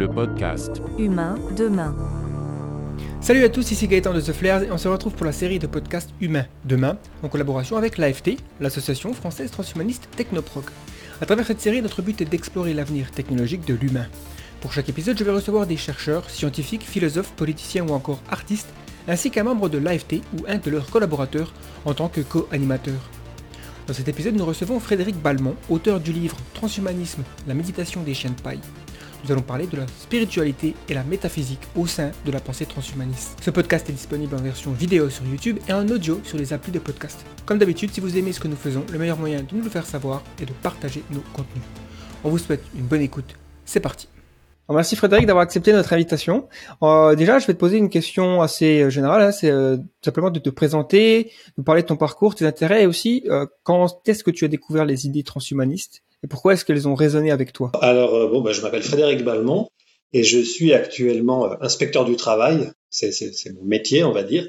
le 0.00 0.08
podcast. 0.08 0.80
Humain 0.98 1.34
demain. 1.58 1.94
Salut 3.20 3.44
à 3.44 3.50
tous, 3.50 3.70
ici 3.70 3.86
Gaëtan 3.86 4.14
de 4.14 4.20
The 4.22 4.32
Flares 4.32 4.62
et 4.62 4.70
on 4.72 4.78
se 4.78 4.88
retrouve 4.88 5.12
pour 5.12 5.26
la 5.26 5.32
série 5.32 5.58
de 5.58 5.66
podcasts 5.66 6.08
Humain 6.22 6.46
demain 6.64 6.96
en 7.22 7.28
collaboration 7.28 7.76
avec 7.76 7.98
l'AFT, 7.98 8.38
l'association 8.60 9.12
française 9.12 9.50
transhumaniste 9.50 10.08
Technoproc. 10.16 10.64
À 11.20 11.26
travers 11.26 11.44
cette 11.44 11.60
série, 11.60 11.82
notre 11.82 12.00
but 12.00 12.18
est 12.22 12.24
d'explorer 12.24 12.72
l'avenir 12.72 13.10
technologique 13.10 13.66
de 13.66 13.74
l'humain. 13.74 14.06
Pour 14.62 14.72
chaque 14.72 14.88
épisode, 14.88 15.18
je 15.18 15.24
vais 15.24 15.32
recevoir 15.32 15.66
des 15.66 15.76
chercheurs, 15.76 16.30
scientifiques, 16.30 16.84
philosophes, 16.84 17.32
politiciens 17.32 17.86
ou 17.86 17.92
encore 17.92 18.22
artistes, 18.30 18.72
ainsi 19.06 19.30
qu'un 19.30 19.44
membre 19.44 19.68
de 19.68 19.76
l'AFT 19.76 20.22
ou 20.32 20.46
un 20.48 20.56
de 20.56 20.70
leurs 20.70 20.88
collaborateurs 20.88 21.52
en 21.84 21.92
tant 21.92 22.08
que 22.08 22.22
co-animateur. 22.22 23.10
Dans 23.86 23.92
cet 23.92 24.08
épisode, 24.08 24.36
nous 24.36 24.46
recevons 24.46 24.80
Frédéric 24.80 25.20
Balmont, 25.20 25.56
auteur 25.68 26.00
du 26.00 26.12
livre 26.12 26.38
Transhumanisme, 26.54 27.22
la 27.46 27.52
méditation 27.52 28.02
des 28.02 28.14
chiens 28.14 28.30
de 28.30 28.40
paille. 28.40 28.60
Nous 29.24 29.32
allons 29.32 29.42
parler 29.42 29.66
de 29.66 29.76
la 29.76 29.86
spiritualité 29.86 30.74
et 30.88 30.94
la 30.94 31.04
métaphysique 31.04 31.60
au 31.76 31.86
sein 31.86 32.10
de 32.24 32.32
la 32.32 32.40
pensée 32.40 32.64
transhumaniste. 32.64 33.38
Ce 33.42 33.50
podcast 33.50 33.88
est 33.90 33.92
disponible 33.92 34.34
en 34.34 34.40
version 34.40 34.72
vidéo 34.72 35.10
sur 35.10 35.26
YouTube 35.26 35.58
et 35.68 35.72
en 35.72 35.86
audio 35.88 36.20
sur 36.24 36.38
les 36.38 36.52
applis 36.52 36.72
de 36.72 36.78
podcast. 36.78 37.24
Comme 37.44 37.58
d'habitude, 37.58 37.90
si 37.90 38.00
vous 38.00 38.16
aimez 38.16 38.32
ce 38.32 38.40
que 38.40 38.48
nous 38.48 38.56
faisons, 38.56 38.84
le 38.90 38.98
meilleur 38.98 39.18
moyen 39.18 39.42
de 39.42 39.54
nous 39.54 39.62
le 39.62 39.70
faire 39.70 39.86
savoir 39.86 40.22
est 40.40 40.46
de 40.46 40.52
partager 40.62 41.02
nos 41.10 41.20
contenus. 41.32 41.64
On 42.24 42.30
vous 42.30 42.38
souhaite 42.38 42.64
une 42.74 42.86
bonne 42.86 43.02
écoute. 43.02 43.36
C'est 43.64 43.80
parti. 43.80 44.08
Merci 44.72 44.94
Frédéric 44.94 45.26
d'avoir 45.26 45.42
accepté 45.42 45.72
notre 45.72 45.92
invitation. 45.92 46.48
Euh, 46.82 47.16
déjà, 47.16 47.40
je 47.40 47.46
vais 47.46 47.54
te 47.54 47.58
poser 47.58 47.76
une 47.76 47.90
question 47.90 48.40
assez 48.40 48.82
euh, 48.82 48.90
générale. 48.90 49.22
Hein, 49.22 49.32
c'est 49.32 49.50
euh, 49.50 49.78
simplement 50.04 50.30
de 50.30 50.38
te 50.38 50.48
présenter, 50.48 51.32
de 51.58 51.62
parler 51.62 51.82
de 51.82 51.88
ton 51.88 51.96
parcours, 51.96 52.36
tes 52.36 52.46
intérêts 52.46 52.84
et 52.84 52.86
aussi 52.86 53.26
quand 53.64 54.00
est-ce 54.06 54.22
que 54.22 54.30
tu 54.30 54.44
as 54.44 54.48
découvert 54.48 54.84
les 54.84 55.06
idées 55.06 55.24
transhumanistes? 55.24 56.02
Et 56.22 56.28
pourquoi 56.28 56.52
est-ce 56.52 56.64
qu'elles 56.64 56.88
ont 56.88 56.94
résonné 56.94 57.30
avec 57.30 57.52
toi? 57.52 57.72
Alors, 57.80 58.14
euh, 58.14 58.28
bon, 58.28 58.40
bah, 58.40 58.52
je 58.52 58.60
m'appelle 58.60 58.82
Frédéric 58.82 59.24
Balmont 59.24 59.68
et 60.12 60.22
je 60.22 60.38
suis 60.38 60.72
actuellement 60.72 61.50
euh, 61.50 61.56
inspecteur 61.60 62.04
du 62.04 62.16
travail. 62.16 62.70
C'est, 62.90 63.12
mon 63.54 63.64
métier, 63.64 64.04
on 64.04 64.12
va 64.12 64.22
dire. 64.22 64.46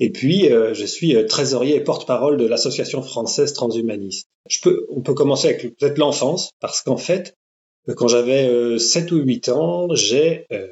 Et 0.00 0.10
puis, 0.10 0.52
euh, 0.52 0.74
je 0.74 0.84
suis 0.84 1.14
euh, 1.14 1.26
trésorier 1.26 1.76
et 1.76 1.80
porte-parole 1.80 2.36
de 2.36 2.46
l'association 2.46 3.02
française 3.02 3.52
transhumaniste. 3.52 4.26
Je 4.48 4.60
peux, 4.60 4.86
on 4.90 5.02
peut 5.02 5.14
commencer 5.14 5.48
avec 5.48 5.76
peut-être 5.76 5.98
l'enfance, 5.98 6.50
parce 6.60 6.82
qu'en 6.82 6.96
fait, 6.96 7.36
quand 7.96 8.08
j'avais 8.08 8.48
euh, 8.48 8.78
7 8.78 9.12
ou 9.12 9.18
8 9.18 9.48
ans, 9.50 9.94
j'ai, 9.94 10.46
euh, 10.52 10.66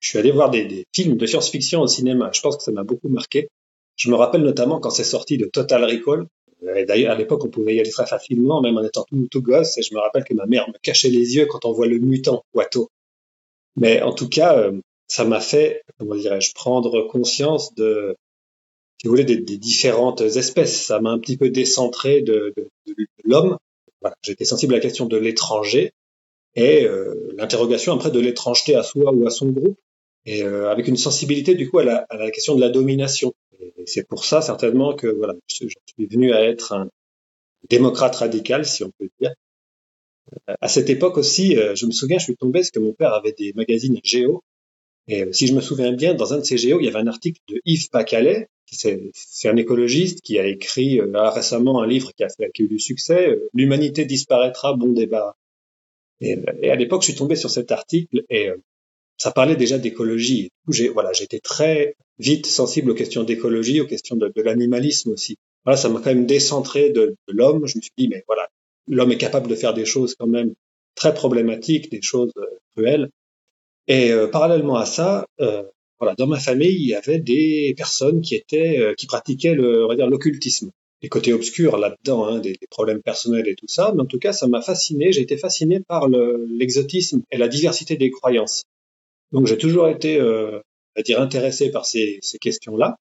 je 0.00 0.08
suis 0.10 0.18
allé 0.18 0.30
voir 0.30 0.50
des, 0.50 0.64
des 0.64 0.84
films 0.94 1.16
de 1.16 1.26
science-fiction 1.26 1.80
au 1.80 1.86
cinéma. 1.86 2.30
Je 2.32 2.40
pense 2.40 2.56
que 2.56 2.62
ça 2.62 2.72
m'a 2.72 2.84
beaucoup 2.84 3.08
marqué. 3.08 3.48
Je 3.96 4.10
me 4.10 4.16
rappelle 4.16 4.42
notamment 4.42 4.78
quand 4.78 4.90
c'est 4.90 5.04
sorti 5.04 5.38
de 5.38 5.46
Total 5.46 5.82
Recall. 5.84 6.26
D'ailleurs, 6.86 7.12
à 7.12 7.14
l'époque, 7.14 7.44
on 7.44 7.48
pouvait 7.48 7.74
y 7.74 7.80
aller 7.80 7.90
très 7.90 8.06
facilement, 8.06 8.60
même 8.60 8.76
en 8.76 8.84
étant 8.84 9.04
tout, 9.30 9.42
gosse. 9.42 9.78
Et 9.78 9.82
je 9.82 9.94
me 9.94 10.00
rappelle 10.00 10.24
que 10.24 10.34
ma 10.34 10.46
mère 10.46 10.68
me 10.68 10.78
cachait 10.82 11.08
les 11.08 11.36
yeux 11.36 11.46
quand 11.46 11.64
on 11.64 11.72
voit 11.72 11.86
le 11.86 11.98
mutant 11.98 12.44
Watto. 12.54 12.90
Mais 13.76 14.02
en 14.02 14.12
tout 14.12 14.28
cas, 14.28 14.58
euh, 14.58 14.72
ça 15.06 15.24
m'a 15.24 15.40
fait, 15.40 15.82
comment 15.98 16.16
dirais-je, 16.16 16.52
prendre 16.54 17.02
conscience 17.08 17.74
de, 17.74 18.16
si 19.00 19.06
vous 19.06 19.12
voulez, 19.12 19.24
des, 19.24 19.58
différentes 19.58 20.20
espèces. 20.20 20.84
Ça 20.84 21.00
m'a 21.00 21.10
un 21.10 21.18
petit 21.18 21.36
peu 21.36 21.50
décentré 21.50 22.22
de, 22.22 22.54
l'homme. 23.24 23.56
J'étais 24.22 24.44
sensible 24.44 24.74
à 24.74 24.76
la 24.76 24.82
question 24.82 25.06
de 25.06 25.16
l'étranger 25.16 25.92
et 26.54 26.84
euh, 26.84 27.14
l'interrogation 27.36 27.94
après 27.94 28.10
de 28.10 28.20
l'étrangeté 28.20 28.74
à 28.74 28.82
soi 28.82 29.12
ou 29.12 29.26
à 29.26 29.30
son 29.30 29.48
groupe, 29.50 29.78
et 30.24 30.42
euh, 30.42 30.70
avec 30.70 30.88
une 30.88 30.96
sensibilité 30.96 31.54
du 31.54 31.70
coup 31.70 31.78
à 31.78 31.84
la 31.84 32.30
question 32.30 32.54
de 32.54 32.60
la 32.60 32.68
domination. 32.68 33.34
Et 33.60 33.86
c'est 33.86 34.06
pour 34.06 34.24
ça 34.24 34.40
certainement 34.40 34.94
que 34.94 35.08
voilà, 35.08 35.34
je, 35.48 35.66
suis 35.66 36.06
venu 36.06 36.32
à 36.32 36.44
être 36.44 36.72
un 36.72 36.88
démocrate 37.68 38.14
radical, 38.16 38.64
si 38.64 38.84
on 38.84 38.90
peut 38.98 39.08
dire. 39.20 39.34
Euh, 40.48 40.54
À 40.60 40.68
cette 40.68 40.90
époque 40.90 41.16
aussi, 41.16 41.56
euh, 41.56 41.74
je 41.74 41.86
me 41.86 41.90
souviens, 41.90 42.18
je 42.18 42.24
suis 42.24 42.36
tombé 42.36 42.60
parce 42.60 42.70
que 42.70 42.78
mon 42.78 42.92
père 42.92 43.12
avait 43.14 43.32
des 43.32 43.52
magazines 43.54 43.98
Géo, 44.02 44.42
et 45.08 45.24
euh, 45.24 45.32
si 45.32 45.46
je 45.46 45.54
me 45.54 45.60
souviens 45.60 45.92
bien, 45.92 46.14
dans 46.14 46.34
un 46.34 46.38
de 46.38 46.44
ces 46.44 46.58
Géo, 46.58 46.80
il 46.80 46.86
y 46.86 46.88
avait 46.88 46.98
un 46.98 47.06
article 47.06 47.40
de 47.48 47.60
Yves 47.64 47.90
Pacalet, 47.90 48.48
qui 48.66 48.76
c'est 48.76 49.48
un 49.48 49.56
écologiste 49.56 50.20
qui 50.20 50.38
a 50.38 50.46
écrit 50.46 51.00
récemment 51.14 51.80
un 51.80 51.86
livre 51.86 52.12
qui 52.14 52.22
a, 52.22 52.28
fait, 52.28 52.50
qui 52.52 52.62
a 52.62 52.64
eu 52.66 52.68
du 52.68 52.78
succès, 52.78 53.38
L'humanité 53.54 54.04
disparaîtra, 54.04 54.74
bon 54.74 54.92
débat. 54.92 55.36
Et, 56.20 56.36
à 56.68 56.76
l'époque, 56.76 57.00
je 57.00 57.06
suis 57.06 57.14
tombé 57.14 57.34
sur 57.34 57.48
cet 57.48 57.72
article 57.72 58.24
et 58.28 58.50
ça 59.16 59.30
parlait 59.30 59.56
déjà 59.56 59.78
d'écologie. 59.78 60.50
Voilà, 60.92 61.14
j'étais 61.14 61.40
très 61.40 61.96
vite 62.18 62.46
sensible 62.46 62.90
aux 62.90 62.94
questions 62.94 63.24
d'écologie, 63.24 63.80
aux 63.80 63.86
questions 63.86 64.16
de, 64.16 64.32
de 64.34 64.42
l'animalisme 64.42 65.10
aussi. 65.10 65.36
Voilà, 65.64 65.76
ça 65.76 65.88
m'a 65.88 66.00
quand 66.00 66.14
même 66.14 66.26
décentré 66.26 66.90
de, 66.90 67.14
de 67.28 67.32
l'homme. 67.32 67.66
Je 67.66 67.76
me 67.76 67.82
suis 67.82 67.92
dit, 67.96 68.08
mais 68.08 68.24
voilà, 68.26 68.48
l'homme 68.88 69.12
est 69.12 69.18
capable 69.18 69.48
de 69.48 69.54
faire 69.54 69.74
des 69.74 69.84
choses 69.84 70.14
quand 70.18 70.26
même 70.26 70.54
très 70.94 71.14
problématiques, 71.14 71.90
des 71.90 72.02
choses 72.02 72.32
euh, 72.36 72.46
cruelles. 72.74 73.10
Et 73.86 74.10
euh, 74.12 74.26
parallèlement 74.26 74.76
à 74.76 74.86
ça, 74.86 75.26
euh, 75.40 75.62
voilà, 76.00 76.14
dans 76.16 76.26
ma 76.26 76.38
famille, 76.38 76.74
il 76.74 76.86
y 76.86 76.94
avait 76.94 77.18
des 77.18 77.74
personnes 77.76 78.20
qui 78.20 78.34
étaient, 78.34 78.78
euh, 78.78 78.94
qui 78.94 79.06
pratiquaient 79.06 79.54
le, 79.54 79.84
on 79.84 79.88
va 79.88 79.96
dire, 79.96 80.08
l'occultisme. 80.08 80.70
Les 81.02 81.08
côtés 81.08 81.32
obscurs 81.32 81.78
là-dedans, 81.78 82.24
hein, 82.26 82.40
des, 82.40 82.52
des 82.52 82.66
problèmes 82.68 83.02
personnels 83.02 83.48
et 83.48 83.54
tout 83.54 83.68
ça. 83.68 83.92
Mais 83.94 84.02
en 84.02 84.06
tout 84.06 84.18
cas, 84.18 84.32
ça 84.32 84.48
m'a 84.48 84.60
fasciné. 84.60 85.12
J'ai 85.12 85.20
été 85.20 85.36
fasciné 85.36 85.80
par 85.80 86.08
le- 86.08 86.46
l'exotisme 86.50 87.22
et 87.30 87.38
la 87.38 87.48
diversité 87.48 87.96
des 87.96 88.10
croyances. 88.10 88.64
Donc, 89.30 89.46
j'ai 89.46 89.58
toujours 89.58 89.88
été, 89.88 90.18
à 90.98 91.02
dire, 91.02 91.20
intéressé 91.20 91.70
par 91.70 91.86
ces, 91.86 92.20
questions-là. 92.40 92.96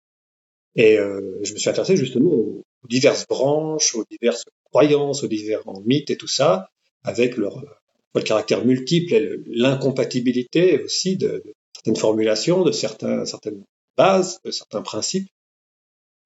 Et 0.76 0.98
euh, 0.98 1.40
je 1.44 1.54
me 1.54 1.60
suis 1.60 1.70
intéressé 1.70 1.96
justement 1.96 2.32
aux, 2.32 2.64
diverses 2.90 3.28
branches, 3.28 3.96
aux 3.96 4.04
diverses 4.10 4.46
croyances, 4.72 5.24
aux 5.24 5.28
différents 5.28 5.82
mythes 5.86 6.10
et 6.10 6.18
tout 6.18 6.28
ça, 6.28 6.70
avec 7.04 7.38
leur 7.38 7.60
euh, 7.60 7.70
le 8.16 8.22
caractère 8.22 8.66
multiple 8.66 9.14
et 9.14 9.38
l'incompatibilité 9.48 10.82
aussi 10.84 11.18
de, 11.18 11.44
certaines 11.74 11.96
formulations, 11.96 12.64
de 12.64 12.72
certaines 12.72 13.64
bases, 13.98 14.40
de 14.44 14.52
certains 14.52 14.82
principes. 14.82 15.30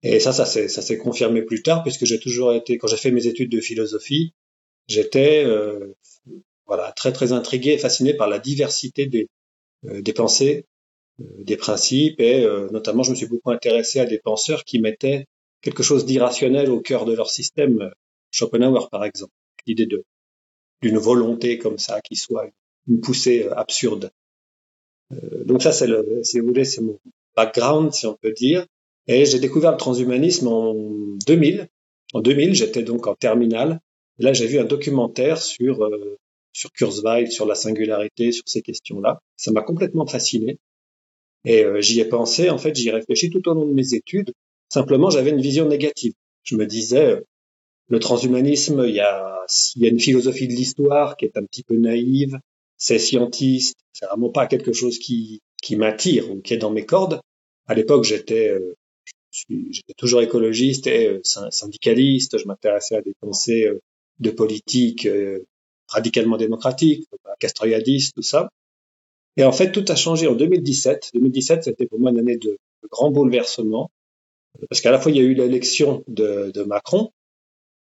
Et 0.04 0.20
ça, 0.20 0.32
ça 0.32 0.46
s'est, 0.46 0.98
confirmé 0.98 1.42
plus 1.42 1.64
tard, 1.64 1.84
puisque 1.84 2.06
j'ai 2.06 2.20
toujours 2.20 2.54
été, 2.54 2.78
quand 2.78 2.88
j'ai 2.88 2.98
fait 2.98 3.12
mes 3.12 3.28
études 3.28 3.52
de 3.52 3.62
philosophie, 3.62 4.34
j'étais 4.88 5.44
euh, 5.46 5.96
voilà 6.66 6.92
très 6.92 7.12
très 7.12 7.32
intrigué, 7.32 7.72
et 7.72 7.78
fasciné 7.78 8.14
par 8.14 8.30
la 8.30 8.40
diversité 8.40 9.08
des, 9.08 9.28
pensées, 10.14 10.66
des 11.20 11.58
principes, 11.58 12.20
et 12.20 12.44
euh, 12.44 12.70
notamment 12.72 13.04
je 13.04 13.12
me 13.12 13.16
suis 13.16 13.28
beaucoup 13.28 13.52
intéressé 13.52 14.00
à 14.00 14.06
des 14.06 14.20
penseurs 14.20 14.64
qui 14.64 14.80
mettaient 14.80 15.26
quelque 15.62 15.84
chose 15.84 16.06
d'irrationnel 16.06 16.70
au 16.70 16.80
cœur 16.80 17.06
de 17.06 17.14
leur 17.14 17.30
système. 17.30 17.92
Schopenhauer, 18.32 18.90
par 18.90 19.04
exemple, 19.04 19.34
l'idée 19.66 19.86
de 19.86 20.04
d'une 20.84 20.98
volonté 20.98 21.58
comme 21.58 21.80
ça 21.80 22.02
qui 22.02 22.16
soit 22.16 22.52
une 22.88 23.02
poussée 23.02 23.46
euh, 23.46 23.58
absurde. 23.58 24.12
Euh, 25.12 25.44
donc 25.44 25.64
ça, 25.64 25.72
c'est 25.72 25.88
le, 25.88 26.22
si 26.24 26.40
vous 26.40 26.48
voulez, 26.48 26.66
c'est 26.66 26.82
mon 26.82 27.00
background, 27.36 27.94
si 27.94 28.06
on 28.06 28.16
peut 28.16 28.32
dire. 28.32 28.66
Et 29.08 29.26
j'ai 29.26 29.40
découvert 29.40 29.72
le 29.72 29.78
transhumanisme 29.78 30.48
en 30.48 30.74
2000. 31.26 31.68
En 32.14 32.22
2000, 32.22 32.54
j'étais 32.54 32.84
donc 32.84 33.08
en 33.08 33.16
terminale. 33.16 33.80
Là, 34.20 34.34
j'ai 34.34 34.48
vu 34.48 34.60
un 34.60 34.66
documentaire 34.66 35.42
sur 35.42 35.84
euh, 35.84 36.18
sur 36.54 36.72
Kurzweil, 36.72 37.32
sur 37.32 37.46
la 37.46 37.56
singularité, 37.56 38.32
sur 38.32 38.44
ces 38.48 38.62
questions-là. 38.62 39.20
Ça 39.36 39.52
m'a 39.52 39.62
complètement 39.62 40.08
fasciné. 40.08 40.58
Et 41.48 41.64
euh, 41.66 41.82
j'y 41.82 42.00
ai 42.02 42.06
pensé, 42.06 42.50
en 42.52 42.60
fait, 42.60 42.76
j'y 42.76 42.90
ai 42.90 42.92
réfléchi 42.92 43.32
tout 43.32 43.48
au 43.50 43.56
long 43.56 43.66
de 43.68 43.74
mes 43.74 43.96
études. 43.96 44.34
Simplement, 44.70 45.10
j'avais 45.12 45.32
une 45.32 45.42
vision 45.42 45.68
négative. 45.68 46.14
Je 46.44 46.56
me 46.58 46.68
disais, 46.68 47.06
euh, 47.14 47.22
le 47.90 48.00
transhumanisme, 48.00 48.86
il 48.88 48.96
y 48.96 49.02
a, 49.02 49.46
y 49.78 49.86
a 49.88 49.90
une 49.90 50.00
philosophie 50.00 50.48
de 50.48 50.54
l'histoire 50.54 51.18
qui 51.18 51.26
est 51.26 51.38
un 51.38 51.46
petit 51.46 51.64
peu 51.64 51.78
naïve, 51.78 52.40
c'est 52.78 53.00
scientiste, 53.00 53.78
c'est 53.94 54.08
vraiment 54.08 54.32
pas 54.32 54.48
quelque 54.48 54.74
chose 54.74 55.00
qui, 55.00 55.42
qui 55.64 55.76
m'attire 55.78 56.32
ou 56.32 56.42
qui 56.42 56.54
est 56.56 56.58
dans 56.58 56.72
mes 56.72 56.86
cordes. 56.86 57.22
À 57.68 57.76
l'époque, 57.76 58.06
j'étais, 58.06 58.50
euh, 58.52 58.76
toujours 59.98 60.22
écologiste 60.22 60.88
et 60.88 61.08
euh, 61.08 61.20
syn- 61.24 61.52
syndicaliste, 61.52 62.38
je 62.38 62.46
m'intéressais 62.48 62.96
à 62.98 63.02
des 63.02 63.14
pensées 63.20 63.66
euh, 63.66 63.80
de 64.20 64.32
politique 64.32 65.08
radicalement 65.90 66.38
démocratique, 66.38 67.08
castoriadiste, 67.40 68.16
tout 68.16 68.24
ça. 68.24 68.50
Et 69.38 69.44
en 69.44 69.52
fait, 69.52 69.72
tout 69.72 69.86
a 69.88 69.96
changé 69.96 70.28
en 70.28 70.34
2017. 70.34 71.12
2017, 71.14 71.64
c'était 71.64 71.86
pour 71.86 72.00
moi 72.00 72.12
une 72.12 72.20
année 72.20 72.38
de, 72.38 72.58
grand 72.90 73.12
bouleversement, 73.12 73.92
parce 74.70 74.82
qu'à 74.82 74.92
la 74.92 75.00
fois, 75.00 75.12
il 75.12 75.18
y 75.18 75.20
a 75.20 75.24
eu 75.24 75.34
l'élection 75.34 76.04
de, 76.08 76.64
Macron, 76.64 77.12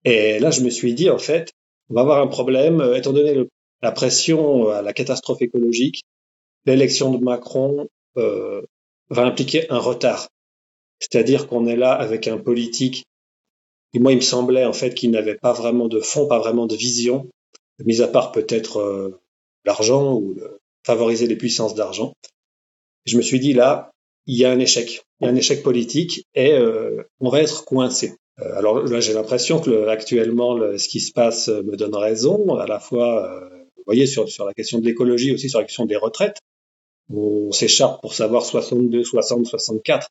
et 0.05 0.39
là, 0.39 0.49
je 0.51 0.61
me 0.61 0.69
suis 0.69 0.93
dit, 0.93 1.09
en 1.09 1.17
fait, 1.17 1.51
on 1.89 1.95
va 1.95 2.01
avoir 2.01 2.21
un 2.21 2.27
problème, 2.27 2.81
euh, 2.81 2.95
étant 2.95 3.13
donné 3.13 3.47
la 3.81 3.91
pression 3.91 4.69
à 4.69 4.81
la 4.81 4.93
catastrophe 4.93 5.41
écologique, 5.41 6.03
l'élection 6.65 7.13
de 7.13 7.23
Macron 7.23 7.87
euh, 8.17 8.61
va 9.09 9.23
impliquer 9.25 9.69
un 9.71 9.79
retard. 9.79 10.29
C'est-à-dire 10.99 11.47
qu'on 11.47 11.67
est 11.67 11.75
là 11.75 11.91
avec 11.93 12.27
un 12.27 12.37
politique, 12.37 13.05
et 13.93 13.99
moi, 13.99 14.11
il 14.11 14.15
me 14.15 14.21
semblait, 14.21 14.65
en 14.65 14.73
fait, 14.73 14.93
qu'il 14.93 15.11
n'avait 15.11 15.35
pas 15.37 15.53
vraiment 15.53 15.87
de 15.87 15.99
fond, 15.99 16.27
pas 16.27 16.39
vraiment 16.39 16.65
de 16.65 16.75
vision, 16.75 17.29
mis 17.85 18.01
à 18.01 18.07
part 18.07 18.31
peut-être 18.31 18.77
euh, 18.77 19.21
l'argent 19.65 20.15
ou 20.15 20.33
le- 20.33 20.59
favoriser 20.85 21.27
les 21.27 21.35
puissances 21.35 21.75
d'argent. 21.75 22.13
Je 23.05 23.17
me 23.17 23.21
suis 23.21 23.39
dit, 23.39 23.53
là, 23.53 23.91
il 24.25 24.37
y 24.37 24.45
a 24.45 24.51
un 24.51 24.59
échec. 24.59 25.03
Il 25.19 25.25
y 25.25 25.27
a 25.27 25.31
un 25.31 25.35
échec 25.35 25.63
politique 25.63 26.25
et 26.35 26.53
euh, 26.53 27.03
on 27.19 27.29
va 27.29 27.41
être 27.41 27.65
coincé. 27.65 28.15
Euh, 28.39 28.55
alors 28.55 28.81
là, 28.83 28.99
j'ai 28.99 29.13
l'impression 29.13 29.59
que 29.59 29.69
le- 29.69 29.89
actuellement, 29.89 30.55
le- 30.55 30.77
ce 30.77 30.87
qui 30.87 30.99
se 30.99 31.11
passe 31.11 31.49
euh, 31.49 31.61
me 31.63 31.75
donne 31.75 31.95
raison. 31.95 32.55
À 32.55 32.65
la 32.67 32.79
fois, 32.79 33.41
vous 33.77 33.83
voyez, 33.85 34.05
sur, 34.07 34.29
sur 34.29 34.45
la 34.45 34.53
question 34.53 34.79
de 34.79 34.85
l'écologie, 34.85 35.33
aussi 35.33 35.49
sur 35.49 35.59
la 35.59 35.65
question 35.65 35.85
des 35.85 35.97
retraites, 35.97 36.37
on 37.09 37.51
s'écharpe 37.51 38.01
pour 38.01 38.13
savoir 38.13 38.43
62, 38.45 39.03
60, 39.03 39.45
64, 39.45 40.07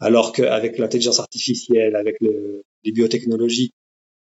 alors 0.00 0.32
qu'avec 0.32 0.78
l'intelligence 0.78 1.20
artificielle, 1.20 1.94
avec 1.96 2.16
le, 2.20 2.62
les 2.84 2.92
biotechnologies, 2.92 3.70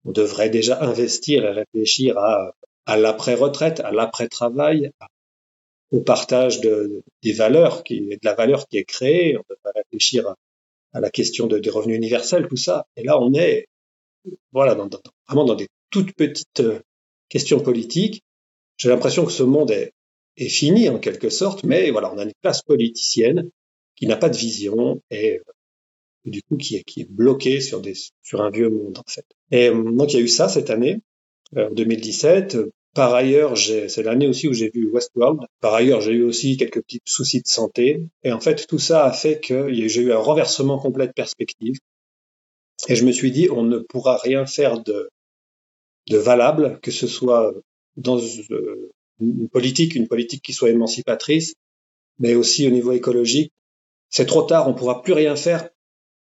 on 0.06 0.12
devrait 0.12 0.50
déjà 0.51 0.81
investir 0.83 1.44
et 1.45 1.51
réfléchir 1.51 2.18
à, 2.19 2.53
à 2.86 2.98
l'après-retraite, 2.98 3.80
à 3.80 3.92
l'après-travail, 3.92 4.92
au 5.92 6.02
partage 6.02 6.62
de, 6.62 7.04
des 7.22 7.34
valeurs, 7.34 7.84
qui, 7.84 8.02
de 8.02 8.18
la 8.24 8.34
valeur 8.34 8.68
qui 8.68 8.78
est 8.78 8.86
créée. 8.86 9.38
On 9.38 9.44
devrait 9.50 9.74
réfléchir 9.76 10.28
à, 10.28 10.36
à 10.94 11.00
la 11.00 11.10
question 11.10 11.48
de, 11.48 11.60
des 11.60 11.70
revenus 11.70 11.98
universels, 11.98 12.48
tout 12.48 12.58
ça. 12.58 12.88
Et 12.96 13.04
là, 13.04 13.20
on 13.22 13.34
est 13.34 13.68
voilà, 14.52 14.76
dans, 14.76 14.88
dans, 14.88 15.00
vraiment 15.28 15.46
dans 15.46 15.56
des 15.56 15.68
toutes 15.90 16.14
petites 16.14 16.60
euh, 16.60 16.80
questions 17.30 17.60
politiques. 17.60 18.24
J'ai 18.78 18.90
l'impression 18.90 19.26
que 19.26 19.32
ce 19.32 19.44
monde 19.44 19.72
est, 19.72 19.94
est, 20.38 20.50
fini 20.50 20.90
en 20.90 21.00
quelque 21.00 21.30
sorte, 21.30 21.64
mais 21.64 21.92
voilà, 21.92 22.12
on 22.14 22.18
a 22.18 22.24
une 22.24 22.34
classe 22.42 22.62
politicienne 22.62 23.50
qui 23.96 24.08
n'a 24.08 24.18
pas 24.18 24.30
de 24.30 24.38
vision 24.38 25.02
et, 25.12 25.40
euh, 25.40 25.44
du 26.26 26.42
coup 26.44 26.58
qui 26.58 26.78
est, 26.78 26.84
qui 26.84 27.02
est 27.02 27.10
bloquée 27.10 27.62
sur, 27.62 27.82
des, 27.82 27.94
sur 28.22 28.42
un 28.42 28.50
vieux 28.50 28.70
monde 28.70 28.98
en 28.98 29.12
fait. 29.12 29.26
Et 29.52 29.70
euh, 29.70 29.92
donc 29.92 30.14
il 30.14 30.18
y 30.18 30.20
a 30.20 30.24
eu 30.24 30.28
ça 30.28 30.50
cette 30.50 30.70
année, 30.70 31.00
en 31.56 31.72
2017. 31.72 32.58
Par 32.94 33.14
ailleurs, 33.14 33.58
c'est 33.58 34.04
l'année 34.04 34.28
aussi 34.28 34.48
où 34.50 34.54
j'ai 34.54 34.70
vu 34.70 34.90
Westworld. 34.92 35.40
Par 35.62 35.74
ailleurs, 35.74 36.02
j'ai 36.02 36.12
eu 36.12 36.24
aussi 36.24 36.58
quelques 36.58 36.82
petits 36.82 37.00
soucis 37.06 37.42
de 37.42 37.48
santé. 37.48 38.06
Et 38.24 38.34
en 38.34 38.42
fait, 38.42 38.68
tout 38.68 38.80
ça 38.80 39.06
a 39.06 39.14
fait 39.14 39.40
que 39.40 39.72
j'ai 39.72 40.02
eu 40.02 40.12
un 40.12 40.18
renversement 40.18 40.78
complet 40.78 41.08
de 41.08 41.14
perspective. 41.14 41.78
Et 42.90 42.96
je 42.96 43.06
me 43.06 43.12
suis 43.12 43.32
dit, 43.32 43.50
on 43.50 43.64
ne 43.64 43.80
pourra 43.80 44.18
rien 44.18 44.46
faire 44.46 44.82
de, 44.82 45.10
de 46.10 46.18
valable, 46.18 46.80
que 46.82 46.92
ce 46.92 47.08
soit 47.08 47.54
dans 47.96 48.18
euh, 48.18 48.92
une 49.20 49.48
politique, 49.48 49.96
une 49.96 50.08
politique 50.08 50.44
qui 50.44 50.54
soit 50.54 50.72
émancipatrice, 50.72 51.54
mais 52.20 52.36
aussi 52.36 52.68
au 52.68 52.72
niveau 52.72 52.92
écologique. 52.92 53.54
C'est 54.10 54.26
trop 54.26 54.42
tard, 54.42 54.68
on 54.68 54.74
pourra 54.74 55.02
plus 55.02 55.14
rien 55.14 55.36
faire 55.36 55.70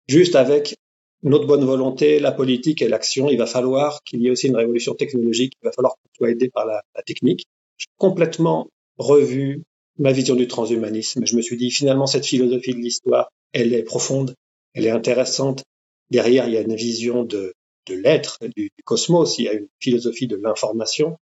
juste 0.08 0.36
avec 0.36 0.76
notre 1.24 1.46
bonne 1.46 1.66
volonté, 1.66 2.20
la 2.20 2.32
politique 2.32 2.82
et 2.82 2.88
l'action. 2.88 3.30
Il 3.30 3.38
va 3.38 3.46
falloir 3.46 4.04
qu'il 4.04 4.22
y 4.22 4.28
ait 4.28 4.32
aussi 4.32 4.48
une 4.48 4.56
révolution 4.56 4.94
technologique. 4.94 5.54
Il 5.62 5.66
va 5.66 5.72
falloir 5.72 5.94
qu'on 5.94 6.10
soit 6.18 6.32
aidé 6.32 6.50
par 6.50 6.66
la, 6.66 6.84
technique. 7.06 7.46
J'ai 7.78 7.88
complètement 7.98 8.68
revu 8.98 9.64
ma 9.98 10.12
vision 10.12 10.36
du 10.36 10.48
transhumanisme. 10.48 11.26
Je 11.26 11.36
me 11.36 11.42
suis 11.42 11.58
dit, 11.58 11.72
finalement, 11.72 12.08
cette 12.08 12.26
philosophie 12.26 12.74
de 12.74 12.80
l'histoire, 12.80 13.30
elle 13.54 13.74
est 13.74 13.84
profonde, 13.84 14.36
elle 14.74 14.86
est 14.86 14.92
intéressante. 14.92 15.64
Derrière, 16.10 16.48
il 16.48 16.54
y 16.54 16.58
a 16.58 16.62
une 16.62 16.76
vision 16.76 17.24
de, 17.24 17.54
de 17.88 17.96
l'être, 17.96 18.38
du, 18.56 18.70
du, 18.76 18.84
cosmos, 18.84 19.38
il 19.38 19.46
y 19.46 19.48
a 19.48 19.54
une 19.54 19.68
philosophie 19.80 20.28
de 20.28 20.36
l'information. 20.36 21.18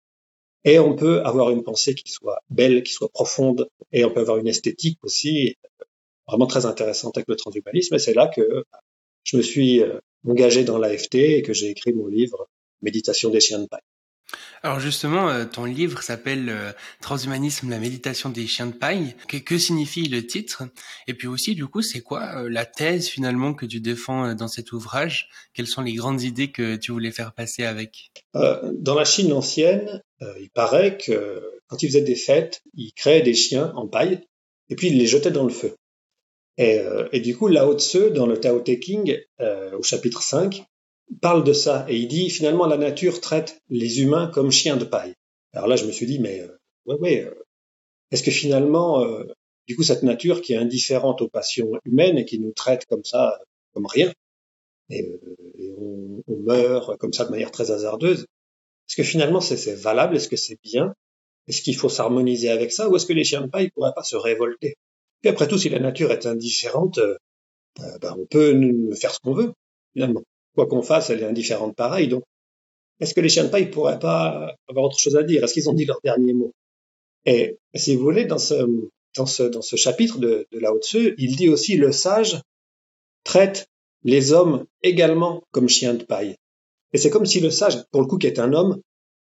Et 0.65 0.79
on 0.79 0.97
peut 0.97 1.23
avoir 1.23 1.51
une 1.51 1.63
pensée 1.63 1.95
qui 1.95 2.11
soit 2.11 2.41
belle, 2.51 2.83
qui 2.83 2.93
soit 2.93 3.09
profonde, 3.09 3.69
et 3.93 4.05
on 4.05 4.11
peut 4.11 4.21
avoir 4.21 4.39
une 4.39 4.49
esthétique 4.49 4.99
aussi 5.03 5.57
vraiment 6.27 6.47
très 6.47 6.67
intéressante 6.67 7.17
avec 7.17 7.29
le 7.29 7.37
transhumanisme. 7.37 7.95
Et 7.95 7.99
c'est 7.99 8.15
là 8.15 8.29
que 8.29 8.65
je 9.27 9.37
me 9.37 9.43
suis 9.43 9.83
euh, 9.83 9.99
engagé 10.27 10.65
dans 10.65 10.79
l'AFT 10.79 11.17
et 11.17 11.43
que 11.43 11.53
j'ai 11.53 11.69
écrit 11.69 11.93
mon 11.93 12.07
livre 12.07 12.49
Méditation 12.83 13.31
des 13.31 13.41
chiens 13.41 13.59
de 13.59 13.67
paille. 13.67 13.81
Alors 14.63 14.81
justement, 14.81 15.29
euh, 15.29 15.45
ton 15.45 15.65
livre 15.65 16.03
s'appelle 16.03 16.49
euh, 16.49 16.73
Transhumanisme, 17.01 17.71
la 17.71 17.79
méditation 17.79 18.31
des 18.31 18.47
chiens 18.47 18.67
de 18.67 18.75
paille. 18.75 19.15
Que, 19.29 19.37
que, 19.37 19.59
signifie 19.59 20.09
le 20.09 20.27
titre? 20.27 20.65
Et 21.07 21.15
puis 21.15 21.29
aussi, 21.29 21.55
du 21.55 21.67
coup, 21.67 21.83
c'est 21.83 22.01
quoi 22.01 22.49
la 22.49 22.65
thèse 22.65 23.09
finalement 23.09 23.55
que 23.55 23.67
tu 23.67 23.81
défends 23.81 24.35
dans 24.35 24.49
cet 24.49 24.73
ouvrage? 24.73 25.29
Quelles 25.55 25.67
sont 25.67 25.83
les 25.83 25.95
grandes 25.95 26.23
idées 26.23 26.51
que 26.51 26.77
tu 26.77 26.93
voulais 26.93 27.13
faire 27.13 27.33
passer 27.33 27.65
avec? 27.65 28.11
Euh, 28.35 28.73
Dans 28.75 28.95
la 28.95 29.05
Chine 29.05 29.33
ancienne, 29.33 30.03
euh, 30.23 30.35
il 30.41 30.51
paraît 30.51 30.97
que 30.97 31.43
quand 31.69 31.83
ils 31.83 31.89
faisaient 31.89 32.01
des 32.01 32.17
fêtes, 32.17 32.63
ils 32.75 32.93
créaient 32.93 33.23
des 33.23 33.35
chiens 33.35 33.73
en 33.75 33.87
paille 33.87 34.21
et 34.69 34.77
puis 34.77 34.89
ils 34.89 34.99
les 34.99 35.07
jetaient 35.07 35.31
dans 35.31 35.45
le 35.45 35.53
feu. 35.53 35.77
Et, 36.59 36.79
euh, 36.81 37.09
et, 37.13 37.21
du 37.21 37.37
coup, 37.37 37.49
Lao 37.49 37.79
Tse, 37.79 38.13
dans 38.13 38.27
le 38.27 38.41
Tao 38.41 38.61
Te 38.61 38.73
King, 38.73 39.19
euh, 39.41 39.77
au 39.77 39.83
chapitre 39.83 40.23
5, 40.23 40.65
parle 41.21 41.45
de 41.45 41.53
ça. 41.53 41.87
Et 41.89 41.97
il 41.97 42.09
dit, 42.09 42.31
finalement, 42.31 42.67
la 42.67 42.77
nature 42.77 43.21
traite 43.21 43.61
les 43.69 44.01
humains 44.01 44.29
comme 44.29 44.51
chiens 44.51 44.77
de 44.77 44.85
paille. 44.85 45.15
Alors 45.53 45.69
là, 45.69 45.77
je 45.77 45.87
me 45.87 45.93
suis 45.93 46.07
dit, 46.07 46.19
mais 46.19 46.41
euh, 46.41 46.59
ouais, 46.87 46.97
ouais, 46.97 47.25
euh, 47.25 47.35
est-ce 48.11 48.23
que 48.23 48.31
finalement, 48.31 49.03
euh, 49.03 49.25
du 49.67 49.77
coup, 49.77 49.83
cette 49.83 50.03
nature 50.03 50.43
qui 50.43 50.53
est 50.53 50.57
indifférente 50.57 51.23
aux 51.23 51.29
passions 51.29 51.73
humaines 51.85 52.19
et 52.19 52.25
qui 52.25 52.39
nous 52.39 52.53
traite 52.53 52.87
comme 52.87 53.05
ça, 53.05 53.39
comme 53.73 53.87
rien, 53.87 54.13
et, 54.91 54.99
et 55.59 55.73
on, 55.79 56.23
on, 56.29 56.37
meurt 56.43 56.97
comme 56.99 57.13
ça 57.13 57.25
de 57.25 57.31
manière 57.31 57.51
très 57.51 57.71
hasardeuse, 57.71 58.27
est-ce 58.89 58.97
que 58.97 59.03
finalement 59.03 59.41
c'est 59.41 59.75
valable 59.75 60.15
Est-ce 60.15 60.29
que 60.29 60.37
c'est 60.37 60.59
bien 60.63 60.95
Est-ce 61.49 61.63
qu'il 61.63 61.75
faut 61.75 61.89
s'harmoniser 61.89 62.51
avec 62.51 62.71
ça 62.71 62.89
Ou 62.89 62.97
est-ce 62.97 63.07
que 63.07 63.13
les 63.13 63.25
chiens 63.25 63.41
de 63.41 63.49
paille 63.49 63.65
ne 63.65 63.71
pourraient 63.71 63.95
pas 63.97 64.05
se 64.05 64.15
révolter? 64.15 64.77
Après 65.29 65.49
tout, 65.49 65.59
si 65.59 65.69
la 65.69 65.79
nature 65.79 66.13
est 66.13 66.27
indifférente, 66.27 66.99
euh, 66.99 67.17
ben, 68.01 68.15
on 68.19 68.27
peut 68.27 68.95
faire 68.95 69.13
ce 69.13 69.21
qu'on 69.21 69.35
veut, 69.35 69.53
finalement. 69.93 70.23
Quoi 70.55 70.67
qu'on 70.67 70.83
fasse, 70.83 71.11
elle 71.11 71.21
est 71.21 71.27
indifférente 71.27 71.77
pareil. 71.77 72.09
Donc, 72.09 72.25
est-ce 73.01 73.13
que 73.15 73.21
les 73.21 73.29
chiens 73.29 73.45
de 73.45 73.51
paille 73.51 73.71
pourraient 73.71 73.99
pas 73.99 74.55
avoir 74.69 74.87
autre 74.87 74.99
chose 74.99 75.17
à 75.17 75.23
dire? 75.23 75.45
Est-ce 75.45 75.53
qu'ils 75.53 75.69
ont 75.69 75.75
dit 75.75 75.85
leur 75.85 76.01
dernier 76.03 76.33
mot? 76.33 76.53
Et 77.27 77.59
si 77.75 77.95
vous 77.95 78.03
voulez, 78.03 78.25
dans 78.25 78.39
ce, 78.39 78.55
dans 79.17 79.27
ce, 79.27 79.43
dans 79.43 79.63
ce 79.63 79.77
chapitre 79.77 80.19
de, 80.19 80.47
de 80.51 80.59
Lao 80.59 80.79
Tzu, 80.79 81.15
il 81.19 81.37
dit 81.37 81.49
aussi 81.49 81.77
le 81.77 81.93
sage 81.93 82.41
traite 83.25 83.67
les 84.05 84.33
hommes 84.33 84.65
également 84.83 85.43
comme 85.51 85.69
chiens 85.69 85.95
de 85.95 86.05
paille. 86.05 86.37
Et 86.93 86.99
c'est 86.99 87.11
comme 87.11 87.27
si 87.27 87.41
le 87.41 87.51
sage, 87.51 87.85
pour 87.91 88.01
le 88.01 88.07
coup, 88.07 88.19
qui 88.19 88.29
est 88.29 88.39
un 88.39 88.53
homme, 88.53 88.81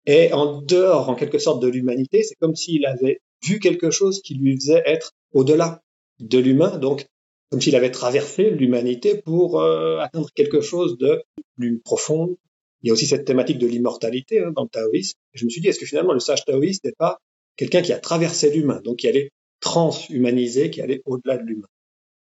est 0.06 0.32
en 0.32 0.62
dehors, 0.62 1.08
en 1.08 1.14
quelque 1.14 1.38
sorte, 1.38 1.62
de 1.62 1.68
l'humanité. 1.68 2.22
C'est 2.22 2.34
comme 2.36 2.56
s'il 2.56 2.86
avait 2.86 3.20
vu 3.44 3.58
quelque 3.58 3.90
chose 3.90 4.20
qui 4.22 4.34
lui 4.34 4.56
faisait 4.56 4.82
être 4.86 5.12
au-delà 5.32 5.82
de 6.20 6.38
l'humain, 6.38 6.78
donc 6.78 7.06
comme 7.50 7.60
s'il 7.60 7.76
avait 7.76 7.90
traversé 7.90 8.48
l'humanité 8.48 9.20
pour 9.20 9.60
euh, 9.60 9.98
atteindre 9.98 10.30
quelque 10.34 10.62
chose 10.62 10.96
de 10.96 11.22
plus 11.56 11.80
profond. 11.80 12.38
Il 12.80 12.88
y 12.88 12.90
a 12.90 12.94
aussi 12.94 13.06
cette 13.06 13.26
thématique 13.26 13.58
de 13.58 13.66
l'immortalité 13.66 14.40
hein, 14.40 14.52
dans 14.56 14.62
le 14.62 14.68
taoïsme. 14.70 15.18
Et 15.34 15.38
je 15.38 15.44
me 15.44 15.50
suis 15.50 15.60
dit, 15.60 15.68
est-ce 15.68 15.78
que 15.78 15.84
finalement 15.84 16.14
le 16.14 16.18
sage 16.18 16.46
taoïste 16.46 16.84
n'est 16.84 16.94
pas 16.96 17.18
quelqu'un 17.56 17.82
qui 17.82 17.92
a 17.92 17.98
traversé 17.98 18.50
l'humain, 18.50 18.80
donc 18.82 19.00
qui 19.00 19.06
allait 19.06 19.30
transhumaniser, 19.60 20.70
qui 20.70 20.80
allait 20.80 21.02
au-delà 21.04 21.36
de 21.36 21.42
l'humain? 21.42 21.68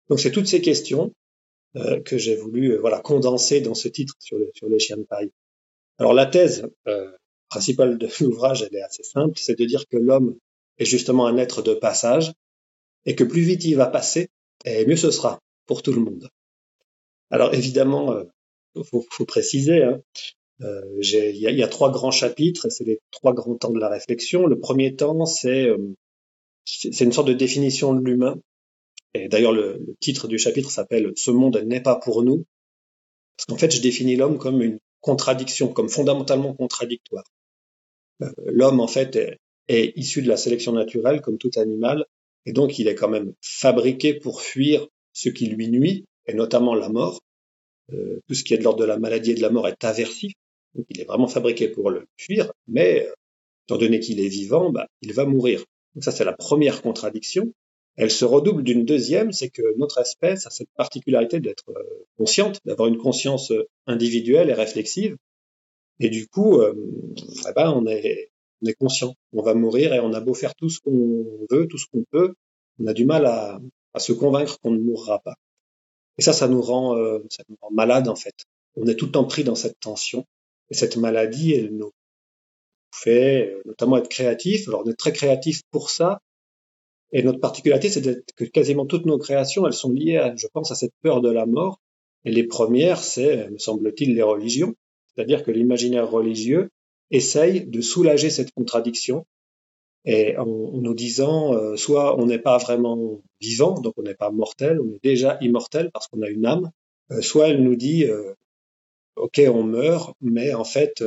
Donc 0.10 0.20
c'est 0.20 0.32
toutes 0.32 0.48
ces 0.48 0.60
questions 0.60 1.14
euh, 1.78 2.02
que 2.02 2.18
j'ai 2.18 2.36
voulu 2.36 2.74
euh, 2.74 2.80
voilà 2.82 3.00
condenser 3.00 3.62
dans 3.62 3.74
ce 3.74 3.88
titre 3.88 4.16
sur, 4.20 4.38
le, 4.38 4.52
sur 4.54 4.68
les 4.68 4.80
chiens 4.80 4.98
de 4.98 5.04
paille. 5.04 5.32
Alors 5.98 6.14
la 6.14 6.26
thèse 6.26 6.68
principale 7.48 7.98
de 7.98 8.10
l'ouvrage, 8.20 8.64
elle 8.64 8.76
est 8.76 8.84
assez 8.84 9.04
simple, 9.04 9.36
c'est 9.38 9.58
de 9.58 9.64
dire 9.64 9.86
que 9.90 9.96
l'homme 9.96 10.36
est 10.82 10.86
justement 10.86 11.28
un 11.28 11.38
être 11.38 11.62
de 11.62 11.74
passage 11.74 12.34
et 13.06 13.16
que 13.16 13.24
plus 13.24 13.42
vite 13.42 13.64
il 13.66 13.76
va 13.76 13.86
passer, 13.86 14.30
et 14.66 14.86
mieux 14.86 14.96
ce 14.96 15.12
sera 15.12 15.40
pour 15.68 15.84
tout 15.84 15.94
le 15.94 16.02
monde. 16.02 16.28
Alors 17.30 17.54
évidemment, 17.54 18.12
euh, 18.14 18.24
faut, 18.84 19.26
préciser, 19.26 19.84
hein, 19.84 20.02
euh, 20.62 20.82
il 21.02 21.36
y, 21.38 21.64
a 21.64 21.68
trois 21.68 21.92
grands 21.92 22.12
chapitres, 22.12 22.70
c'est 22.70 22.84
les 22.84 23.00
trois 23.12 23.34
grands 23.34 23.56
temps 23.56 23.72
de 23.72 23.80
la 23.80 23.90
réflexion. 23.90 24.48
Le 24.48 24.60
premier 24.60 24.96
temps, 24.96 25.26
c'est 25.26 25.68
euh, 25.68 25.96
une 26.84 27.12
sorte 27.12 27.28
de 27.28 27.34
définition 27.34 27.94
de 27.94 28.04
l'humain. 28.04 28.36
Et 29.14 29.28
d'ailleurs, 29.28 29.52
le, 29.52 29.84
titre 30.00 30.28
du 30.28 30.38
chapitre 30.38 30.72
s'appelle 30.72 31.12
Ce 31.16 31.32
monde 31.32 31.58
n'est 31.66 31.82
pas 31.82 31.96
pour 31.96 32.24
nous. 32.24 32.46
Parce 33.38 33.46
qu'en 33.48 33.58
fait, 33.58 33.72
je 33.72 33.82
définis 33.82 34.16
l'homme 34.16 34.38
comme 34.38 34.62
une 34.62 34.80
contradiction, 35.00 35.68
comme 35.70 35.90
fondamentalement 35.90 36.54
contradictoire. 36.54 37.26
L'homme, 38.46 38.80
en 38.80 38.88
fait, 38.88 39.16
est, 39.16 39.40
est 39.68 39.98
issu 39.98 40.22
de 40.22 40.28
la 40.28 40.38
sélection 40.38 40.72
naturelle, 40.74 41.22
comme 41.22 41.38
tout 41.38 41.52
animal, 41.56 42.06
et 42.46 42.54
donc, 42.54 42.80
il 42.80 42.88
est 42.88 42.96
quand 42.96 43.10
même 43.10 43.34
fabriqué 43.42 44.14
pour 44.14 44.42
fuir 44.42 44.88
ce 45.14 45.30
qui 45.30 45.48
lui 45.48 45.70
nuit, 45.70 46.06
et 46.28 46.34
notamment 46.34 46.74
la 46.74 46.90
mort. 46.90 47.20
Euh, 47.94 48.20
tout 48.28 48.34
ce 48.34 48.44
qui 48.44 48.54
est 48.54 48.58
de 48.58 48.64
l'ordre 48.64 48.80
de 48.80 48.86
la 48.86 48.98
maladie 48.98 49.32
et 49.32 49.36
de 49.36 49.42
la 49.42 49.50
mort 49.50 49.68
est 49.68 49.84
aversif. 49.84 50.34
Donc, 50.74 50.86
il 50.90 51.02
est 51.02 51.06
vraiment 51.06 51.28
fabriqué 51.28 51.68
pour 51.68 51.90
le 51.90 52.06
fuir, 52.18 52.52
mais 52.68 53.08
étant 53.68 53.78
donné 53.78 54.00
qu'il 54.00 54.20
est 54.20 54.28
vivant, 54.28 54.72
bah, 54.72 54.88
il 55.02 55.14
va 55.14 55.26
mourir. 55.26 55.64
Donc 55.94 56.04
ça, 56.04 56.12
c'est 56.12 56.24
la 56.24 56.34
première 56.34 56.82
contradiction. 56.82 57.54
Elle 57.98 58.12
se 58.12 58.24
redouble 58.24 58.64
d'une 58.64 58.86
deuxième, 58.86 59.34
c'est 59.34 59.50
que 59.50 59.78
notre 59.78 60.00
espèce 60.00 60.48
a 60.48 60.50
cette 60.50 60.70
particularité 60.78 61.42
d'être 61.42 61.70
euh, 61.70 61.84
consciente, 62.18 62.60
d'avoir 62.66 62.88
une 62.88 62.98
conscience 62.98 63.52
euh, 63.52 63.68
individuelle 63.86 64.50
et 64.50 64.54
réflexive. 64.54 65.18
Et 66.00 66.10
du 66.10 66.28
coup, 66.28 66.64
eh 66.64 67.54
ben, 67.56 67.72
on 67.76 67.86
est 67.86 68.32
on 68.62 68.68
est 68.68 68.74
conscient, 68.74 69.16
on 69.34 69.42
va 69.42 69.54
mourir 69.54 69.94
et 69.94 70.00
on 70.00 70.14
a 70.14 70.20
beau 70.20 70.34
faire 70.34 70.56
tout 70.56 70.70
ce 70.70 70.80
qu'on 70.80 71.26
veut, 71.50 71.68
tout 71.68 71.78
ce 71.78 71.86
qu'on 71.92 72.04
peut, 72.10 72.34
on 72.80 72.88
a 72.88 72.94
du 72.94 73.06
mal 73.06 73.26
à, 73.26 73.60
se 73.98 74.14
convaincre 74.14 74.60
qu'on 74.60 74.72
ne 74.72 74.80
mourra 74.80 75.20
pas. 75.20 75.36
Et 76.18 76.22
ça, 76.22 76.34
ça 76.34 76.48
nous 76.48 76.62
rend, 76.62 76.96
euh, 76.98 77.20
malade 77.72 78.08
en 78.08 78.16
fait. 78.16 78.36
On 78.76 78.86
est 78.86 78.96
tout 78.96 79.08
le 79.08 79.12
temps 79.12 79.26
pris 79.26 79.44
dans 79.44 79.56
cette 79.56 79.80
tension. 79.80 80.26
Et 80.70 80.74
cette 80.74 80.96
maladie, 80.96 81.54
elle 81.54 81.76
nous 81.76 81.92
fait 82.94 83.52
euh, 83.52 83.62
notamment 83.66 83.98
être 83.98 84.10
créatif. 84.10 84.68
Alors 84.68 84.84
on 84.86 84.94
très 84.94 85.14
créatif 85.14 85.62
pour 85.72 85.90
ça. 85.90 86.20
Et 87.12 87.24
notre 87.24 87.40
particularité, 87.40 87.90
c'est 87.90 88.24
que 88.36 88.46
quasiment 88.46 88.86
toutes 88.86 89.06
nos 89.06 89.18
créations, 89.18 89.68
elles 89.68 89.74
sont 89.74 89.92
liées, 89.92 90.32
je 90.38 90.48
pense, 90.48 90.72
à 90.72 90.76
cette 90.76 90.94
peur 91.02 91.20
de 91.20 91.30
la 91.30 91.46
mort. 91.46 91.82
Et 92.24 92.32
les 92.32 92.46
premières, 92.46 93.00
c'est, 93.00 93.50
me 93.50 93.58
semble-t-il, 93.58 94.16
les 94.16 94.22
religions. 94.22 94.76
C'est-à-dire 95.14 95.44
que 95.44 95.52
l'imaginaire 95.52 96.10
religieux 96.10 96.70
essaye 97.12 97.66
de 97.66 97.82
soulager 97.82 98.30
cette 98.30 98.52
contradiction 98.52 99.26
et 100.06 100.36
en, 100.38 100.46
nous 100.46 100.94
disant 100.96 101.54
euh, 101.54 101.76
soit 101.76 102.20
on 102.20 102.26
n'est 102.26 102.40
pas 102.40 102.58
vraiment 102.58 103.22
vivant, 103.40 103.80
donc 103.80 103.94
on 103.98 104.04
n'est 104.04 104.16
pas 104.16 104.32
mortel, 104.32 104.80
on 104.82 104.96
est 104.96 105.04
déjà 105.04 105.38
immortel 105.42 105.92
parce 105.92 106.08
qu'on 106.08 106.22
a 106.22 106.30
une 106.30 106.46
âme, 106.46 106.72
euh, 107.12 107.22
soit 107.22 107.50
elle 107.50 107.64
nous 107.64 107.76
dit 107.76 108.06
euh, 108.06 108.34
ok 109.16 109.42
on 109.48 109.64
meurt, 109.64 110.16
mais 110.22 110.54
en 110.54 110.64
fait 110.64 111.04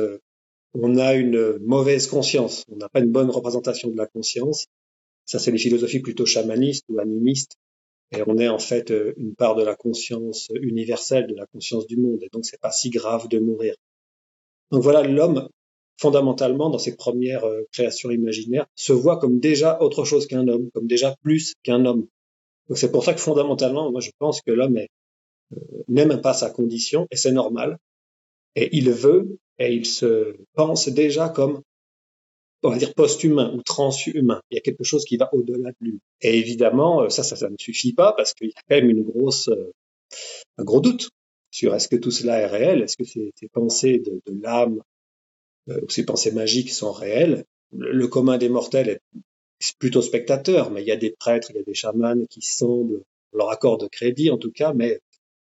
on 0.73 0.97
a 0.97 1.13
une 1.13 1.57
mauvaise 1.59 2.07
conscience, 2.07 2.65
on 2.69 2.77
n'a 2.77 2.89
pas 2.89 2.99
une 2.99 3.11
bonne 3.11 3.29
représentation 3.29 3.89
de 3.89 3.97
la 3.97 4.07
conscience. 4.07 4.67
Ça 5.25 5.39
c'est 5.39 5.51
les 5.51 5.57
philosophies 5.57 5.99
plutôt 5.99 6.25
chamanistes 6.25 6.85
ou 6.87 6.99
animistes, 6.99 7.57
et 8.11 8.21
on 8.27 8.37
est 8.37 8.47
en 8.47 8.59
fait 8.59 8.93
une 9.17 9.35
part 9.35 9.55
de 9.55 9.63
la 9.63 9.75
conscience 9.75 10.49
universelle, 10.61 11.27
de 11.27 11.35
la 11.35 11.47
conscience 11.47 11.87
du 11.87 11.97
monde, 11.97 12.21
et 12.21 12.29
donc 12.31 12.45
c'est 12.45 12.61
pas 12.61 12.71
si 12.71 12.91
grave 12.91 13.27
de 13.27 13.39
mourir. 13.39 13.75
Donc 14.71 14.83
voilà, 14.83 15.03
l'homme 15.03 15.49
fondamentalement, 15.97 16.69
dans 16.69 16.79
ses 16.79 16.95
premières 16.95 17.45
euh, 17.45 17.63
créations 17.71 18.11
imaginaires, 18.11 18.65
se 18.75 18.93
voit 18.93 19.17
comme 19.17 19.39
déjà 19.39 19.81
autre 19.81 20.03
chose 20.03 20.27
qu'un 20.27 20.47
homme, 20.47 20.69
comme 20.73 20.87
déjà 20.87 21.15
plus 21.21 21.53
qu'un 21.63 21.85
homme. 21.85 22.07
Donc 22.67 22.77
c'est 22.77 22.91
pour 22.91 23.03
ça 23.03 23.13
que 23.13 23.19
fondamentalement, 23.19 23.91
moi 23.91 24.01
je 24.01 24.11
pense 24.19 24.41
que 24.41 24.51
l'homme 24.51 24.77
euh, 24.77 25.57
n'aime 25.87 26.21
pas 26.21 26.33
sa 26.33 26.49
condition, 26.49 27.07
et 27.11 27.15
c'est 27.15 27.31
normal, 27.31 27.77
et 28.55 28.69
il 28.75 28.91
veut, 28.91 29.37
et 29.59 29.73
il 29.73 29.85
se 29.85 30.35
pense 30.53 30.89
déjà 30.89 31.29
comme, 31.29 31.61
on 32.63 32.69
va 32.69 32.77
dire, 32.77 32.93
post-humain 32.93 33.53
ou 33.55 33.61
transhumain. 33.61 34.41
Il 34.49 34.55
y 34.55 34.57
a 34.57 34.61
quelque 34.61 34.83
chose 34.83 35.05
qui 35.05 35.17
va 35.17 35.29
au-delà 35.33 35.69
de 35.69 35.75
lui. 35.81 35.99
Et 36.21 36.37
évidemment, 36.37 37.03
euh, 37.03 37.09
ça, 37.09 37.23
ça, 37.23 37.35
ça 37.35 37.49
ne 37.49 37.55
suffit 37.59 37.93
pas, 37.93 38.13
parce 38.13 38.33
qu'il 38.33 38.47
y 38.47 38.51
a 38.51 38.61
quand 38.67 38.75
même 38.75 38.89
une 38.89 39.03
grosse, 39.03 39.49
un 40.57 40.63
gros 40.63 40.81
doute 40.81 41.09
sur 41.51 41.73
est-ce 41.73 41.87
que 41.87 41.95
tout 41.95 42.11
cela 42.11 42.39
est 42.39 42.47
réel, 42.47 42.81
est-ce 42.81 42.97
que 42.97 43.05
ces, 43.05 43.31
ces 43.35 43.47
pensées 43.47 43.99
de 43.99 44.41
l'âme, 44.41 44.81
euh, 45.69 45.81
ces 45.89 46.05
pensées 46.05 46.31
magiques 46.31 46.71
sont 46.71 46.91
réelles. 46.91 47.45
Le, 47.71 48.07
commun 48.07 48.37
des 48.37 48.49
mortels 48.49 48.89
est 48.89 49.01
plutôt 49.79 50.01
spectateur, 50.01 50.71
mais 50.71 50.81
il 50.81 50.87
y 50.87 50.91
a 50.91 50.97
des 50.97 51.11
prêtres, 51.11 51.49
il 51.51 51.57
y 51.57 51.59
a 51.59 51.63
des 51.63 51.73
chamans 51.73 52.25
qui 52.29 52.41
semblent 52.41 53.01
leur 53.33 53.49
accord 53.49 53.77
de 53.77 53.87
crédit 53.87 54.29
en 54.29 54.37
tout 54.37 54.51
cas, 54.51 54.73
mais 54.73 54.99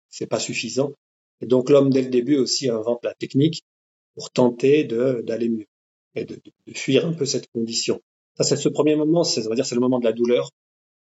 c'est 0.10 0.28
pas 0.28 0.40
suffisant. 0.40 0.94
Et 1.42 1.46
donc 1.46 1.70
l'homme 1.70 1.90
dès 1.90 2.02
le 2.02 2.10
début 2.10 2.38
aussi 2.38 2.70
invente 2.70 3.04
la 3.04 3.14
technique 3.14 3.64
pour 4.16 4.32
tenter 4.32 4.84
d'aller 4.84 5.50
mieux 5.50 5.68
et 6.16 6.26
de, 6.26 6.42
fuir 6.74 7.06
un 7.06 7.14
peu 7.14 7.26
cette 7.26 7.48
condition. 7.52 8.02
Ça 8.36 8.44
c'est 8.44 8.58
ce 8.58 8.70
premier 8.70 8.96
moment, 8.96 9.24
c'est 9.24 9.46
on 9.46 9.50
va 9.50 9.56
dire 9.56 9.66
c'est 9.66 9.76
le 9.76 9.82
moment 9.82 10.00
de 10.00 10.06
la 10.06 10.14
douleur. 10.14 10.50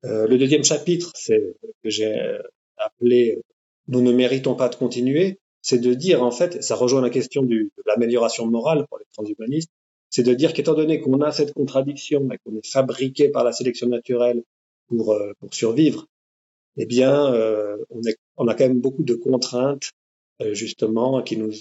Euh, 0.05 0.27
le 0.27 0.39
deuxième 0.39 0.65
chapitre, 0.65 1.13
c'est 1.15 1.55
que 1.83 1.91
j'ai 1.91 2.39
appelé 2.77 3.43
nous 3.89 4.01
ne 4.01 4.13
méritons 4.13 4.55
pas 4.55 4.69
de 4.69 4.77
continuer 4.77 5.39
c'est 5.65 5.79
de 5.79 5.95
dire, 5.95 6.23
en 6.23 6.31
fait, 6.31 6.63
ça 6.63 6.77
rejoint 6.77 7.01
la 7.01 7.09
question 7.09 7.43
de 7.43 7.71
l'amélioration 7.87 8.47
morale 8.47 8.87
pour 8.87 8.99
les 8.99 9.07
transhumanistes, 9.15 9.71
c'est 10.11 10.23
de 10.23 10.35
dire 10.35 10.53
qu'étant 10.53 10.75
donné 10.75 11.01
qu'on 11.01 11.23
a 11.23 11.33
cette 11.33 11.55
contradiction 11.55 12.29
et 12.31 12.39
qu'on 12.45 12.55
est 12.55 12.67
fabriqué 12.67 13.31
par 13.31 13.45
la 13.45 13.53
sélection 13.53 13.89
naturelle 13.89 14.45
pour, 14.89 15.15
euh, 15.15 15.33
pour 15.41 15.55
survivre, 15.55 16.07
eh 16.77 16.85
bien, 16.85 17.33
euh, 17.33 17.79
on, 17.89 18.03
est, 18.03 18.19
on, 18.37 18.47
a 18.47 18.55
quand 18.55 18.69
même 18.69 18.83
beaucoup 18.83 19.05
de 19.05 19.15
contraintes, 19.15 19.93
euh, 20.43 20.53
justement, 20.53 21.23
qui 21.23 21.39
nous, 21.39 21.53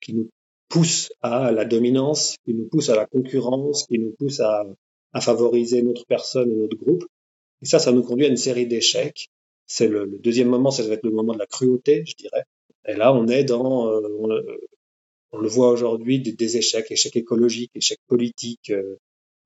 qui 0.00 0.14
nous 0.14 0.30
poussent 0.70 1.12
à 1.20 1.52
la 1.52 1.66
dominance, 1.66 2.36
qui 2.46 2.54
nous 2.54 2.66
poussent 2.66 2.88
à 2.88 2.96
la 2.96 3.04
concurrence, 3.04 3.86
qui 3.86 3.98
nous 3.98 4.14
poussent 4.18 4.40
à, 4.40 4.64
à 5.12 5.20
favoriser 5.20 5.82
notre 5.82 6.06
personne 6.06 6.50
et 6.50 6.56
notre 6.56 6.78
groupe. 6.78 7.04
Et 7.60 7.66
ça, 7.66 7.78
ça 7.78 7.92
nous 7.92 8.04
conduit 8.04 8.24
à 8.24 8.30
une 8.30 8.38
série 8.38 8.66
d'échecs. 8.66 9.28
C'est 9.66 9.88
le, 9.88 10.06
le, 10.06 10.18
deuxième 10.18 10.48
moment, 10.48 10.70
ça 10.70 10.82
va 10.82 10.94
être 10.94 11.04
le 11.04 11.10
moment 11.10 11.34
de 11.34 11.38
la 11.38 11.46
cruauté, 11.46 12.04
je 12.06 12.14
dirais. 12.16 12.44
Et 12.86 12.94
là, 12.94 13.14
on 13.14 13.26
est 13.28 13.44
dans, 13.44 13.88
euh, 13.88 14.00
on, 15.32 15.38
le 15.38 15.48
voit 15.48 15.70
aujourd'hui, 15.70 16.20
des, 16.20 16.56
échecs, 16.56 16.90
échecs 16.90 17.16
écologiques, 17.16 17.72
échecs 17.74 18.00
politiques, 18.06 18.70
euh, 18.70 18.96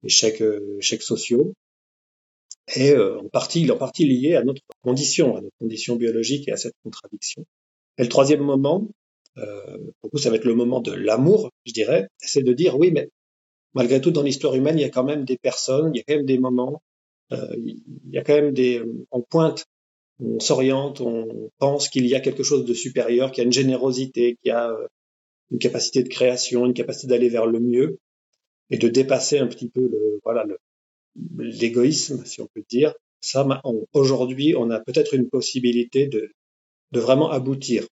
échecs, 0.04 0.42
euh, 0.42 0.78
échecs 0.78 1.02
sociaux, 1.02 1.54
et 2.76 2.94
en 2.94 3.28
partie, 3.30 3.70
en 3.70 3.78
partie 3.78 4.04
lié 4.04 4.34
à 4.34 4.44
notre 4.44 4.60
condition, 4.82 5.36
à 5.36 5.40
notre 5.40 5.56
condition 5.58 5.96
biologique 5.96 6.48
et 6.48 6.52
à 6.52 6.58
cette 6.58 6.74
contradiction. 6.84 7.46
Et 7.96 8.02
le 8.02 8.10
troisième 8.10 8.42
moment, 8.42 8.86
euh, 9.38 9.78
pour 10.00 10.10
vous, 10.12 10.18
ça 10.18 10.30
va 10.30 10.36
être 10.36 10.44
le 10.44 10.54
moment 10.54 10.80
de 10.80 10.92
l'amour, 10.92 11.50
je 11.64 11.72
dirais, 11.72 12.08
c'est 12.18 12.42
de 12.42 12.52
dire 12.52 12.78
oui, 12.78 12.90
mais 12.90 13.08
malgré 13.74 14.00
tout, 14.00 14.10
dans 14.10 14.22
l'histoire 14.22 14.54
humaine, 14.54 14.78
il 14.78 14.82
y 14.82 14.84
a 14.84 14.90
quand 14.90 15.04
même 15.04 15.24
des 15.24 15.38
personnes, 15.38 15.94
il 15.94 15.98
y 15.98 16.00
a 16.00 16.04
quand 16.06 16.16
même 16.16 16.26
des 16.26 16.38
moments, 16.38 16.82
euh, 17.32 17.54
il 17.56 18.10
y 18.10 18.18
a 18.18 18.24
quand 18.24 18.34
même 18.34 18.52
des, 18.52 18.82
on 19.10 19.20
pointe 19.22 19.66
on 20.20 20.40
s'oriente, 20.40 21.00
on 21.00 21.50
pense 21.58 21.88
qu'il 21.88 22.06
y 22.06 22.14
a 22.14 22.20
quelque 22.20 22.42
chose 22.42 22.64
de 22.64 22.74
supérieur, 22.74 23.30
qu'il 23.30 23.42
y 23.42 23.44
a 23.44 23.46
une 23.46 23.52
générosité, 23.52 24.36
qu'il 24.36 24.50
y 24.50 24.52
a 24.52 24.70
euh, 24.70 24.86
une 25.50 25.58
capacité 25.58 26.02
de 26.02 26.08
création, 26.08 26.66
une 26.66 26.74
capacité 26.74 27.06
d'aller 27.06 27.28
vers 27.28 27.46
le 27.46 27.60
mieux 27.60 27.98
et 28.70 28.78
de 28.78 28.88
dépasser 28.88 29.38
un 29.38 29.46
petit 29.46 29.68
peu 29.68 29.80
le 29.80 30.20
voilà 30.24 30.44
l'égoïsme, 31.38 32.24
si 32.24 32.40
on 32.40 32.48
peut 32.54 32.64
dire. 32.68 32.94
Ça, 33.20 33.46
aujourd'hui, 33.92 34.54
on 34.56 34.70
a 34.70 34.80
peut-être 34.80 35.14
une 35.14 35.28
possibilité 35.28 36.06
de, 36.06 36.30
de 36.92 37.00
vraiment 37.00 37.30
aboutir. 37.30 37.86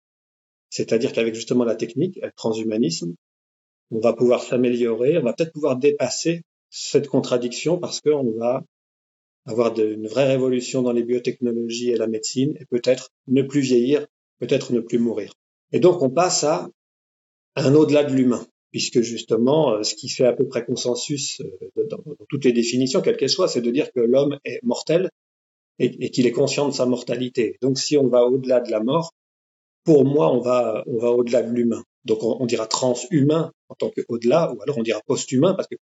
C'est-à-dire 0.70 1.12
qu'avec 1.12 1.34
justement 1.34 1.64
la 1.64 1.74
technique, 1.74 2.18
le 2.22 2.30
transhumanisme, 2.36 3.14
on 3.90 4.00
va 4.00 4.12
pouvoir 4.12 4.42
s'améliorer, 4.42 5.18
on 5.18 5.22
va 5.22 5.32
peut-être 5.32 5.52
pouvoir 5.52 5.76
dépasser 5.76 6.42
cette 6.70 7.08
contradiction 7.08 7.78
parce 7.78 8.00
qu'on 8.00 8.32
va 8.32 8.62
avoir 9.46 9.78
une 9.78 10.08
vraie 10.08 10.26
révolution 10.26 10.82
dans 10.82 10.92
les 10.92 11.04
biotechnologies 11.04 11.90
et 11.90 11.96
la 11.96 12.08
médecine, 12.08 12.56
et 12.60 12.64
peut-être 12.64 13.10
ne 13.28 13.42
plus 13.42 13.60
vieillir, 13.60 14.06
peut-être 14.40 14.72
ne 14.72 14.80
plus 14.80 14.98
mourir. 14.98 15.32
Et 15.72 15.80
donc 15.80 16.02
on 16.02 16.10
passe 16.10 16.44
à 16.44 16.68
un 17.54 17.74
au-delà 17.74 18.04
de 18.04 18.12
l'humain, 18.12 18.44
puisque 18.72 19.00
justement, 19.00 19.72
euh, 19.72 19.82
ce 19.82 19.94
qui 19.94 20.08
fait 20.08 20.26
à 20.26 20.32
peu 20.32 20.46
près 20.46 20.64
consensus 20.64 21.40
euh, 21.40 21.86
dans, 21.88 21.98
toutes 22.28 22.44
les 22.44 22.52
définitions, 22.52 23.00
quelles 23.00 23.16
qu'elles 23.16 23.30
soient, 23.30 23.48
c'est 23.48 23.62
de 23.62 23.70
dire 23.70 23.90
que 23.92 24.00
l'homme 24.00 24.38
est 24.44 24.58
mortel 24.62 25.10
et, 25.78 26.10
qu'il 26.10 26.26
est 26.26 26.32
conscient 26.32 26.68
de 26.68 26.74
sa 26.74 26.86
mortalité. 26.86 27.56
Donc 27.62 27.78
si 27.78 27.96
on 27.96 28.08
va 28.08 28.24
au-delà 28.24 28.60
de 28.60 28.70
la 28.70 28.80
mort, 28.80 29.12
pour 29.84 30.04
moi, 30.04 30.32
on 30.32 30.40
va, 30.40 30.82
au-delà 30.86 31.42
de 31.42 31.52
l'humain. 31.52 31.84
Donc 32.04 32.24
on, 32.24 32.36
on 32.40 32.46
dira 32.46 32.66
transhumain 32.66 33.52
en 33.68 33.74
tant 33.76 33.90
qu'au-delà, 33.90 34.52
ou 34.52 34.60
alors 34.62 34.78
on 34.78 34.82
dira 34.82 35.00
post-humain, 35.06 35.54
parce 35.54 35.68
que 35.68 35.76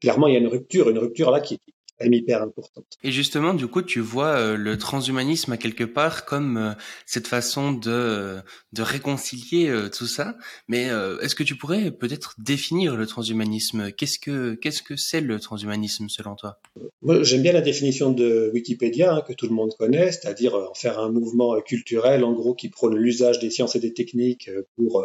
clairement, 0.00 0.28
il 0.28 0.34
y 0.34 0.36
a 0.36 0.40
une 0.40 0.48
rupture, 0.48 0.88
une 0.90 0.98
rupture 0.98 1.30
là 1.30 1.40
qui, 1.40 1.58
hyper 2.00 2.42
importante. 2.42 2.86
Et 3.02 3.12
justement, 3.12 3.54
du 3.54 3.66
coup, 3.66 3.82
tu 3.82 4.00
vois 4.00 4.36
euh, 4.36 4.56
le 4.56 4.78
transhumanisme 4.78 5.52
à 5.52 5.56
quelque 5.56 5.84
part 5.84 6.24
comme 6.24 6.56
euh, 6.56 6.72
cette 7.06 7.26
façon 7.26 7.72
de 7.72 7.90
euh, 7.90 8.40
de 8.72 8.82
réconcilier 8.82 9.72
tout 9.96 10.06
ça. 10.06 10.36
Mais 10.68 10.88
est-ce 11.20 11.34
que 11.34 11.42
tu 11.42 11.56
pourrais 11.56 11.90
peut-être 11.90 12.34
définir 12.38 12.96
le 12.96 13.06
transhumanisme? 13.06 13.92
Qu'est-ce 13.92 14.18
que 14.18 14.54
qu'est-ce 14.54 14.82
que 14.82 14.96
c'est 14.96 15.20
le 15.20 15.38
transhumanisme 15.38 16.08
selon 16.08 16.36
toi? 16.36 16.58
Moi, 17.02 17.22
j'aime 17.22 17.42
bien 17.42 17.52
la 17.52 17.60
définition 17.60 18.10
de 18.10 18.50
Wikipédia 18.54 19.14
hein, 19.14 19.20
que 19.26 19.34
tout 19.34 19.46
le 19.46 19.54
monde 19.54 19.72
connaît, 19.78 20.10
c'est-à-dire 20.10 20.54
en 20.54 20.74
faire 20.74 20.98
un 20.98 21.10
mouvement 21.10 21.60
culturel, 21.60 22.24
en 22.24 22.32
gros, 22.32 22.54
qui 22.54 22.70
prône 22.70 22.96
l'usage 22.96 23.40
des 23.40 23.50
sciences 23.50 23.76
et 23.76 23.80
des 23.80 23.92
techniques 23.92 24.50
pour 24.76 25.04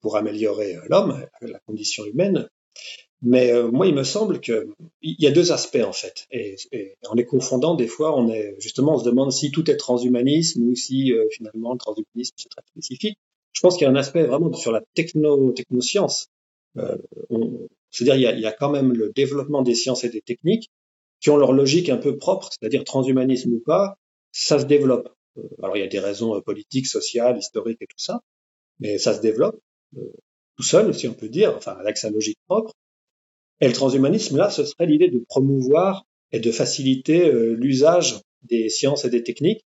pour 0.00 0.16
améliorer 0.16 0.78
l'homme, 0.88 1.26
la 1.42 1.58
condition 1.66 2.04
humaine. 2.06 2.48
Mais 3.22 3.52
euh, 3.52 3.70
moi, 3.70 3.86
il 3.86 3.94
me 3.94 4.04
semble 4.04 4.40
qu'il 4.40 4.66
y 5.02 5.26
a 5.26 5.30
deux 5.30 5.52
aspects 5.52 5.82
en 5.84 5.92
fait, 5.92 6.26
et, 6.30 6.56
en 7.08 7.14
les 7.14 7.24
confondant, 7.24 7.74
des 7.74 7.86
fois, 7.86 8.16
on 8.16 8.28
est 8.28 8.54
justement, 8.58 8.94
on 8.94 8.98
se 8.98 9.04
demande 9.04 9.32
si 9.32 9.50
tout 9.50 9.70
est 9.70 9.76
transhumanisme 9.76 10.62
ou 10.68 10.74
si 10.74 11.12
euh, 11.12 11.26
finalement 11.32 11.72
le 11.72 11.78
transhumanisme 11.78 12.34
c'est 12.36 12.50
très 12.50 12.62
spécifique. 12.66 13.18
Je 13.52 13.60
pense 13.60 13.76
qu'il 13.76 13.84
y 13.84 13.88
a 13.88 13.90
un 13.90 13.96
aspect 13.96 14.24
vraiment 14.24 14.52
sur 14.52 14.72
la 14.72 14.82
techno 14.94 15.52
technoscience. 15.52 16.28
Euh, 16.76 16.98
C'est-à-dire, 17.90 18.16
il 18.16 18.22
y, 18.22 18.26
a, 18.26 18.32
il 18.32 18.40
y 18.40 18.46
a 18.46 18.52
quand 18.52 18.70
même 18.70 18.92
le 18.92 19.12
développement 19.14 19.62
des 19.62 19.74
sciences 19.74 20.04
et 20.04 20.08
des 20.08 20.20
techniques 20.20 20.70
qui 21.20 21.30
ont 21.30 21.36
leur 21.36 21.52
logique 21.52 21.88
un 21.88 21.96
peu 21.96 22.16
propre, 22.18 22.50
c'est-à-dire 22.50 22.84
transhumanisme 22.84 23.52
ou 23.54 23.60
pas, 23.60 23.96
ça 24.32 24.58
se 24.58 24.64
développe. 24.66 25.08
Euh, 25.38 25.42
alors, 25.62 25.76
il 25.76 25.80
y 25.80 25.84
a 25.84 25.88
des 25.88 26.00
raisons 26.00 26.40
politiques, 26.42 26.88
sociales, 26.88 27.38
historiques 27.38 27.80
et 27.80 27.86
tout 27.86 27.98
ça, 27.98 28.20
mais 28.80 28.98
ça 28.98 29.14
se 29.14 29.20
développe 29.20 29.58
tout 30.56 30.62
seul, 30.62 30.94
si 30.94 31.08
on 31.08 31.14
peut 31.14 31.28
dire, 31.28 31.54
enfin 31.56 31.76
avec 31.78 31.96
sa 31.96 32.10
logique 32.10 32.38
propre. 32.46 32.72
Et 33.60 33.68
le 33.68 33.72
transhumanisme, 33.72 34.36
là, 34.36 34.50
ce 34.50 34.64
serait 34.64 34.86
l'idée 34.86 35.08
de 35.08 35.24
promouvoir 35.28 36.04
et 36.32 36.40
de 36.40 36.50
faciliter 36.50 37.28
euh, 37.28 37.54
l'usage 37.54 38.20
des 38.42 38.68
sciences 38.68 39.04
et 39.04 39.10
des 39.10 39.22
techniques, 39.22 39.64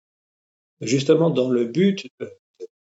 justement 0.80 1.30
dans 1.30 1.48
le 1.48 1.64
but 1.64 2.06
euh, 2.20 2.28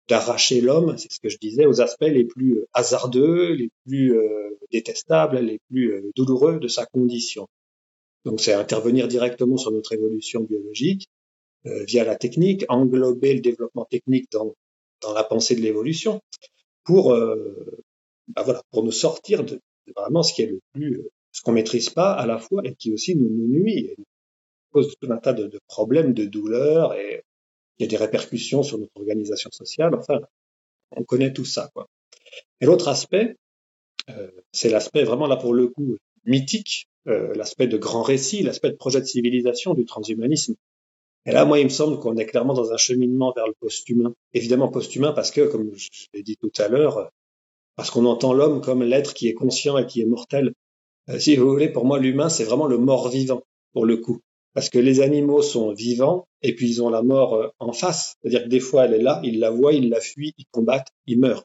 d'arracher 0.09 0.61
l'homme, 0.61 0.99
c'est 0.99 1.13
ce 1.13 1.21
que 1.21 1.29
je 1.29 1.39
disais, 1.39 1.67
aux 1.67 1.81
aspects 1.81 2.03
les 2.03 2.25
plus 2.25 2.59
euh, 2.59 2.67
hasardeux, 2.73 3.53
les 3.53 3.71
plus 3.87 4.19
détestables, 4.73 5.39
les 5.39 5.61
plus 5.71 6.11
douloureux 6.17 6.59
de 6.59 6.69
sa 6.69 6.85
condition. 6.87 7.47
Donc 8.25 8.41
c'est 8.41 8.53
intervenir 8.53 9.07
directement 9.07 9.57
sur 9.57 9.71
notre 9.71 9.93
évolution 9.93 10.41
biologique 10.41 11.09
via 11.65 12.05
la 12.05 12.17
technique, 12.17 12.65
englober 12.69 13.35
le 13.35 13.41
développement 13.41 13.85
technique 13.85 14.31
dans, 14.33 14.55
dans 15.01 15.13
la 15.13 15.25
pensée 15.25 15.55
de 15.55 15.61
l'évolution, 15.61 16.21
pour, 16.85 17.15
bah 18.29 18.43
voilà, 18.43 18.63
pour 18.71 18.85
nous 18.85 18.93
sortir 18.93 19.45
de, 19.45 19.61
vraiment 19.97 20.23
ce 20.23 20.35
qui 20.35 20.43
est 20.43 20.47
le 20.47 20.61
plus, 20.73 20.99
euh, 20.99 21.11
ce 21.33 21.43
qu'on 21.43 21.53
maîtrise 21.53 21.91
pas 21.91 22.13
à 22.13 22.27
la 22.27 22.39
fois 22.39 22.63
et 22.65 22.75
qui 22.75 22.93
aussi 22.93 23.17
nous, 23.17 23.29
nous 23.29 23.49
nuit, 23.49 23.79
et 23.79 23.97
cause 24.73 24.95
tout 25.01 25.13
un 25.13 25.19
tas 25.19 25.33
de, 25.33 25.59
problèmes, 25.67 26.15
de 26.15 26.25
douleurs 26.25 26.95
et 26.95 27.25
il 27.79 27.83
y 27.83 27.85
a 27.85 27.89
des 27.89 27.97
répercussions 27.97 28.63
sur 28.63 28.79
notre 28.79 28.97
organisation 28.97 29.51
sociale. 29.53 29.95
Enfin, 29.95 30.21
on 30.93 31.03
connaît 31.05 31.33
tout 31.33 31.45
ça, 31.45 31.71
quoi. 31.75 31.89
Et 32.61 32.67
l'autre 32.67 32.89
aspect, 32.89 33.37
euh, 34.11 34.31
c'est 34.53 34.69
l'aspect 34.69 35.05
vraiment 35.05 35.27
là 35.27 35.37
pour 35.37 35.55
le 35.55 35.69
coup 35.69 35.97
mythique 36.25 36.87
l'aspect 37.07 37.67
de 37.67 37.79
grand 37.79 38.03
récit, 38.03 38.43
l'aspect 38.43 38.71
de 38.71 38.77
projet 38.77 39.01
de 39.01 39.07
civilisation 39.07 39.75
du 39.75 39.85
transhumanisme. 39.87 40.55
Et 41.27 41.33
là, 41.33 41.45
moi, 41.45 41.59
il 41.59 41.65
me 41.65 41.71
semble 41.71 41.99
qu'on 41.99 42.17
est 42.17 42.27
clairement 42.27 42.55
dans 42.55 42.73
un 42.73 42.77
cheminement 42.77 43.33
vers 43.33 43.47
le 43.47 43.55
post-humain. 43.61 44.15
Évidemment 44.33 44.69
post-humain 44.69 45.13
parce 45.13 45.31
que, 45.31 45.43
comme 45.43 45.71
je 45.75 45.89
l'ai 46.15 46.23
dit 46.23 46.37
tout 46.37 46.53
à 46.59 46.69
l'heure, 46.69 47.11
parce 47.77 47.91
qu'on 47.91 48.07
entend 48.07 48.33
l'homme 48.33 48.61
comme 48.61 48.83
l'être 48.83 49.15
qui 49.15 49.29
est 49.29 49.35
conscient 49.35 49.79
et 49.79 49.87
qui 49.87 50.01
est 50.01 50.07
mortel. 50.07 50.53
Euh, 51.09 51.19
si 51.19 51.37
vous 51.37 51.49
voulez, 51.49 51.69
pour 51.69 51.85
moi, 51.85 51.99
l'humain, 51.99 52.29
c'est 52.29 52.45
vraiment 52.45 52.67
le 52.67 52.79
mort-vivant, 52.79 53.43
pour 53.73 53.87
le 53.87 53.97
coup. 53.97 54.21
Parce 54.53 54.69
que 54.69 54.79
les 54.79 55.01
animaux 55.01 55.43
sont 55.43 55.73
vivants 55.73 56.27
et 56.43 56.55
puis 56.55 56.69
ils 56.69 56.83
ont 56.83 56.91
la 56.91 57.03
mort 57.03 57.35
euh, 57.35 57.49
en 57.59 57.73
face. 57.73 58.17
C'est-à-dire 58.21 58.45
que 58.45 58.49
des 58.49 58.61
fois, 58.61 58.85
elle 58.85 58.95
est 58.95 59.03
là, 59.03 59.21
ils 59.25 59.39
la 59.39 59.51
voient, 59.51 59.73
ils 59.73 59.89
la 59.89 60.01
fuient, 60.01 60.35
ils 60.39 60.47
combattent, 60.51 60.91
ils 61.07 61.19
meurent. 61.19 61.45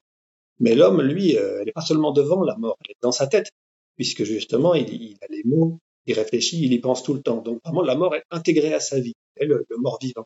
Mais 0.60 0.75
l'homme, 0.75 1.01
lui, 1.01 1.38
euh, 1.38 1.60
elle 1.60 1.65
n'est 1.65 1.72
pas 1.72 1.82
seulement 1.82 2.12
devant 2.12 2.44
la 2.44 2.55
mort, 2.58 2.77
elle 2.86 2.91
est 2.91 3.01
dans 3.01 3.12
sa 3.12 3.27
tête, 3.27 3.51
puisque 3.96 4.24
justement, 4.24 4.74
il, 4.74 5.17
a 5.22 5.27
les 5.29 5.44
mots, 5.44 5.79
il 6.05 6.13
réfléchit, 6.13 6.63
il 6.63 6.74
y 6.74 6.79
pense 6.79 7.03
tout 7.03 7.13
le 7.13 7.22
temps. 7.22 7.41
Donc 7.41 7.60
vraiment, 7.63 7.82
la 7.82 7.96
mort 7.96 8.15
est 8.15 8.24
intégrée 8.32 8.74
à 8.74 8.79
sa 8.79 9.00
vie, 9.00 9.15
elle 9.36 9.50
le, 9.50 9.65
le 9.70 9.77
mort-vivant. 9.77 10.25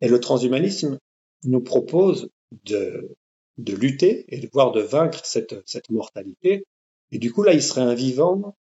Et 0.00 0.08
le 0.08 0.20
transhumanisme 0.20 0.98
nous 1.44 1.60
propose 1.60 2.28
de, 2.64 3.16
de 3.58 3.74
lutter 3.74 4.24
et 4.28 4.48
voire 4.52 4.72
de 4.72 4.80
vaincre 4.80 5.24
cette, 5.24 5.56
cette 5.66 5.90
mortalité. 5.90 6.64
Et 7.12 7.18
du 7.18 7.32
coup, 7.32 7.42
là, 7.42 7.54
il 7.54 7.62
serait 7.62 7.82
un 7.82 7.94
vivant 7.94 8.54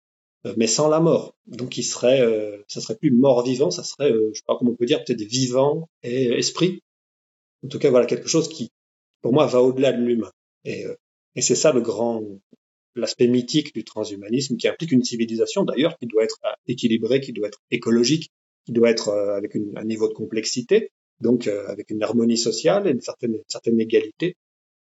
euh, 0.46 0.54
mais 0.58 0.68
sans 0.68 0.90
la 0.90 1.00
mort. 1.00 1.36
Donc 1.48 1.78
il 1.78 1.84
serait, 1.84 2.22
euh, 2.22 2.58
ça 2.68 2.82
serait 2.82 2.98
plus 2.98 3.12
mort-vivant, 3.12 3.72
ça 3.72 3.84
serait, 3.84 4.12
euh, 4.12 4.30
je 4.34 4.40
sais 4.40 4.46
pas 4.46 4.56
comment 4.58 4.72
on 4.72 4.76
peut 4.76 4.86
dire, 4.86 5.04
peut-être 5.04 5.22
vivant 5.22 5.90
et 6.04 6.26
esprit. 6.38 6.82
En 7.64 7.70
tout 7.70 7.80
cas, 7.80 7.90
voilà 7.90 8.06
quelque 8.06 8.28
chose 8.28 8.50
qui, 8.50 8.72
pour 9.22 9.34
moi, 9.34 9.46
va 9.46 9.62
au-delà 9.62 9.94
de 9.94 10.04
l'humain. 10.04 10.32
Et, 10.66 10.86
et 11.36 11.42
c'est 11.42 11.56
ça 11.56 11.72
le 11.72 11.82
grand, 11.82 12.24
l'aspect 12.96 13.28
mythique 13.28 13.74
du 13.74 13.84
transhumanisme, 13.86 14.58
qui 14.58 14.68
implique 14.68 14.92
une 14.92 15.04
civilisation 15.04 15.64
d'ailleurs 15.64 15.98
qui 15.98 16.08
doit 16.08 16.24
être 16.24 16.40
équilibrée, 16.68 17.22
qui 17.22 17.32
doit 17.32 17.48
être 17.48 17.62
écologique, 17.72 18.32
qui 18.66 18.74
doit 18.74 18.90
être 18.90 19.10
avec 19.10 19.56
un 19.56 19.86
niveau 19.86 20.10
de 20.10 20.14
complexité, 20.14 20.92
donc 21.22 21.48
avec 21.48 21.90
une 21.90 22.04
harmonie 22.04 22.38
sociale 22.38 22.88
et 22.88 22.92
une 22.92 23.02
certaine, 23.02 23.38
certaine 23.48 23.80
égalité, 23.80 24.36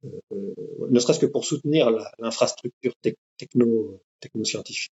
ne 0.04 1.00
serait-ce 1.00 1.20
que 1.20 1.26
pour 1.26 1.46
soutenir 1.46 1.90
l'infrastructure 2.20 2.94
techno, 3.38 4.02
techno-scientifique. 4.20 4.92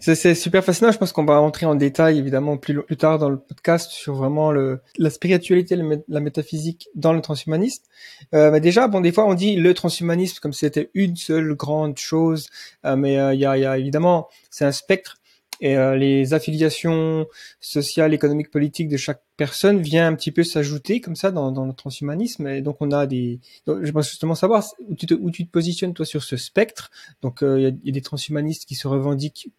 C'est 0.00 0.36
super 0.36 0.62
fascinant. 0.62 0.92
Je 0.92 0.98
pense 0.98 1.10
qu'on 1.10 1.24
va 1.24 1.38
rentrer 1.38 1.66
en 1.66 1.74
détail 1.74 2.18
évidemment 2.18 2.56
plus, 2.56 2.84
tard 2.98 3.18
dans 3.18 3.28
le 3.28 3.36
podcast 3.36 3.90
sur 3.90 4.14
vraiment 4.14 4.52
la 4.52 5.10
spiritualité, 5.10 5.76
la 6.06 6.20
métaphysique 6.20 6.88
dans 6.94 7.12
le 7.12 7.20
transhumanisme. 7.20 7.82
Euh, 8.32 8.52
mais 8.52 8.60
déjà, 8.60 8.86
bon, 8.86 9.00
des 9.00 9.10
fois 9.10 9.26
on 9.26 9.34
dit 9.34 9.56
le 9.56 9.74
transhumanisme 9.74 10.38
comme 10.40 10.52
si 10.52 10.60
c'était 10.60 10.88
une 10.94 11.16
seule 11.16 11.54
grande 11.54 11.98
chose, 11.98 12.48
euh, 12.84 12.94
mais 12.94 13.18
euh, 13.18 13.34
il 13.34 13.40
y, 13.40 13.44
a, 13.44 13.76
évidemment 13.76 14.28
c'est 14.50 14.64
un 14.64 14.70
spectre 14.70 15.16
et 15.60 15.76
euh, 15.76 15.96
les 15.96 16.34
affiliations 16.34 17.26
sociales, 17.60 18.12
économiques, 18.12 18.50
politiques 18.50 18.88
de 18.88 18.96
chaque 18.96 19.22
personne 19.36 19.80
vient 19.80 20.06
un 20.06 20.14
petit 20.14 20.32
peu 20.32 20.44
s'ajouter 20.44 21.00
comme 21.00 21.16
ça 21.16 21.30
dans, 21.30 21.50
dans, 21.50 21.64
le 21.64 21.72
transhumanisme. 21.72 22.46
Et 22.48 22.60
donc 22.60 22.76
on 22.80 22.90
a 22.90 23.06
des. 23.06 23.40
Je 23.66 23.90
pense 23.90 24.08
justement 24.08 24.34
savoir 24.34 24.64
où 24.88 24.94
tu, 24.94 25.06
te, 25.06 25.14
où 25.14 25.30
tu 25.30 25.46
te 25.46 25.50
positionnes 25.50 25.94
toi 25.94 26.04
sur 26.04 26.22
ce 26.22 26.36
spectre. 26.36 26.90
Donc 27.22 27.42
euh, 27.42 27.58
il 27.58 27.62
y, 27.62 27.66
a, 27.66 27.70
y, 27.84 27.88
a, 27.90 27.92
des 27.92 28.02
transhumanistes 28.02 28.66
qui 28.66 28.74
se 28.74 28.88
revendiquent 28.88 29.50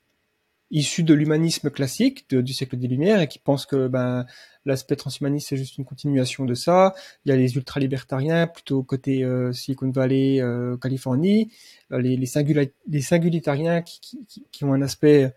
issus 0.69 1.03
de 1.03 1.13
l'humanisme 1.13 1.69
classique 1.69 2.29
de, 2.29 2.41
du 2.41 2.53
siècle 2.53 2.77
des 2.77 2.87
Lumières 2.87 3.21
et 3.21 3.27
qui 3.27 3.39
pensent 3.39 3.65
que 3.65 3.87
ben 3.87 4.25
l'aspect 4.65 4.97
transhumaniste 4.97 5.47
c'est 5.47 5.57
juste 5.57 5.77
une 5.77 5.85
continuation 5.85 6.45
de 6.45 6.53
ça. 6.53 6.93
Il 7.25 7.29
y 7.29 7.31
a 7.31 7.37
les 7.37 7.55
ultralibertariens 7.55 8.47
plutôt 8.47 8.83
côté 8.83 9.23
euh, 9.23 9.53
Silicon 9.53 9.89
Valley, 9.89 10.41
euh, 10.41 10.75
Californie, 10.77 11.51
les, 11.89 12.17
les, 12.17 12.25
singula 12.25 12.63
les 12.87 13.01
singulitariens 13.01 13.81
qui, 13.81 14.25
qui, 14.27 14.45
qui, 14.51 14.63
ont 14.65 14.73
un 14.73 14.81
aspect 14.81 15.33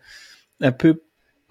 un 0.61 0.71
peu 0.71 1.01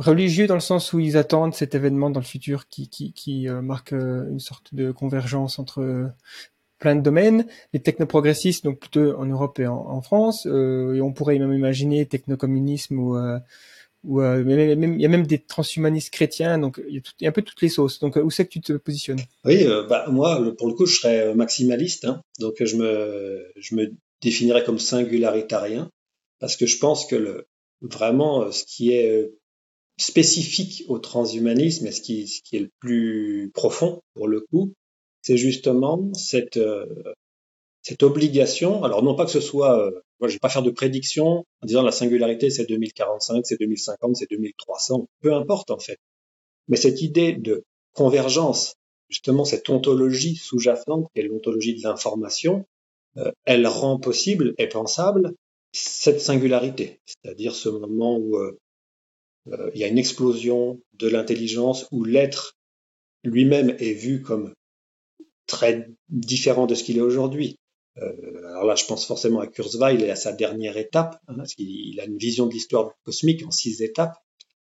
religieux 0.00 0.46
dans 0.46 0.54
le 0.54 0.60
sens 0.60 0.92
où 0.92 0.98
ils 0.98 1.16
attendent 1.16 1.54
cet 1.54 1.74
événement 1.74 2.10
dans 2.10 2.20
le 2.20 2.26
futur 2.26 2.68
qui, 2.68 2.88
qui, 2.88 3.48
euh, 3.48 3.60
marque 3.60 3.92
euh, 3.92 4.28
une 4.30 4.40
sorte 4.40 4.74
de 4.74 4.90
convergence 4.92 5.58
entre 5.58 5.82
euh, 5.82 6.06
plein 6.78 6.96
de 6.96 7.02
domaines. 7.02 7.46
Les 7.74 7.80
technoprogressistes, 7.80 8.64
donc 8.64 8.80
plutôt 8.80 9.14
en 9.18 9.26
Europe 9.26 9.58
et 9.58 9.66
en, 9.66 10.00
France, 10.00 10.46
et 10.46 11.00
on 11.02 11.12
pourrait 11.12 11.38
même 11.38 11.52
imaginer 11.52 12.06
technocommunisme 12.06 12.98
ou 12.98 13.18
il 13.18 14.96
y 14.98 15.04
a 15.04 15.08
même 15.08 15.26
des 15.26 15.38
transhumanistes 15.40 16.10
chrétiens, 16.10 16.58
donc 16.58 16.80
il 16.88 16.94
y, 16.94 16.98
a 16.98 17.02
il 17.20 17.24
y 17.24 17.26
a 17.26 17.28
un 17.28 17.32
peu 17.32 17.42
toutes 17.42 17.60
les 17.60 17.68
sauces. 17.68 18.00
Donc 18.00 18.16
où 18.16 18.30
c'est 18.30 18.46
que 18.46 18.50
tu 18.50 18.62
te 18.62 18.72
positionnes? 18.72 19.20
Oui, 19.44 19.66
bah, 19.90 20.06
moi 20.08 20.42
pour 20.56 20.68
le 20.68 20.72
coup 20.72 20.86
je 20.86 20.98
serais 20.98 21.34
maximaliste, 21.34 22.06
hein, 22.06 22.22
donc 22.38 22.54
je 22.64 22.76
me 22.76 23.44
je 23.56 23.74
me 23.74 23.92
définirais 24.22 24.64
comme 24.64 24.78
singularitarien 24.78 25.90
parce 26.38 26.56
que 26.56 26.64
je 26.64 26.78
pense 26.78 27.04
que 27.04 27.16
le 27.16 27.46
vraiment 27.82 28.42
euh, 28.42 28.50
ce 28.50 28.64
qui 28.64 28.92
est 28.92 29.10
euh, 29.10 29.38
spécifique 29.98 30.84
au 30.88 30.98
transhumanisme 30.98 31.86
et 31.86 31.92
ce 31.92 32.00
qui, 32.00 32.26
ce 32.26 32.40
qui 32.42 32.56
est 32.56 32.60
le 32.60 32.70
plus 32.80 33.50
profond 33.54 34.02
pour 34.14 34.28
le 34.28 34.40
coup, 34.40 34.72
c'est 35.22 35.36
justement 35.36 36.12
cette, 36.14 36.56
euh, 36.56 36.86
cette 37.82 38.02
obligation. 38.02 38.82
Alors 38.84 39.02
non 39.02 39.14
pas 39.14 39.24
que 39.24 39.30
ce 39.30 39.40
soit, 39.40 39.90
moi 40.18 40.28
je 40.28 40.34
vais 40.34 40.38
pas 40.38 40.48
faire 40.48 40.62
de 40.62 40.70
prédiction 40.70 41.44
en 41.62 41.66
disant 41.66 41.82
la 41.82 41.92
singularité 41.92 42.50
c'est 42.50 42.66
2045, 42.66 43.44
c'est 43.44 43.60
2050, 43.60 44.16
c'est 44.16 44.30
2300, 44.30 45.06
peu 45.20 45.34
importe 45.34 45.70
en 45.70 45.78
fait. 45.78 45.98
Mais 46.68 46.76
cette 46.76 47.02
idée 47.02 47.34
de 47.34 47.64
convergence, 47.92 48.76
justement 49.08 49.44
cette 49.44 49.68
ontologie 49.68 50.36
sous-jacente 50.36 51.08
qui 51.12 51.20
est 51.20 51.24
l'ontologie 51.24 51.74
de 51.74 51.82
l'information, 51.82 52.64
elle 53.44 53.66
rend 53.66 53.98
possible 53.98 54.54
et 54.56 54.68
pensable 54.68 55.34
cette 55.72 56.20
singularité, 56.20 57.00
c'est-à-dire 57.06 57.54
ce 57.54 57.68
moment 57.68 58.16
où 58.16 58.36
euh, 58.36 58.58
euh, 59.48 59.70
il 59.74 59.80
y 59.80 59.84
a 59.84 59.88
une 59.88 59.98
explosion 59.98 60.80
de 60.94 61.08
l'intelligence, 61.08 61.86
où 61.90 62.04
l'être 62.04 62.56
lui-même 63.24 63.76
est 63.78 63.92
vu 63.92 64.22
comme 64.22 64.54
très 65.46 65.88
différent 66.08 66.66
de 66.66 66.74
ce 66.74 66.84
qu'il 66.84 66.96
est 66.96 67.02
aujourd'hui. 67.02 67.56
Euh, 67.98 68.48
alors 68.48 68.64
là, 68.64 68.74
je 68.76 68.84
pense 68.84 69.06
forcément 69.06 69.40
à 69.40 69.46
Kurzweil 69.46 70.02
et 70.02 70.10
à 70.10 70.16
sa 70.16 70.32
dernière 70.32 70.76
étape, 70.76 71.18
hein, 71.28 71.34
parce 71.36 71.54
qu'il 71.54 71.98
a 72.00 72.04
une 72.04 72.18
vision 72.18 72.46
de 72.46 72.52
l'histoire 72.52 72.92
cosmique 73.04 73.44
en 73.46 73.50
six 73.50 73.82
étapes. 73.82 74.16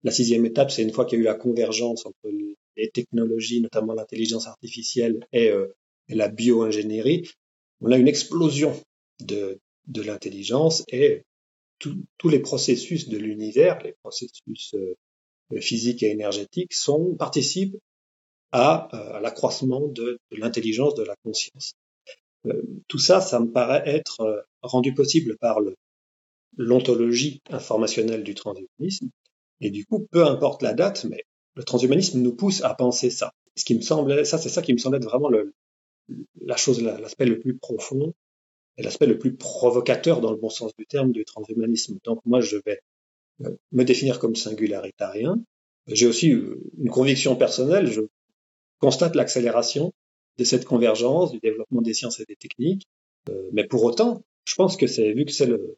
La 0.04 0.12
sixième 0.12 0.46
étape, 0.46 0.72
c'est 0.72 0.84
une 0.84 0.94
fois 0.94 1.06
qu'il 1.06 1.18
y 1.18 1.22
a 1.22 1.24
eu 1.24 1.26
la 1.26 1.34
convergence 1.34 2.06
entre 2.06 2.30
les 2.78 2.90
technologies, 2.90 3.62
notamment 3.62 3.94
l'intelligence 3.94 4.48
artificielle 4.48 5.26
et, 5.34 5.50
euh, 5.50 5.68
et 6.08 6.16
la 6.16 6.30
bioingénierie, 6.30 7.28
on 7.82 7.92
a 7.92 7.98
une 7.98 8.08
explosion 8.08 8.74
de, 9.20 9.60
de 9.88 10.02
l'intelligence 10.02 10.84
et 10.90 11.24
tous 11.80 12.30
les 12.30 12.40
processus 12.40 13.08
de 13.08 13.18
l'univers, 13.18 13.80
les 13.84 13.94
processus 14.02 14.74
euh, 14.76 15.62
physiques 15.62 16.04
et 16.04 16.10
énergétiques, 16.10 16.74
sont 16.74 17.16
participent 17.16 17.78
à, 18.52 18.88
euh, 18.94 19.20
l'accroissement 19.20 19.88
de, 19.88 20.20
l'intelligence, 20.32 20.96
de 20.96 21.04
la 21.04 21.16
conscience. 21.24 21.74
Euh, 22.48 22.62
tout 22.88 23.00
ça, 23.00 23.22
ça 23.22 23.40
me 23.40 23.52
paraît 23.52 23.84
être 23.86 24.46
rendu 24.62 24.94
possible 24.94 25.38
par 25.38 25.60
l'ontologie 26.58 27.42
informationnelle 27.50 28.24
du 28.24 28.34
transhumanisme. 28.34 29.10
Et 29.62 29.70
du 29.70 29.86
coup, 29.86 30.08
peu 30.12 30.26
importe 30.26 30.64
la 30.64 30.74
date, 30.74 31.06
mais 31.06 31.24
le 31.56 31.64
transhumanisme 31.64 32.20
nous 32.20 32.36
pousse 32.36 32.64
à 32.64 32.74
penser 32.74 33.10
ça. 33.10 33.32
Ce 33.56 33.66
qui 33.66 33.76
me 33.76 33.82
semble, 33.82 34.26
ça, 34.26 34.38
c'est 34.38 34.50
ça 34.50 34.62
qui 34.62 34.74
me 34.74 34.78
semble 34.78 34.98
être 34.98 35.06
vraiment 35.06 35.30
le, 35.30 35.54
la 36.42 36.58
chose, 36.58 36.82
l'aspect 36.82 37.26
le 37.26 37.40
plus 37.40 37.58
profond 37.58 38.14
l'aspect 38.84 39.08
le 39.08 39.18
plus 39.18 39.36
provocateur 39.36 40.22
dans 40.22 40.32
le 40.32 40.38
bon 40.38 40.50
sens 40.50 40.76
du 40.78 40.86
terme 40.86 41.12
du 41.12 41.26
transhumanisme. 41.26 41.98
Donc 42.04 42.20
moi, 42.26 42.42
je 42.42 42.58
vais 42.66 42.80
euh, 43.46 43.56
me 43.72 43.84
définir 43.84 44.20
comme 44.20 44.36
singularitarien. 44.36 45.42
J'ai 45.88 46.08
aussi 46.08 46.32
euh, 46.32 46.60
une 46.78 46.90
conviction 46.90 47.36
personnelle, 47.36 47.88
je 47.88 48.02
constate 48.80 49.16
l'accélération 49.16 49.94
de 50.38 50.44
cette 50.44 50.66
convergence, 50.66 51.32
du 51.32 51.40
développement 51.40 51.82
des 51.82 51.94
sciences 51.94 52.20
et 52.20 52.26
des 52.26 52.36
techniques, 52.36 52.88
euh, 53.30 53.50
mais 53.52 53.66
pour 53.66 53.84
autant, 53.84 54.24
je 54.46 54.56
pense 54.56 54.78
que 54.78 54.88
c'est, 54.88 55.14
vu 55.14 55.26
que 55.26 55.32
c'est 55.32 55.48
le, 55.48 55.78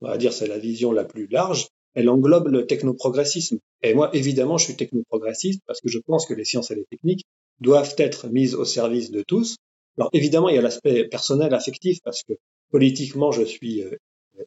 on 0.00 0.08
va 0.08 0.18
dire, 0.18 0.32
c'est 0.32 0.46
la 0.46 0.58
vision 0.58 0.92
la 0.92 1.04
plus 1.04 1.26
large, 1.28 1.68
elle 1.94 2.08
englobe 2.08 2.48
le 2.48 2.66
technoprogressisme. 2.66 3.58
Et 3.82 3.94
moi, 3.94 4.10
évidemment, 4.14 4.58
je 4.58 4.64
suis 4.64 4.76
technoprogressiste 4.76 5.62
parce 5.66 5.80
que 5.80 5.88
je 5.88 5.98
pense 5.98 6.26
que 6.26 6.34
les 6.34 6.44
sciences 6.44 6.70
et 6.70 6.74
les 6.74 6.86
techniques 6.86 7.24
doivent 7.60 7.94
être 7.98 8.28
mises 8.28 8.54
au 8.54 8.64
service 8.64 9.10
de 9.10 9.22
tous, 9.22 9.56
alors 9.98 10.10
évidemment, 10.12 10.48
il 10.48 10.56
y 10.56 10.58
a 10.58 10.62
l'aspect 10.62 11.08
personnel, 11.08 11.54
affectif, 11.54 12.00
parce 12.02 12.22
que 12.22 12.34
politiquement, 12.70 13.30
je 13.30 13.42
suis 13.42 13.82
euh, 13.82 13.96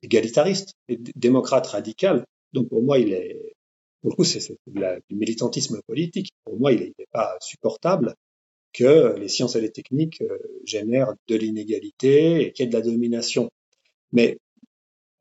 égalitariste 0.01 0.73
et 0.89 0.97
démocrate 1.15 1.67
radical. 1.67 2.25
Donc 2.53 2.69
pour 2.69 2.81
moi, 2.81 2.99
il 2.99 3.13
est, 3.13 3.55
pour 4.01 4.11
le 4.11 4.15
coup, 4.15 4.23
c'est 4.23 4.57
du 4.65 5.15
militantisme 5.15 5.79
politique. 5.87 6.31
Pour 6.43 6.59
moi, 6.59 6.73
il 6.73 6.81
n'est 6.81 7.07
pas 7.11 7.37
supportable 7.39 8.15
que 8.73 9.15
les 9.17 9.29
sciences 9.29 9.55
et 9.55 9.61
les 9.61 9.71
techniques 9.71 10.21
euh, 10.21 10.37
génèrent 10.65 11.13
de 11.27 11.35
l'inégalité 11.35 12.41
et 12.41 12.51
qu'il 12.51 12.65
y 12.65 12.67
ait 12.67 12.71
de 12.71 12.77
la 12.77 12.83
domination. 12.83 13.49
Mais 14.11 14.37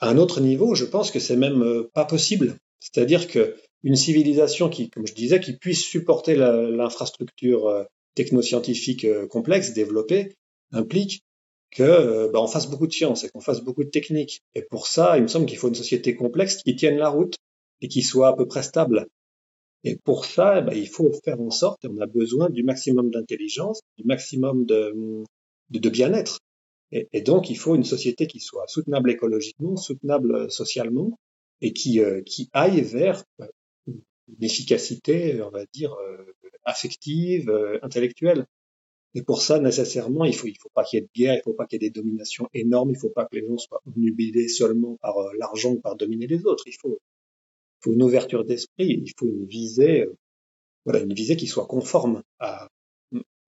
à 0.01 0.09
un 0.11 0.19
autre 0.19 0.41
niveau, 0.41 0.75
je 0.75 0.85
pense 0.85 1.11
que 1.11 1.21
c'est 1.21 1.37
même 1.37 1.63
euh, 1.63 1.89
pas 1.95 2.05
possible. 2.05 2.57
C'est-à-dire 2.81 3.29
que 3.29 3.57
une 3.83 3.97
civilisation 3.97 4.69
qui, 4.69 4.91
comme 4.91 5.07
je 5.07 5.15
disais, 5.15 5.39
qui 5.39 5.57
puisse 5.57 5.85
supporter 5.85 6.35
l'infrastructure 6.35 7.87
technoscientifique 8.17 9.05
euh, 9.05 9.29
complexe 9.29 9.73
développé 9.73 10.35
implique 10.73 11.23
que 11.71 12.31
ben, 12.33 12.41
on 12.41 12.49
fasse 12.49 12.69
beaucoup 12.69 12.87
de 12.89 12.93
sciences 12.93 13.23
et 13.23 13.29
qu'on 13.29 13.41
fasse 13.41 13.61
beaucoup 13.61 13.85
de 13.85 13.91
techniques. 13.91 14.41
Et 14.55 14.63
pour 14.63 14.89
ça, 14.89 15.17
il 15.17 15.23
me 15.23 15.29
semble 15.29 15.47
qu'il 15.47 15.59
faut 15.59 15.69
une 15.69 15.75
société 15.75 16.17
complexe 16.17 16.57
qui 16.63 16.75
tienne 16.75 16.97
la 16.97 17.09
route 17.09 17.37
et 17.81 17.89
qui 17.89 18.03
soit 18.03 18.29
à 18.29 18.33
peu 18.33 18.47
près 18.47 18.63
stable. 18.63 19.07
Et 19.85 19.97
pour 19.97 20.25
ça, 20.25 20.63
ben, 20.63 20.77
il 20.77 20.89
faut 20.89 21.13
faire 21.25 21.41
en 21.41 21.51
sorte, 21.51 21.85
on 21.85 22.01
a 22.01 22.07
besoin 22.07 22.51
du 22.51 22.65
maximum 22.65 23.11
d'intelligence, 23.11 23.81
du 23.97 24.05
maximum 24.05 24.65
de, 24.65 25.23
de, 25.71 25.89
bien-être. 25.89 26.41
Et, 26.91 27.21
donc, 27.21 27.51
il 27.51 27.57
faut 27.57 27.75
une 27.75 27.85
société 27.85 28.27
qui 28.27 28.41
soit 28.41 28.67
soutenable 28.69 29.11
écologiquement, 29.11 29.77
soutenable 29.77 30.51
socialement, 30.51 31.19
et 31.61 31.73
qui, 31.73 32.01
euh, 32.01 32.23
qui 32.23 32.49
aille 32.53 32.81
vers 32.81 33.23
ben, 33.39 33.49
une 34.29 34.45
efficacité, 34.45 35.41
on 35.43 35.51
va 35.51 35.65
dire, 35.73 35.95
euh, 35.95 36.35
affective, 36.65 37.51
euh, 37.51 37.79
intellectuelle. 37.83 38.47
Et 39.15 39.23
pour 39.23 39.41
ça, 39.41 39.59
nécessairement, 39.61 40.25
il 40.25 40.35
faut, 40.35 40.47
il 40.47 40.59
faut 40.61 40.69
pas 40.75 40.85
qu'il 40.85 40.99
y 40.99 41.03
ait 41.03 41.07
de 41.07 41.11
guerre, 41.15 41.35
il 41.37 41.43
faut 41.43 41.55
pas 41.55 41.67
qu'il 41.67 41.81
y 41.83 41.87
ait 41.87 41.89
des 41.89 42.01
dominations 42.01 42.49
énormes, 42.53 42.91
il 42.91 42.99
faut 42.99 43.11
pas 43.11 43.25
que 43.25 43.37
les 43.37 43.47
gens 43.47 43.57
soient 43.57 43.81
obnubilés 43.87 44.49
seulement 44.49 44.97
par 45.01 45.17
l'argent 45.39 45.73
ou 45.73 45.81
par 45.81 45.97
dominer 45.97 46.27
les 46.27 46.45
autres. 46.45 46.65
Il 46.67 46.75
faut, 46.75 46.99
il 47.01 47.85
faut 47.85 47.93
une 47.95 48.03
ouverture 48.03 48.45
d'esprit, 48.45 49.03
il 49.05 49.13
faut 49.19 49.27
une 49.27 49.47
visée, 49.47 50.07
voilà, 50.85 51.01
une 51.01 51.15
visée 51.15 51.37
qui 51.37 51.47
soit 51.47 51.67
conforme 51.67 52.23
à, 52.41 52.69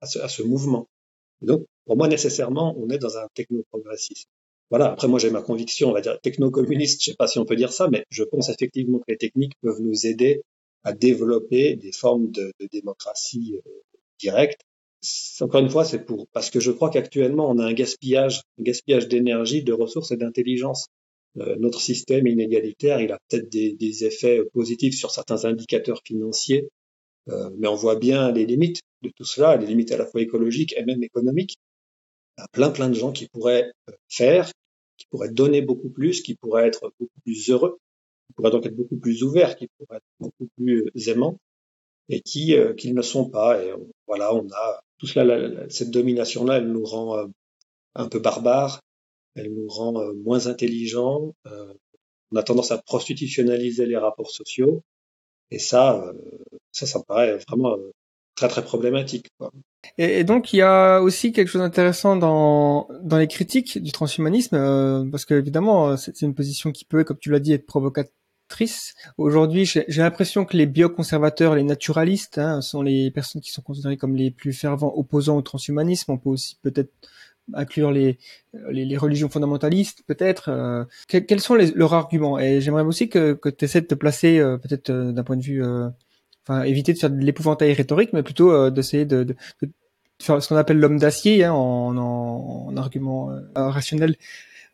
à, 0.01 0.07
ce, 0.07 0.19
à 0.21 0.29
ce 0.29 0.43
mouvement. 0.43 0.89
donc, 1.43 1.67
pour 1.85 1.97
moi, 1.97 2.09
nécessairement, 2.09 2.77
on 2.79 2.91
est 2.91 2.99
dans 2.99 3.17
un 3.17 3.27
techno-progressisme. 3.35 4.29
Voilà. 4.71 4.93
Après, 4.93 5.09
moi, 5.09 5.19
j'ai 5.19 5.31
ma 5.31 5.41
conviction, 5.41 5.89
on 5.89 5.93
va 5.93 6.03
dire 6.03 6.21
techno-communiste. 6.21 7.03
Je 7.03 7.11
sais 7.11 7.17
pas 7.17 7.27
si 7.27 7.39
on 7.39 7.47
peut 7.47 7.57
dire 7.57 7.73
ça, 7.73 7.89
mais 7.91 8.05
je 8.11 8.23
pense 8.25 8.51
effectivement 8.51 8.99
que 8.99 9.05
les 9.09 9.17
techniques 9.17 9.55
peuvent 9.63 9.81
nous 9.81 10.07
aider 10.07 10.43
à 10.85 10.93
développer 10.93 11.77
des 11.77 11.93
formes 11.93 12.31
de, 12.31 12.53
démocratie 12.73 13.61
euh, 13.67 13.71
directe. 14.19 14.61
Encore 15.41 15.61
une 15.61 15.71
fois, 15.71 15.85
c'est 15.85 16.05
pour 16.05 16.27
parce 16.33 16.51
que 16.51 16.61
je 16.61 16.73
crois 16.73 16.91
qu'actuellement, 16.91 17.49
on 17.51 17.59
a 17.59 17.65
un 17.65 17.73
gaspillage, 17.73 18.43
un 18.59 18.63
gaspillage 18.63 19.09
d'énergie, 19.09 19.63
de 19.63 19.73
ressources 19.73 20.11
et 20.11 20.17
d'intelligence. 20.17 20.87
Euh, 21.37 21.57
notre 21.59 21.81
système 21.81 22.27
inégalitaire, 22.27 23.01
il 23.01 23.13
a 23.13 23.19
peut-être 23.29 23.49
des, 23.49 23.75
des, 23.75 24.05
effets 24.05 24.43
positifs 24.53 24.97
sur 24.97 25.11
certains 25.11 25.45
indicateurs 25.45 26.01
financiers, 26.05 26.69
euh, 27.29 27.51
mais 27.59 27.69
on 27.69 27.75
voit 27.75 27.97
bien 27.97 28.33
les 28.33 28.47
limites 28.47 28.81
de 29.03 29.11
tout 29.15 29.25
cela, 29.25 29.57
les 29.57 29.67
limites 29.67 29.93
à 29.93 29.99
la 29.99 30.07
fois 30.07 30.21
écologiques 30.21 30.75
et 30.77 30.85
même 30.85 31.03
économiques. 31.03 31.57
Il 32.37 32.41
y 32.41 32.45
a 32.45 32.49
plein 32.49 32.71
plein 32.71 32.89
de 32.89 32.95
gens 32.95 33.13
qui 33.13 33.29
pourraient 33.29 33.71
euh, 33.89 33.93
faire, 34.09 34.51
qui 34.97 35.07
pourraient 35.11 35.31
donner 35.31 35.63
beaucoup 35.63 35.91
plus, 35.91 36.23
qui 36.23 36.35
pourraient 36.35 36.67
être 36.67 36.93
beaucoup 36.99 37.21
plus 37.25 37.51
heureux, 37.51 37.79
pourraient 38.35 38.51
donc 38.51 38.67
être 38.67 38.77
beaucoup 38.77 38.99
plus 38.99 39.23
ouverts, 39.23 39.57
qui 39.57 39.69
pourraient 39.69 39.99
être 39.99 40.07
beaucoup 40.21 40.49
plus 40.57 40.91
aimants, 41.09 41.39
et 42.09 42.21
qui 42.21 42.57
euh, 42.57 42.75
qu'ils 42.75 42.95
ne 42.95 43.03
sont 43.03 43.29
pas. 43.31 43.63
Et 43.63 43.73
voilà, 44.07 44.35
on 44.35 44.47
a 44.49 44.81
tout 44.99 45.07
cela, 45.07 45.69
cette 45.69 45.91
domination-là, 45.91 46.59
elle 46.59 46.71
nous 46.73 46.85
rend 46.85 47.27
un 47.95 48.09
peu 48.09 48.19
barbares, 48.19 48.81
elle 49.37 49.53
nous 49.55 49.69
rend 49.69 50.13
moins 50.15 50.47
intelligents. 50.47 51.35
on 52.33 52.37
a 52.37 52.43
tendance 52.43 52.73
à 52.73 52.79
prostitutionnaliser 52.79 53.87
les 53.87 53.97
rapports 53.97 54.31
sociaux, 54.31 54.83
et 55.51 55.59
ça, 55.59 56.13
ça, 56.73 56.87
ça 56.87 56.99
me 56.99 57.05
paraît 57.05 57.39
vraiment 57.49 57.77
très 58.39 58.49
très 58.49 58.65
problématique. 58.65 59.29
Quoi. 59.39 59.53
Et, 59.99 60.25
donc 60.25 60.53
il 60.53 60.57
y 60.57 60.63
a 60.63 61.01
aussi 61.01 61.33
quelque 61.33 61.49
chose 61.49 61.63
d'intéressant 61.63 62.17
dans 62.17 62.89
dans 63.03 63.19
les 63.19 63.29
critiques 63.29 63.79
du 63.83 63.93
transhumanisme, 63.93 64.57
euh, 64.57 65.05
parce 65.11 65.25
que 65.25 65.35
évidemment 65.35 65.97
c'est 65.97 66.23
une 66.23 66.35
position 66.35 66.73
qui 66.73 66.85
peut, 66.85 67.05
comme 67.05 67.19
tu 67.19 67.31
l'as 67.31 67.41
dit, 67.41 67.53
être 67.53 67.67
provocatrice. 67.67 68.15
Aujourd'hui, 69.17 69.65
j'ai 69.65 69.85
l'impression 70.03 70.45
que 70.45 70.57
les 70.57 70.67
bioconservateurs, 70.67 71.55
les 71.55 71.63
naturalistes, 71.63 72.39
hein, 72.39 72.61
sont 72.61 72.83
les 72.83 73.11
personnes 73.11 73.43
qui 73.43 73.51
sont 73.51 73.63
considérées 73.63 73.97
comme 73.97 74.17
les 74.17 74.31
plus 74.31 74.53
fervents 74.53 74.93
opposants 74.97 75.37
au 75.37 75.43
transhumanisme. 75.43 76.13
On 76.13 76.19
peut 76.19 76.31
aussi 76.31 76.57
peut-être 76.63 76.91
inclure 77.55 77.91
les, 77.91 78.19
les, 78.71 78.85
les, 78.85 78.97
religions 78.97 79.29
fondamentalistes, 79.29 80.03
peut-être. 80.07 80.51
Euh, 80.51 80.85
quels 81.09 81.41
sont 81.41 81.55
les, 81.55 81.71
leurs 81.73 81.95
arguments? 81.95 82.39
Et 82.39 82.61
j'aimerais 82.61 82.83
aussi 82.83 83.09
que, 83.09 83.33
que 83.33 83.49
tu 83.49 83.65
essaies 83.65 83.81
de 83.81 83.87
te 83.87 83.95
placer 83.95 84.39
euh, 84.39 84.59
peut-être 84.59 84.91
d'un 84.91 85.25
point 85.25 85.37
de 85.37 85.43
vue 85.43 85.63
enfin 86.49 86.63
éviter 86.63 86.93
de 86.93 86.99
faire 86.99 87.11
de 87.11 87.19
l'épouvantail 87.19 87.73
rhétorique, 87.73 88.13
mais 88.13 88.23
plutôt 88.23 88.53
euh, 88.53 88.71
d'essayer 88.71 89.05
de, 89.05 89.25
de, 89.25 89.37
de, 89.63 89.71
faire 90.21 90.43
ce 90.43 90.49
qu'on 90.49 90.57
appelle 90.57 90.79
l'homme 90.79 90.99
d'acier 90.99 91.45
hein, 91.45 91.53
en, 91.53 91.97
en, 91.97 92.69
en, 92.69 92.77
argument 92.77 93.31
euh, 93.31 93.41
rationnel, 93.55 94.13
euh, 94.13 94.15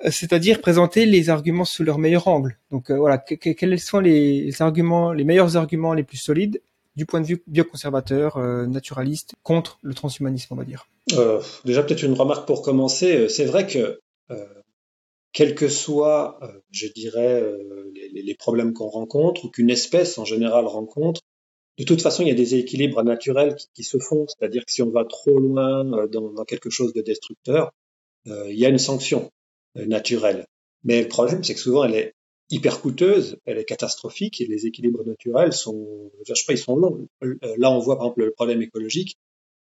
c'est-à-dire 0.09 0.61
présenter 0.61 1.07
les 1.07 1.30
arguments 1.30 1.64
sous 1.64 1.85
leur 1.85 1.98
meilleur 1.98 2.28
angle. 2.28 2.59
Donc 2.70 2.90
voilà, 2.90 3.18
quels 3.18 3.78
sont 3.78 4.00
les 4.00 4.50
arguments, 4.61 5.12
les 5.12 5.24
meilleurs 5.24 5.57
arguments 5.57 5.94
les 5.94 6.02
plus 6.02 6.18
solides 6.18 6.61
du 6.96 7.07
point 7.07 7.20
de 7.20 7.26
vue 7.26 7.42
bioconservateur, 7.46 8.38
naturaliste, 8.68 9.35
contre 9.42 9.78
le 9.83 9.94
transhumanisme, 9.94 10.54
on 10.54 10.57
va 10.57 10.64
dire? 10.64 10.87
Euh, 11.12 11.40
déjà 11.64 11.83
peut-être 11.83 12.04
une 12.04 12.14
remarque 12.14 12.46
pour 12.46 12.62
commencer. 12.62 13.28
C'est 13.28 13.44
vrai 13.44 13.66
que 13.66 14.00
euh, 14.30 14.44
quels 15.33 15.54
que 15.54 15.68
soient, 15.68 16.38
je 16.70 16.87
dirais, 16.88 17.42
les, 18.12 18.35
problèmes 18.35 18.72
qu'on 18.72 18.88
rencontre 18.88 19.44
ou 19.44 19.48
qu'une 19.48 19.70
espèce 19.70 20.18
en 20.18 20.24
général 20.24 20.66
rencontre, 20.66 21.20
de 21.78 21.85
toute 21.85 22.02
façon, 22.02 22.22
il 22.22 22.28
y 22.28 22.33
a 22.33 22.35
des 22.35 22.54
équilibres 22.54 23.02
naturels 23.02 23.57
qui, 23.74 23.83
se 23.83 23.98
font, 23.98 24.26
c'est-à-dire 24.28 24.64
que 24.64 24.72
si 24.72 24.83
on 24.83 24.90
va 24.90 25.04
trop 25.04 25.38
loin 25.38 25.92
euh, 25.92 26.07
dans, 26.07 26.44
quelque 26.44 26.70
chose 26.70 26.92
de 26.92 27.02
destructeur, 27.02 27.72
euh, 28.28 28.46
il 28.48 28.59
y 28.59 28.64
a 28.64 28.68
une 28.68 28.78
sanction 28.78 29.24
euh, 29.24 29.33
naturelle. 29.74 30.46
Mais 30.84 31.02
le 31.02 31.08
problème, 31.08 31.42
c'est 31.42 31.54
que 31.54 31.60
souvent, 31.60 31.84
elle 31.84 31.94
est 31.94 32.14
hyper 32.50 32.80
coûteuse, 32.80 33.38
elle 33.46 33.58
est 33.58 33.64
catastrophique, 33.64 34.40
et 34.40 34.46
les 34.46 34.66
équilibres 34.66 35.04
naturels 35.04 35.52
sont, 35.52 36.10
je 36.26 36.34
sais 36.34 36.44
pas, 36.46 36.52
ils 36.52 36.58
sont 36.58 36.76
longs. 36.76 37.08
Là, 37.22 37.70
on 37.70 37.78
voit 37.78 37.96
par 37.96 38.06
exemple 38.06 38.24
le 38.24 38.32
problème 38.32 38.62
écologique. 38.62 39.16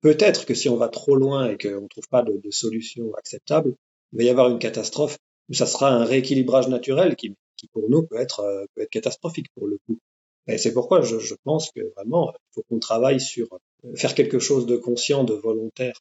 Peut-être 0.01 0.45
que 0.45 0.53
si 0.53 0.69
on 0.69 0.75
va 0.75 0.89
trop 0.89 1.15
loin 1.15 1.49
et 1.49 1.57
qu'on 1.57 1.81
ne 1.81 1.87
trouve 1.87 2.07
pas 2.09 2.23
de, 2.23 2.33
de, 2.37 2.51
solution 2.51 3.13
acceptable, 3.15 3.75
il 4.11 4.17
va 4.17 4.23
y 4.23 4.29
avoir 4.29 4.49
une 4.49 4.59
catastrophe, 4.59 5.17
ça 5.51 5.65
sera 5.65 5.91
un 5.91 6.03
rééquilibrage 6.03 6.67
naturel 6.67 7.15
qui, 7.15 7.35
qui 7.55 7.67
pour 7.67 7.89
nous 7.89 8.03
peut 8.03 8.17
être, 8.17 8.67
peut 8.75 8.81
être 8.81 8.89
catastrophique 8.89 9.47
pour 9.55 9.67
le 9.67 9.77
coup. 9.85 9.99
Et 10.47 10.57
c'est 10.57 10.73
pourquoi 10.73 11.01
je, 11.01 11.19
je, 11.19 11.35
pense 11.43 11.71
que 11.71 11.81
vraiment, 11.95 12.33
il 12.33 12.53
faut 12.55 12.63
qu'on 12.63 12.79
travaille 12.79 13.21
sur 13.21 13.47
euh, 13.53 13.95
faire 13.95 14.13
quelque 14.13 14.39
chose 14.39 14.65
de 14.65 14.75
conscient, 14.75 15.23
de 15.23 15.33
volontaire 15.33 15.99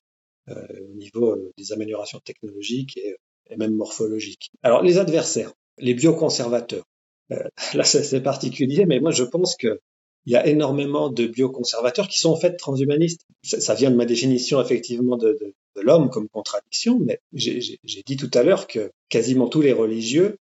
euh, 0.48 0.66
au 0.80 0.94
niveau 0.94 1.32
euh, 1.32 1.52
des 1.56 1.72
améliorations 1.72 2.18
technologiques 2.20 2.96
et, 2.96 3.14
et, 3.50 3.56
même 3.56 3.74
morphologiques. 3.74 4.50
Alors, 4.62 4.82
les 4.82 4.98
adversaires, 4.98 5.52
les 5.78 5.94
bioconservateurs. 5.94 6.84
Euh, 7.32 7.42
là, 7.74 7.84
c'est 7.84 8.20
particulier, 8.22 8.86
mais 8.86 9.00
moi, 9.00 9.10
je 9.10 9.24
pense 9.24 9.56
que 9.56 9.80
il 10.24 10.32
y 10.32 10.36
a 10.36 10.46
énormément 10.46 11.10
de 11.10 11.26
bioconservateurs 11.26 12.06
qui 12.06 12.20
sont 12.20 12.30
en 12.30 12.36
fait 12.36 12.56
transhumanistes. 12.56 13.26
Ça, 13.42 13.60
ça 13.60 13.74
vient 13.74 13.90
de 13.90 13.96
ma 13.96 14.04
définition 14.04 14.60
effectivement 14.62 15.16
de, 15.16 15.36
de, 15.40 15.52
de 15.74 15.80
l'homme 15.80 16.10
comme 16.10 16.28
contradiction, 16.28 17.00
mais 17.00 17.20
j'ai 17.32 17.78
dit 18.06 18.16
tout 18.16 18.30
à 18.34 18.44
l'heure 18.44 18.68
que 18.68 18.92
quasiment 19.08 19.48
tous 19.48 19.62
les 19.62 19.72
religieux 19.72 20.36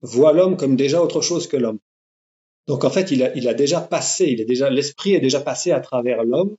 voient 0.00 0.32
l'homme 0.32 0.56
comme 0.56 0.76
déjà 0.76 1.02
autre 1.02 1.20
chose 1.20 1.48
que 1.48 1.56
l'homme. 1.58 1.78
Donc 2.66 2.84
en 2.84 2.90
fait, 2.90 3.10
il 3.10 3.22
a, 3.22 3.34
il 3.36 3.48
a 3.48 3.54
déjà 3.54 3.80
passé, 3.80 4.26
il 4.26 4.40
est 4.40 4.44
déjà 4.44 4.70
l'esprit 4.70 5.14
est 5.14 5.20
déjà 5.20 5.40
passé 5.40 5.70
à 5.70 5.80
travers 5.80 6.24
l'homme. 6.24 6.56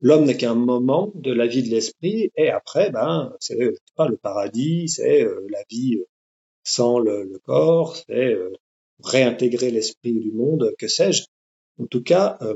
L'homme 0.00 0.24
n'est 0.24 0.36
qu'un 0.36 0.54
moment 0.54 1.10
de 1.14 1.32
la 1.32 1.46
vie 1.46 1.62
de 1.62 1.70
l'esprit, 1.70 2.30
et 2.36 2.50
après, 2.50 2.90
ben, 2.90 3.34
c'est 3.40 3.56
pas 3.96 4.08
le 4.08 4.16
paradis, 4.16 4.88
c'est 4.88 5.22
euh, 5.22 5.46
la 5.50 5.62
vie 5.70 6.02
sans 6.64 6.98
le, 6.98 7.40
corps, 7.44 7.96
c'est 7.96 8.34
euh, 8.34 8.52
réintégrer 9.02 9.70
l'esprit 9.70 10.12
du 10.12 10.32
monde, 10.32 10.74
que 10.78 10.88
sais-je. 10.88 11.24
En 11.80 11.86
tout 11.86 12.02
cas, 12.02 12.38
euh, 12.42 12.54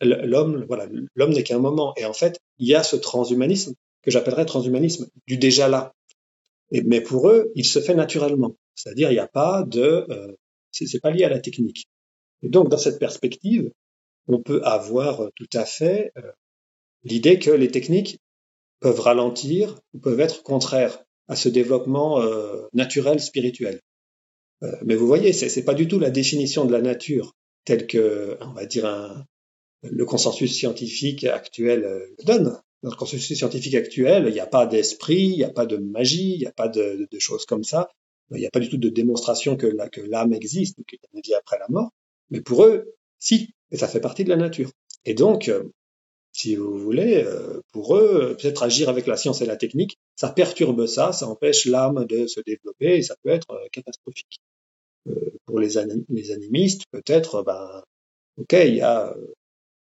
l'homme, 0.00 0.64
voilà, 0.68 0.88
l'homme 1.14 1.32
n'est 1.32 1.42
qu'un 1.42 1.58
moment, 1.58 1.94
et 1.96 2.04
en 2.04 2.12
fait, 2.12 2.38
il 2.58 2.68
y 2.68 2.74
a 2.74 2.82
ce 2.82 2.96
transhumanisme 2.96 3.74
que 4.02 4.10
j'appellerais 4.10 4.46
transhumanisme 4.46 5.08
du 5.26 5.38
déjà 5.38 5.68
là. 5.68 5.92
Mais 6.72 7.00
pour 7.00 7.28
eux, 7.28 7.50
il 7.56 7.64
se 7.64 7.80
fait 7.80 7.94
naturellement, 7.94 8.54
c'est-à-dire 8.76 9.10
il 9.10 9.14
n'y 9.14 9.20
a 9.20 9.26
pas 9.26 9.64
de, 9.64 10.06
c'est 10.70 11.00
pas 11.00 11.10
lié 11.10 11.24
à 11.24 11.28
la 11.28 11.40
technique. 11.40 11.86
Et 12.42 12.48
donc, 12.48 12.68
dans 12.68 12.78
cette 12.78 12.98
perspective, 12.98 13.70
on 14.28 14.40
peut 14.40 14.62
avoir 14.64 15.22
euh, 15.22 15.28
tout 15.34 15.48
à 15.54 15.64
fait 15.64 16.12
euh, 16.16 16.32
l'idée 17.04 17.38
que 17.38 17.50
les 17.50 17.68
techniques 17.68 18.18
peuvent 18.80 19.00
ralentir 19.00 19.78
ou 19.94 19.98
peuvent 19.98 20.20
être 20.20 20.42
contraires 20.42 21.02
à 21.28 21.36
ce 21.36 21.48
développement 21.48 22.20
euh, 22.20 22.62
naturel 22.72 23.20
spirituel. 23.20 23.80
mais 24.82 24.96
vous 24.96 25.06
voyez, 25.06 25.32
c'est, 25.32 25.48
c'est 25.48 25.64
pas 25.64 25.74
du 25.74 25.88
tout 25.88 25.98
la 25.98 26.10
définition 26.10 26.64
de 26.64 26.72
la 26.72 26.82
nature 26.82 27.34
telle 27.64 27.86
que, 27.86 28.36
on 28.40 28.52
va 28.52 28.66
dire, 28.66 28.86
un, 28.86 29.24
le 29.82 30.04
consensus 30.04 30.54
scientifique 30.54 31.24
actuel 31.24 31.80
le 31.80 32.24
donne. 32.24 32.58
Dans 32.82 32.90
le 32.90 32.96
consensus 32.96 33.36
scientifique 33.36 33.74
actuel, 33.74 34.24
il 34.28 34.32
n'y 34.32 34.40
a 34.40 34.46
pas 34.46 34.66
d'esprit, 34.66 35.22
il 35.22 35.36
n'y 35.36 35.44
a 35.44 35.50
pas 35.50 35.66
de 35.66 35.76
magie, 35.76 36.34
il 36.34 36.38
n'y 36.38 36.46
a 36.46 36.52
pas 36.52 36.68
de, 36.68 37.06
de, 37.10 37.18
choses 37.18 37.44
comme 37.44 37.64
ça. 37.64 37.90
Il 38.30 38.38
n'y 38.38 38.46
a 38.46 38.50
pas 38.50 38.60
du 38.60 38.68
tout 38.68 38.78
de 38.78 38.88
démonstration 38.88 39.56
que, 39.56 39.66
la, 39.66 39.88
que 39.88 40.00
l'âme 40.00 40.32
existe 40.32 40.78
ou 40.78 40.84
qu'il 40.84 40.98
y 41.02 41.06
a 41.06 41.08
une 41.12 41.20
vie 41.22 41.34
après 41.34 41.58
la 41.58 41.66
mort. 41.68 41.90
Mais 42.30 42.40
pour 42.40 42.64
eux, 42.64 42.94
si, 43.18 43.50
et 43.70 43.76
ça 43.76 43.88
fait 43.88 44.00
partie 44.00 44.24
de 44.24 44.30
la 44.30 44.36
nature. 44.36 44.70
Et 45.04 45.14
donc, 45.14 45.48
euh, 45.48 45.64
si 46.32 46.54
vous 46.56 46.78
voulez, 46.78 47.24
euh, 47.24 47.60
pour 47.72 47.96
eux, 47.96 48.36
peut-être 48.38 48.62
agir 48.62 48.88
avec 48.88 49.06
la 49.06 49.16
science 49.16 49.42
et 49.42 49.46
la 49.46 49.56
technique, 49.56 49.98
ça 50.16 50.28
perturbe 50.28 50.86
ça, 50.86 51.12
ça 51.12 51.26
empêche 51.28 51.66
l'âme 51.66 52.04
de 52.06 52.26
se 52.26 52.40
développer 52.40 52.96
et 52.96 53.02
ça 53.02 53.16
peut 53.22 53.30
être 53.30 53.50
euh, 53.50 53.66
catastrophique. 53.72 54.40
pour 55.46 55.58
les, 55.58 55.78
animistes, 55.78 56.84
peut-être, 56.92 57.42
ben, 57.42 57.82
ok, 58.38 58.52
il 58.52 58.76
y 58.76 58.80
a, 58.82 59.16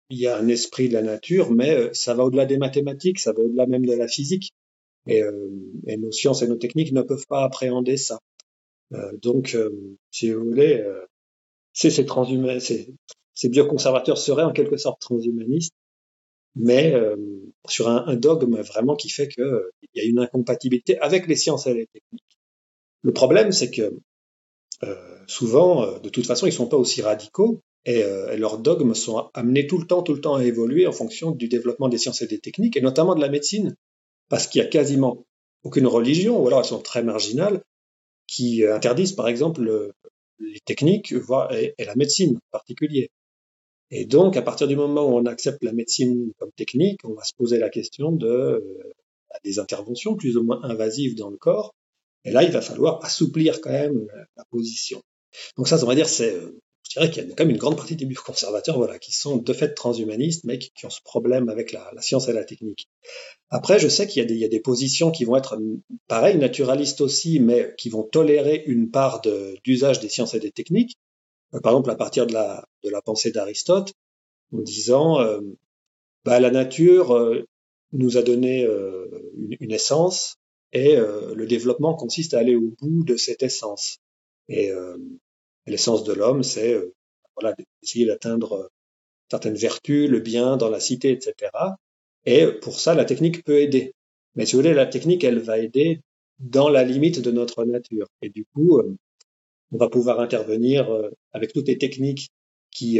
il 0.10 0.19
y 0.19 0.28
a 0.28 0.38
un 0.38 0.48
esprit 0.48 0.89
de 0.89 0.93
la 0.93 1.02
nature, 1.02 1.52
mais 1.52 1.93
ça 1.93 2.13
va 2.13 2.26
au-delà 2.26 2.45
des 2.45 2.58
mathématiques, 2.58 3.19
ça 3.19 3.32
va 3.32 3.39
au-delà 3.39 3.65
même 3.65 3.86
de 3.86 3.93
la 3.93 4.08
physique. 4.08 4.52
Et, 5.08 5.24
nos 5.98 6.12
sciences 6.12 6.41
et 6.41 6.48
nos 6.48 6.56
techniques 6.56 6.91
ne 6.91 7.04
peuvent 7.04 7.28
pas 7.28 7.43
appréhender 7.43 7.98
ça. 7.98 8.19
donc, 9.21 9.56
si 10.12 10.32
vous 10.32 10.43
voulez, 10.43 10.84
c'est 11.74 11.91
ces 11.91 12.06
transhumains, 12.06 12.60
ces 12.60 13.50
bioconservateurs 13.50 14.17
seraient 14.17 14.43
en 14.43 14.54
quelque 14.54 14.78
sorte 14.78 15.02
transhumanistes, 15.02 15.74
mais 16.56 16.94
sur 17.68 17.89
un, 17.89 18.06
un, 18.08 18.15
dogme 18.15 18.62
vraiment 18.62 18.96
qui 18.96 19.10
fait 19.10 19.28
qu'il 19.28 19.44
y 19.94 20.00
a 20.00 20.04
une 20.04 20.20
incompatibilité 20.20 20.98
avec 21.00 21.28
les 21.28 21.36
sciences 21.36 21.68
et 21.68 21.74
les 21.74 21.88
techniques. 21.88 22.24
Le 23.02 23.13
problème, 23.13 23.52
c'est 23.52 23.70
que 23.70 23.94
euh, 24.84 24.96
souvent, 25.28 25.84
euh, 25.84 26.00
de 26.00 26.10
toute 26.10 26.26
façon, 26.26 26.48
ils 26.48 26.54
sont 26.54 26.68
pas 26.68 26.78
aussi 26.78 27.02
radicaux 27.02 27.62
euh, 27.88 28.32
et, 28.32 28.38
leurs 28.38 28.58
dogmes 28.58 28.94
sont 28.94 29.30
amenés 29.34 29.68
tout 29.68 29.78
le 29.78 29.88
temps, 29.88 30.04
tout 30.04 30.13
le 30.13 30.22
temps 30.22 30.36
à 30.36 30.44
évoluer 30.44 30.88
en 30.88 30.91
fonction 30.91 31.32
du 31.32 31.48
développement 31.48 31.88
des 31.88 31.98
sciences 31.98 32.22
et 32.22 32.28
des 32.28 32.39
techniques, 32.39 32.76
et 32.78 32.82
notamment 32.82 33.15
de 33.15 33.22
la 33.22 33.30
médecine, 33.30 33.76
parce 34.30 34.48
qu'il 34.48 34.62
y 34.62 34.65
a 34.65 34.68
quasiment 34.68 35.26
aucune 35.63 35.88
religion, 35.88 36.41
ou 36.41 36.48
alors 36.48 36.60
elles 36.60 36.65
sont 36.65 36.82
très 36.82 37.04
marginales, 37.04 37.62
qui 38.28 38.65
interdisent 38.65 39.13
par 39.13 39.28
exemple 39.28 39.94
les 40.39 40.60
techniques 40.62 41.12
et 41.12 41.86
la 41.86 41.96
médecine 41.96 42.38
en 42.38 42.50
particulier. 42.52 43.12
Et 43.91 44.06
donc, 44.06 44.36
à 44.36 44.41
partir 44.41 44.67
du 44.67 44.76
moment 44.76 45.06
où 45.06 45.17
on 45.17 45.26
accepte 45.26 45.63
la 45.63 45.74
médecine 45.74 46.32
comme 46.39 46.52
technique, 46.52 47.00
on 47.04 47.13
va 47.13 47.24
se 47.24 47.34
poser 47.38 47.60
la 47.60 47.69
question 47.69 48.12
de 48.12 48.63
des 49.43 49.60
interventions 49.60 50.15
plus 50.15 50.38
ou 50.38 50.43
moins 50.43 50.62
invasives 50.63 51.15
dans 51.15 51.30
le 51.30 51.38
corps, 51.38 51.76
et 52.26 52.32
là, 52.32 52.43
il 52.43 52.52
va 52.52 52.62
falloir 52.62 53.04
assouplir 53.06 53.62
quand 53.62 53.71
même 53.71 54.08
la, 54.36 54.43
position. 54.50 55.02
Donc 55.58 55.67
ça, 55.67 55.82
on 55.84 55.88
va 55.88 55.95
dire, 55.95 56.10
c'est, 56.10 56.34
euh, 56.34 56.60
je 56.84 57.00
dirais 57.00 57.12
qu'il 57.12 57.24
y 57.24 57.32
a 57.32 57.36
quand 57.36 57.43
même 57.43 57.52
une 57.52 57.60
grande 57.60 57.78
partie 57.78 57.95
des 57.95 58.13
conservateurs, 58.15 58.78
voilà, 58.78 58.98
qui 58.98 59.13
sont 59.13 59.38
de 59.38 59.54
fait 59.54 59.74
transhumanistes, 59.74 60.43
mais 60.43 60.58
qui, 60.58 60.86
ont 60.86 60.89
ce 60.89 61.02
problème 61.04 61.50
avec 61.50 61.71
la, 61.71 61.91
science 62.02 62.28
et 62.28 62.34
la 62.34 62.43
technique. 62.43 62.88
Après, 63.50 63.80
je 63.80 63.88
sais 63.88 64.08
qu'il 64.08 64.30
y, 64.30 64.38
y, 64.38 64.45
a 64.45 64.48
des 64.48 64.60
positions 64.60 65.12
qui 65.12 65.24
vont 65.24 65.36
être, 65.36 65.58
pareil, 66.08 66.38
naturalistes 66.38 67.02
aussi, 67.02 67.39
mais 67.39 67.76
qui 67.78 67.89
vont 67.89 68.04
tolérer 68.04 68.63
une 68.65 68.89
part 68.89 69.21
d'usage 69.63 70.00
des 70.00 70.10
sciences 70.10 70.34
et 70.34 70.39
des 70.39 70.52
techniques. 70.52 70.98
Euh, 71.56 71.60
par 71.62 71.74
exemple, 71.74 71.91
à 71.91 71.96
partir 71.96 72.28
de 72.28 72.34
la, 72.34 72.65
de 72.84 72.89
la 72.89 73.02
pensée 73.02 73.32
d'Aristote, 73.32 73.94
en 74.54 74.60
disant, 74.60 75.20
euh, 75.22 75.41
bah, 76.24 76.39
la 76.39 76.52
nature 76.52 77.44
nous 77.91 78.18
a 78.18 78.22
donné 78.22 78.63
une, 78.63 79.58
une 79.60 79.72
essence, 79.72 80.38
et 80.76 80.98
euh, 80.98 81.34
le 81.36 81.48
développement 81.48 81.96
consiste 81.96 82.34
à 82.34 82.39
aller 82.39 82.56
au 82.56 82.74
bout 82.82 83.06
de 83.06 83.15
cette 83.15 83.44
essence. 83.44 84.00
Et 84.50 84.72
euh, 84.72 84.98
l'essence 85.65 86.04
de 86.04 86.12
l'homme, 86.12 86.44
c'est 86.44 86.74
euh, 86.74 86.94
voilà, 87.39 87.56
d'essayer 87.82 88.06
d'atteindre 88.06 88.70
certaines 89.32 89.56
vertus, 89.56 90.10
le 90.10 90.20
bien 90.20 90.58
dans 90.58 90.70
la 90.70 90.82
cité, 90.82 91.12
etc. 91.12 91.52
Et 92.26 92.48
pour 92.48 92.78
ça, 92.78 92.94
la 92.94 93.06
technique 93.06 93.46
peut 93.46 93.62
aider. 93.62 93.94
Mais 94.36 94.46
si 94.46 94.54
vous 94.54 94.62
voulez, 94.62 94.74
la 94.74 94.86
technique, 94.86 95.24
elle 95.24 95.39
va 95.39 95.60
aider 95.60 96.02
dans 96.39 96.68
la 96.68 96.84
limite 96.84 97.22
de 97.22 97.32
notre 97.32 97.63
nature. 97.63 98.08
Et 98.22 98.30
du 98.30 98.46
coup, 98.54 98.82
on 99.71 99.78
va 99.78 99.89
pouvoir 99.89 100.19
intervenir 100.19 100.89
avec 101.34 101.54
toutes 101.54 101.67
les 101.67 101.78
techniques 101.78 102.30
qui 102.71 102.99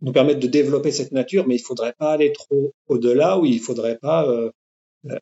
nous 0.00 0.12
permettent 0.12 0.40
de 0.40 0.48
développer 0.48 0.90
cette 0.90 1.12
nature, 1.12 1.46
mais 1.46 1.56
il 1.56 1.60
faudrait 1.60 1.94
pas 1.98 2.12
aller 2.12 2.32
trop 2.32 2.72
au-delà 2.88 3.38
ou 3.38 3.46
il 3.46 3.60
faudrait 3.60 3.98
pas 3.98 4.26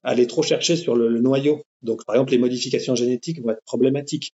aller 0.03 0.27
trop 0.27 0.43
chercher 0.43 0.77
sur 0.77 0.95
le, 0.95 1.21
noyau. 1.21 1.63
Donc, 1.83 2.05
par 2.05 2.17
exemple, 2.17 2.33
les 2.33 2.39
modifications 2.39 2.95
génétiques 2.95 3.41
vont 3.43 3.51
être 3.51 3.65
problématiques. 3.65 4.33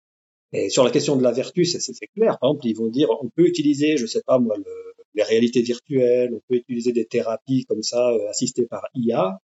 Et 0.51 0.69
sur 0.69 0.83
la 0.83 0.91
question 0.91 1.15
de 1.15 1.23
la 1.23 1.31
vertu, 1.31 1.65
c'est 1.65 1.79
clair. 2.15 2.37
Par 2.39 2.51
exemple, 2.51 2.67
ils 2.67 2.75
vont 2.75 2.87
dire, 2.87 3.09
on 3.21 3.29
peut 3.29 3.47
utiliser, 3.47 3.97
je 3.97 4.05
sais 4.05 4.21
pas 4.25 4.37
moi, 4.37 4.55
le, 4.57 4.93
les 5.15 5.23
réalités 5.23 5.61
virtuelles, 5.61 6.33
on 6.33 6.41
peut 6.47 6.55
utiliser 6.55 6.91
des 6.91 7.05
thérapies 7.05 7.65
comme 7.65 7.83
ça, 7.83 8.11
euh, 8.11 8.29
assistées 8.29 8.65
par 8.65 8.87
IA, 8.95 9.39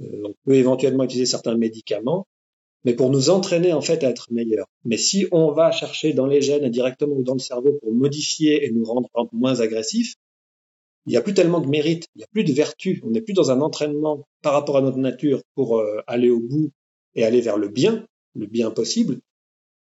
euh, 0.00 0.22
on 0.24 0.34
peut 0.44 0.54
éventuellement 0.54 1.04
utiliser 1.04 1.26
certains 1.26 1.56
médicaments, 1.56 2.26
mais 2.84 2.94
pour 2.94 3.10
nous 3.10 3.30
entraîner 3.30 3.72
en 3.72 3.80
fait 3.80 4.02
à 4.04 4.10
être 4.10 4.26
meilleurs. 4.30 4.66
Mais 4.84 4.96
si 4.96 5.26
on 5.32 5.52
va 5.52 5.70
chercher 5.70 6.12
dans 6.12 6.26
les 6.26 6.40
gènes 6.40 6.68
directement 6.68 7.14
ou 7.14 7.22
dans 7.22 7.34
le 7.34 7.40
cerveau 7.40 7.78
pour 7.80 7.92
modifier 7.92 8.64
et 8.64 8.70
nous 8.70 8.84
rendre 8.84 9.08
moins 9.32 9.60
agressifs, 9.60 10.14
il 11.06 11.10
n'y 11.10 11.16
a 11.16 11.22
plus 11.22 11.34
tellement 11.34 11.60
de 11.60 11.68
mérite, 11.68 12.06
il 12.14 12.18
n'y 12.18 12.24
a 12.24 12.28
plus 12.28 12.44
de 12.44 12.52
vertu, 12.52 13.00
on 13.04 13.10
n'est 13.10 13.22
plus 13.22 13.34
dans 13.34 13.50
un 13.50 13.60
entraînement 13.60 14.24
par 14.40 14.52
rapport 14.52 14.76
à 14.76 14.80
notre 14.80 14.98
nature 14.98 15.42
pour 15.54 15.78
euh, 15.78 16.00
aller 16.06 16.30
au 16.30 16.40
bout 16.40 16.70
et 17.14 17.24
aller 17.24 17.40
vers 17.40 17.58
le 17.58 17.68
bien, 17.68 18.06
le 18.34 18.46
bien 18.46 18.70
possible. 18.70 19.18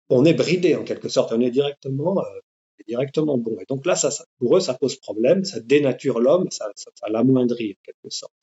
On 0.09 0.25
est 0.25 0.33
bridé 0.33 0.75
en 0.75 0.83
quelque 0.83 1.09
sorte, 1.09 1.31
on 1.31 1.41
est 1.41 1.51
directement 1.51 2.19
euh, 2.19 2.39
directement 2.87 3.37
bon. 3.37 3.57
Et 3.59 3.65
donc 3.67 3.85
là, 3.85 3.95
ça, 3.95 4.09
pour 4.39 4.57
eux, 4.57 4.59
ça 4.59 4.73
pose 4.73 4.95
problème, 4.97 5.43
ça 5.43 5.59
dénature 5.59 6.19
l'homme, 6.19 6.49
ça, 6.51 6.71
ça, 6.75 6.89
ça 6.95 7.09
l'amoindrit 7.09 7.71
en 7.71 7.81
quelque 7.83 8.09
sorte. 8.09 8.33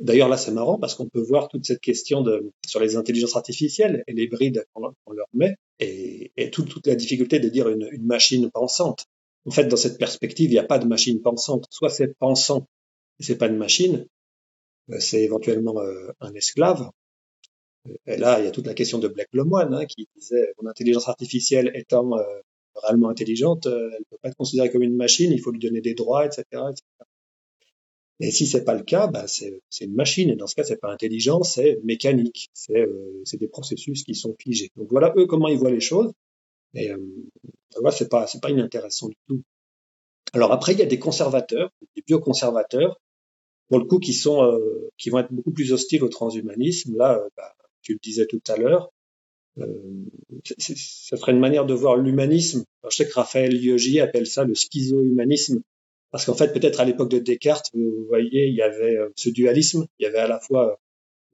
D'ailleurs, 0.00 0.28
là, 0.28 0.36
c'est 0.36 0.52
marrant 0.52 0.78
parce 0.78 0.94
qu'on 0.94 1.08
peut 1.08 1.20
voir 1.20 1.48
toute 1.48 1.64
cette 1.64 1.80
question 1.80 2.24
sur 2.66 2.80
les 2.80 2.96
intelligences 2.96 3.36
artificielles 3.36 4.04
et 4.06 4.12
les 4.12 4.26
brides 4.26 4.64
qu'on 4.72 5.12
leur 5.12 5.28
met 5.32 5.56
et, 5.80 6.50
toute, 6.52 6.86
la 6.86 6.94
difficulté 6.94 7.40
de 7.40 7.48
dire 7.48 7.68
une, 7.68 7.88
machine 8.02 8.50
pensante. 8.50 9.06
En 9.46 9.50
fait, 9.50 9.64
dans 9.64 9.76
cette 9.76 9.98
perspective, 9.98 10.50
il 10.50 10.54
n'y 10.54 10.58
a 10.58 10.64
pas 10.64 10.78
de 10.78 10.86
machine 10.86 11.20
pensante. 11.22 11.66
Soit 11.70 11.88
c'est 11.88 12.14
pensant 12.18 12.66
et 13.18 13.22
c'est 13.22 13.36
pas 13.36 13.46
une 13.46 13.56
machine, 13.56 14.06
euh, 14.90 15.00
c'est 15.00 15.22
éventuellement 15.22 15.80
euh, 15.80 16.10
un 16.20 16.34
esclave. 16.34 16.90
Et 18.06 18.16
là, 18.16 18.38
il 18.40 18.44
y 18.44 18.48
a 18.48 18.50
toute 18.50 18.66
la 18.66 18.74
question 18.74 18.98
de 18.98 19.08
Blake 19.08 19.32
Lemoine 19.32 19.72
hein, 19.72 19.86
qui 19.86 20.06
disait 20.14 20.52
mon 20.60 20.68
intelligence 20.68 21.08
artificielle 21.08 21.70
étant 21.74 22.18
euh, 22.18 22.22
réellement 22.74 23.08
intelligente, 23.08 23.66
elle 23.66 23.72
ne 23.72 24.04
peut 24.10 24.18
pas 24.22 24.28
être 24.28 24.36
considérée 24.36 24.70
comme 24.70 24.82
une 24.82 24.96
machine, 24.96 25.32
il 25.32 25.40
faut 25.40 25.50
lui 25.50 25.58
donner 25.58 25.80
des 25.80 25.94
droits, 25.94 26.26
etc. 26.26 26.44
etc. 26.52 26.82
Et 28.20 28.30
si 28.30 28.46
c'est 28.46 28.64
pas 28.64 28.74
le 28.74 28.82
cas, 28.82 29.06
bah 29.06 29.26
c'est 29.26 29.60
une 29.80 29.94
machine. 29.94 30.28
Et 30.28 30.36
dans 30.36 30.46
ce 30.46 30.54
cas, 30.54 30.62
c'est 30.62 30.76
pas 30.76 30.92
intelligent, 30.92 31.42
c'est 31.42 31.80
mécanique. 31.82 32.50
C'est 32.52 32.86
des 33.38 33.48
processus 33.48 34.04
qui 34.04 34.14
sont 34.14 34.36
figés. 34.38 34.70
Donc 34.76 34.88
voilà 34.90 35.12
eux 35.16 35.26
comment 35.26 35.48
ils 35.48 35.58
voient 35.58 35.70
les 35.70 35.80
choses. 35.80 36.12
Et 36.74 36.90
euh, 36.90 36.98
c'est 37.90 38.08
pas 38.08 38.26
c'est 38.26 38.40
pas 38.40 38.50
inintéressant 38.50 39.08
du 39.08 39.16
tout. 39.26 39.42
Alors 40.32 40.52
après, 40.52 40.72
il 40.72 40.78
y 40.78 40.82
a 40.82 40.86
des 40.86 40.98
conservateurs, 40.98 41.70
des 41.96 42.02
bioconservateurs, 42.06 43.00
pour 43.68 43.78
le 43.78 43.86
coup, 43.86 43.98
qui 43.98 44.12
sont 44.12 44.44
euh, 44.44 44.90
qui 44.98 45.10
vont 45.10 45.18
être 45.18 45.32
beaucoup 45.32 45.52
plus 45.52 45.72
hostiles 45.72 46.04
au 46.04 46.08
transhumanisme. 46.08 46.96
Là, 46.96 47.18
euh, 47.18 47.28
bah, 47.36 47.54
tu 47.82 47.94
le 47.94 47.98
disais 48.02 48.26
tout 48.26 48.42
à 48.48 48.56
l'heure, 48.56 48.92
euh, 49.58 49.64
ça 50.58 51.16
serait 51.16 51.32
une 51.32 51.40
manière 51.40 51.66
de 51.66 51.74
voir 51.74 51.96
l'humanisme. 51.96 52.64
Je 52.88 52.96
sais 52.96 53.08
que 53.08 53.14
Raphaël 53.14 53.56
Yogi 53.62 54.00
appelle 54.00 54.26
ça 54.26 54.44
le 54.44 54.54
schizo-humanisme, 54.54 55.62
parce 56.10 56.24
qu'en 56.24 56.34
fait, 56.34 56.52
peut-être 56.52 56.80
à 56.80 56.84
l'époque 56.84 57.10
de 57.10 57.18
Descartes, 57.18 57.70
vous 57.74 58.06
voyez, 58.08 58.46
il 58.46 58.54
y 58.54 58.62
avait 58.62 58.96
euh, 58.96 59.08
ce 59.16 59.30
dualisme, 59.30 59.86
il 59.98 60.04
y 60.04 60.06
avait 60.06 60.18
à 60.18 60.28
la 60.28 60.40
fois 60.40 60.80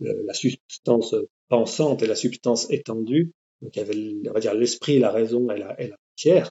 la 0.01 0.35
substance 0.35 1.15
pensante 1.49 2.03
et 2.03 2.07
la 2.07 2.15
substance 2.15 2.71
étendue, 2.71 3.33
donc 3.63 3.75
il 3.77 3.79
y 3.79 3.83
avait, 3.83 4.29
on 4.29 4.33
va 4.33 4.41
dire, 4.41 4.55
l'esprit, 4.55 4.99
la 4.99 5.11
raison 5.11 5.51
et 5.51 5.59
la, 5.59 5.81
et 5.81 5.89
la 5.89 5.97
matière. 6.13 6.51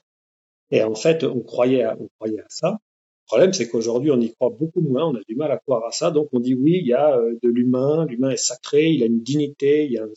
Et 0.70 0.82
en 0.82 0.94
fait, 0.94 1.24
on 1.24 1.40
croyait 1.40 1.82
à, 1.82 1.96
on 1.98 2.08
croyait 2.18 2.40
à 2.40 2.46
ça. 2.48 2.70
Le 2.70 3.26
problème, 3.26 3.52
c'est 3.52 3.68
qu'aujourd'hui, 3.68 4.10
on 4.10 4.20
y 4.20 4.32
croit 4.32 4.50
beaucoup 4.50 4.80
moins, 4.80 5.06
on 5.06 5.14
a 5.14 5.20
du 5.28 5.34
mal 5.34 5.50
à 5.50 5.58
croire 5.58 5.84
à 5.84 5.92
ça. 5.92 6.10
Donc 6.10 6.28
on 6.32 6.40
dit 6.40 6.54
oui, 6.54 6.78
il 6.80 6.86
y 6.86 6.94
a 6.94 7.16
euh, 7.16 7.34
de 7.42 7.48
l'humain, 7.48 8.06
l'humain 8.06 8.30
est 8.30 8.36
sacré, 8.36 8.90
il 8.90 9.02
a 9.02 9.06
une 9.06 9.20
dignité, 9.20 9.84
il 9.84 9.92
y 9.92 9.98
a 9.98 10.04
un 10.04 10.12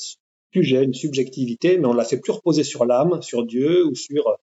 sujet, 0.53 0.83
une 0.83 0.93
subjectivité, 0.93 1.77
mais 1.77 1.87
on 1.87 1.93
l'a 1.93 2.05
fait 2.05 2.19
plus 2.19 2.31
reposer 2.31 2.63
sur 2.63 2.85
l'âme, 2.85 3.21
sur 3.21 3.45
Dieu 3.45 3.85
ou 3.85 3.95
sur 3.95 4.27
euh, 4.27 4.35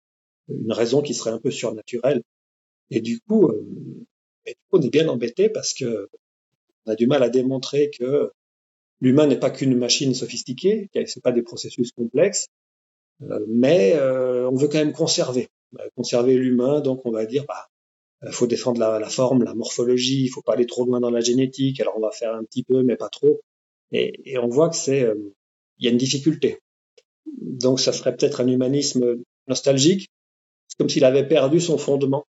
une 0.49 0.73
raison 0.73 1.03
qui 1.03 1.15
serait 1.15 1.31
un 1.31 1.41
peu 1.41 1.51
surnaturelle. 1.51 2.23
Et 2.91 3.01
du 3.01 3.21
coup, 3.21 3.49
euh, 3.49 4.07
et 4.47 4.53
du 4.53 4.61
coup 4.71 4.79
on 4.79 4.83
est 4.83 4.91
bien 4.91 5.09
embêté 5.09 5.49
parce 5.49 5.75
que 5.75 6.09
on 6.87 6.93
a 6.93 6.95
du 6.95 7.07
mal 7.07 7.23
à 7.23 7.29
démontrer 7.29 7.91
que 7.91 8.31
L'humain 9.01 9.27
n'est 9.27 9.39
pas 9.39 9.51
qu'une 9.51 9.77
machine 9.77 10.15
sophistiquée, 10.15 10.89
c'est 11.07 11.23
pas 11.23 11.33
des 11.33 11.43
processus 11.43 11.93
complexes, 11.93 12.49
euh, 13.23 13.45
mais 13.47 13.95
euh, 13.97 14.49
on 14.49 14.57
veut 14.57 14.69
quand 14.69 14.79
même 14.79 14.93
conserver, 14.93 15.49
euh, 15.79 15.89
conserver 15.97 16.35
l'humain. 16.35 16.81
Donc 16.81 17.05
on 17.05 17.11
va 17.11 17.27
dire, 17.27 17.45
bah, 17.47 17.69
faut 18.31 18.47
défendre 18.47 18.81
la, 18.81 19.09
forme, 19.09 19.45
la 19.45 19.55
morphologie, 19.55 20.25
il 20.25 20.29
faut 20.29 20.43
pas 20.43 20.55
aller 20.55 20.67
trop 20.67 20.87
loin 20.87 21.01
dans 21.01 21.11
la 21.11 21.21
génétique. 21.21 21.81
Alors 21.81 21.95
on 21.99 22.01
va 22.01 22.11
faire 22.11 22.35
un 22.35 22.45
petit 22.45 22.63
peu, 22.63 22.83
mais 22.83 22.97
pas 22.97 23.11
trop. 23.11 23.41
Et, 23.93 24.39
on 24.39 24.49
voit 24.49 24.71
que 24.71 24.77
c'est, 24.77 25.07
il 25.79 25.85
y 25.85 25.89
a 25.89 25.91
une 25.91 25.99
difficulté. 25.99 26.59
Donc 27.41 27.81
ça 27.81 27.93
serait 27.93 28.17
peut-être 28.17 28.41
un 28.41 28.49
humanisme 28.49 29.17
nostalgique, 29.47 30.09
comme 30.79 30.89
s'il 30.89 31.05
avait 31.05 31.29
perdu 31.29 31.61
son 31.61 31.77
fondement. 31.77 32.27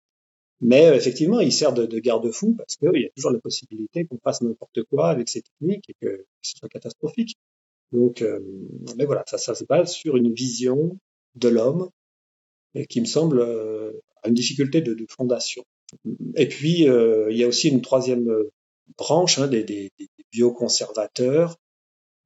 Mais 0.61 0.87
euh, 0.87 0.95
effectivement, 0.95 1.39
il 1.39 1.51
sert 1.51 1.73
de, 1.73 1.85
de 1.85 1.99
garde-fou 1.99 2.55
parce 2.55 2.75
qu'il 2.77 3.01
y 3.01 3.05
a 3.05 3.09
toujours 3.15 3.31
la 3.31 3.39
possibilité 3.39 4.05
qu'on 4.05 4.17
fasse 4.19 4.41
n'importe 4.41 4.83
quoi 4.83 5.09
avec 5.09 5.29
ces 5.29 5.41
techniques 5.41 5.89
et 5.89 5.95
que, 6.01 6.25
ce 6.41 6.57
soit 6.57 6.69
catastrophique. 6.69 7.35
Donc, 7.91 8.21
euh, 8.21 8.39
mais 8.97 9.05
voilà, 9.05 9.23
ça, 9.27 9.37
ça 9.37 9.55
se 9.55 9.63
base 9.63 9.91
sur 9.91 10.17
une 10.17 10.33
vision 10.33 10.97
de 11.35 11.49
l'homme 11.49 11.89
qui 12.89 12.99
me 12.99 13.05
semble 13.05 13.39
euh, 13.39 13.93
une 14.25 14.33
difficulté 14.33 14.81
de, 14.81 14.93
de, 14.93 15.05
fondation. 15.09 15.63
Et 16.35 16.47
puis, 16.47 16.89
euh, 16.89 17.27
il 17.31 17.37
y 17.37 17.43
a 17.43 17.47
aussi 17.47 17.69
une 17.69 17.81
troisième 17.81 18.29
branche 18.97 19.39
hein, 19.39 19.47
des, 19.47 19.63
des, 19.63 19.91
des, 19.97 20.09
bioconservateurs 20.31 21.55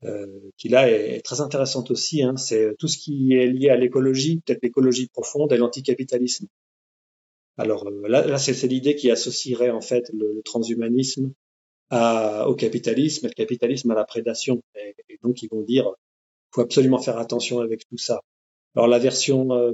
euh, 0.03 0.25
qui 0.57 0.69
là 0.69 0.89
est, 0.89 1.17
est, 1.17 1.21
très 1.21 1.41
intéressante 1.41 1.91
aussi. 1.91 2.23
Hein, 2.23 2.35
c'est 2.37 2.73
tout 2.79 2.87
ce 2.87 2.97
qui 2.97 3.33
est 3.33 3.47
lié 3.47 3.69
à 3.69 3.75
l'écologie, 3.75 4.41
peut-être 4.45 4.63
l'écologie 4.63 5.07
profonde 5.07 5.53
et 5.53 5.57
l'anticapitalisme. 5.57 6.47
Alors 7.59 7.85
euh, 7.87 8.07
là, 8.07 8.25
là 8.25 8.37
c'est 8.37 8.67
l'idée 8.67 8.95
qui 8.95 9.11
associerait 9.11 9.69
en 9.69 9.81
fait 9.81 10.09
le, 10.13 10.41
transhumanisme 10.43 11.33
au 11.91 12.55
capitalisme 12.55 13.25
et 13.25 13.29
le 13.29 13.33
capitalisme 13.33 13.91
à 13.91 13.95
la 13.95 14.05
prédation. 14.05 14.61
Et, 14.75 15.17
donc, 15.23 15.41
ils 15.41 15.49
vont 15.49 15.61
dire, 15.61 15.91
faut 16.53 16.61
absolument 16.61 16.99
faire 16.99 17.17
attention 17.17 17.59
avec 17.59 17.87
tout 17.89 17.97
ça. 17.97 18.21
Alors, 18.75 18.87
la 18.87 18.99
version 18.99 19.51
euh, 19.51 19.73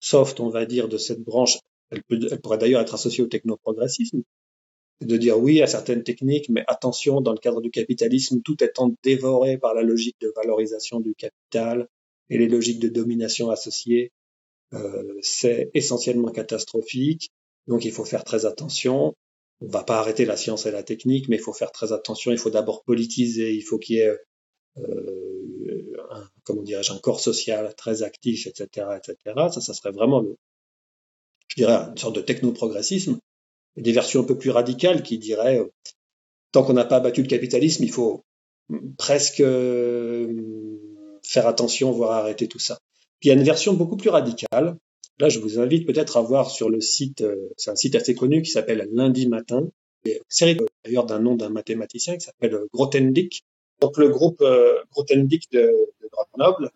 soft, 0.00 0.40
on 0.40 0.48
va 0.48 0.64
dire, 0.64 0.88
de 0.88 0.96
cette 0.96 1.20
branche, 1.20 1.58
elle, 1.90 2.02
peut, 2.04 2.18
elle 2.30 2.40
pourrait 2.40 2.58
d'ailleurs 2.58 2.80
être 2.80 2.94
associée 2.94 3.22
au 3.22 3.26
technoprogressisme, 3.26 4.22
de 5.02 5.16
dire 5.18 5.38
oui 5.38 5.60
à 5.60 5.66
certaines 5.66 6.02
techniques, 6.02 6.48
mais 6.48 6.64
attention, 6.68 7.20
dans 7.20 7.32
le 7.32 7.38
cadre 7.38 7.60
du 7.60 7.70
capitalisme, 7.70 8.40
tout 8.42 8.64
étant 8.64 8.90
dévoré 9.04 9.58
par 9.58 9.74
la 9.74 9.82
logique 9.82 10.16
de 10.22 10.32
valorisation 10.34 11.00
du 11.00 11.14
capital 11.14 11.86
et 12.30 12.38
les 12.38 12.48
logiques 12.48 12.80
de 12.80 12.88
domination 12.88 13.50
associées, 13.50 14.10
c'est 15.22 15.70
essentiellement 15.74 16.30
catastrophique. 16.30 17.30
Donc 17.66 17.84
il 17.84 17.92
faut 17.92 18.04
faire 18.04 18.24
très 18.24 18.46
attention. 18.46 19.14
On 19.60 19.68
va 19.68 19.84
pas 19.84 19.98
arrêter 19.98 20.24
la 20.24 20.36
science 20.36 20.66
et 20.66 20.70
la 20.70 20.82
technique, 20.82 21.28
mais 21.28 21.36
il 21.36 21.42
faut 21.42 21.52
faire 21.52 21.72
très 21.72 21.92
attention. 21.92 22.30
Il 22.30 22.38
faut 22.38 22.50
d'abord 22.50 22.84
politiser. 22.84 23.54
Il 23.54 23.62
faut 23.62 23.78
qu'il 23.78 23.96
y 23.96 24.00
ait, 24.00 24.16
euh, 24.78 25.96
un, 26.10 26.28
comment 26.44 26.62
dirais-je, 26.62 26.92
un 26.92 26.98
corps 26.98 27.20
social 27.20 27.74
très 27.74 28.02
actif, 28.02 28.46
etc., 28.46 28.86
etc. 28.96 29.16
Ça, 29.52 29.60
ça 29.60 29.74
serait 29.74 29.92
vraiment, 29.92 30.20
le, 30.20 30.36
je 31.48 31.56
dirais, 31.56 31.74
une 31.74 31.96
sorte 31.96 32.16
de 32.16 32.20
technoprogressisme. 32.20 33.18
Des 33.76 33.92
versions 33.92 34.20
un 34.20 34.24
peu 34.24 34.38
plus 34.38 34.50
radicales 34.50 35.02
qui 35.02 35.18
diraient, 35.18 35.60
euh, 35.60 35.70
tant 36.52 36.64
qu'on 36.64 36.72
n'a 36.74 36.84
pas 36.84 37.00
battu 37.00 37.22
le 37.22 37.28
capitalisme, 37.28 37.84
il 37.84 37.90
faut 37.90 38.24
presque 38.98 39.40
euh, 39.40 40.78
faire 41.22 41.46
attention, 41.46 41.92
voire 41.92 42.12
arrêter 42.12 42.48
tout 42.48 42.58
ça. 42.58 42.78
Puis 43.20 43.28
il 43.28 43.32
y 43.32 43.32
a 43.32 43.38
une 43.38 43.44
version 43.44 43.74
beaucoup 43.74 43.96
plus 43.96 44.10
radicale. 44.10 44.76
Là, 45.18 45.28
je 45.30 45.38
vous 45.38 45.58
invite 45.58 45.86
peut-être 45.86 46.18
à 46.18 46.20
voir 46.20 46.50
sur 46.50 46.68
le 46.68 46.80
site, 46.80 47.22
euh, 47.22 47.48
c'est 47.56 47.70
un 47.70 47.76
site 47.76 47.94
assez 47.94 48.14
connu 48.14 48.42
qui 48.42 48.50
s'appelle 48.50 48.86
Lundi 48.92 49.26
Matin, 49.28 49.66
une 50.04 50.12
série 50.28 50.58
d'ailleurs 50.84 51.06
d'un 51.06 51.18
nom 51.18 51.34
d'un 51.34 51.48
mathématicien 51.48 52.16
qui 52.16 52.26
s'appelle 52.26 52.58
Grothendieck. 52.72 53.42
Donc 53.80 53.96
le 53.96 54.08
groupe 54.10 54.42
euh, 54.42 54.82
Grothendieck 54.92 55.50
de, 55.52 55.72
Grenoble, 56.12 56.70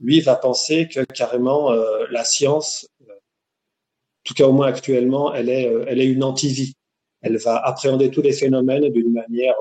lui, 0.00 0.20
va 0.20 0.34
penser 0.34 0.88
que 0.88 1.00
carrément 1.00 1.72
euh, 1.72 2.06
la 2.10 2.24
science, 2.24 2.88
en 3.00 4.24
tout 4.24 4.34
cas 4.34 4.46
au 4.46 4.52
moins 4.52 4.66
actuellement, 4.66 5.32
elle 5.32 5.48
est, 5.48 5.72
elle 5.86 6.00
est 6.00 6.06
une 6.06 6.24
antivie. 6.24 6.74
Elle 7.22 7.36
va 7.38 7.56
appréhender 7.56 8.10
tous 8.10 8.22
les 8.22 8.32
phénomènes 8.32 8.88
d'une 8.90 9.12
manière 9.12 9.54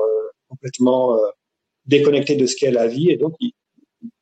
complètement 0.50 1.18
déconnectée 1.86 2.36
de 2.36 2.46
ce 2.46 2.56
qu'est 2.56 2.72
la 2.72 2.88
vie, 2.88 3.10
et 3.12 3.18
donc 3.18 3.36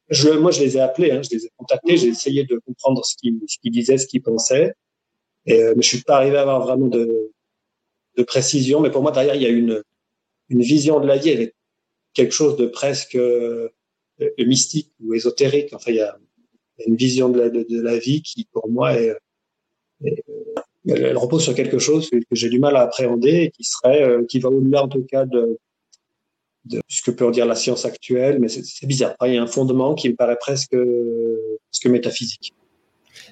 je, 0.10 0.30
moi, 0.30 0.52
je 0.52 0.62
les 0.62 0.78
ai 0.78 0.80
appelés, 0.80 1.12
hein, 1.12 1.22
je 1.24 1.36
les 1.36 1.46
ai 1.46 1.50
contactés, 1.58 1.98
j'ai 1.98 2.08
essayé 2.08 2.44
de 2.44 2.60
comprendre 2.66 3.04
ce 3.06 3.16
qu'ils 3.16 3.40
ce 3.48 3.58
disaient, 3.70 3.98
ce 3.98 4.08
qu'ils 4.08 4.22
pensaient. 4.22 4.74
Et, 5.46 5.62
euh, 5.62 5.74
mais 5.76 5.82
je 5.82 5.88
suis 5.88 6.02
pas 6.02 6.18
arrivé 6.18 6.38
à 6.38 6.42
avoir 6.42 6.62
vraiment 6.62 6.88
de, 6.88 7.32
de 8.18 8.24
précision. 8.24 8.80
Mais 8.82 8.92
pour 8.92 9.02
moi, 9.02 9.12
derrière, 9.12 9.36
il 9.36 9.42
y 9.42 9.46
a 9.46 9.50
une, 9.50 9.82
une 10.50 10.62
vision 10.62 11.00
de 11.00 11.08
la 11.08 11.18
vie 11.18 11.32
avec 11.32 11.56
quelque 12.14 12.34
chose 12.34 12.58
de 12.58 12.66
presque 12.66 13.16
euh, 13.16 13.70
mystique 14.38 14.92
ou 15.02 15.14
ésotérique. 15.14 15.74
Enfin, 15.74 15.92
il 15.92 15.98
y 15.98 16.02
a, 16.02 16.18
une 16.86 16.96
vision 16.96 17.30
de 17.30 17.40
la, 17.40 17.50
de, 17.50 17.82
la 17.82 17.98
vie 17.98 18.22
qui, 18.24 18.46
pour 18.52 18.68
moi, 18.68 18.94
est, 18.96 19.16
elle 20.88 21.18
repose 21.18 21.44
sur 21.44 21.56
quelque 21.56 21.80
chose 21.80 22.10
que, 22.10 22.18
j'ai 22.32 22.50
du 22.50 22.60
mal 22.60 22.76
à 22.76 22.82
appréhender 22.82 23.44
et 23.44 23.52
qui 23.52 23.64
serait, 23.64 24.04
euh, 24.04 24.26
qui 24.26 24.40
va 24.40 24.50
au-delà 24.50 24.84
en 24.84 24.88
tout 24.88 25.04
cas 25.04 25.26
de, 25.26 25.60
de 26.66 26.82
ce 26.88 27.02
que 27.02 27.12
peut 27.12 27.26
en 27.26 27.32
dire 27.32 27.46
la 27.46 27.56
science 27.56 27.86
actuelle, 27.86 28.40
mais 28.40 28.48
c'est 28.48 28.88
bizarre. 28.88 29.16
Il 29.26 29.34
y 29.34 29.38
a 29.38 29.44
un 29.44 29.48
fondement 29.48 29.96
qui 29.96 30.10
me 30.10 30.16
paraît 30.16 30.38
presque, 30.40 30.76
presque 31.72 31.86
métaphysique. 31.88 32.54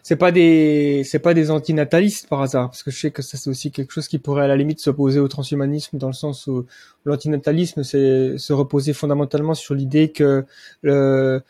C'est 0.03 0.15
pas 0.15 0.31
des, 0.31 1.03
c'est 1.05 1.19
pas 1.19 1.33
des 1.33 1.51
antinatalistes 1.51 2.27
par 2.27 2.41
hasard, 2.41 2.69
parce 2.69 2.83
que 2.83 2.91
je 2.91 2.99
sais 2.99 3.11
que 3.11 3.21
ça 3.21 3.37
c'est 3.37 3.49
aussi 3.49 3.71
quelque 3.71 3.91
chose 3.91 4.07
qui 4.07 4.17
pourrait 4.17 4.43
à 4.43 4.47
la 4.47 4.55
limite 4.55 4.79
s'opposer 4.79 5.19
au 5.19 5.27
transhumanisme 5.27 5.97
dans 5.97 6.07
le 6.07 6.13
sens 6.13 6.47
où 6.47 6.65
l'antinatalisme 7.05 7.83
c'est 7.83 8.37
se 8.37 8.53
reposer 8.53 8.93
fondamentalement 8.93 9.53
sur 9.53 9.75
l'idée 9.75 10.11
que 10.11 10.45
le, 10.81 11.41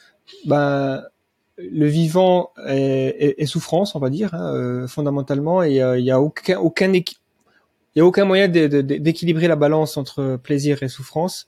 ben, 0.46 1.04
le 1.58 1.86
vivant 1.88 2.52
est, 2.68 3.46
souffrance, 3.46 3.96
on 3.96 4.00
va 4.00 4.10
dire, 4.10 4.34
hein, 4.34 4.56
euh, 4.56 4.88
fondamentalement, 4.88 5.64
et 5.64 5.82
euh, 5.82 6.00
il 6.00 6.06
y 6.06 6.12
a 6.12 6.20
aucun, 6.20 6.60
aucun 6.60 6.94
il 7.96 8.00
y 8.00 8.02
a 8.02 8.06
aucun 8.06 8.26
moyen 8.26 8.48
d'équilibrer 8.48 9.48
la 9.48 9.56
balance 9.56 9.98
entre 9.98 10.38
plaisir 10.38 10.82
et 10.84 10.88
souffrance 10.88 11.48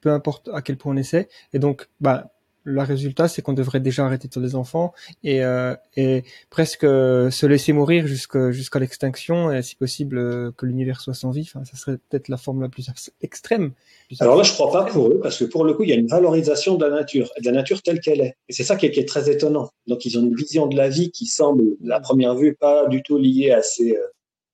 peu 0.00 0.10
importe 0.10 0.48
à 0.52 0.62
quel 0.62 0.76
point 0.76 0.94
on 0.94 0.96
essaie. 0.96 1.28
Et 1.52 1.58
donc, 1.58 1.88
bah, 2.00 2.32
le 2.64 2.82
résultat, 2.82 3.26
c'est 3.26 3.40
qu'on 3.40 3.54
devrait 3.54 3.80
déjà 3.80 4.04
arrêter 4.04 4.28
de 4.28 4.40
les 4.40 4.54
enfants 4.54 4.92
et, 5.24 5.42
euh, 5.42 5.74
et 5.96 6.24
presque 6.50 6.82
se 6.82 7.46
laisser 7.46 7.72
mourir 7.72 8.06
jusqu'à 8.06 8.50
jusqu'à 8.50 8.78
l'extinction 8.78 9.50
et 9.50 9.62
si 9.62 9.76
possible 9.76 10.18
euh, 10.18 10.50
que 10.56 10.66
l'univers 10.66 11.00
soit 11.00 11.14
sans 11.14 11.30
vie. 11.30 11.48
Enfin, 11.52 11.64
ça 11.64 11.76
serait 11.76 11.96
peut-être 11.96 12.28
la 12.28 12.36
forme 12.36 12.60
la 12.60 12.68
plus 12.68 12.90
extrême. 13.22 13.72
Alors 14.20 14.36
là, 14.36 14.42
je 14.42 14.52
crois 14.52 14.70
pas 14.70 14.84
pour 14.84 15.08
eux 15.08 15.20
parce 15.22 15.38
que 15.38 15.44
pour 15.44 15.64
le 15.64 15.72
coup, 15.72 15.84
il 15.84 15.88
y 15.88 15.92
a 15.92 15.96
une 15.96 16.08
valorisation 16.08 16.76
de 16.76 16.84
la 16.84 16.90
nature, 16.90 17.30
de 17.40 17.46
la 17.46 17.52
nature 17.52 17.80
telle 17.82 18.00
qu'elle 18.00 18.20
est. 18.20 18.36
Et 18.48 18.52
c'est 18.52 18.64
ça 18.64 18.76
qui 18.76 18.86
est, 18.86 18.90
qui 18.90 19.00
est, 19.00 19.08
très 19.08 19.30
étonnant. 19.30 19.70
Donc, 19.86 20.04
ils 20.04 20.18
ont 20.18 20.22
une 20.22 20.34
vision 20.34 20.66
de 20.66 20.76
la 20.76 20.90
vie 20.90 21.10
qui 21.10 21.26
semble, 21.26 21.64
à 21.90 22.00
première 22.00 22.34
vue, 22.34 22.54
pas 22.54 22.86
du 22.88 23.02
tout 23.02 23.16
liée 23.16 23.52
à 23.52 23.62
ces 23.62 23.96
euh, 23.96 24.06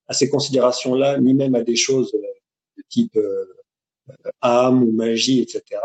à 0.09 0.15
ces 0.15 0.29
considérations-là, 0.29 1.19
ni 1.19 1.35
même 1.35 1.55
à 1.55 1.63
des 1.63 1.77
choses 1.77 2.13
de 2.13 2.83
type 2.89 3.19
âme 4.41 4.85
ou 4.85 4.93
magie, 4.93 5.41
etc. 5.41 5.81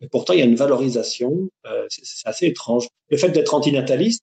Mais 0.00 0.08
pourtant, 0.08 0.32
il 0.32 0.38
y 0.38 0.42
a 0.42 0.44
une 0.44 0.54
valorisation. 0.54 1.48
Euh, 1.66 1.86
c'est 1.88 2.26
assez 2.28 2.46
étrange. 2.46 2.88
Le 3.10 3.16
fait 3.16 3.30
d'être 3.30 3.54
antinataliste, 3.54 4.22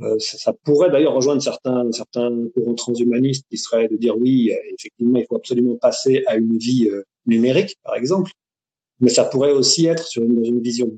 euh, 0.00 0.18
ça, 0.18 0.52
pourrait 0.64 0.90
d'ailleurs 0.90 1.14
rejoindre 1.14 1.42
certains, 1.42 1.90
certains 1.92 2.48
courants 2.54 2.74
transhumanistes 2.74 3.46
qui 3.48 3.58
seraient 3.58 3.88
de 3.88 3.96
dire 3.96 4.16
oui, 4.16 4.52
effectivement, 4.78 5.18
il 5.18 5.26
faut 5.26 5.36
absolument 5.36 5.76
passer 5.76 6.24
à 6.26 6.36
une 6.36 6.56
vie 6.58 6.88
euh, 6.88 7.04
numérique, 7.26 7.76
par 7.84 7.94
exemple. 7.94 8.32
Mais 9.00 9.10
ça 9.10 9.24
pourrait 9.24 9.52
aussi 9.52 9.86
être 9.86 10.06
sur 10.06 10.22
une, 10.22 10.60
vision 10.60 10.88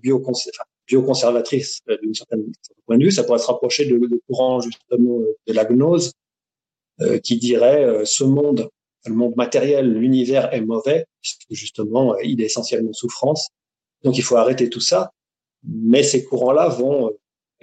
bioconservatrice 0.87 1.81
euh, 1.89 1.97
d'une 2.03 2.15
certaine 2.15 2.45
point 2.87 2.99
de 2.99 3.05
vue. 3.05 3.11
Ça 3.11 3.25
pourrait 3.25 3.39
se 3.39 3.47
rapprocher 3.47 3.87
de, 3.87 3.99
de 3.99 4.21
courant 4.29 4.61
justement 4.61 5.21
de 5.47 5.53
la 5.53 5.65
gnose 5.65 6.13
qui 7.23 7.39
dirait 7.39 8.05
ce 8.05 8.25
monde 8.25 8.71
le 9.07 9.15
monde 9.15 9.37
matériel, 9.37 9.93
l'univers 9.93 10.53
est 10.53 10.61
mauvais, 10.61 11.07
puisque 11.21 11.47
justement, 11.51 12.17
il 12.19 12.41
est 12.41 12.47
essentiellement 12.47 12.93
souffrance. 12.93 13.49
Donc, 14.03 14.17
il 14.17 14.23
faut 14.23 14.37
arrêter 14.37 14.71
tout 14.71 14.81
ça. 14.81 15.13
Mais 15.63 16.03
ces 16.03 16.25
courants-là 16.25 16.69
vont, 16.69 17.11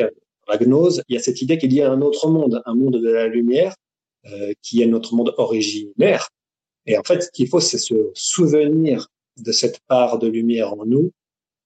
euh, 0.02 0.10
la 0.48 0.58
gnose, 0.58 1.04
il 1.08 1.16
y 1.16 1.18
a 1.18 1.22
cette 1.22 1.42
idée 1.42 1.58
qu'il 1.58 1.74
y 1.74 1.82
a 1.82 1.92
un 1.92 2.02
autre 2.02 2.30
monde, 2.30 2.62
un 2.66 2.76
monde 2.76 3.02
de 3.02 3.10
la 3.10 3.28
lumière, 3.28 3.76
euh, 4.28 4.54
qui 4.62 4.82
est 4.82 4.88
notre 4.88 5.16
monde 5.16 5.34
originaire. 5.38 6.30
Et 6.86 6.98
en 6.98 7.04
fait, 7.04 7.22
ce 7.22 7.32
qu'il 7.32 7.48
faut, 7.48 7.60
c'est 7.60 7.78
se 7.78 8.12
souvenir 8.14 9.08
de 9.38 9.52
cette 9.52 9.80
part 9.88 10.20
de 10.20 10.28
lumière 10.28 10.74
en 10.74 10.86
nous, 10.86 11.12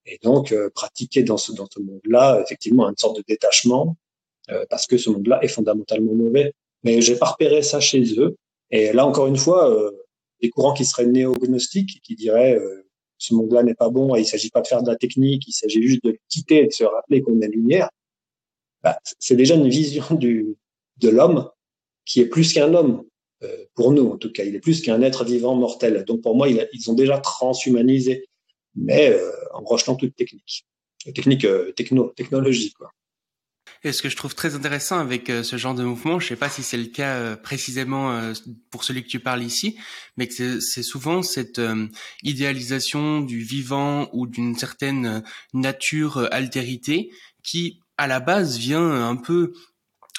et 0.06 0.19
donc 0.21 0.51
euh, 0.51 0.69
pratiquer 0.69 1.23
dans 1.23 1.38
ce, 1.38 1.51
dans 1.51 1.67
ce 1.71 1.80
monde-là, 1.80 2.41
effectivement, 2.41 2.88
une 2.89 2.97
sorte 2.97 3.17
de 3.17 3.23
détachement, 3.28 3.97
euh, 4.51 4.65
parce 4.69 4.88
que 4.88 4.97
ce 4.97 5.10
monde-là 5.10 5.43
est 5.43 5.47
fondamentalement 5.47 6.13
mauvais. 6.13 6.54
Mais 6.85 7.01
j'ai 7.01 7.17
pas 7.17 7.25
repéré 7.25 7.63
ça 7.63 7.79
chez 7.79 8.19
eux. 8.19 8.37
Et 8.69 8.93
là, 8.93 9.05
encore 9.05 9.27
une 9.27 9.37
fois, 9.37 9.69
euh, 9.71 9.91
des 10.41 10.49
courants 10.49 10.73
qui 10.73 10.85
seraient 10.85 11.07
néognostiques, 11.07 11.99
qui 12.03 12.15
diraient 12.15 12.55
euh, 12.55 12.87
ce 13.17 13.33
monde-là 13.33 13.63
n'est 13.63 13.75
pas 13.75 13.89
bon 13.89 14.15
et 14.15 14.21
il 14.21 14.25
s'agit 14.25 14.51
pas 14.51 14.61
de 14.61 14.67
faire 14.67 14.83
de 14.83 14.89
la 14.89 14.95
technique, 14.95 15.47
il 15.47 15.51
s'agit 15.51 15.81
juste 15.81 16.03
de 16.03 16.11
le 16.11 16.17
quitter 16.29 16.63
et 16.63 16.67
de 16.67 16.71
se 16.71 16.83
rappeler 16.83 17.21
qu'on 17.21 17.41
est 17.41 17.47
lumière. 17.47 17.89
Bah, 18.83 18.99
c'est 19.19 19.35
déjà 19.35 19.55
une 19.55 19.67
vision 19.67 20.13
du, 20.13 20.55
de 20.97 21.09
l'homme 21.09 21.49
qui 22.05 22.21
est 22.21 22.27
plus 22.27 22.53
qu'un 22.53 22.73
homme, 22.75 23.03
euh, 23.43 23.65
pour 23.73 23.91
nous 23.91 24.07
en 24.07 24.17
tout 24.17 24.31
cas. 24.31 24.43
Il 24.43 24.55
est 24.55 24.59
plus 24.59 24.81
qu'un 24.81 25.01
être 25.01 25.25
vivant 25.25 25.55
mortel. 25.55 26.03
Donc 26.05 26.21
pour 26.21 26.35
moi, 26.35 26.47
ils 26.49 26.91
ont 26.91 26.93
déjà 26.93 27.17
transhumanisé, 27.17 28.27
mais 28.75 29.09
euh, 29.09 29.31
en 29.53 29.63
rejetant 29.63 29.95
toute 29.95 30.15
technique. 30.15 30.67
Technique 31.13 31.47
techno, 31.75 32.09
technologie, 32.15 32.73
quoi. 32.73 32.91
Et 33.84 33.91
ce 33.91 34.01
que 34.01 34.10
je 34.10 34.15
trouve 34.15 34.34
très 34.34 34.56
intéressant 34.56 34.99
avec 34.99 35.30
euh, 35.30 35.43
ce 35.43 35.58
genre 35.58 35.75
de 35.75 35.84
mouvement, 35.84 36.19
je 36.19 36.25
ne 36.25 36.30
sais 36.30 36.36
pas 36.36 36.49
si 36.49 36.63
c'est 36.63 36.78
le 36.78 36.88
cas 36.88 37.15
euh, 37.15 37.36
précisément 37.36 38.12
euh, 38.12 38.34
pour 38.71 38.84
celui 38.84 39.04
que 39.04 39.08
tu 39.08 39.19
parles 39.19 39.43
ici, 39.43 39.78
mais 40.17 40.28
c'est 40.30 40.84
souvent 40.84 41.21
cette 41.21 41.62
idéalisation 42.23 43.22
du 43.22 43.39
vivant 43.41 44.09
ou 44.13 44.28
d'une 44.28 44.55
certaine 44.55 45.24
nature 45.53 46.28
altérité 46.32 47.11
qui, 47.43 47.80
à 47.97 48.07
la 48.07 48.20
base, 48.20 48.57
vient 48.57 49.07
un 49.07 49.16
peu 49.16 49.53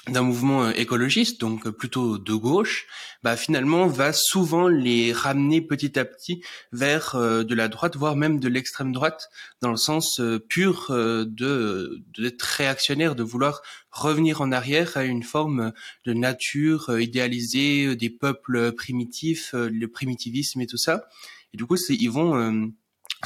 d'un 0.09 0.23
mouvement 0.23 0.65
euh, 0.65 0.73
écologiste, 0.77 1.41
donc 1.41 1.67
euh, 1.67 1.73
plutôt 1.73 2.19
de 2.19 2.35
gauche, 2.35 2.87
bah 3.23 3.37
finalement 3.37 3.89
va 3.89 4.13
souvent 4.13 4.69
les 4.69 5.13
ramener 5.13 5.61
petit 5.61 5.99
à 5.99 6.05
petit 6.05 6.43
vers 6.73 7.17
euh, 7.17 7.43
de 7.43 7.55
la 7.55 7.69
droite, 7.69 7.97
voire 7.97 8.15
même 8.15 8.39
de 8.39 8.49
l'extrême 8.49 8.93
droite, 8.93 9.29
dans 9.61 9.71
le 9.71 9.77
sens 9.77 10.21
pur 10.49 10.87
de 10.91 12.03
d'être 12.19 12.43
réactionnaire, 12.43 13.17
de 13.17 13.23
vouloir 13.23 13.63
revenir 13.91 14.41
en 14.41 14.53
arrière 14.53 14.97
à 14.97 15.05
une 15.05 15.23
forme 15.23 15.73
de 16.05 16.13
nature 16.13 16.99
idéalisée 17.01 17.97
des 17.97 18.11
peuples 18.11 18.73
primitifs, 18.73 19.55
le 19.55 19.89
primitivisme 19.89 20.61
et 20.61 20.67
tout 20.67 20.77
ça. 20.77 21.07
Et 21.53 21.57
du 21.57 21.65
coup, 21.67 21.77
c'est 21.77 21.95
ils 21.95 22.11
vont 22.11 22.71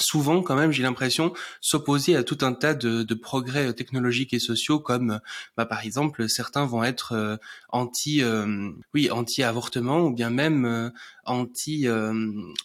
souvent 0.00 0.42
quand 0.42 0.56
même 0.56 0.72
j'ai 0.72 0.82
l'impression 0.82 1.32
s'opposer 1.60 2.16
à 2.16 2.22
tout 2.22 2.38
un 2.42 2.52
tas 2.52 2.74
de, 2.74 3.02
de, 3.02 3.14
progrès 3.14 3.72
technologiques 3.74 4.32
et 4.32 4.38
sociaux 4.38 4.80
comme 4.80 5.20
bah, 5.56 5.66
par 5.66 5.84
exemple 5.84 6.28
certains 6.28 6.66
vont 6.66 6.84
être 6.84 7.12
euh, 7.12 7.36
anti 7.68 8.22
euh, 8.22 8.70
oui 8.94 9.10
anti 9.10 9.42
avortement 9.42 10.00
ou 10.00 10.12
bien 10.12 10.30
même 10.30 10.64
euh, 10.64 10.90
anti 11.24 11.86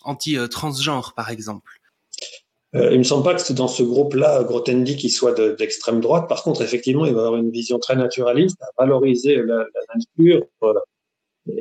anti 0.04 0.38
transgenre 0.50 1.14
par 1.16 1.30
exemple 1.30 1.72
il 2.74 2.98
me 2.98 3.04
semble 3.04 3.24
pas 3.24 3.34
que 3.34 3.40
c'est 3.40 3.54
dans 3.54 3.70
ce 3.70 3.84
groupe-là, 3.84 4.44
Grothendieck, 4.44 4.98
qui 4.98 5.10
soit 5.10 5.32
d'extrême 5.56 6.02
droite. 6.02 6.28
Par 6.28 6.44
contre, 6.44 6.62
effectivement, 6.62 7.06
il 7.06 7.14
va 7.14 7.22
avoir 7.22 7.38
une 7.38 7.50
vision 7.50 7.80
très 7.80 7.96
naturaliste, 7.96 8.58
à 8.62 8.68
valoriser 8.78 9.38
la 9.38 9.66
nature. 9.96 10.46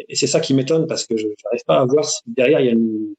Et 0.08 0.16
c'est 0.16 0.26
ça 0.26 0.40
qui 0.40 0.54
m'étonne 0.54 0.88
parce 0.88 1.06
que 1.06 1.16
je 1.16 1.28
n'arrive 1.44 1.64
pas 1.68 1.78
à 1.78 1.84
voir 1.84 2.04
si 2.04 2.20
derrière 2.26 2.58
il 2.58 2.66
y 2.66 2.68
a 2.68 2.72
une, 2.72 3.14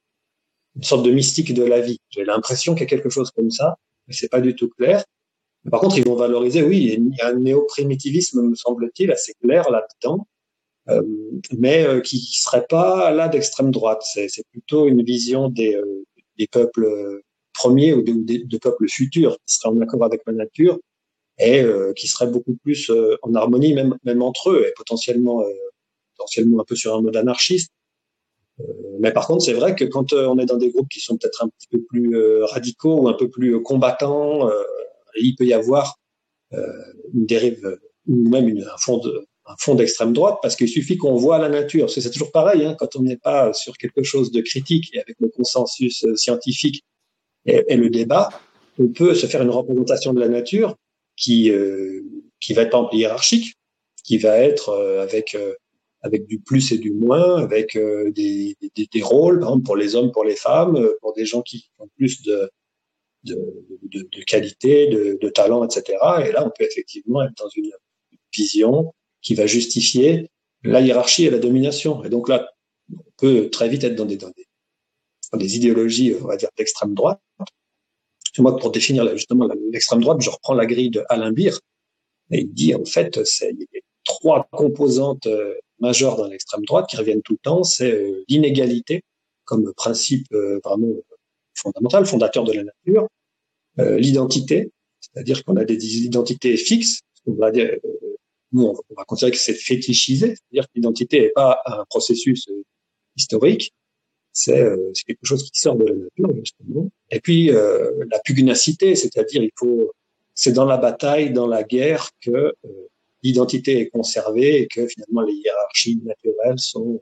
une 0.76 0.84
sorte 0.84 1.06
de 1.06 1.12
mystique 1.12 1.54
de 1.54 1.64
la 1.64 1.82
vie. 1.82 2.00
J'ai 2.10 2.26
l'impression 2.26 2.74
qu'il 2.74 2.82
y 2.82 2.86
a 2.86 2.90
quelque 2.90 3.10
chose 3.10 3.32
comme 3.32 3.52
ça, 3.52 3.78
mais 4.08 4.14
c'est 4.14 4.30
pas 4.30 4.42
du 4.42 4.56
tout 4.56 4.70
clair. 4.70 5.04
Par 5.72 5.80
contre, 5.80 5.98
ils 5.98 6.06
vont 6.06 6.16
valoriser, 6.16 6.62
oui, 6.62 6.96
il 6.98 7.16
y 7.16 7.22
a 7.22 7.30
un 7.30 7.34
néo-primitivisme, 7.34 8.50
me 8.50 8.56
semble-t-il, 8.56 9.12
assez 9.12 9.34
clair 9.42 9.72
là-dedans, 9.72 10.28
euh, 10.90 11.02
mais 11.58 11.84
euh, 11.88 12.02
qui 12.02 12.20
serait 12.20 12.68
pas 12.70 13.10
là 13.10 13.30
d'extrême 13.30 13.72
droite. 13.72 14.04
C'est 14.04 14.48
plutôt 14.52 14.88
une 14.88 15.02
vision 15.02 15.50
des, 15.50 15.76
euh, 15.76 16.04
des 16.38 16.46
peuples 16.46 17.22
premiers 17.54 17.94
ou 17.94 18.04
des, 18.04 18.44
de 18.44 18.58
peuples 18.60 18.88
futurs 18.88 19.38
qui 19.48 19.56
seraient 19.56 19.70
en 19.70 19.82
accord 19.82 20.04
avec 20.04 20.22
la 20.28 20.34
nature 20.34 20.78
et 21.40 21.62
euh, 21.62 21.94
qui 21.94 22.08
seraient 22.08 22.28
beaucoup 22.28 22.56
plus 22.58 22.92
euh, 22.92 23.18
en 23.24 23.34
harmonie, 23.34 23.74
même, 23.74 23.98
même 24.04 24.22
entre 24.22 24.52
eux, 24.52 24.66
et 24.68 24.74
potentiellement, 24.78 25.44
potentiellement 26.16 26.62
un 26.62 26.66
peu 26.66 26.76
sur 26.76 26.96
un 26.96 27.02
mode 27.02 27.18
anarchiste. 27.18 27.72
Euh, 28.62 28.64
mais 29.00 29.12
par 29.12 29.28
contre, 29.28 29.44
c'est 29.44 29.54
vrai 29.54 29.76
que 29.76 29.86
quand 29.86 30.14
euh, 30.14 30.28
on 30.28 30.38
est 30.38 30.46
dans 30.46 30.58
des 30.58 30.70
groupes 30.70 30.90
qui 30.90 31.00
sont 31.00 31.18
peut-être 31.18 31.44
un 31.44 31.50
petit 31.50 31.68
peu 31.70 31.82
plus 31.82 32.18
euh, 32.18 32.46
radicaux 32.46 33.02
ou 33.02 33.10
un 33.10 33.14
peu 33.14 33.30
plus 33.30 33.62
combattants, 33.62 34.50
il 35.18 35.36
peut 35.36 35.46
y 35.46 35.54
avoir 35.54 36.00
une 36.52 37.26
dérive 37.26 37.80
ou 38.08 38.30
même 38.30 38.48
un 38.48 39.56
fond 39.58 39.76
d'extrême 39.76 40.14
droite 40.14 40.40
parce 40.42 40.56
qu'il 40.56 40.70
suffit 40.70 40.98
qu'on 40.98 41.16
voit 41.16 41.38
la 41.38 41.50
nature. 41.50 41.90
C'est 41.90 42.10
toujours 42.12 42.32
pareil, 42.32 42.66
hein, 42.66 42.76
quand 42.78 42.96
on 42.96 43.02
n'est 43.02 43.18
pas 43.18 43.54
sur 43.54 43.78
quelque 43.78 44.04
chose 44.04 44.32
de 44.32 44.42
critique 44.42 44.94
et 44.94 45.02
avec 45.02 45.18
le 45.20 45.30
consensus 45.30 46.06
scientifique 46.16 46.84
et, 47.46 47.64
et, 47.68 47.78
le 47.78 47.90
débat, 47.90 48.30
on 48.80 48.88
peut 48.88 49.16
se 49.16 49.28
faire 49.28 49.42
une 49.42 49.50
représentation 49.50 50.14
de 50.14 50.20
la 50.20 50.30
nature 50.30 50.76
qui 51.16 51.52
euh, 51.52 52.02
qui 52.40 52.54
va 52.54 52.64
être 52.64 52.76
en 52.76 52.90
hiérarchique, 52.92 53.56
qui 54.04 54.18
va 54.18 54.38
être 54.38 54.74
avec 55.02 55.36
avec 56.06 56.28
du 56.28 56.40
plus 56.40 56.72
et 56.72 56.78
du 56.78 56.92
moins, 56.92 57.38
avec 57.38 57.76
euh, 57.76 58.12
des, 58.12 58.56
des, 58.62 59.02
rôles, 59.02 59.40
par 59.40 59.50
exemple 59.50 59.66
pour 59.66 59.76
les 59.76 59.96
hommes, 59.96 60.12
pour 60.12 60.24
les 60.24 60.36
femmes, 60.36 60.76
euh, 60.76 60.96
pour 61.02 61.14
des 61.14 61.26
gens 61.26 61.42
qui 61.42 61.72
ont 61.80 61.90
plus 61.98 62.22
de, 62.22 62.52
de, 63.24 64.24
qualité, 64.28 64.88
de, 64.88 65.30
talent, 65.30 65.66
etc. 65.66 65.98
Et 66.28 66.32
là, 66.32 66.46
on 66.46 66.52
peut 66.52 66.64
effectivement 66.64 67.24
être 67.24 67.34
dans 67.40 67.50
une 67.56 67.72
vision 68.32 68.94
qui 69.24 69.34
va 69.34 69.48
justifier 69.48 70.30
la 70.64 70.80
hiérarchie 70.80 71.26
et 71.26 71.32
la 71.32 71.40
domination. 71.40 72.04
Et 72.04 72.10
donc 72.10 72.30
là, 72.30 72.52
on 72.94 73.12
peut 73.18 73.50
très 73.50 73.68
vite 73.68 73.84
être 73.84 73.96
dans 73.96 74.06
des, 74.06 74.20
des, 75.34 75.56
idéologies, 75.58 76.14
on 76.22 76.28
va 76.28 76.38
dire, 76.38 76.50
d'extrême 76.56 76.94
droite. 76.94 77.20
Moi, 78.38 78.56
pour 78.58 78.70
définir 78.70 79.10
justement 79.18 79.50
l'extrême 79.72 80.02
droite, 80.02 80.22
je 80.22 80.30
reprends 80.30 80.54
la 80.54 80.68
grille 80.68 80.92
de 80.92 81.04
Alain 81.10 81.34
et 82.32 82.40
il 82.42 82.54
dit, 82.54 82.76
en 82.76 82.86
fait, 82.86 83.26
c'est 83.26 83.56
trois 84.04 84.48
composantes 84.52 85.28
euh, 85.82 85.88
majeures 85.88 86.18
dans 86.18 86.28
l'extrême 86.28 86.64
droite 86.66 86.88
qui 86.90 86.98
reviennent 86.98 87.22
tout 87.22 87.34
le 87.34 87.40
temps, 87.40 87.64
c'est 87.64 87.92
euh, 87.92 88.24
l'inégalité 88.28 89.04
comme 89.44 89.74
principe 89.74 90.28
euh, 90.34 90.60
vraiment 90.64 90.94
fondamental, 91.54 92.06
fondateur 92.06 92.44
de 92.44 92.54
la 92.54 92.64
nature, 92.64 93.08
l'identité, 93.78 94.72
c'est-à-dire 95.00 95.44
qu'on 95.44 95.56
a 95.58 95.66
des 95.66 95.98
identités 95.98 96.58
fixes, 96.58 97.02
on 97.26 97.34
va 97.34 97.52
dire, 97.52 97.72
nous 98.52 98.74
on 98.90 98.94
va 98.96 99.04
considérer 99.06 99.32
que 99.32 99.38
c'est 99.38 99.54
fétichisé, 99.54 100.36
c'est-à-dire 100.36 100.66
que 100.66 100.72
l'identité 100.76 101.22
n'est 101.22 101.30
pas 101.30 101.60
un 101.66 101.86
processus 101.90 102.50
historique, 103.16 103.74
c'est 104.34 104.66
quelque 105.08 105.24
chose 105.24 105.50
qui 105.50 105.60
sort 105.60 105.76
de 105.76 105.86
la 105.86 105.94
nature 105.94 106.36
justement. 106.38 106.90
Et 107.12 107.22
puis 107.22 107.48
la 107.48 108.20
pugnacité, 108.24 108.96
c'est-à-dire 108.96 109.44
il 109.44 109.52
faut, 109.58 109.92
c'est 110.34 110.54
dans 110.54 110.66
la 110.66 110.78
bataille, 110.78 111.32
dans 111.32 111.48
la 111.48 111.64
guerre 111.64 112.10
que 112.22 112.54
l'identité 113.26 113.80
est 113.82 113.90
conservée 113.90 114.62
et 114.62 114.68
que 114.68 114.88
finalement 114.88 115.22
les 115.22 115.34
hiérarchies 115.34 116.00
naturelles 116.04 116.60
sont, 116.60 117.02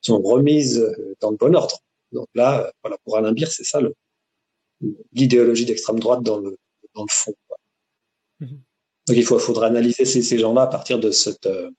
sont 0.00 0.22
remises 0.22 0.78
euh, 0.78 1.16
dans 1.20 1.32
le 1.32 1.36
bon 1.36 1.54
ordre. 1.54 1.78
Donc 2.12 2.28
là, 2.34 2.66
euh, 2.66 2.70
voilà, 2.82 2.96
pour 3.04 3.16
Alain 3.16 3.32
Bir, 3.32 3.50
c'est 3.50 3.64
ça 3.64 3.80
l'idéologie 5.12 5.66
d'extrême 5.66 5.98
droite 5.98 6.22
dans 6.22 6.38
le, 6.38 6.56
dans 6.94 7.02
le 7.02 7.08
fond. 7.10 7.34
Quoi. 7.48 7.58
Mm-hmm. 8.40 8.60
Donc 9.06 9.16
il 9.16 9.24
faut, 9.24 9.38
faudra 9.38 9.66
analyser 9.66 10.04
ces, 10.04 10.22
ces 10.22 10.38
gens-là 10.38 10.62
à 10.62 10.66
partir 10.68 11.00
de 11.00 11.10
cette, 11.10 11.46
euh, 11.46 11.70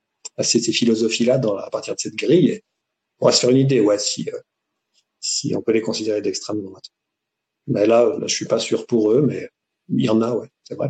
ces, 0.41 0.59
ces 0.59 0.73
philosophies-là, 0.73 1.35
à 1.35 1.69
partir 1.69 1.95
de 1.95 1.99
cette 1.99 2.15
grille, 2.15 2.49
et 2.49 2.63
on 3.19 3.27
va 3.27 3.31
se 3.31 3.39
faire 3.39 3.49
une 3.49 3.57
idée, 3.57 3.79
ouais, 3.79 3.99
si, 3.99 4.29
euh, 4.33 4.39
si 5.19 5.55
on 5.55 5.61
peut 5.61 5.71
les 5.71 5.81
considérer 5.81 6.21
d'extrême 6.21 6.61
droite. 6.61 6.87
Mais 7.67 7.85
là, 7.85 8.05
là, 8.19 8.27
je 8.27 8.35
suis 8.35 8.45
pas 8.45 8.59
sûr 8.59 8.85
pour 8.85 9.11
eux, 9.11 9.21
mais 9.21 9.49
il 9.89 10.05
y 10.05 10.09
en 10.09 10.21
a, 10.21 10.35
ouais, 10.35 10.49
c'est 10.63 10.75
vrai. 10.75 10.89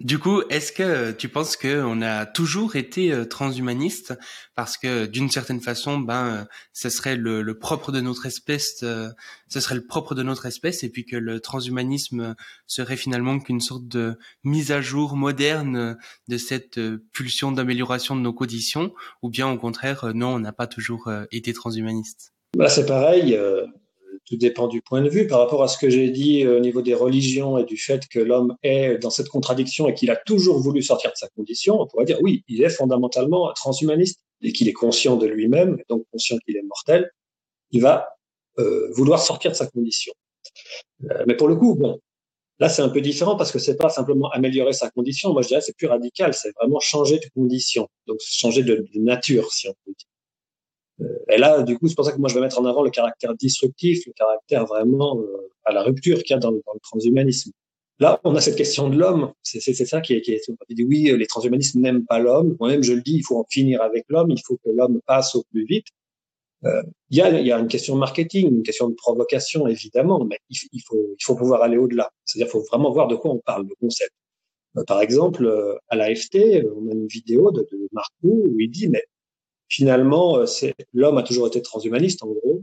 Du 0.00 0.20
coup, 0.20 0.42
est-ce 0.48 0.70
que 0.70 1.10
tu 1.10 1.28
penses 1.28 1.56
qu'on 1.56 2.02
a 2.02 2.24
toujours 2.24 2.76
été 2.76 3.12
euh, 3.12 3.24
transhumaniste? 3.24 4.16
Parce 4.54 4.76
que 4.76 5.06
d'une 5.06 5.28
certaine 5.28 5.60
façon, 5.60 5.98
ben, 5.98 6.26
euh, 6.26 6.44
ce 6.72 6.88
serait 6.88 7.16
le, 7.16 7.58
propre 7.58 7.90
de 7.90 8.00
notre 8.00 8.24
espèce, 8.26 8.84
euh, 8.84 9.08
ce 9.48 9.58
serait 9.58 9.74
le 9.74 9.84
propre 9.84 10.14
de 10.14 10.22
notre 10.22 10.46
espèce, 10.46 10.84
et 10.84 10.88
puis 10.88 11.04
que 11.04 11.16
le 11.16 11.40
transhumanisme 11.40 12.36
serait 12.68 12.96
finalement 12.96 13.40
qu'une 13.40 13.60
sorte 13.60 13.88
de 13.88 14.16
mise 14.44 14.70
à 14.70 14.80
jour 14.80 15.16
moderne 15.16 15.96
de 16.28 16.36
cette 16.36 16.78
pulsion 17.12 17.50
d'amélioration 17.50 18.14
de 18.14 18.20
nos 18.20 18.32
conditions, 18.32 18.92
ou 19.22 19.30
bien 19.30 19.50
au 19.50 19.58
contraire, 19.58 20.12
non, 20.14 20.34
on 20.34 20.38
n'a 20.38 20.52
pas 20.52 20.68
toujours 20.68 21.10
été 21.32 21.52
transhumaniste? 21.52 22.32
Bah, 22.56 22.68
c'est 22.68 22.86
pareil 22.86 23.36
tout 24.28 24.36
dépend 24.36 24.68
du 24.68 24.82
point 24.82 25.00
de 25.00 25.08
vue. 25.08 25.26
Par 25.26 25.38
rapport 25.38 25.62
à 25.62 25.68
ce 25.68 25.78
que 25.78 25.88
j'ai 25.88 26.10
dit 26.10 26.44
euh, 26.44 26.58
au 26.58 26.60
niveau 26.60 26.82
des 26.82 26.94
religions 26.94 27.58
et 27.58 27.64
du 27.64 27.76
fait 27.76 28.06
que 28.08 28.18
l'homme 28.18 28.56
est 28.62 28.98
dans 28.98 29.10
cette 29.10 29.28
contradiction 29.28 29.88
et 29.88 29.94
qu'il 29.94 30.10
a 30.10 30.16
toujours 30.16 30.58
voulu 30.58 30.82
sortir 30.82 31.10
de 31.10 31.16
sa 31.16 31.28
condition, 31.28 31.80
on 31.80 31.86
pourrait 31.86 32.04
dire 32.04 32.18
oui, 32.22 32.44
il 32.48 32.62
est 32.62 32.68
fondamentalement 32.68 33.52
transhumaniste 33.54 34.20
et 34.42 34.52
qu'il 34.52 34.68
est 34.68 34.72
conscient 34.72 35.16
de 35.16 35.26
lui-même, 35.26 35.78
donc 35.88 36.04
conscient 36.12 36.36
qu'il 36.38 36.56
est 36.56 36.62
mortel, 36.62 37.10
il 37.70 37.82
va 37.82 38.08
euh, 38.58 38.90
vouloir 38.92 39.20
sortir 39.20 39.50
de 39.50 39.56
sa 39.56 39.66
condition. 39.66 40.12
Euh, 41.10 41.24
mais 41.26 41.34
pour 41.34 41.48
le 41.48 41.56
coup, 41.56 41.74
bon, 41.74 41.98
là 42.58 42.68
c'est 42.68 42.82
un 42.82 42.88
peu 42.88 43.00
différent 43.00 43.36
parce 43.36 43.50
que 43.50 43.58
c'est 43.58 43.76
pas 43.76 43.88
simplement 43.88 44.30
améliorer 44.30 44.72
sa 44.72 44.90
condition. 44.90 45.32
Moi 45.32 45.42
je 45.42 45.48
dirais 45.48 45.60
c'est 45.62 45.76
plus 45.76 45.86
radical, 45.86 46.34
c'est 46.34 46.52
vraiment 46.60 46.80
changer 46.80 47.18
de 47.18 47.26
condition, 47.34 47.88
donc 48.06 48.18
changer 48.20 48.62
de, 48.62 48.86
de 48.94 49.00
nature 49.00 49.52
si 49.52 49.68
on 49.68 49.74
peut 49.84 49.92
dire. 49.98 50.08
Euh, 51.00 51.04
et 51.28 51.38
là, 51.38 51.62
du 51.62 51.78
coup, 51.78 51.88
c'est 51.88 51.94
pour 51.94 52.04
ça 52.04 52.12
que 52.12 52.18
moi 52.18 52.28
je 52.28 52.34
vais 52.34 52.40
mettre 52.40 52.60
en 52.60 52.64
avant 52.64 52.82
le 52.82 52.90
caractère 52.90 53.34
disruptif, 53.34 54.06
le 54.06 54.12
caractère 54.12 54.66
vraiment 54.66 55.18
euh, 55.20 55.50
à 55.64 55.72
la 55.72 55.82
rupture 55.82 56.22
qu'il 56.22 56.34
y 56.34 56.36
a 56.36 56.38
dans, 56.38 56.50
le 56.50 56.62
transhumanisme. 56.82 57.52
Là, 58.00 58.20
on 58.24 58.34
a 58.36 58.40
cette 58.40 58.56
question 58.56 58.88
de 58.88 58.96
l'homme. 58.96 59.32
C'est 59.42 59.60
ça 59.60 60.00
qui 60.00 60.14
est, 60.14 60.20
qui 60.20 60.32
est. 60.32 60.50
Dit 60.70 60.84
oui, 60.84 61.12
les 61.16 61.26
transhumanistes 61.26 61.74
n'aiment 61.74 62.06
pas 62.06 62.20
l'homme. 62.20 62.56
Moi-même, 62.60 62.82
je 62.82 62.92
le 62.92 63.00
dis, 63.00 63.14
il 63.14 63.22
faut 63.24 63.38
en 63.38 63.46
finir 63.50 63.82
avec 63.82 64.04
l'homme. 64.08 64.30
Il 64.30 64.40
faut 64.46 64.56
que 64.56 64.70
l'homme 64.70 65.00
passe 65.04 65.34
au 65.34 65.42
plus 65.50 65.64
vite. 65.64 65.86
Euh, 66.64 66.82
il 67.10 67.18
y, 67.18 67.22
a, 67.22 67.40
y 67.40 67.52
a 67.52 67.58
une 67.58 67.68
question 67.68 67.94
de 67.94 68.00
marketing, 68.00 68.48
une 68.48 68.62
question 68.62 68.88
de 68.88 68.94
provocation, 68.94 69.66
évidemment, 69.68 70.24
mais 70.24 70.38
il, 70.50 70.82
faut, 70.84 70.96
il 71.18 71.24
faut 71.24 71.36
pouvoir 71.36 71.62
aller 71.62 71.76
au-delà. 71.76 72.10
C'est-à-dire, 72.24 72.48
il 72.48 72.50
faut 72.50 72.64
vraiment 72.68 72.90
voir 72.90 73.06
de 73.06 73.14
quoi 73.14 73.30
on 73.30 73.38
parle, 73.38 73.66
le 73.68 73.74
concept. 73.80 74.12
Euh, 74.76 74.84
par 74.84 75.00
exemple, 75.00 75.46
euh, 75.46 75.76
à 75.88 75.96
l'AFT, 75.96 76.64
on 76.76 76.88
a 76.90 76.94
une 76.94 77.06
vidéo 77.06 77.50
de, 77.52 77.60
de 77.70 77.88
où 78.24 78.56
il 78.58 78.70
dit, 78.70 78.88
mais 78.88 79.04
finalement, 79.68 80.38
euh, 80.38 80.46
c'est 80.46 80.74
l'homme 80.92 81.18
a 81.18 81.22
toujours 81.22 81.46
été 81.46 81.62
transhumaniste 81.62 82.22
en 82.22 82.28
gros, 82.28 82.62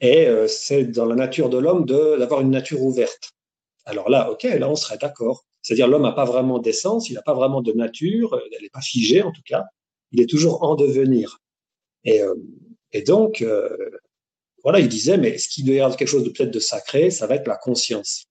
et 0.00 0.26
euh, 0.26 0.48
c'est 0.48 0.84
dans 0.84 1.06
la 1.06 1.14
nature 1.14 1.48
de 1.48 1.58
l'homme 1.58 1.84
d'avoir 1.84 2.40
une 2.40 2.50
nature 2.50 2.82
ouverte. 2.82 3.32
Alors 3.84 4.10
là, 4.10 4.30
ok, 4.30 4.44
là 4.44 4.68
on 4.68 4.76
serait 4.76 4.98
d'accord. 4.98 5.44
C'est-à-dire 5.62 5.88
l'homme 5.88 6.02
n'a 6.02 6.12
pas 6.12 6.24
vraiment 6.24 6.58
d'essence, 6.58 7.08
il 7.08 7.14
n'a 7.14 7.22
pas 7.22 7.34
vraiment 7.34 7.62
de 7.62 7.72
nature, 7.72 8.40
elle 8.52 8.62
n'est 8.62 8.68
pas 8.70 8.80
figée 8.80 9.22
en 9.22 9.30
tout 9.30 9.42
cas, 9.44 9.64
il 10.10 10.20
est 10.20 10.28
toujours 10.28 10.62
en 10.64 10.74
devenir. 10.74 11.38
Et, 12.04 12.20
euh, 12.22 12.34
et 12.92 13.02
donc, 13.02 13.44
voilà, 14.64 14.80
il 14.80 14.88
disait, 14.88 15.16
mais 15.16 15.38
ce 15.38 15.48
qui 15.48 15.62
doit 15.62 15.74
y 15.74 15.80
avoir 15.80 15.96
quelque 15.96 16.08
chose 16.08 16.24
de 16.24 16.30
peut-être 16.30 16.50
de 16.50 16.60
sacré, 16.60 17.10
ça 17.10 17.26
va 17.26 17.36
être 17.36 17.46
la 17.46 17.56
conscience. 17.56 18.26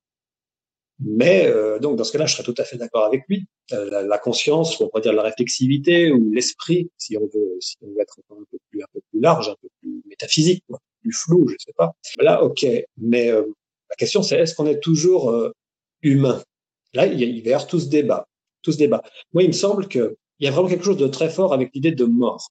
Mais 1.03 1.47
euh, 1.47 1.79
donc 1.79 1.97
dans 1.97 2.03
ce 2.03 2.11
cas-là, 2.11 2.27
je 2.27 2.35
serais 2.35 2.43
tout 2.43 2.55
à 2.57 2.63
fait 2.63 2.77
d'accord 2.77 3.05
avec 3.05 3.23
lui. 3.27 3.45
Euh, 3.73 3.89
la, 3.89 4.03
la, 4.03 4.17
conscience, 4.17 4.79
on 4.79 4.87
pourrait 4.87 5.01
dire 5.01 5.13
la 5.13 5.23
réflexivité 5.23 6.11
ou 6.11 6.31
l'esprit, 6.31 6.89
si 6.97 7.17
on 7.17 7.25
veut, 7.33 7.57
si 7.59 7.75
on 7.81 7.87
veut 7.87 8.01
être 8.01 8.19
un 8.29 8.35
peu 8.51 8.57
plus, 8.69 8.83
un 8.83 8.87
peu 8.93 9.01
plus 9.09 9.19
large, 9.19 9.49
un 9.49 9.55
peu 9.61 9.67
plus 9.81 10.03
métaphysique, 10.07 10.63
quoi, 10.67 10.79
plus 11.01 11.11
flou, 11.11 11.47
je 11.47 11.55
sais 11.57 11.73
pas. 11.75 11.93
Là, 12.19 12.43
ok. 12.43 12.65
Mais 12.97 13.29
euh, 13.29 13.43
la 13.89 13.95
question, 13.95 14.21
c'est 14.21 14.39
est-ce 14.39 14.53
qu'on 14.53 14.67
est 14.67 14.79
toujours 14.79 15.31
euh, 15.31 15.51
humain? 16.03 16.43
Là, 16.93 17.07
il, 17.07 17.19
y 17.19 17.23
a, 17.23 17.53
il 17.53 17.67
tout 17.67 17.79
ce 17.79 17.87
débat, 17.87 18.27
tout 18.61 18.71
ce 18.71 18.77
débat. 18.77 19.01
Moi, 19.33 19.43
il 19.43 19.47
me 19.47 19.53
semble 19.53 19.87
que 19.87 20.17
il 20.39 20.45
y 20.45 20.47
a 20.47 20.51
vraiment 20.51 20.69
quelque 20.69 20.85
chose 20.85 20.97
de 20.97 21.07
très 21.07 21.29
fort 21.29 21.53
avec 21.53 21.71
l'idée 21.73 21.91
de 21.91 22.05
mort, 22.05 22.49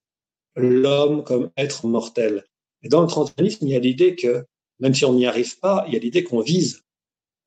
l'homme 0.57 1.25
comme 1.25 1.51
être 1.57 1.87
mortel. 1.87 2.45
Et 2.83 2.89
dans 2.89 3.03
le 3.03 3.09
transhumanisme, 3.09 3.67
il 3.67 3.73
y 3.73 3.77
a 3.77 3.81
l'idée 3.81 4.15
que 4.15 4.45
même 4.79 4.95
si 4.95 5.05
on 5.05 5.13
n'y 5.13 5.27
arrive 5.27 5.59
pas, 5.59 5.85
il 5.87 5.95
y 5.95 5.97
a 5.97 5.99
l'idée 5.99 6.25
qu'on 6.25 6.41
vise 6.41 6.83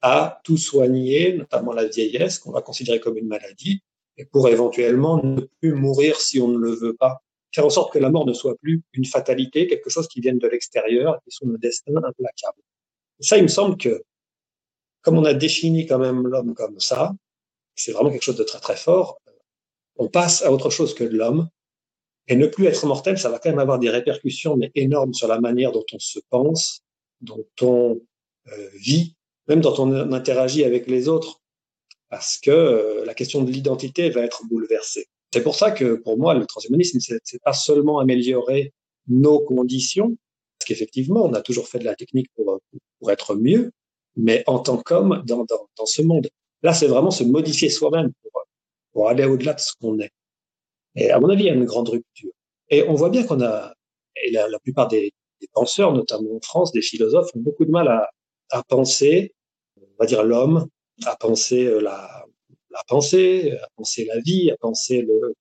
à 0.03 0.41
tout 0.43 0.57
soigner, 0.57 1.33
notamment 1.33 1.71
la 1.71 1.85
vieillesse, 1.85 2.37
qu'on 2.37 2.51
va 2.51 2.61
considérer 2.61 2.99
comme 2.99 3.17
une 3.17 3.27
maladie, 3.27 3.81
et 4.17 4.25
pour 4.25 4.49
éventuellement 4.49 5.23
ne 5.23 5.41
plus 5.61 5.73
mourir 5.73 6.19
si 6.19 6.41
on 6.41 6.49
ne 6.49 6.57
le 6.57 6.71
veut 6.71 6.93
pas. 6.93 7.23
Faire 7.55 7.65
en 7.65 7.69
sorte 7.69 7.93
que 7.93 7.99
la 7.99 8.09
mort 8.09 8.25
ne 8.25 8.33
soit 8.33 8.55
plus 8.57 8.81
une 8.91 9.05
fatalité, 9.05 9.65
quelque 9.65 9.89
chose 9.89 10.09
qui 10.09 10.19
vienne 10.19 10.39
de 10.39 10.47
l'extérieur 10.47 11.21
et 11.25 11.31
soit 11.31 11.47
un 11.47 11.53
destin 11.53 11.95
implacable. 11.95 12.61
Et 13.19 13.23
ça, 13.23 13.37
il 13.37 13.43
me 13.43 13.47
semble 13.47 13.77
que, 13.77 14.03
comme 15.01 15.17
on 15.17 15.23
a 15.23 15.33
défini 15.33 15.85
quand 15.87 15.99
même 15.99 16.27
l'homme 16.27 16.53
comme 16.53 16.81
ça, 16.81 17.13
c'est 17.73 17.93
vraiment 17.93 18.11
quelque 18.11 18.23
chose 18.23 18.37
de 18.37 18.43
très 18.43 18.59
très 18.59 18.75
fort, 18.75 19.21
on 19.95 20.09
passe 20.09 20.41
à 20.41 20.51
autre 20.51 20.69
chose 20.69 20.93
que 20.93 21.05
l'homme, 21.05 21.47
et 22.27 22.35
ne 22.35 22.47
plus 22.47 22.65
être 22.65 22.85
mortel, 22.85 23.17
ça 23.17 23.29
va 23.29 23.39
quand 23.39 23.49
même 23.49 23.59
avoir 23.59 23.79
des 23.79 23.89
répercussions 23.89 24.57
mais 24.57 24.71
énormes 24.75 25.13
sur 25.13 25.29
la 25.29 25.39
manière 25.39 25.71
dont 25.71 25.85
on 25.93 25.99
se 25.99 26.19
pense, 26.29 26.81
dont 27.21 27.45
on 27.61 28.01
euh, 28.47 28.69
vit, 28.75 29.15
même 29.47 29.61
dont 29.61 29.75
on 29.77 30.11
interagit 30.13 30.63
avec 30.63 30.87
les 30.87 31.07
autres, 31.07 31.41
parce 32.09 32.37
que 32.37 32.51
euh, 32.51 33.05
la 33.05 33.13
question 33.13 33.43
de 33.43 33.51
l'identité 33.51 34.09
va 34.09 34.21
être 34.21 34.43
bouleversée. 34.47 35.07
C'est 35.33 35.41
pour 35.41 35.55
ça 35.55 35.71
que 35.71 35.95
pour 35.95 36.17
moi, 36.17 36.35
le 36.35 36.45
transhumanisme, 36.45 36.99
c'est 36.99 37.41
pas 37.41 37.53
seulement 37.53 37.99
améliorer 37.99 38.71
nos 39.07 39.39
conditions, 39.39 40.15
parce 40.59 40.67
qu'effectivement, 40.67 41.25
on 41.25 41.33
a 41.33 41.41
toujours 41.41 41.67
fait 41.67 41.79
de 41.79 41.85
la 41.85 41.95
technique 41.95 42.27
pour, 42.35 42.61
être 43.09 43.35
mieux, 43.35 43.71
mais 44.15 44.43
en 44.47 44.59
tant 44.59 44.77
qu'homme 44.77 45.23
dans, 45.25 45.45
ce 45.85 46.01
monde. 46.03 46.29
Là, 46.61 46.73
c'est 46.73 46.87
vraiment 46.87 47.11
se 47.11 47.23
modifier 47.23 47.69
soi-même 47.69 48.11
pour, 48.93 49.09
aller 49.09 49.25
au-delà 49.25 49.53
de 49.53 49.59
ce 49.59 49.73
qu'on 49.81 49.99
est. 49.99 50.11
Et 50.95 51.09
à 51.09 51.19
mon 51.19 51.29
avis, 51.29 51.45
il 51.45 51.47
y 51.47 51.49
a 51.49 51.53
une 51.53 51.65
grande 51.65 51.89
rupture. 51.89 52.31
Et 52.69 52.83
on 52.83 52.93
voit 52.93 53.09
bien 53.09 53.23
qu'on 53.25 53.41
a, 53.41 53.73
et 54.23 54.31
la, 54.31 54.47
plupart 54.59 54.87
des, 54.87 55.11
penseurs, 55.51 55.91
notamment 55.91 56.35
en 56.35 56.39
France, 56.41 56.71
des 56.71 56.81
philosophes, 56.81 57.29
ont 57.35 57.39
beaucoup 57.39 57.65
de 57.65 57.71
mal 57.71 57.87
à, 57.87 58.07
à 58.53 58.63
penser, 58.63 59.33
on 59.81 59.99
va 59.99 60.05
dire 60.05 60.23
l'homme, 60.23 60.67
à 61.05 61.15
penser 61.15 61.65
euh, 61.65 61.81
la, 61.81 62.25
la 62.69 62.83
pensée, 62.87 63.57
à 63.61 63.67
penser 63.75 64.05
la 64.05 64.19
vie, 64.19 64.51
à 64.51 64.57
penser 64.57 65.01
le, 65.01 65.33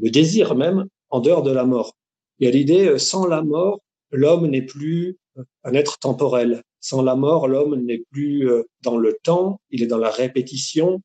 le 0.00 0.10
désir 0.10 0.54
même, 0.54 0.86
en 1.10 1.20
dehors 1.20 1.42
de 1.42 1.50
la 1.52 1.64
mort. 1.64 1.94
Il 2.38 2.46
y 2.46 2.48
a 2.48 2.52
l'idée, 2.52 2.86
euh, 2.86 2.98
sans 2.98 3.26
la 3.26 3.42
mort, 3.42 3.80
l'homme 4.12 4.46
n'est 4.46 4.62
plus 4.62 5.18
un 5.64 5.74
être 5.74 5.98
temporel. 5.98 6.62
Sans 6.80 7.02
la 7.02 7.16
mort, 7.16 7.48
l'homme 7.48 7.74
n'est 7.84 8.04
plus 8.12 8.48
euh, 8.48 8.62
dans 8.82 8.98
le 8.98 9.18
temps, 9.22 9.60
il 9.70 9.82
est 9.82 9.88
dans 9.88 9.98
la 9.98 10.10
répétition, 10.10 11.02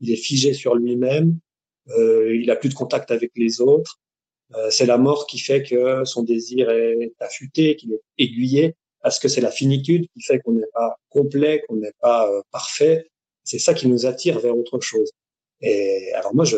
il 0.00 0.10
est 0.10 0.16
figé 0.16 0.52
sur 0.52 0.74
lui-même, 0.74 1.38
euh, 1.88 2.36
il 2.36 2.50
a 2.50 2.56
plus 2.56 2.68
de 2.68 2.74
contact 2.74 3.10
avec 3.10 3.32
les 3.34 3.62
autres. 3.62 3.98
Euh, 4.54 4.70
c'est 4.70 4.86
la 4.86 4.98
mort 4.98 5.26
qui 5.26 5.38
fait 5.38 5.62
que 5.62 6.04
son 6.04 6.22
désir 6.22 6.70
est 6.70 7.14
affûté, 7.18 7.76
qu'il 7.76 7.94
est 7.94 8.02
aiguillé, 8.18 8.74
parce 9.02 9.18
que 9.18 9.28
c'est 9.28 9.40
la 9.40 9.50
finitude 9.50 10.06
qui 10.12 10.22
fait 10.22 10.40
qu'on 10.40 10.52
n'est 10.52 10.70
pas 10.72 10.96
complet, 11.10 11.62
qu'on 11.68 11.76
n'est 11.76 11.94
pas 12.00 12.28
euh, 12.28 12.42
parfait. 12.50 13.08
C'est 13.44 13.58
ça 13.58 13.74
qui 13.74 13.88
nous 13.88 14.06
attire 14.06 14.40
vers 14.40 14.56
autre 14.56 14.80
chose. 14.80 15.10
Et 15.60 16.12
alors 16.14 16.34
moi, 16.34 16.44
je, 16.44 16.56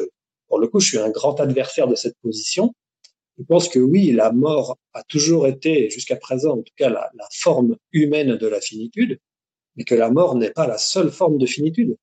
pour 0.48 0.58
le 0.58 0.68
coup, 0.68 0.80
je 0.80 0.88
suis 0.88 0.98
un 0.98 1.10
grand 1.10 1.40
adversaire 1.40 1.88
de 1.88 1.94
cette 1.94 2.16
position. 2.22 2.72
Je 3.38 3.44
pense 3.44 3.68
que 3.68 3.78
oui, 3.78 4.12
la 4.12 4.32
mort 4.32 4.76
a 4.94 5.02
toujours 5.04 5.46
été, 5.46 5.90
jusqu'à 5.90 6.16
présent, 6.16 6.58
en 6.58 6.62
tout 6.62 6.72
cas, 6.76 6.88
la, 6.88 7.10
la, 7.14 7.28
forme 7.32 7.76
humaine 7.92 8.36
de 8.36 8.46
la 8.46 8.60
finitude, 8.60 9.18
mais 9.76 9.84
que 9.84 9.94
la 9.94 10.10
mort 10.10 10.34
n'est 10.34 10.50
pas 10.50 10.66
la 10.66 10.78
seule 10.78 11.10
forme 11.10 11.38
de 11.38 11.46
finitude. 11.46 11.96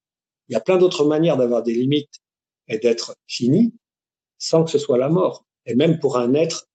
Il 0.47 0.53
y 0.53 0.55
a 0.55 0.61
plein 0.61 0.77
d'autres 0.77 1.05
manières 1.05 1.37
d'avoir 1.37 1.63
des 1.63 1.73
limites 1.73 2.21
et 2.67 2.77
d'être 2.77 3.15
fini 3.27 3.73
sans 4.37 4.63
que 4.63 4.71
ce 4.71 4.77
soit 4.77 4.97
la 4.97 5.09
mort. 5.09 5.45
Et 5.65 5.75
même 5.75 5.99
pour 5.99 6.17
un 6.17 6.33
être 6.35 6.67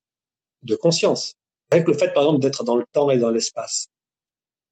de 0.62 0.76
conscience. 0.76 1.34
Avec 1.70 1.86
le 1.86 1.94
fait, 1.94 2.12
par 2.12 2.24
exemple, 2.24 2.40
d'être 2.40 2.64
dans 2.64 2.76
le 2.76 2.84
temps 2.92 3.10
et 3.10 3.18
dans 3.18 3.30
l'espace. 3.30 3.88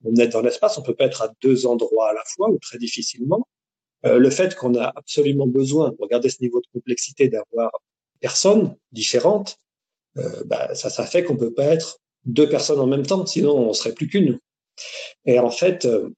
On 0.04 0.14
est 0.16 0.28
dans 0.28 0.40
l'espace, 0.40 0.78
on 0.78 0.82
peut 0.82 0.94
pas 0.94 1.06
être 1.06 1.22
à 1.22 1.32
deux 1.42 1.66
endroits 1.66 2.10
à 2.10 2.14
la 2.14 2.22
fois 2.24 2.50
ou 2.50 2.58
très 2.58 2.78
difficilement. 2.78 3.46
Euh, 4.06 4.18
le 4.18 4.30
fait 4.30 4.54
qu'on 4.54 4.76
a 4.76 4.92
absolument 4.94 5.46
besoin, 5.46 5.92
regardez 5.98 6.28
ce 6.28 6.40
niveau 6.40 6.60
de 6.60 6.66
complexité, 6.72 7.28
d'avoir 7.28 7.72
personnes 8.20 8.76
différentes, 8.92 9.58
euh, 10.18 10.44
bah, 10.46 10.74
ça, 10.74 10.90
ça 10.90 11.04
fait 11.04 11.24
qu'on 11.24 11.36
peut 11.36 11.52
pas 11.52 11.64
être 11.64 11.98
deux 12.24 12.48
personnes 12.48 12.80
en 12.80 12.86
même 12.86 13.06
temps, 13.06 13.26
sinon 13.26 13.56
on 13.56 13.72
serait 13.72 13.92
plus 13.92 14.08
qu'une. 14.08 14.38
Et 15.24 15.38
en 15.40 15.50
fait, 15.50 15.84
euh, 15.84 16.10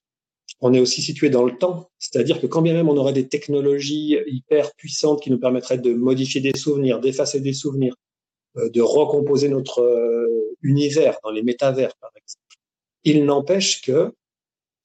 on 0.61 0.75
est 0.75 0.81
aussi 0.81 1.01
situé 1.01 1.31
dans 1.31 1.45
le 1.45 1.57
temps, 1.57 1.91
c'est-à-dire 1.99 2.41
que 2.41 2.47
quand 2.47 2.61
bien 2.61 2.75
même 2.75 2.89
on 2.89 2.97
aurait 2.97 3.15
des 3.15 3.29
technologies 3.29 4.19
hyper 4.27 4.75
puissantes 4.75 5.23
qui 5.23 5.31
nous 5.31 5.39
permettraient 5.39 5.79
de 5.79 5.95
modifier 5.95 6.43
des 6.43 6.57
souvenirs, 6.57 7.01
d'effacer 7.01 7.41
des 7.41 7.55
souvenirs, 7.55 7.95
de 8.57 8.81
recomposer 8.81 9.49
notre 9.49 9.81
euh, 9.81 10.57
univers 10.63 11.19
dans 11.23 11.31
les 11.31 11.43
métavers, 11.43 11.95
par 11.97 12.11
exemple, 12.17 12.57
il 13.05 13.25
n'empêche 13.25 13.83
que 13.83 14.13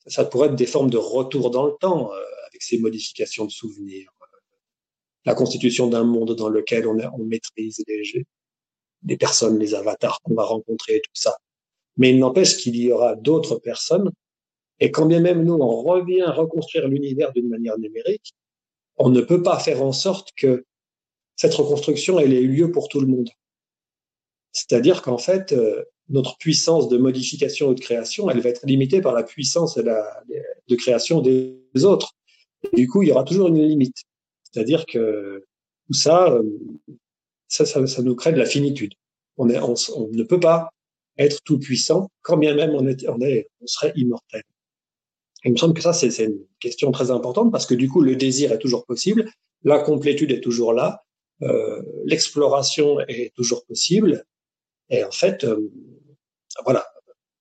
ça 0.07 0.23
pourrait 0.23 0.49
être 0.49 0.55
des 0.55 0.67
formes 0.67 0.89
de 0.89 0.97
retour 0.97 1.49
dans 1.49 1.65
le 1.65 1.73
temps 1.79 2.11
euh, 2.13 2.17
avec 2.49 2.61
ces 2.61 2.77
modifications 2.77 3.45
de 3.45 3.51
souvenirs, 3.51 4.11
la 5.25 5.33
constitution 5.33 5.87
d'un 5.87 6.03
monde 6.03 6.35
dans 6.35 6.49
lequel 6.49 6.87
on, 6.87 6.97
on 6.99 7.23
maîtrise 7.25 7.83
les, 7.87 8.25
les 9.03 9.17
personnes, 9.17 9.57
les 9.57 9.73
avatars 9.73 10.19
qu'on 10.21 10.35
va 10.35 10.43
rencontrer, 10.43 11.01
tout 11.03 11.11
ça. 11.13 11.35
Mais 11.97 12.11
il 12.11 12.19
n'empêche 12.19 12.57
qu'il 12.57 12.75
y 12.75 12.91
aura 12.91 13.15
d'autres 13.15 13.55
personnes 13.55 14.11
et 14.79 14.91
quand 14.91 15.05
bien 15.05 15.21
même 15.21 15.43
nous, 15.43 15.53
on 15.53 15.81
revient 15.81 16.23
reconstruire 16.23 16.87
l'univers 16.87 17.31
d'une 17.31 17.47
manière 17.47 17.77
numérique, 17.79 18.33
on 18.97 19.09
ne 19.09 19.21
peut 19.21 19.41
pas 19.41 19.59
faire 19.59 19.81
en 19.81 19.91
sorte 19.91 20.31
que 20.35 20.65
cette 21.35 21.53
reconstruction 21.53 22.19
elle 22.19 22.33
ait 22.33 22.41
eu 22.41 22.47
lieu 22.47 22.71
pour 22.71 22.87
tout 22.87 22.99
le 22.99 23.07
monde. 23.07 23.29
C'est-à-dire 24.55 25.01
qu'en 25.01 25.17
fait, 25.17 25.51
euh, 25.51 25.83
notre 26.09 26.37
puissance 26.37 26.87
de 26.87 26.97
modification 26.97 27.69
ou 27.69 27.73
de 27.73 27.79
création, 27.79 28.29
elle 28.29 28.39
va 28.39 28.49
être 28.49 28.65
limitée 28.65 29.01
par 29.01 29.13
la 29.13 29.23
puissance 29.23 29.77
de 29.77 30.75
création 30.75 31.21
des 31.21 31.59
autres. 31.83 32.13
Du 32.73 32.87
coup, 32.87 33.03
il 33.03 33.09
y 33.09 33.11
aura 33.11 33.23
toujours 33.23 33.47
une 33.47 33.61
limite. 33.61 33.97
C'est-à-dire 34.43 34.85
que 34.85 35.43
tout 35.87 35.93
ça, 35.93 36.31
euh, 36.31 36.43
ça, 37.47 37.65
ça, 37.65 37.85
ça, 37.85 38.01
nous 38.01 38.15
crée 38.15 38.31
de 38.31 38.37
la 38.37 38.45
finitude. 38.45 38.93
On, 39.37 39.49
est, 39.49 39.59
on 39.59 39.75
ne 40.11 40.23
peut 40.23 40.39
pas 40.39 40.69
être 41.17 41.41
tout 41.43 41.59
puissant, 41.59 42.09
quand 42.21 42.37
bien 42.37 42.55
même 42.55 42.71
on, 42.75 42.87
est, 42.87 43.07
on, 43.09 43.19
est, 43.21 43.49
on 43.61 43.67
serait 43.67 43.93
immortel 43.95 44.43
il 45.45 45.51
me 45.51 45.57
semble 45.57 45.75
que 45.75 45.81
ça, 45.81 45.93
c'est 45.93 46.09
une 46.23 46.39
question 46.59 46.91
très 46.91 47.11
importante 47.11 47.51
parce 47.51 47.67
que 47.67 47.75
du 47.75 47.87
coup, 47.87 48.01
le 48.01 48.15
désir 48.15 48.51
est 48.51 48.57
toujours 48.57 48.85
possible, 48.85 49.29
la 49.63 49.79
complétude 49.79 50.31
est 50.31 50.41
toujours 50.41 50.73
là, 50.73 51.03
euh, 51.43 51.81
l'exploration 52.03 52.99
est 53.01 53.31
toujours 53.35 53.63
possible. 53.65 54.25
Et 54.89 55.03
en 55.03 55.11
fait, 55.11 55.43
euh, 55.43 55.71
voilà, 56.63 56.85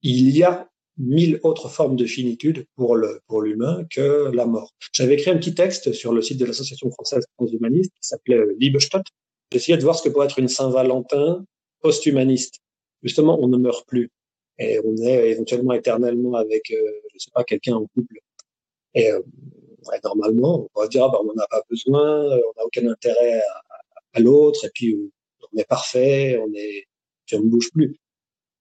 il 0.03 0.37
y 0.37 0.43
a 0.43 0.69
mille 0.97 1.41
autres 1.43 1.69
formes 1.69 1.97
de 1.97 2.07
finitude 2.07 2.67
pour 2.77 2.97
le 2.97 3.21
pour 3.27 3.43
l'humain 3.43 3.85
que 3.91 4.31
la 4.33 4.47
mort. 4.47 4.71
J'avais 4.93 5.15
écrit 5.15 5.31
un 5.31 5.39
petit 5.39 5.55
texte 5.55 5.93
sur 5.93 6.13
le 6.13 6.23
site 6.23 6.39
de 6.39 6.45
l'association 6.45 6.91
française 6.91 7.25
transhumaniste 7.37 7.91
qui 8.01 8.09
s'appelait 8.09 8.41
Liebestadt. 8.59 9.05
J'essayais 9.53 9.77
de 9.77 9.83
voir 9.83 9.97
ce 9.97 10.03
que 10.03 10.09
pourrait 10.09 10.27
être 10.27 10.39
une 10.39 10.49
Saint-Valentin 10.49 11.45
post-humaniste. 11.81 12.61
Justement, 13.03 13.39
on 13.41 13.49
ne 13.49 13.57
meurt 13.57 13.87
plus 13.87 14.11
et 14.59 14.81
on 14.85 14.97
est 14.97 15.31
éventuellement 15.31 15.73
éternellement 15.73 16.35
avec, 16.37 16.71
euh, 16.71 16.93
je 17.13 17.19
sais 17.19 17.31
pas, 17.35 17.45
quelqu'un 17.45 17.75
en 17.75 17.87
couple. 17.87 18.19
Et 18.95 19.11
euh, 19.11 19.21
ouais, 19.87 19.99
normalement, 20.05 20.69
on 20.75 20.81
va 20.81 20.89
dire, 20.89 21.05
ah, 21.05 21.09
bah, 21.09 21.19
on 21.21 21.25
n'en 21.25 21.43
a 21.43 21.47
pas 21.49 21.63
besoin, 21.69 22.25
on 22.25 22.53
n'a 22.57 22.65
aucun 22.65 22.87
intérêt 22.87 23.41
à, 23.41 23.63
à 24.15 24.21
l'autre, 24.21 24.65
et 24.65 24.71
puis 24.73 24.97
on 25.53 25.59
est 25.59 25.69
parfait, 25.69 26.41
on 26.41 26.53
est, 26.55 26.87
on 27.33 27.41
ne 27.41 27.49
bouge 27.49 27.71
plus. 27.73 27.97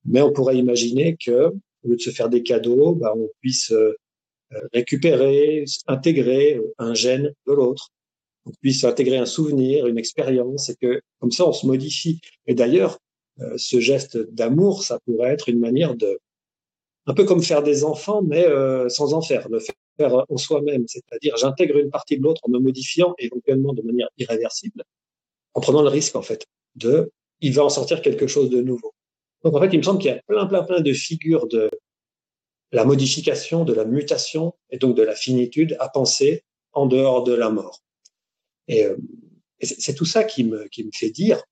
Mais 0.04 0.20
on 0.20 0.32
pourrait 0.32 0.56
imaginer 0.56 1.16
que, 1.16 1.48
au 1.48 1.88
lieu 1.88 1.96
de 1.96 2.00
se 2.00 2.10
faire 2.10 2.28
des 2.28 2.42
cadeaux, 2.42 2.94
bah, 2.94 3.12
on 3.16 3.28
puisse 3.40 3.72
euh, 3.72 3.94
récupérer, 4.72 5.64
intégrer 5.86 6.60
un 6.78 6.94
gène 6.94 7.32
de 7.46 7.52
l'autre, 7.52 7.90
on 8.46 8.52
puisse 8.60 8.84
intégrer 8.84 9.16
un 9.16 9.26
souvenir, 9.26 9.86
une 9.86 9.98
expérience, 9.98 10.68
et 10.68 10.76
que 10.76 11.00
comme 11.20 11.30
ça 11.30 11.46
on 11.46 11.52
se 11.52 11.66
modifie. 11.66 12.20
Et 12.46 12.54
d'ailleurs, 12.54 12.98
euh, 13.40 13.54
ce 13.56 13.80
geste 13.80 14.18
d'amour, 14.32 14.82
ça 14.84 14.98
pourrait 15.06 15.30
être 15.30 15.48
une 15.48 15.58
manière 15.58 15.94
de, 15.94 16.18
un 17.06 17.14
peu 17.14 17.24
comme 17.24 17.42
faire 17.42 17.62
des 17.62 17.84
enfants, 17.84 18.22
mais 18.22 18.46
euh, 18.46 18.88
sans 18.88 19.14
en 19.14 19.22
faire, 19.22 19.48
le 19.48 19.60
faire 19.60 20.24
en 20.28 20.36
soi-même, 20.36 20.84
c'est-à-dire 20.88 21.36
j'intègre 21.36 21.78
une 21.78 21.90
partie 21.90 22.18
de 22.18 22.22
l'autre 22.22 22.40
en 22.44 22.50
me 22.50 22.58
modifiant 22.58 23.14
éventuellement 23.18 23.72
de 23.72 23.82
manière 23.82 24.08
irréversible, 24.18 24.84
en 25.54 25.60
prenant 25.60 25.82
le 25.82 25.88
risque 25.88 26.16
en 26.16 26.22
fait 26.22 26.46
de, 26.74 27.10
il 27.40 27.52
va 27.52 27.64
en 27.64 27.68
sortir 27.68 28.02
quelque 28.02 28.26
chose 28.26 28.50
de 28.50 28.60
nouveau. 28.60 28.94
Donc 29.42 29.54
en 29.54 29.60
fait, 29.60 29.68
il 29.72 29.78
me 29.78 29.82
semble 29.82 30.00
qu'il 30.00 30.10
y 30.10 30.14
a 30.14 30.22
plein, 30.26 30.46
plein, 30.46 30.62
plein 30.62 30.80
de 30.80 30.92
figures 30.92 31.46
de 31.46 31.70
la 32.72 32.84
modification, 32.84 33.64
de 33.64 33.72
la 33.72 33.84
mutation 33.84 34.54
et 34.70 34.78
donc 34.78 34.96
de 34.96 35.02
la 35.02 35.14
finitude 35.14 35.76
à 35.80 35.88
penser 35.88 36.44
en 36.72 36.86
dehors 36.86 37.24
de 37.24 37.34
la 37.34 37.50
mort. 37.50 37.80
Et, 38.68 38.84
euh, 38.84 38.96
c'est 39.62 39.94
tout 39.94 40.04
ça 40.04 40.24
qui 40.24 40.44
me, 40.44 40.66
qui 40.68 40.84
me 40.84 40.90
fait 40.92 41.10
dire 41.10 41.42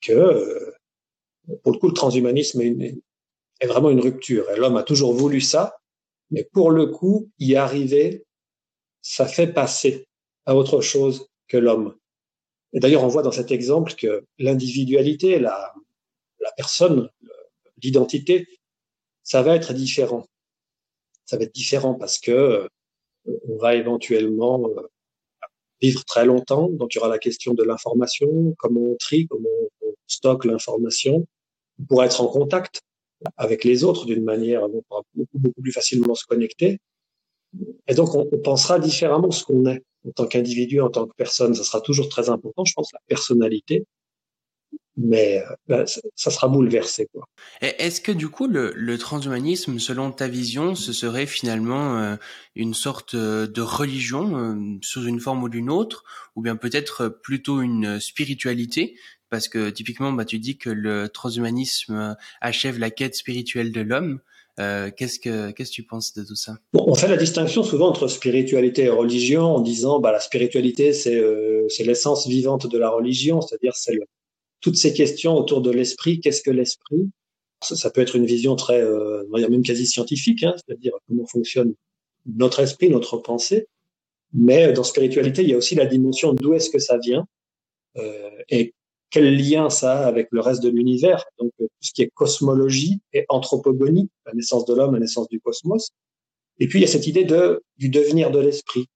que 0.00 0.12
euh, 0.12 0.72
pour 1.62 1.72
le 1.72 1.78
coup, 1.78 1.88
le 1.88 1.94
transhumanisme 1.94 2.60
est, 2.60 2.98
est 3.60 3.66
vraiment 3.66 3.90
une 3.90 4.00
rupture. 4.00 4.50
Et 4.50 4.56
l'homme 4.56 4.76
a 4.76 4.82
toujours 4.82 5.12
voulu 5.12 5.40
ça, 5.40 5.76
mais 6.30 6.44
pour 6.52 6.70
le 6.70 6.86
coup, 6.86 7.30
y 7.38 7.54
arriver, 7.54 8.24
ça 9.02 9.26
fait 9.26 9.46
passer 9.46 10.06
à 10.46 10.54
autre 10.54 10.80
chose 10.80 11.28
que 11.46 11.56
l'homme. 11.56 11.94
Et 12.72 12.80
d'ailleurs, 12.80 13.04
on 13.04 13.08
voit 13.08 13.22
dans 13.22 13.32
cet 13.32 13.50
exemple 13.50 13.94
que 13.94 14.24
l'individualité, 14.38 15.38
la, 15.38 15.74
la 16.40 16.52
personne, 16.52 17.10
l'identité, 17.82 18.46
ça 19.22 19.42
va 19.42 19.56
être 19.56 19.72
différent. 19.72 20.26
Ça 21.24 21.36
va 21.36 21.44
être 21.44 21.54
différent 21.54 21.94
parce 21.94 22.18
que 22.18 22.68
on 23.26 23.56
va 23.58 23.74
éventuellement 23.74 24.68
vivre 25.80 26.04
très 26.04 26.24
longtemps. 26.24 26.68
Donc, 26.68 26.94
il 26.94 26.98
y 26.98 27.00
aura 27.00 27.08
la 27.08 27.18
question 27.18 27.54
de 27.54 27.62
l'information, 27.62 28.54
comment 28.58 28.80
on 28.80 28.96
trie, 28.96 29.26
comment 29.26 29.48
on 29.82 29.94
stocke 30.06 30.44
l'information. 30.44 31.26
On 31.80 31.84
pourra 31.84 32.06
être 32.06 32.20
en 32.20 32.28
contact 32.28 32.82
avec 33.36 33.64
les 33.64 33.84
autres 33.84 34.06
d'une 34.06 34.24
manière, 34.24 34.68
beaucoup, 34.68 35.38
beaucoup 35.38 35.60
plus 35.60 35.72
facilement 35.72 36.14
se 36.14 36.24
connecter. 36.24 36.78
Et 37.86 37.94
donc, 37.94 38.14
on, 38.14 38.28
on 38.30 38.38
pensera 38.38 38.78
différemment 38.78 39.30
ce 39.30 39.44
qu'on 39.44 39.66
est 39.66 39.82
en 40.08 40.12
tant 40.12 40.26
qu'individu, 40.26 40.80
en 40.80 40.90
tant 40.90 41.06
que 41.06 41.14
personne. 41.16 41.54
Ça 41.54 41.64
sera 41.64 41.80
toujours 41.80 42.08
très 42.08 42.30
important, 42.30 42.64
je 42.64 42.72
pense, 42.74 42.92
la 42.92 43.00
personnalité 43.06 43.84
mais 44.98 45.42
euh, 45.70 45.86
ça 46.16 46.30
sera 46.30 46.48
bouleversé. 46.48 47.08
Est-ce 47.60 48.00
que 48.00 48.12
du 48.12 48.28
coup 48.28 48.48
le, 48.48 48.72
le, 48.74 48.98
transhumanisme, 48.98 49.78
selon 49.78 50.10
ta 50.10 50.26
vision, 50.26 50.74
ce 50.74 50.92
serait 50.92 51.26
finalement 51.26 51.98
euh, 51.98 52.16
une 52.56 52.74
sorte 52.74 53.14
euh, 53.14 53.46
de 53.46 53.62
religion 53.62 54.78
sous 54.82 55.04
une 55.04 55.20
forme 55.20 55.44
ou 55.44 55.48
d'une 55.48 55.70
autre, 55.70 56.04
ou 56.34 56.42
bien 56.42 56.56
peut-être 56.56 57.08
plutôt 57.08 57.62
une 57.62 58.00
spiritualité? 58.00 58.96
Parce 59.30 59.48
que 59.48 59.70
typiquement, 59.70 60.12
bah, 60.12 60.24
tu 60.24 60.38
dis 60.38 60.58
que 60.58 60.70
le 60.70 61.08
transhumanisme 61.08 62.16
achève 62.40 62.78
la 62.78 62.90
quête 62.90 63.14
spirituelle 63.14 63.72
de 63.72 63.82
l'homme. 63.82 64.20
Euh, 64.58 64.90
qu'est-ce 64.96 65.20
que 65.20 65.52
qu'est-ce 65.52 65.70
que 65.70 65.74
tu 65.74 65.82
penses 65.84 66.12
de 66.14 66.24
tout 66.24 66.34
ça? 66.34 66.56
Bon, 66.72 66.84
On 66.88 66.94
fait 66.94 67.06
la 67.08 67.16
distinction 67.16 67.62
souvent 67.62 67.88
entre 67.88 68.08
spiritualité 68.08 68.84
et 68.84 68.88
religion 68.88 69.42
en 69.42 69.60
disant 69.60 70.00
bah 70.00 70.10
la 70.10 70.18
spiritualité 70.18 70.92
c'est 70.92 71.14
euh, 71.14 71.66
c'est 71.68 71.84
l'essence 71.84 72.26
vivante 72.26 72.66
de 72.66 72.78
la 72.78 72.90
religion, 72.90 73.40
c'est-à-dire 73.40 73.74
c'est 73.76 73.98
toutes 74.60 74.76
ces 74.76 74.92
questions 74.92 75.36
autour 75.36 75.60
de 75.60 75.70
l'esprit. 75.70 76.20
Qu'est-ce 76.20 76.42
que 76.42 76.50
l'esprit? 76.50 77.08
Ça, 77.60 77.90
peut 77.90 78.00
être 78.00 78.14
une 78.14 78.26
vision 78.26 78.54
très, 78.54 78.80
euh, 78.80 79.24
même 79.32 79.62
quasi 79.62 79.84
scientifique, 79.84 80.44
hein, 80.44 80.54
c'est-à-dire 80.56 80.92
comment 81.08 81.26
fonctionne 81.26 81.74
notre 82.26 82.60
esprit, 82.60 82.88
notre 82.88 83.16
pensée. 83.16 83.66
Mais 84.32 84.72
dans 84.72 84.84
spiritualité, 84.84 85.42
il 85.42 85.48
y 85.48 85.54
a 85.54 85.56
aussi 85.56 85.74
la 85.74 85.86
dimension 85.86 86.34
d'où 86.34 86.54
est-ce 86.54 86.70
que 86.70 86.78
ça 86.78 86.98
vient 86.98 87.26
euh, 87.96 88.30
et 88.48 88.74
quel 89.10 89.36
lien 89.36 89.70
ça 89.70 90.00
a 90.00 90.06
avec 90.06 90.28
le 90.32 90.40
reste 90.40 90.62
de 90.62 90.68
l'univers. 90.68 91.24
Donc 91.38 91.52
tout 91.58 91.68
ce 91.80 91.92
qui 91.92 92.02
est 92.02 92.10
cosmologie 92.14 93.00
et 93.12 93.24
anthropogonie, 93.28 94.08
la 94.26 94.34
naissance 94.34 94.64
de 94.66 94.74
l'homme, 94.74 94.94
la 94.94 95.00
naissance 95.00 95.28
du 95.28 95.40
cosmos. 95.40 95.90
Et 96.58 96.68
puis 96.68 96.78
il 96.78 96.82
y 96.82 96.84
a 96.84 96.88
cette 96.88 97.06
idée 97.06 97.24
de 97.24 97.62
du 97.76 97.88
devenir 97.88 98.30
de 98.30 98.40
l'esprit. 98.40 98.86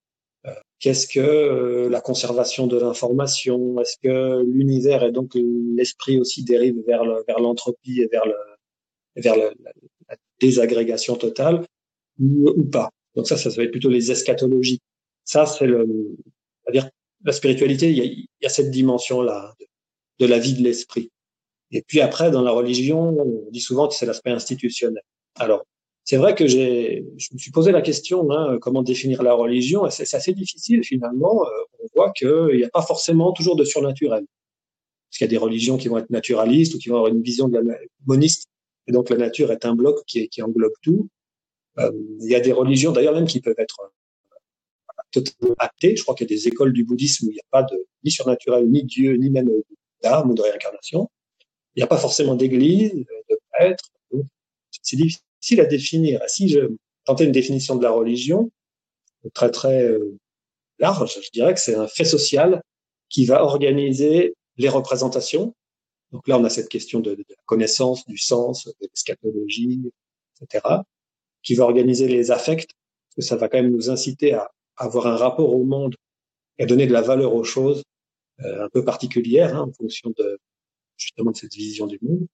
Qu'est-ce 0.81 1.07
que 1.07 1.21
euh, 1.21 1.89
la 1.89 2.01
conservation 2.01 2.67
de 2.67 2.77
l'information? 2.77 3.81
Est-ce 3.81 3.97
que 4.03 4.43
l'univers 4.43 5.05
et 5.05 5.13
donc 5.13 5.31
l'esprit 5.77 6.19
aussi 6.19 6.43
dérive 6.43 6.75
vers 6.85 7.05
le, 7.05 7.23
vers 7.29 7.39
l'entropie 7.39 8.01
et 8.01 8.09
vers 8.09 8.27
le 8.27 8.35
vers 9.15 9.37
le, 9.37 9.53
la, 9.63 10.17
désagrégation 10.41 11.15
totale 11.15 11.65
ou, 12.19 12.65
pas? 12.65 12.91
Donc 13.15 13.29
ça, 13.29 13.37
ça 13.37 13.49
va 13.51 13.63
être 13.63 13.71
plutôt 13.71 13.91
les 13.91 14.11
eschatologies. 14.11 14.81
Ça, 15.25 15.47
c'est 15.47 15.67
le, 15.67 15.87
c'est-à-dire 16.65 16.91
la 17.25 17.33
spiritualité. 17.33 17.91
Il 17.91 17.99
y 17.99 18.01
a, 18.01 18.05
y 18.05 18.47
a 18.47 18.49
cette 18.49 18.73
dimension 18.73 19.23
là 19.23 19.55
de 20.23 20.27
la 20.29 20.39
vie 20.39 20.55
de 20.55 20.63
l'esprit. 20.63 21.11
Et 21.73 21.83
puis 21.83 22.01
après, 22.01 22.31
dans 22.31 22.43
la 22.43 22.53
religion, 22.53 23.01
on 23.19 23.51
dit 23.51 23.61
souvent 23.61 23.89
que 23.89 23.95
c'est 23.95 24.07
l'aspect 24.07 24.31
institutionnel. 24.31 25.03
Alors, 25.35 25.65
c'est 26.05 26.17
vrai 26.17 26.35
que 26.35 26.47
j'ai, 26.47 27.05
je 27.17 27.29
me 27.33 27.39
suis 27.39 27.51
posé 27.51 27.73
la 27.73 27.83
question, 27.83 28.31
hein, 28.31 28.59
comment 28.61 28.83
définir 28.83 29.23
la 29.23 29.35
religion, 29.35 29.89
c'est 29.91 30.15
assez 30.15 30.33
difficile 30.33 30.85
finalement. 30.85 31.45
Euh, 31.45 31.83
on 31.83 31.87
voit 31.97 32.13
qu'il 32.13 32.57
n'y 32.57 32.65
a 32.65 32.69
pas 32.69 32.83
forcément 32.83 33.33
toujours 33.33 33.57
de 33.57 33.65
surnaturel. 33.65 34.25
Parce 35.09 35.19
qu'il 35.19 35.25
y 35.27 35.31
a 35.31 35.35
des 35.37 35.39
religions 35.39 35.77
qui 35.77 35.89
vont 35.89 35.99
être 35.99 36.11
naturalistes 36.11 36.75
ou 36.75 36.79
qui 36.79 36.89
vont 36.89 36.97
avoir 36.97 37.13
une 37.13 37.23
vision 37.23 37.49
de 37.49 37.59
la 37.59 37.77
moniste, 38.07 38.47
et 38.87 38.93
donc 38.93 39.11
la 39.11 39.17
nature 39.17 39.51
est 39.51 39.65
un 39.65 39.75
bloc 39.75 40.05
qui, 40.07 40.29
qui 40.29 40.41
englobe 40.43 40.73
tout. 40.83 41.09
Euh, 41.79 41.91
il 42.21 42.31
y 42.31 42.35
a 42.35 42.41
des 42.41 42.53
religions 42.53 42.93
d'ailleurs 42.93 43.15
même 43.15 43.27
qui 43.27 43.41
peuvent 43.41 43.59
être 43.59 43.79
euh, 43.83 44.37
totalement 45.11 45.55
athées. 45.59 45.97
Je 45.97 46.03
crois 46.03 46.15
qu'il 46.15 46.31
y 46.31 46.33
a 46.33 46.37
des 46.37 46.49
écoles 46.49 46.73
du 46.73 46.85
bouddhisme 46.85 47.27
où 47.27 47.31
il 47.31 47.35
n'y 47.35 47.41
a 47.41 47.51
pas 47.51 47.63
de 47.63 47.77
ni 48.05 48.11
surnaturel, 48.11 48.69
ni 48.69 48.85
Dieu, 48.85 49.15
ni 49.17 49.31
même 49.31 49.51
d'âme 50.03 50.31
ou 50.31 50.35
de 50.35 50.43
réincarnation. 50.43 51.11
Il 51.75 51.81
n'y 51.81 51.85
a 51.85 51.87
pas 51.87 51.99
forcément 51.99 52.35
d'église, 52.35 52.93
de 52.93 53.39
prêtre. 53.53 53.85
C'est 54.83 54.97
difficile 54.97 55.61
à 55.61 55.65
définir. 55.65 56.21
Si 56.27 56.49
je 56.49 56.61
tentais 57.05 57.25
une 57.25 57.33
définition 57.33 57.77
de 57.77 57.83
la 57.83 57.91
religion, 57.91 58.51
très 59.35 59.51
très 59.51 59.85
euh, 59.85 60.19
large, 60.79 61.19
je 61.23 61.31
dirais 61.31 61.55
que 61.55 61.61
c'est 61.61 61.75
un 61.75 61.87
fait 61.87 62.05
social 62.05 62.63
qui 63.09 63.25
va 63.25 63.45
organiser 63.45 64.35
les 64.57 64.69
représentations. 64.69 65.55
Donc 66.11 66.27
là, 66.29 66.39
on 66.39 66.45
a 66.45 66.51
cette 66.51 66.69
question 66.69 67.01
de, 67.01 67.15
de 67.15 67.25
la 67.29 67.37
connaissance, 67.47 68.07
du 68.07 68.19
sens, 68.19 68.67
de 68.67 68.75
l'eschatologie, 68.81 69.81
etc., 70.41 70.67
qui 71.43 71.55
va 71.55 71.65
organiser 71.65 72.09
les 72.09 72.31
affects, 72.31 72.67
parce 72.67 73.15
que 73.17 73.23
ça 73.23 73.37
va 73.37 73.49
quand 73.49 73.59
même 73.59 73.73
nous 73.73 73.91
inciter 73.91 74.35
à, 74.35 74.51
avoir 74.77 75.07
un 75.07 75.17
rapport 75.17 75.55
au 75.55 75.65
monde 75.65 75.95
et 76.59 76.65
à 76.65 76.67
donner 76.67 76.87
de 76.87 76.93
la 76.93 77.03
valeur 77.03 77.35
aux 77.35 77.45
choses 77.45 77.83
un 78.45 78.69
peu 78.69 78.85
particulière 78.85 79.57
hein, 79.57 79.69
en 79.69 79.73
fonction 79.73 80.13
de 80.17 80.39
justement 80.97 81.33
de 81.33 81.37
cette 81.37 81.55
vision 81.55 81.87
du 81.87 81.99
monde 82.03 82.27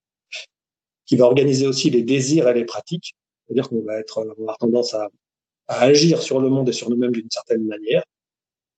qui 1.06 1.16
va 1.16 1.24
organiser 1.24 1.66
aussi 1.66 1.90
les 1.90 2.02
désirs 2.02 2.46
et 2.48 2.54
les 2.54 2.64
pratiques. 2.64 3.14
C'est-à-dire 3.46 3.68
qu'on 3.68 3.82
va 3.82 3.98
être, 3.98 4.18
on 4.18 4.26
va 4.26 4.32
avoir 4.32 4.58
tendance 4.58 4.92
à, 4.92 5.08
à, 5.66 5.80
agir 5.80 6.20
sur 6.20 6.38
le 6.38 6.50
monde 6.50 6.68
et 6.68 6.72
sur 6.72 6.90
nous-mêmes 6.90 7.12
d'une 7.12 7.30
certaine 7.30 7.64
manière. 7.64 8.04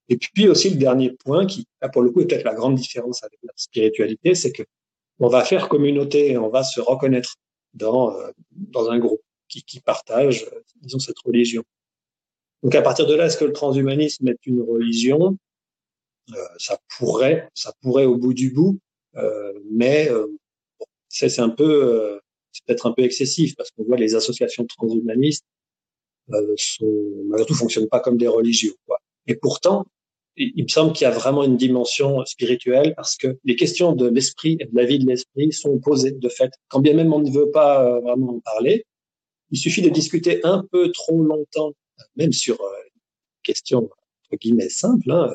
Et 0.07 0.17
puis 0.17 0.47
aussi 0.47 0.69
le 0.69 0.77
dernier 0.77 1.11
point 1.11 1.45
qui, 1.45 1.67
là, 1.81 1.89
pour 1.89 2.01
le 2.01 2.09
coup, 2.09 2.21
est 2.21 2.27
peut-être 2.27 2.45
la 2.45 2.53
grande 2.53 2.75
différence 2.75 3.23
avec 3.23 3.37
la 3.43 3.51
spiritualité, 3.55 4.33
c'est 4.33 4.51
que 4.51 4.63
on 5.19 5.27
va 5.27 5.43
faire 5.43 5.67
communauté 5.67 6.31
et 6.31 6.37
on 6.37 6.49
va 6.49 6.63
se 6.63 6.79
reconnaître 6.79 7.35
dans 7.73 8.17
euh, 8.17 8.31
dans 8.51 8.89
un 8.89 8.97
groupe 8.97 9.21
qui, 9.47 9.63
qui 9.63 9.79
partage, 9.81 10.45
euh, 10.53 10.61
disons, 10.77 10.99
cette 10.99 11.19
religion. 11.19 11.63
Donc 12.63 12.75
à 12.75 12.81
partir 12.81 13.05
de 13.07 13.13
là, 13.13 13.25
est-ce 13.25 13.37
que 13.37 13.45
le 13.45 13.53
transhumanisme 13.53 14.27
est 14.27 14.45
une 14.45 14.61
religion? 14.61 15.37
euh, 15.37 15.50
Ça 16.57 16.77
pourrait, 16.97 17.49
ça 17.53 17.73
pourrait 17.81 18.05
au 18.05 18.17
bout 18.17 18.33
du 18.33 18.51
bout, 18.51 18.79
euh, 19.17 19.53
mais 19.71 20.09
euh, 20.09 20.27
c'est 21.09 21.39
un 21.39 21.49
peu, 21.49 21.83
euh, 21.83 22.19
c'est 22.51 22.63
peut-être 22.65 22.85
un 22.85 22.93
peu 22.93 23.03
excessif 23.03 23.55
parce 23.55 23.71
qu'on 23.71 23.83
voit 23.83 23.97
les 23.97 24.15
associations 24.15 24.65
transhumanistes 24.65 25.45
euh, 26.33 26.53
sont, 26.57 27.23
malgré 27.25 27.45
tout, 27.45 27.55
fonctionnent 27.55 27.89
pas 27.89 27.99
comme 27.99 28.17
des 28.17 28.27
religions. 28.27 28.73
Quoi. 28.85 28.99
Et 29.27 29.35
pourtant, 29.35 29.85
il 30.37 30.63
me 30.63 30.69
semble 30.69 30.93
qu'il 30.93 31.03
y 31.03 31.07
a 31.07 31.11
vraiment 31.11 31.43
une 31.43 31.57
dimension 31.57 32.25
spirituelle 32.25 32.93
parce 32.95 33.17
que 33.17 33.37
les 33.43 33.55
questions 33.55 33.93
de 33.93 34.07
l'esprit 34.07 34.57
et 34.59 34.65
de 34.65 34.75
la 34.75 34.85
vie 34.85 34.97
de 34.97 35.05
l'esprit 35.05 35.51
sont 35.51 35.77
posées 35.79 36.11
de 36.11 36.29
fait. 36.29 36.51
Quand 36.69 36.79
bien 36.79 36.93
même 36.93 37.13
on 37.13 37.19
ne 37.19 37.29
veut 37.29 37.51
pas 37.51 37.85
euh, 37.85 37.99
vraiment 37.99 38.35
en 38.35 38.39
parler, 38.39 38.85
il 39.51 39.57
suffit 39.57 39.81
de 39.81 39.89
discuter 39.89 40.39
un 40.45 40.65
peu 40.71 40.91
trop 40.91 41.21
longtemps, 41.21 41.73
même 42.15 42.31
sur 42.31 42.61
euh, 42.61 42.71
questions 43.43 43.89
entre 43.89 44.39
guillemets 44.39 44.69
simples. 44.69 45.11
Hein. 45.11 45.33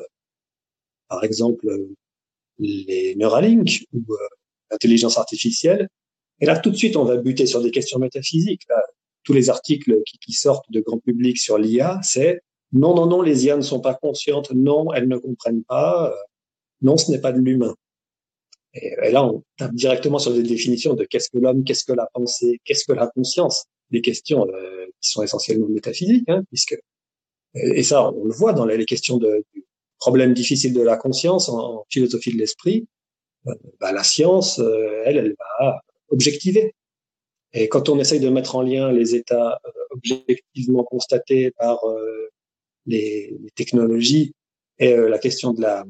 Par 1.09 1.23
exemple, 1.23 1.67
les 2.59 3.15
Neuralink 3.15 3.85
ou 3.93 4.03
l'intelligence 4.71 5.17
artificielle. 5.17 5.87
Et 6.39 6.45
là, 6.45 6.59
tout 6.59 6.69
de 6.69 6.75
suite, 6.75 6.95
on 6.95 7.03
va 7.03 7.17
buter 7.17 7.45
sur 7.45 7.61
des 7.61 7.71
questions 7.71 7.99
métaphysiques. 7.99 8.63
Tous 9.23 9.33
les 9.33 9.49
articles 9.49 10.01
qui, 10.05 10.33
sortent 10.33 10.69
de 10.71 10.79
grand 10.79 10.99
public 10.99 11.37
sur 11.37 11.57
l'IA, 11.57 11.99
c'est 12.03 12.41
non, 12.71 12.95
non, 12.95 13.05
non, 13.05 13.21
les 13.21 13.45
IA 13.45 13.55
ne 13.55 13.61
sont 13.61 13.79
pas 13.79 13.93
conscientes, 13.93 14.51
non, 14.51 14.93
elles 14.93 15.07
ne 15.07 15.17
comprennent 15.17 15.63
pas, 15.63 16.11
euh, 16.11 16.15
non, 16.81 16.97
ce 16.97 17.11
n'est 17.11 17.21
pas 17.21 17.31
de 17.31 17.39
l'humain. 17.39 17.73
Et, 18.73 19.11
là, 19.11 19.25
on 19.25 19.43
tape 19.57 19.73
directement 19.73 20.19
sur 20.19 20.33
des 20.33 20.43
définitions 20.43 20.93
de 20.93 21.05
qu'est-ce 21.05 21.29
que 21.29 21.37
l'homme, 21.37 21.63
qu'est-ce 21.63 21.85
que 21.85 21.93
la 21.93 22.07
pensée, 22.13 22.59
qu'est-ce 22.65 22.85
que 22.85 22.91
la 22.91 23.07
conscience, 23.07 23.65
des 23.89 24.01
questions 24.01 24.45
euh, 24.47 24.85
qui 25.01 25.09
sont 25.11 25.23
essentiellement 25.23 25.67
métaphysiques, 25.69 26.27
hein, 26.27 26.43
puisque 26.49 26.77
et 27.53 27.83
ça, 27.83 28.11
on 28.11 28.25
le 28.25 28.33
voit 28.33 28.53
dans 28.53 28.65
les 28.65 28.85
questions 28.85 29.17
de, 29.17 29.43
problème 29.99 30.33
difficile 30.33 30.73
de 30.73 30.81
la 30.81 30.97
conscience 30.97 31.49
en, 31.49 31.85
philosophie 31.89 32.33
de 32.33 32.37
l'esprit. 32.37 32.87
Euh, 33.47 33.53
bah, 33.79 33.91
la 33.91 34.03
science, 34.03 34.59
euh, 34.59 35.03
elle, 35.05 35.17
elle 35.17 35.35
va 35.59 35.81
objectiver. 36.09 36.73
Et 37.53 37.69
quand 37.69 37.89
on 37.89 37.99
essaye 37.99 38.19
de 38.19 38.29
mettre 38.29 38.55
en 38.55 38.61
lien 38.61 38.91
les 38.91 39.15
états 39.15 39.59
euh, 39.65 39.69
objectivement 39.91 40.83
constatés 40.83 41.51
par 41.51 41.79
les, 42.85 43.35
les, 43.41 43.49
technologies 43.51 44.33
et 44.79 44.95
la 44.95 45.17
question 45.17 45.53
de 45.53 45.61
la 45.61 45.85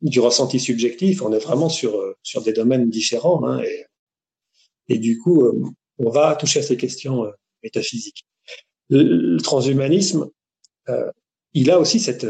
du 0.00 0.20
ressenti 0.20 0.60
subjectif, 0.60 1.22
on 1.22 1.32
est 1.32 1.38
vraiment 1.38 1.68
sur 1.68 2.14
sur 2.22 2.42
des 2.42 2.52
domaines 2.52 2.88
différents. 2.88 3.44
Hein, 3.44 3.62
et, 3.62 3.84
et, 4.88 4.98
du 4.98 5.18
coup, 5.18 5.44
on 5.98 6.10
va 6.10 6.34
toucher 6.36 6.60
à 6.60 6.62
ces 6.62 6.76
questions 6.76 7.30
métaphysiques. 7.62 8.24
Le, 8.88 9.02
le 9.02 9.40
transhumanisme, 9.40 10.30
euh, 10.88 11.10
il 11.58 11.70
a 11.70 11.78
aussi 11.78 12.00
cette 12.00 12.26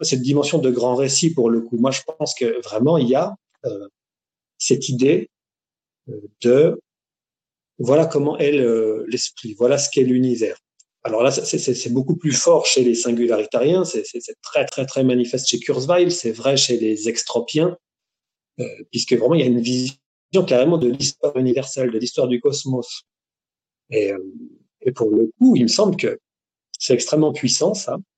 cette 0.00 0.22
dimension 0.22 0.58
de 0.58 0.70
grand 0.70 0.94
récit 0.94 1.32
pour 1.34 1.50
le 1.50 1.60
coup. 1.60 1.76
Moi, 1.76 1.90
je 1.90 2.00
pense 2.18 2.34
que 2.34 2.62
vraiment 2.62 2.98
il 2.98 3.08
y 3.08 3.14
a 3.14 3.36
euh, 3.66 3.88
cette 4.58 4.88
idée 4.88 5.28
euh, 6.08 6.20
de 6.42 6.80
voilà 7.78 8.06
comment 8.06 8.36
est 8.38 8.52
l'esprit, 9.06 9.54
voilà 9.54 9.78
ce 9.78 9.88
qu'est 9.88 10.02
l'univers. 10.02 10.58
Alors 11.02 11.22
là, 11.22 11.30
c'est 11.30 11.92
beaucoup 11.92 12.14
plus 12.16 12.32
fort 12.32 12.66
chez 12.66 12.84
les 12.84 12.94
singularitariens, 12.94 13.84
c'est 13.86 14.02
très 14.42 14.66
très 14.66 14.84
très 14.84 15.02
manifeste 15.02 15.48
chez 15.48 15.58
Kurzweil, 15.58 16.10
c'est 16.10 16.30
vrai 16.30 16.58
chez 16.58 16.76
les 16.76 17.08
extropiens, 17.08 17.78
euh, 18.60 18.64
puisque 18.90 19.14
vraiment 19.14 19.34
il 19.34 19.40
y 19.40 19.44
a 19.44 19.46
une 19.46 19.62
vision 19.62 19.96
carrément 20.46 20.76
de 20.76 20.88
l'histoire 20.88 21.34
universelle, 21.38 21.90
de 21.90 21.98
l'histoire 21.98 22.28
du 22.28 22.38
cosmos. 22.38 23.04
Et, 23.88 24.12
euh, 24.12 24.18
et, 24.82 24.92
pour 24.92 25.10
le 25.10 25.30
coup, 25.38 25.56
il 25.56 25.62
me 25.62 25.68
semble 25.68 25.96
que 25.96 26.18
c'est 26.78 26.92
extrêmement 26.92 27.32
puissant 27.32 27.72
ça, 27.72 27.94
euh, 27.94 28.09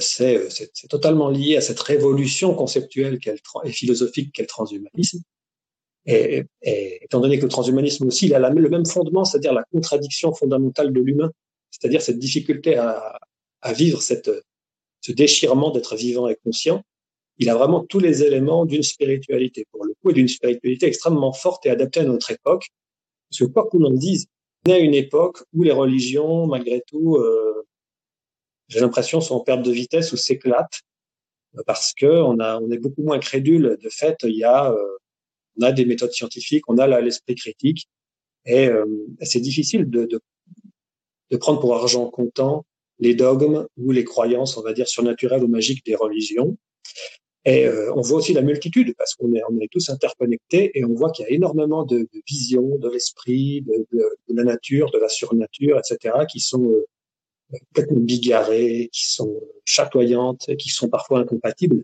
c'est 0.00 0.88
totalement 0.88 1.30
lié 1.30 1.56
à 1.56 1.60
cette 1.60 1.80
révolution 1.80 2.54
conceptuelle 2.54 3.18
et 3.64 3.72
philosophique 3.72 4.32
qu'est 4.32 4.42
le 4.42 4.48
transhumanisme. 4.48 5.20
Et, 6.06 6.44
et, 6.62 7.04
étant 7.04 7.20
donné 7.20 7.38
que 7.38 7.44
le 7.44 7.48
transhumanisme 7.48 8.06
aussi, 8.06 8.26
il 8.26 8.34
a 8.34 8.50
le 8.50 8.68
même 8.68 8.86
fondement, 8.86 9.24
c'est-à-dire 9.24 9.54
la 9.54 9.64
contradiction 9.72 10.34
fondamentale 10.34 10.92
de 10.92 11.00
l'humain, 11.00 11.30
c'est-à-dire 11.70 12.02
cette 12.02 12.18
difficulté 12.18 12.76
à, 12.76 13.18
à 13.62 13.72
vivre 13.72 14.02
cette, 14.02 14.30
ce 15.00 15.12
déchirement 15.12 15.70
d'être 15.70 15.96
vivant 15.96 16.28
et 16.28 16.36
conscient, 16.44 16.82
il 17.38 17.50
a 17.50 17.56
vraiment 17.56 17.84
tous 17.84 17.98
les 17.98 18.22
éléments 18.22 18.64
d'une 18.64 18.82
spiritualité, 18.82 19.66
pour 19.72 19.84
le 19.84 19.94
coup, 19.94 20.10
et 20.10 20.12
d'une 20.12 20.28
spiritualité 20.28 20.86
extrêmement 20.86 21.32
forte 21.32 21.66
et 21.66 21.70
adaptée 21.70 22.00
à 22.00 22.04
notre 22.04 22.30
époque. 22.30 22.68
Parce 23.28 23.40
que 23.40 23.52
quoi 23.52 23.66
qu'on 23.66 23.82
en 23.84 23.90
dise, 23.90 24.26
on 24.66 24.70
est 24.70 24.74
à 24.74 24.78
une 24.78 24.94
époque 24.94 25.42
où 25.52 25.62
les 25.62 25.72
religions, 25.72 26.46
malgré 26.46 26.82
tout, 26.86 27.16
euh, 27.16 27.53
j'ai 28.68 28.80
l'impression, 28.80 29.20
sont 29.20 29.36
en 29.36 29.40
perte 29.40 29.62
de 29.62 29.70
vitesse 29.70 30.12
ou 30.12 30.16
s'éclatent, 30.16 30.80
parce 31.66 31.92
que 31.94 32.06
on, 32.06 32.38
a, 32.40 32.58
on 32.58 32.70
est 32.70 32.78
beaucoup 32.78 33.02
moins 33.02 33.18
crédule. 33.18 33.78
De 33.82 33.88
fait, 33.88 34.16
il 34.24 34.36
y 34.36 34.44
a, 34.44 34.72
euh, 34.72 34.98
on 35.60 35.62
a 35.62 35.72
des 35.72 35.84
méthodes 35.84 36.12
scientifiques, 36.12 36.64
on 36.68 36.78
a 36.78 37.00
l'esprit 37.00 37.34
critique, 37.34 37.88
et 38.46 38.68
euh, 38.68 38.84
c'est 39.22 39.40
difficile 39.40 39.88
de, 39.88 40.04
de, 40.04 40.20
de 41.30 41.36
prendre 41.36 41.60
pour 41.60 41.74
argent 41.74 42.08
comptant 42.10 42.64
les 42.98 43.14
dogmes 43.14 43.66
ou 43.76 43.90
les 43.90 44.04
croyances, 44.04 44.56
on 44.56 44.62
va 44.62 44.72
dire, 44.72 44.88
surnaturelles 44.88 45.42
ou 45.42 45.48
magiques 45.48 45.84
des 45.84 45.96
religions. 45.96 46.56
Et 47.44 47.66
euh, 47.66 47.92
on 47.94 48.00
voit 48.00 48.18
aussi 48.18 48.32
la 48.32 48.40
multitude, 48.40 48.94
parce 48.96 49.14
qu'on 49.14 49.32
est, 49.34 49.42
on 49.50 49.58
est 49.60 49.68
tous 49.70 49.90
interconnectés, 49.90 50.70
et 50.74 50.84
on 50.84 50.94
voit 50.94 51.10
qu'il 51.10 51.26
y 51.26 51.28
a 51.28 51.32
énormément 51.32 51.84
de, 51.84 52.08
visions 52.26 52.78
de 52.78 52.88
l'esprit, 52.88 53.62
de, 53.62 53.86
de, 53.92 53.98
de, 54.28 54.34
la 54.34 54.44
nature, 54.44 54.90
de 54.90 54.98
la 54.98 55.08
surnature, 55.08 55.78
etc., 55.78 56.24
qui 56.30 56.40
sont 56.40 56.64
euh, 56.64 56.86
complètement 57.50 58.00
bigarrées, 58.00 58.88
qui 58.92 59.10
sont 59.10 59.40
chatoyantes, 59.64 60.54
qui 60.56 60.68
sont 60.70 60.88
parfois 60.88 61.20
incompatibles. 61.20 61.82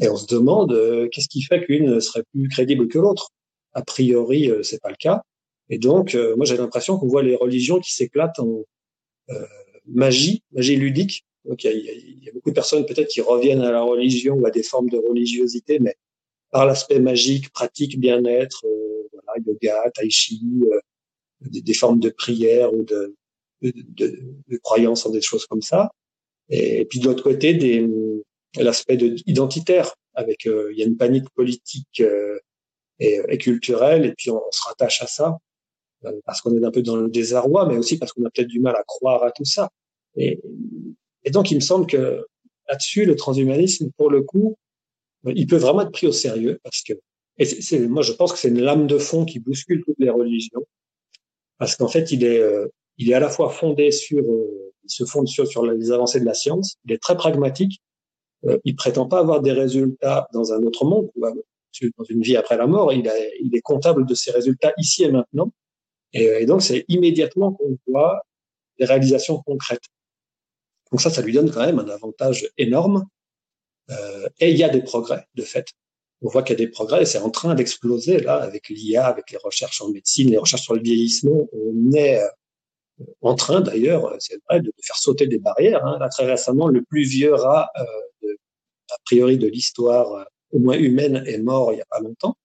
Et 0.00 0.08
on 0.08 0.16
se 0.16 0.26
demande 0.26 0.72
euh, 0.72 1.08
qu'est-ce 1.08 1.28
qui 1.28 1.42
fait 1.42 1.64
qu'une 1.64 2.00
serait 2.00 2.24
plus 2.32 2.48
crédible 2.48 2.88
que 2.88 2.98
l'autre? 2.98 3.30
A 3.74 3.82
priori, 3.82 4.50
euh, 4.50 4.62
c'est 4.62 4.80
pas 4.80 4.90
le 4.90 4.96
cas. 4.96 5.22
Et 5.68 5.78
donc, 5.78 6.14
moi, 6.36 6.44
j'ai 6.44 6.58
l'impression 6.58 6.98
qu'on 6.98 7.06
voit 7.06 7.22
les 7.22 7.34
religions 7.34 7.80
qui 7.80 7.94
s'éclatent 7.94 8.38
en 8.40 8.64
magie, 9.86 10.42
magie 10.52 10.76
ludique. 10.76 11.24
Donc 11.44 11.64
il 11.64 11.70
y 11.70 11.70
a, 11.70 11.92
il 11.92 12.24
y 12.24 12.28
a 12.28 12.32
beaucoup 12.32 12.50
de 12.50 12.54
personnes 12.54 12.86
peut-être 12.86 13.08
qui 13.08 13.20
reviennent 13.20 13.62
à 13.62 13.72
la 13.72 13.82
religion 13.82 14.34
ou 14.34 14.46
à 14.46 14.50
des 14.50 14.62
formes 14.62 14.88
de 14.88 14.98
religiosité, 14.98 15.78
mais 15.78 15.96
par 16.50 16.66
l'aspect 16.66 17.00
magique, 17.00 17.50
pratique, 17.50 17.98
bien-être, 17.98 18.64
euh, 18.66 19.08
voilà, 19.12 19.42
yoga, 19.44 19.90
tai 19.94 20.10
chi, 20.10 20.42
euh, 20.70 20.78
des, 21.40 21.62
des, 21.62 21.74
formes 21.74 21.98
de 21.98 22.10
prière 22.10 22.72
ou 22.72 22.84
de, 22.84 23.16
de, 23.62 23.72
de, 23.76 24.18
de 24.48 24.56
croyances 24.58 25.06
en 25.06 25.10
des 25.10 25.22
choses 25.22 25.46
comme 25.46 25.62
ça. 25.62 25.90
Et, 26.48 26.84
puis 26.84 27.00
de 27.00 27.06
l'autre 27.06 27.22
côté, 27.22 27.54
des, 27.54 27.88
l'aspect 28.56 28.96
de, 28.96 29.16
identitaire, 29.26 29.94
avec 30.14 30.46
euh, 30.46 30.70
il 30.72 30.78
y 30.78 30.82
a 30.82 30.86
une 30.86 30.96
panique 30.96 31.28
politique 31.34 32.00
euh, 32.00 32.38
et, 32.98 33.20
et, 33.28 33.38
culturelle, 33.38 34.04
et 34.04 34.14
puis 34.16 34.30
on, 34.30 34.42
se 34.50 34.62
rattache 34.68 35.02
à 35.02 35.06
ça 35.06 35.38
parce 36.24 36.40
qu'on 36.40 36.56
est 36.60 36.64
un 36.64 36.72
peu 36.72 36.82
dans 36.82 36.96
le 36.96 37.08
désarroi, 37.08 37.66
mais 37.66 37.76
aussi 37.76 37.96
parce 37.96 38.12
qu'on 38.12 38.24
a 38.24 38.30
peut-être 38.30 38.48
du 38.48 38.58
mal 38.58 38.74
à 38.74 38.82
croire 38.82 39.22
à 39.22 39.30
tout 39.30 39.44
ça. 39.44 39.70
Et, 40.16 40.40
et 41.22 41.30
donc, 41.30 41.52
il 41.52 41.54
me 41.54 41.60
semble 41.60 41.86
que 41.86 42.26
là-dessus, 42.68 43.04
le 43.04 43.14
transhumanisme, 43.14 43.90
pour 43.96 44.10
le 44.10 44.22
coup, 44.22 44.56
il 45.24 45.46
peut 45.46 45.56
vraiment 45.56 45.82
être 45.82 45.92
pris 45.92 46.08
au 46.08 46.12
sérieux 46.12 46.58
parce 46.64 46.82
que, 46.82 46.94
et 47.38 47.44
c'est, 47.44 47.78
moi, 47.86 48.02
je 48.02 48.12
pense 48.12 48.32
que 48.32 48.38
c'est 48.38 48.48
une 48.48 48.60
lame 48.60 48.86
de 48.86 48.98
fond 48.98 49.24
qui 49.24 49.38
bouscule 49.38 49.82
toutes 49.84 49.98
les 49.98 50.10
religions 50.10 50.66
parce 51.58 51.76
qu'en 51.76 51.88
fait, 51.88 52.10
il 52.10 52.24
est, 52.24 52.40
euh, 52.40 52.66
il 53.02 53.10
est 53.10 53.14
à 53.14 53.20
la 53.20 53.28
fois 53.28 53.50
fondé 53.50 53.90
sur, 53.90 54.20
euh, 54.20 54.72
il 54.84 54.90
se 54.90 55.04
fonde 55.04 55.28
sur, 55.28 55.46
sur 55.46 55.64
les 55.66 55.90
avancées 55.90 56.20
de 56.20 56.24
la 56.24 56.34
science. 56.34 56.76
Il 56.84 56.92
est 56.92 57.02
très 57.02 57.16
pragmatique. 57.16 57.80
Euh, 58.46 58.58
il 58.64 58.74
prétend 58.76 59.06
pas 59.06 59.18
avoir 59.18 59.40
des 59.40 59.52
résultats 59.52 60.28
dans 60.32 60.52
un 60.52 60.62
autre 60.62 60.84
monde 60.84 61.10
ou 61.14 61.20
dans 61.20 62.04
une 62.08 62.22
vie 62.22 62.36
après 62.36 62.56
la 62.56 62.66
mort. 62.66 62.92
Il, 62.92 63.08
a, 63.08 63.14
il 63.40 63.54
est 63.56 63.60
comptable 63.60 64.06
de 64.06 64.14
ses 64.14 64.30
résultats 64.30 64.72
ici 64.78 65.04
et 65.04 65.10
maintenant. 65.10 65.52
Et, 66.12 66.24
et 66.24 66.46
donc, 66.46 66.62
c'est 66.62 66.84
immédiatement 66.88 67.52
qu'on 67.52 67.78
voit 67.86 68.22
des 68.78 68.84
réalisations 68.84 69.42
concrètes. 69.42 69.84
Donc 70.90 71.00
ça, 71.00 71.10
ça 71.10 71.22
lui 71.22 71.32
donne 71.32 71.50
quand 71.50 71.64
même 71.64 71.78
un 71.78 71.88
avantage 71.88 72.48
énorme. 72.58 73.06
Euh, 73.90 74.28
et 74.38 74.50
il 74.50 74.58
y 74.58 74.64
a 74.64 74.68
des 74.68 74.82
progrès, 74.82 75.26
de 75.34 75.42
fait. 75.42 75.66
On 76.20 76.28
voit 76.28 76.42
qu'il 76.42 76.56
y 76.58 76.62
a 76.62 76.64
des 76.64 76.70
progrès 76.70 77.04
c'est 77.04 77.18
en 77.18 77.30
train 77.30 77.54
d'exploser 77.54 78.20
là 78.20 78.36
avec 78.36 78.68
l'IA, 78.68 79.06
avec 79.06 79.30
les 79.32 79.38
recherches 79.38 79.80
en 79.80 79.88
médecine, 79.88 80.30
les 80.30 80.38
recherches 80.38 80.62
sur 80.62 80.74
le 80.74 80.82
vieillissement. 80.82 81.48
On 81.52 81.92
est 81.92 82.20
euh, 82.20 82.28
en 83.20 83.34
train 83.34 83.60
d'ailleurs, 83.60 84.14
c'est 84.18 84.40
vrai, 84.48 84.60
de 84.60 84.72
faire 84.80 84.96
sauter 84.96 85.26
des 85.26 85.38
barrières. 85.38 85.84
Hein. 85.84 85.98
Là, 85.98 86.08
très 86.08 86.26
récemment, 86.26 86.68
le 86.68 86.82
plus 86.82 87.04
vieux 87.04 87.34
rat, 87.34 87.70
euh, 87.78 87.84
de, 88.22 88.38
a 88.90 88.96
priori, 89.04 89.38
de 89.38 89.48
l'histoire, 89.48 90.12
euh, 90.12 90.24
au 90.52 90.58
moins 90.58 90.76
humaine, 90.76 91.22
est 91.26 91.38
mort 91.38 91.72
il 91.72 91.76
n'y 91.76 91.82
a 91.82 91.86
pas 91.86 92.00
longtemps 92.00 92.36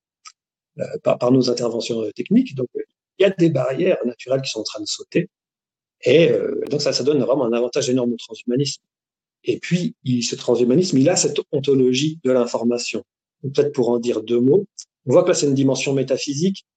euh, 0.80 0.84
par, 1.04 1.32
nos 1.32 1.50
interventions 1.50 2.10
techniques. 2.16 2.56
Donc, 2.56 2.68
il 2.76 3.24
y 3.24 3.26
a 3.26 3.30
des 3.32 3.50
barrières 3.50 3.98
naturelles 4.06 4.42
qui 4.42 4.52
sont 4.52 4.60
en 4.60 4.64
train 4.64 4.82
de 4.82 4.88
sauter. 4.88 5.30
Et 6.06 6.32
donc 6.70 6.80
ça, 6.80 6.94
ça 6.94 7.04
donne 7.04 7.20
vraiment 7.24 7.46
un 7.46 7.54
avantage 7.54 7.90
énorme 7.90 8.14
au 8.14 8.18
transhumanisme. 8.18 8.84
Et 9.44 9.58
puis, 9.58 9.96
il, 10.04 10.24
ce 10.24 10.36
transhumanisme, 10.36 11.00
il 11.00 11.10
a 11.10 11.16
cette 11.16 11.40
ontologie 11.52 12.20
de 12.24 12.32
l'information. 12.32 13.04
Peut-être 13.42 13.74
pour 13.74 13.90
en 13.90 13.98
dire 13.98 14.22
deux 14.22 14.40
mots, 14.40 14.68
on 15.08 15.14
voit 15.14 15.24
que 15.24 15.30
là, 15.30 15.34
c'est 15.34 15.48
une 15.48 15.56
dimension 15.56 15.94
métaphysique, 15.94 16.68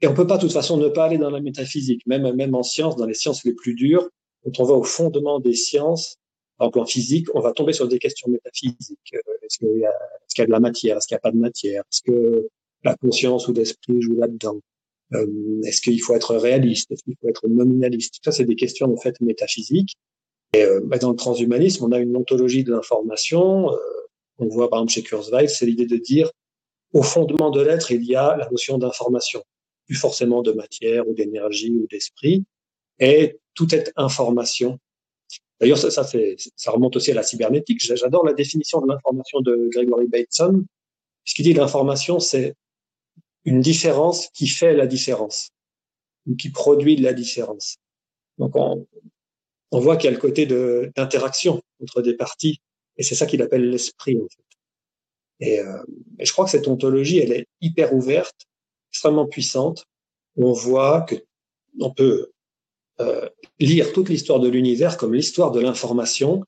et 0.00 0.06
on 0.06 0.14
peut 0.14 0.26
pas, 0.26 0.36
de 0.36 0.42
toute 0.42 0.52
façon, 0.52 0.76
ne 0.76 0.88
pas 0.88 1.06
aller 1.06 1.18
dans 1.18 1.30
la 1.30 1.40
métaphysique, 1.40 2.02
même, 2.06 2.30
même 2.34 2.54
en 2.54 2.62
sciences, 2.62 2.96
dans 2.96 3.06
les 3.06 3.14
sciences 3.14 3.44
les 3.44 3.54
plus 3.54 3.74
dures, 3.74 4.08
quand 4.44 4.60
on 4.60 4.64
va 4.64 4.74
au 4.74 4.82
fondement 4.82 5.40
des 5.40 5.54
sciences, 5.54 6.16
en 6.58 6.70
plan 6.70 6.86
physique, 6.86 7.28
on 7.34 7.40
va 7.40 7.52
tomber 7.52 7.72
sur 7.72 7.88
des 7.88 7.98
questions 7.98 8.30
métaphysiques. 8.30 9.14
Euh, 9.14 9.32
est-ce 9.42 9.58
qu'il 9.58 9.68
y, 9.68 9.82
est 9.82 9.88
qu 10.34 10.40
y, 10.40 10.42
a 10.42 10.46
de 10.46 10.50
la 10.50 10.60
matière 10.60 10.96
Est-ce 10.96 11.06
qu'il 11.06 11.14
n'y 11.14 11.18
a 11.18 11.20
pas 11.20 11.32
de 11.32 11.36
matière 11.36 11.82
Est-ce 11.82 12.02
que 12.02 12.48
la 12.82 12.94
conscience 12.96 13.48
ou 13.48 13.52
l'esprit 13.52 14.00
joue 14.00 14.16
là-dedans 14.16 14.60
euh, 15.14 15.60
est-ce 15.64 15.80
qu'il 15.80 16.00
faut 16.02 16.14
être 16.14 16.34
réaliste 16.36 16.90
Est-ce 16.90 17.04
qu'il 17.04 17.14
faut 17.20 17.28
être 17.28 17.46
nominaliste? 17.48 18.14
Tout 18.14 18.20
ça, 18.24 18.32
c'est 18.32 18.44
des 18.44 18.56
questions 18.56 18.92
en 18.92 18.96
fait 18.96 19.20
métaphysiques. 19.20 19.94
Et 20.52 20.62
euh, 20.62 20.80
bah, 20.84 20.98
dans 20.98 21.10
le 21.10 21.16
transhumanisme, 21.16 21.84
on 21.84 21.92
a 21.92 21.98
une 21.98 22.16
ontologie 22.16 22.64
de 22.64 22.72
l'information. 22.72 23.72
Euh, 23.72 23.76
on 24.38 24.48
voit 24.48 24.68
par 24.68 24.80
exemple 24.80 24.92
chez 24.92 25.02
Kurzweil, 25.02 25.48
c'est 25.48 25.66
l'idée 25.66 25.86
de 25.86 25.96
dire 25.96 26.30
au 26.92 27.02
fondement 27.02 27.50
de 27.50 27.60
l'être, 27.60 27.90
il 27.90 28.04
y 28.04 28.14
a 28.14 28.36
la 28.36 28.48
notion 28.50 28.78
d'information, 28.78 29.42
plus 29.86 29.94
forcément 29.94 30.42
de 30.42 30.52
matière 30.52 31.08
ou 31.08 31.14
d'énergie 31.14 31.70
ou 31.70 31.86
d'esprit, 31.86 32.44
et 32.98 33.38
tout 33.54 33.74
est 33.74 33.92
information. 33.96 34.78
D'ailleurs, 35.60 35.78
ça, 35.78 35.90
ça, 35.90 36.04
ça 36.04 36.70
remonte 36.70 36.96
aussi 36.96 37.12
à 37.12 37.14
la 37.14 37.22
cybernétique. 37.22 37.80
J'adore 37.80 38.24
la 38.26 38.34
définition 38.34 38.80
de 38.80 38.88
l'information 38.88 39.40
de 39.40 39.68
Gregory 39.72 40.06
Bateson, 40.06 40.64
puisqu'il 41.24 41.44
dit 41.44 41.54
l'information, 41.54 42.20
c'est 42.20 42.54
une 43.44 43.60
différence 43.60 44.28
qui 44.28 44.48
fait 44.48 44.74
la 44.74 44.86
différence 44.86 45.50
ou 46.26 46.34
qui 46.34 46.50
produit 46.50 46.96
la 46.96 47.12
différence. 47.12 47.78
Donc 48.38 48.56
on, 48.56 48.86
on 49.70 49.80
voit 49.80 49.96
qu'il 49.96 50.10
y 50.10 50.12
a 50.12 50.16
le 50.16 50.20
côté 50.20 50.46
d'interaction 50.46 51.62
entre 51.80 52.02
des 52.02 52.14
parties 52.14 52.60
et 52.96 53.02
c'est 53.02 53.14
ça 53.14 53.26
qu'il 53.26 53.42
appelle 53.42 53.70
l'esprit 53.70 54.18
en 54.20 54.28
fait. 54.28 54.42
Et, 55.38 55.60
euh, 55.60 55.82
et, 56.18 56.24
je 56.24 56.32
crois 56.32 56.46
que 56.46 56.50
cette 56.50 56.66
ontologie, 56.66 57.18
elle 57.18 57.32
est 57.32 57.46
hyper 57.60 57.92
ouverte, 57.94 58.46
extrêmement 58.96 59.26
puissante. 59.26 59.84
On 60.36 60.52
voit 60.52 61.02
que 61.02 61.16
on 61.80 61.92
peut 61.92 62.30
euh, 63.00 63.28
lire 63.60 63.92
toute 63.92 64.08
l'histoire 64.08 64.40
de 64.40 64.48
l'univers 64.48 64.96
comme 64.96 65.12
l'histoire 65.12 65.50
de 65.50 65.60
l'information 65.60 66.42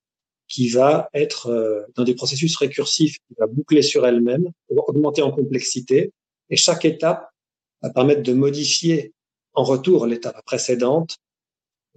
qui 0.49 0.71
va 0.71 1.11
être 1.13 1.49
euh, 1.51 1.83
dans 1.95 2.05
des 2.05 2.15
processus 2.15 2.57
récursifs, 2.57 3.19
qui 3.29 3.35
va 3.39 3.47
boucler 3.47 3.83
sur 3.83 4.07
elle-même, 4.07 4.51
augmenter 4.71 5.21
en 5.21 5.31
complexité, 5.31 6.11
et 6.49 6.57
chaque 6.57 6.87
étape 6.87 7.29
va 7.83 7.91
permettre 7.91 8.23
de 8.23 8.33
modifier 8.33 9.13
en 9.53 9.63
retour 9.63 10.07
l'étape 10.07 10.43
précédente 10.47 11.19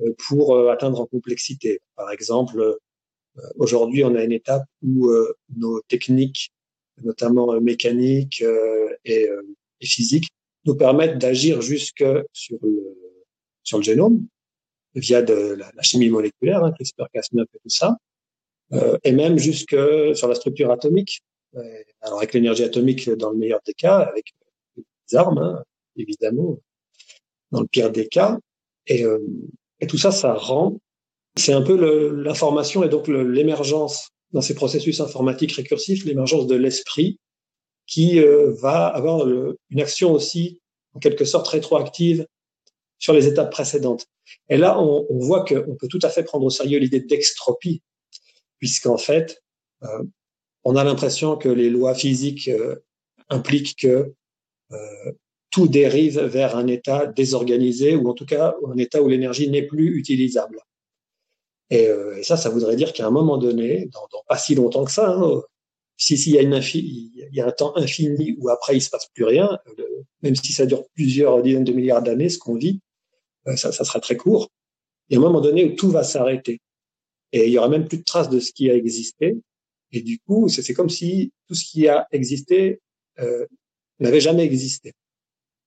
euh, 0.02 0.14
pour 0.28 0.70
atteindre 0.70 0.99
en 0.99 1.06
complexité. 1.06 1.80
Par 1.95 2.12
exemple, 2.12 2.78
aujourd'hui, 3.56 4.04
on 4.04 4.16
a 4.16 4.24
une 4.26 4.34
étape 4.34 4.66
où 4.84 5.10
nos 5.56 5.80
techniques, 5.88 6.52
notamment 7.02 7.62
mécaniques 7.62 8.43
et 9.06 9.30
physiques, 9.82 10.28
nous 10.66 10.76
permettent 10.76 11.18
d'agir 11.18 11.62
jusque 11.62 12.03
sur 12.34 12.57
le, 12.62 12.97
sur 13.64 13.78
le 13.78 13.84
génome 13.84 14.26
via 14.95 15.22
de 15.22 15.55
la, 15.57 15.82
chimie 15.82 16.09
moléculaire, 16.09 16.64
hein, 16.64 16.72
CRISPR-Cas9 16.72 17.43
et 17.43 17.59
tout 17.64 17.70
ça, 17.70 17.97
euh, 18.74 18.97
et 19.03 19.12
même 19.12 19.38
jusque 19.38 19.76
sur 20.14 20.28
la 20.28 20.36
structure 20.36 20.72
atomique. 20.72 21.22
Alors 22.01 22.20
avec 22.20 22.34
l'énergie 22.34 22.64
atomique 22.64 23.09
dans 23.09 23.32
le 23.32 23.38
meilleur 23.38 23.59
des 23.66 23.74
cas, 23.74 23.99
avec 23.99 24.34
armes, 25.14 25.39
hein, 25.39 25.64
évidemment, 25.97 26.59
dans 27.51 27.62
le 27.62 27.68
pire 27.68 27.91
des 27.91 28.07
cas. 28.07 28.39
Et, 28.88 29.03
euh, 29.03 29.20
et 29.80 29.88
tout 29.88 29.97
ça, 29.97 30.12
ça 30.12 30.34
rend, 30.34 30.80
c'est 31.36 31.53
un 31.53 31.62
peu 31.62 31.76
l'information 32.24 32.84
et 32.84 32.89
donc 32.89 33.07
l'émergence 33.07 34.09
dans 34.32 34.41
ces 34.41 34.55
processus 34.55 35.01
informatiques 35.01 35.53
récursifs, 35.53 36.05
l'émergence 36.05 36.47
de 36.47 36.55
l'esprit 36.55 37.20
qui 37.88 38.20
euh, 38.20 38.52
va 38.54 38.88
avoir 38.88 39.26
le, 39.26 39.58
une 39.70 39.82
action 39.82 40.12
aussi, 40.14 40.60
en 40.94 41.00
quelque 41.00 41.26
sorte, 41.26 41.48
rétroactive 41.48 42.26
sur 43.00 43.14
les 43.14 43.28
étapes 43.28 43.52
précédentes. 43.52 44.06
Et 44.50 44.58
là, 44.58 44.80
on, 44.80 45.06
on 45.10 45.20
voit 45.20 45.44
qu'on 45.44 45.76
peut 45.76 45.88
tout 45.88 46.00
à 46.04 46.10
fait 46.10 46.24
prendre 46.24 46.46
au 46.46 46.50
sérieux 46.50 46.80
l'idée 46.80 47.00
d'extropie, 47.00 47.82
puisqu'en 48.60 48.98
fait, 48.98 49.42
euh, 49.84 50.04
on 50.64 50.76
a 50.76 50.84
l'impression 50.84 51.36
que 51.36 51.50
les 51.50 51.70
lois 51.70 51.96
physiques 51.96 52.48
euh, 52.48 52.76
impliquent 53.30 53.76
que 53.80 54.14
euh, 54.72 55.12
tout 55.50 55.68
dérive 55.68 56.20
vers 56.22 56.56
un 56.56 56.68
état 56.68 57.08
désorganisé, 57.08 57.96
ou 57.96 58.08
en 58.08 58.14
tout 58.14 58.26
cas 58.26 58.56
un 58.70 58.78
état 58.78 59.02
où 59.02 59.10
l'énergie 59.10 59.50
n'est 59.50 59.66
plus 59.66 59.98
utilisable. 59.98 60.60
Et, 61.72 61.90
ça, 62.24 62.36
ça 62.36 62.50
voudrait 62.50 62.76
dire 62.76 62.92
qu'à 62.92 63.08
un 63.08 63.12
moment 63.12 63.38
donné, 63.38 63.88
dans, 63.94 64.06
dans, 64.12 64.24
pas 64.28 64.38
si 64.38 64.56
longtemps 64.56 64.84
que 64.84 64.92
ça, 64.92 65.10
hein, 65.10 65.42
si 66.02 66.18
s'il 66.18 66.34
y 66.34 66.39
a 66.39 66.41
une 66.41 66.60
il 66.74 67.30
y 67.32 67.41
a 67.41 67.47
un 67.47 67.52
temps 67.52 67.78
infini 67.78 68.36
où 68.39 68.49
après 68.49 68.76
il 68.76 68.82
se 68.82 68.89
passe 68.89 69.06
plus 69.14 69.24
rien, 69.24 69.60
même 70.24 70.36
si 70.36 70.52
ça 70.52 70.66
dure 70.66 70.84
plusieurs 70.95 71.43
dizaines 71.43 71.64
de 71.64 71.74
milliards 71.74 72.02
d'années, 72.02 72.30
ce 72.30 72.39
qu'on 72.39 72.56
vit, 72.56 72.80
ça, 73.56 73.72
ça, 73.72 73.84
sera 73.84 73.99
très 73.99 74.18
court. 74.18 74.49
Y 75.10 75.16
a 75.16 75.20
un 75.20 75.22
moment 75.22 75.41
donné 75.41 75.64
où 75.64 75.76
tout 75.76 75.91
va 75.91 76.04
s'arrêter. 76.04 76.60
Et 77.34 77.45
il 77.45 77.52
y 77.52 77.58
aura 77.60 77.70
même 77.70 77.88
plus 77.88 77.99
de 77.99 78.04
traces 78.04 78.30
de 78.30 78.39
ce 78.39 78.52
qui 78.52 78.72
a 78.72 78.76
existé. 78.76 79.38
Et 79.91 80.02
du 80.02 80.18
coup, 80.20 80.49
c'est 80.49 80.74
comme 80.74 80.89
si 80.89 81.34
tout 81.47 81.54
ce 81.54 81.66
qui 81.66 81.88
a 81.88 82.08
existé 82.12 82.82
euh, 83.20 83.45
n'avait 83.99 84.22
jamais 84.22 84.43
existé. 84.43 84.93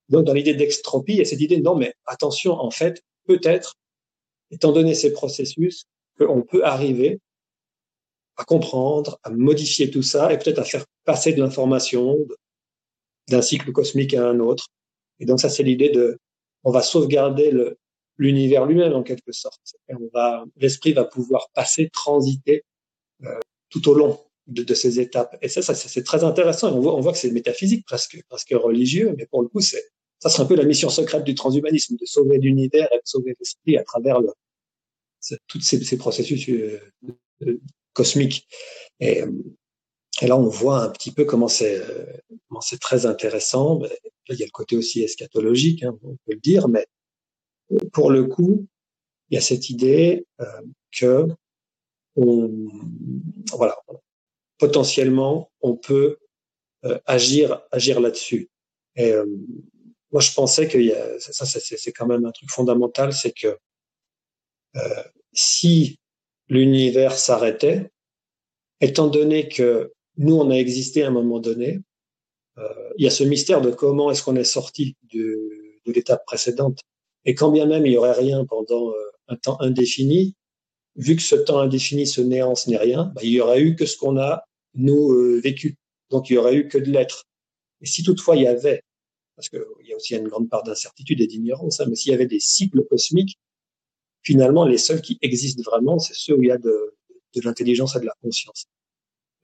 Donc, 0.09 0.25
dans 0.25 0.33
l'idée 0.33 0.55
d'extropie, 0.55 1.13
il 1.13 1.19
y 1.19 1.23
a 1.23 1.25
cette 1.25 1.41
idée, 1.41 1.61
non, 1.61 1.77
mais 1.77 1.95
attention, 2.07 2.55
en 2.55 2.73
fait, 2.73 3.05
peut-être, 3.27 3.77
étant 4.51 4.73
donné 4.73 4.95
ces 4.95 5.13
processus, 5.13 5.85
qu'on 6.19 6.43
peut 6.43 6.65
arriver 6.65 7.21
à 8.37 8.45
comprendre, 8.45 9.19
à 9.23 9.31
modifier 9.31 9.91
tout 9.91 10.03
ça 10.03 10.33
et 10.33 10.39
peut-être 10.39 10.59
à 10.59 10.65
faire 10.65 10.85
passer 11.05 11.33
de 11.33 11.41
l'information 11.41 12.19
d'un 13.29 13.43
cycle 13.43 13.73
cosmique 13.73 14.15
à 14.15 14.29
un 14.29 14.41
autre. 14.41 14.67
Et 15.21 15.27
donc 15.27 15.41
ça, 15.41 15.49
c'est 15.49 15.63
l'idée 15.63 15.91
de, 15.91 16.19
on 16.65 16.71
va 16.71 16.83
sauvegarder 16.83 17.51
le, 17.51 17.79
l'univers 18.19 18.67
lui-même 18.67 18.95
en 18.95 19.03
quelque 19.03 19.33
sorte. 19.33 19.61
Et 19.89 19.95
on 19.95 20.09
va, 20.13 20.45
l'esprit 20.57 20.93
va 20.93 21.05
pouvoir 21.05 21.49
passer, 21.55 21.89
transiter 21.91 22.65
euh, 23.25 23.39
tout 23.71 23.89
au 23.89 23.95
long 23.95 24.21
de, 24.47 24.63
de, 24.63 24.75
ces 24.75 25.01
étapes. 25.01 25.37
Et 25.41 25.49
ça, 25.49 25.63
ça 25.63 25.75
c'est 25.75 26.03
très 26.03 26.25
intéressant. 26.25 26.69
Et 26.71 26.73
on 26.73 26.81
voit, 26.81 26.95
on 26.97 27.01
voit 27.01 27.13
que 27.13 27.19
c'est 27.19 27.31
métaphysique, 27.31 27.85
presque, 27.87 28.23
presque 28.29 28.53
religieux, 28.53 29.15
mais 29.17 29.27
pour 29.27 29.43
le 29.43 29.49
coup, 29.49 29.61
c'est 29.61 29.85
ça 30.21 30.31
serait 30.31 30.45
un 30.45 30.47
peu 30.47 30.57
la 30.57 30.65
mission 30.65 30.89
secrète 30.89 31.25
du 31.25 31.35
transhumanisme, 31.35 31.97
de 31.97 32.07
sauver 32.07 32.39
l'univers 32.39 32.89
et 32.93 32.97
de 32.97 33.03
sauver 33.05 33.37
l'esprit 33.39 33.77
à 33.77 33.85
travers 33.85 34.21
le, 34.21 34.31
tous 35.47 35.61
ces, 35.61 35.85
ces, 35.85 35.99
processus 35.99 36.49
euh, 36.49 36.81
cosmiques. 37.95 38.47
Et, 39.01 39.25
et, 40.21 40.27
là, 40.27 40.37
on 40.37 40.49
voit 40.49 40.83
un 40.83 40.91
petit 40.91 41.11
peu 41.11 41.25
comment 41.25 41.49
c'est 41.49 41.83
comment 42.49 42.61
c'est 42.61 42.81
très 42.81 43.07
intéressant. 43.07 43.81
Là, 43.81 43.89
il 44.29 44.39
y 44.39 44.43
a 44.43 44.47
le 44.47 44.51
côté 44.53 44.77
aussi 44.77 45.03
eschatologique, 45.03 45.83
hein, 45.83 45.99
on 46.03 46.17
peut 46.27 46.35
le 46.35 46.41
dire, 46.41 46.69
mais 46.69 46.87
pour 47.93 48.11
le 48.11 48.25
coup, 48.25 48.67
il 49.31 49.35
y 49.35 49.39
a 49.39 49.41
cette 49.41 49.71
idée 49.71 50.27
euh, 50.41 50.61
que 50.93 51.27
on, 52.17 52.69
voilà, 53.53 53.77
potentiellement, 54.59 55.51
on 55.61 55.77
peut 55.77 56.19
euh, 56.85 56.99
agir, 57.07 57.63
agir 57.73 58.01
là-dessus. 58.01 58.51
Et 58.97 59.13
euh, 59.13 59.27
moi, 60.13 60.21
je 60.21 60.33
pensais 60.33 60.69
que 60.69 60.79
y 60.79 60.93
a, 60.93 61.19
ça, 61.19 61.45
c'est 61.45 61.93
quand 61.93 62.07
même 62.07 62.25
un 62.25 62.31
truc 62.31 62.51
fondamental, 62.51 63.13
c'est 63.13 63.33
que 63.33 63.59
euh, 64.77 65.03
si 65.33 65.99
l'univers 66.49 67.17
s'arrêtait, 67.17 67.91
étant 68.81 69.09
donné 69.09 69.49
que 69.49 69.93
nous, 70.17 70.37
on 70.37 70.51
a 70.51 70.55
existé 70.55 71.03
à 71.03 71.09
un 71.09 71.11
moment 71.11 71.41
donné, 71.41 71.81
euh, 72.59 72.69
il 72.99 73.05
y 73.05 73.09
a 73.09 73.11
ce 73.11 73.25
mystère 73.25 73.61
de 73.61 73.71
comment 73.71 74.11
est-ce 74.11 74.23
qu'on 74.23 74.37
est 74.37 74.45
sorti 74.45 74.97
de, 75.13 75.51
de 75.87 75.93
l'étape 75.93 76.25
précédente. 76.25 76.81
Et 77.25 77.35
quand 77.35 77.51
bien 77.51 77.67
même 77.67 77.87
il 77.87 77.93
y 77.93 77.97
aurait 77.97 78.13
rien 78.13 78.45
pendant 78.45 78.91
euh, 78.91 78.95
un 79.29 79.37
temps 79.37 79.61
indéfini, 79.61 80.35
vu 80.97 81.17
que 81.17 81.23
ce 81.23 81.35
temps 81.35 81.59
indéfini, 81.59 82.07
ce 82.07 82.21
néant, 82.21 82.55
ce 82.55 82.71
n'est 82.71 82.77
rien, 82.77 83.13
bah, 83.15 83.23
il 83.25 83.31
y 83.31 83.41
aurait 83.41 83.61
eu 83.61 83.75
que 83.75 83.87
ce 83.87 83.97
qu'on 83.97 84.19
a, 84.19 84.45
nous, 84.75 85.13
euh, 85.13 85.41
vécu. 85.43 85.77
Donc, 86.11 86.31
il 86.31 86.35
y 86.35 86.37
aurait 86.37 86.55
eu 86.55 86.69
que 86.69 86.79
de 86.79 86.91
l'être. 86.91 87.25
Et 87.81 87.87
si 87.87 88.03
toutefois 88.03 88.37
il 88.37 88.43
y 88.43 88.47
avait, 88.47 88.83
parce 89.37 89.49
qu'il 89.49 89.61
y 89.85 89.93
a 89.93 89.97
aussi 89.97 90.15
une 90.15 90.29
grande 90.29 90.49
part 90.49 90.63
d'incertitude 90.63 91.21
et 91.21 91.27
d'ignorance, 91.27 91.81
hein, 91.81 91.87
mais 91.89 91.97
s'il 91.97 92.13
y 92.13 92.15
avait 92.15 92.27
des 92.27 92.41
cycles 92.41 92.85
cosmiques, 92.85 93.37
finalement, 94.25 94.65
les 94.65 94.79
seuls 94.79 95.01
qui 95.01 95.19
existent 95.23 95.63
vraiment, 95.63 95.99
c'est 95.99 96.15
ceux 96.15 96.37
où 96.37 96.43
il 96.43 96.49
y 96.49 96.53
a 96.53 96.59
de, 96.59 96.95
de 97.35 97.41
l'intelligence 97.43 97.95
et 97.95 98.01
de 98.01 98.07
la 98.07 98.15
conscience. 98.23 98.67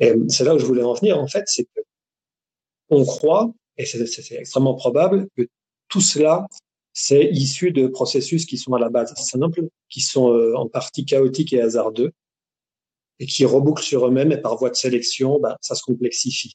Et 0.00 0.14
c'est 0.28 0.44
là 0.44 0.54
où 0.54 0.58
je 0.58 0.64
voulais 0.64 0.82
en 0.82 0.94
venir, 0.94 1.18
en 1.18 1.28
fait, 1.28 1.44
c'est 1.46 1.64
que 1.64 1.80
on 2.88 3.04
croit, 3.04 3.52
et 3.76 3.86
c'est 3.86 4.32
extrêmement 4.32 4.74
probable, 4.74 5.28
que 5.36 5.48
tout 5.88 6.00
cela 6.00 6.46
c'est 6.92 7.24
issu 7.32 7.70
de 7.70 7.86
processus 7.86 8.46
qui 8.46 8.58
sont 8.58 8.74
à 8.74 8.78
la 8.78 8.88
base 8.88 9.14
simples, 9.14 9.68
qui 9.88 10.00
sont 10.00 10.32
euh, 10.32 10.54
en 10.56 10.68
partie 10.68 11.04
chaotiques 11.04 11.52
et 11.52 11.60
hasardeux, 11.60 12.12
et 13.18 13.26
qui 13.26 13.44
rebouclent 13.44 13.82
sur 13.82 14.06
eux-mêmes, 14.06 14.32
et 14.32 14.38
par 14.38 14.56
voie 14.56 14.70
de 14.70 14.74
sélection, 14.74 15.38
ben, 15.38 15.56
ça 15.60 15.74
se 15.74 15.82
complexifie. 15.82 16.54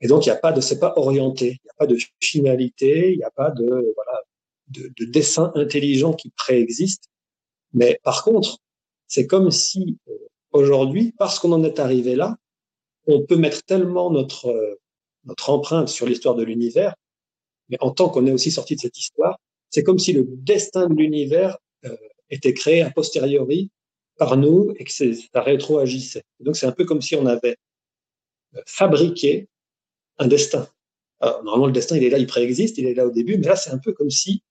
Et 0.00 0.06
donc, 0.06 0.26
il 0.26 0.28
n'y 0.28 0.34
a 0.34 0.38
pas 0.38 0.52
de, 0.52 0.60
c'est 0.60 0.78
pas 0.78 0.94
orienté, 0.96 1.46
il 1.46 1.64
n'y 1.64 1.70
a 1.70 1.74
pas 1.76 1.86
de 1.86 1.96
finalité, 2.20 3.12
il 3.12 3.18
n'y 3.18 3.24
a 3.24 3.30
pas 3.30 3.50
de, 3.50 3.64
voilà, 3.64 4.20
de, 4.68 4.92
de 4.96 5.04
dessin 5.04 5.52
intelligent 5.54 6.12
qui 6.12 6.30
préexiste. 6.30 7.04
Mais 7.74 8.00
par 8.02 8.24
contre, 8.24 8.58
c'est 9.06 9.26
comme 9.26 9.50
si 9.50 9.98
euh, 10.08 10.12
aujourd'hui, 10.52 11.12
parce 11.18 11.38
qu'on 11.38 11.52
en 11.52 11.64
est 11.64 11.78
arrivé 11.80 12.14
là, 12.14 12.36
on 13.06 13.22
peut 13.22 13.36
mettre 13.36 13.62
tellement 13.64 14.10
notre, 14.10 14.46
euh, 14.46 14.80
notre 15.24 15.50
empreinte 15.50 15.88
sur 15.88 16.06
l'histoire 16.06 16.34
de 16.34 16.44
l'univers 16.44 16.94
mais 17.72 17.78
en 17.80 17.90
tant 17.90 18.10
qu'on 18.10 18.26
est 18.26 18.32
aussi 18.32 18.50
sorti 18.50 18.76
de 18.76 18.80
cette 18.80 18.98
histoire, 18.98 19.38
c'est 19.70 19.82
comme 19.82 19.98
si 19.98 20.12
le 20.12 20.24
destin 20.28 20.88
de 20.88 20.94
l'univers 20.94 21.56
euh, 21.86 21.96
était 22.28 22.52
créé 22.52 22.82
a 22.82 22.90
posteriori 22.90 23.70
par 24.18 24.36
nous 24.36 24.74
et 24.78 24.84
que 24.84 24.92
ça 24.92 25.40
rétroagissait. 25.40 26.22
Donc 26.40 26.56
c'est 26.56 26.66
un 26.66 26.72
peu 26.72 26.84
comme 26.84 27.00
si 27.00 27.16
on 27.16 27.24
avait 27.24 27.56
fabriqué 28.66 29.48
un 30.18 30.28
destin. 30.28 30.68
Alors, 31.20 31.42
normalement, 31.44 31.66
le 31.66 31.72
destin, 31.72 31.96
il 31.96 32.04
est 32.04 32.10
là, 32.10 32.18
il 32.18 32.26
préexiste, 32.26 32.76
il 32.76 32.86
est 32.86 32.94
là 32.94 33.06
au 33.06 33.10
début, 33.10 33.38
mais 33.38 33.46
là, 33.46 33.56
c'est 33.56 33.70
un 33.70 33.78
peu 33.78 33.92
comme 33.92 34.10
si 34.10 34.42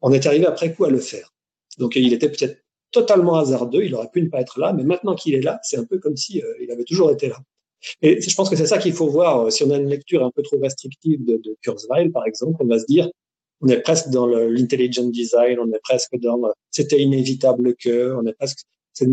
on 0.00 0.12
est 0.12 0.26
arrivé 0.26 0.46
après 0.46 0.74
coup 0.74 0.84
à 0.84 0.90
le 0.90 0.98
faire. 0.98 1.32
Donc 1.78 1.96
il 1.96 2.12
était 2.12 2.28
peut-être 2.28 2.62
totalement 2.90 3.36
hasardeux, 3.36 3.84
il 3.84 3.94
aurait 3.94 4.10
pu 4.10 4.22
ne 4.22 4.28
pas 4.28 4.40
être 4.40 4.60
là, 4.60 4.72
mais 4.72 4.84
maintenant 4.84 5.14
qu'il 5.14 5.34
est 5.34 5.40
là, 5.40 5.58
c'est 5.62 5.78
un 5.78 5.84
peu 5.84 5.98
comme 5.98 6.16
si 6.16 6.42
euh, 6.42 6.54
il 6.60 6.70
avait 6.70 6.84
toujours 6.84 7.10
été 7.10 7.28
là. 7.28 7.38
Et 8.00 8.20
je 8.20 8.34
pense 8.36 8.48
que 8.48 8.56
c'est 8.56 8.66
ça 8.66 8.78
qu'il 8.78 8.92
faut 8.92 9.08
voir. 9.08 9.50
Si 9.50 9.64
on 9.64 9.70
a 9.70 9.76
une 9.76 9.88
lecture 9.88 10.24
un 10.24 10.30
peu 10.30 10.42
trop 10.42 10.58
restrictive 10.60 11.24
de, 11.24 11.40
Kurzweil, 11.62 12.10
par 12.10 12.26
exemple, 12.26 12.56
on 12.60 12.66
va 12.66 12.78
se 12.78 12.86
dire, 12.86 13.10
on 13.60 13.68
est 13.68 13.80
presque 13.80 14.08
dans 14.10 14.26
l'intelligent 14.26 15.08
design, 15.08 15.58
on 15.58 15.72
est 15.72 15.80
presque 15.82 16.16
dans 16.18 16.40
c'était 16.70 17.00
inévitable 17.00 17.74
que, 17.76 18.14
on 18.14 18.26
est 18.26 18.34
presque 18.34 18.60
c'est 18.92 19.06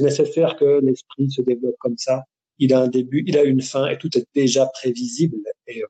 nécessaire 0.00 0.56
que 0.56 0.80
l'esprit 0.82 1.30
se 1.30 1.42
développe 1.42 1.76
comme 1.78 1.98
ça. 1.98 2.24
Il 2.58 2.72
a 2.72 2.80
un 2.80 2.88
début, 2.88 3.22
il 3.26 3.36
a 3.36 3.44
une 3.44 3.60
fin, 3.60 3.88
et 3.88 3.98
tout 3.98 4.16
est 4.16 4.26
déjà 4.34 4.66
prévisible. 4.66 5.38
Et 5.66 5.82
euh, 5.82 5.86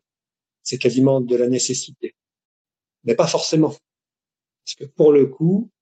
c'est 0.62 0.78
quasiment 0.78 1.20
de 1.20 1.36
la 1.36 1.48
nécessité, 1.48 2.14
mais 3.04 3.14
pas 3.14 3.26
forcément, 3.26 3.70
parce 4.64 4.74
que 4.78 4.84
pour 4.84 5.12
le 5.12 5.26
coup, 5.26 5.70
euh, 5.70 5.79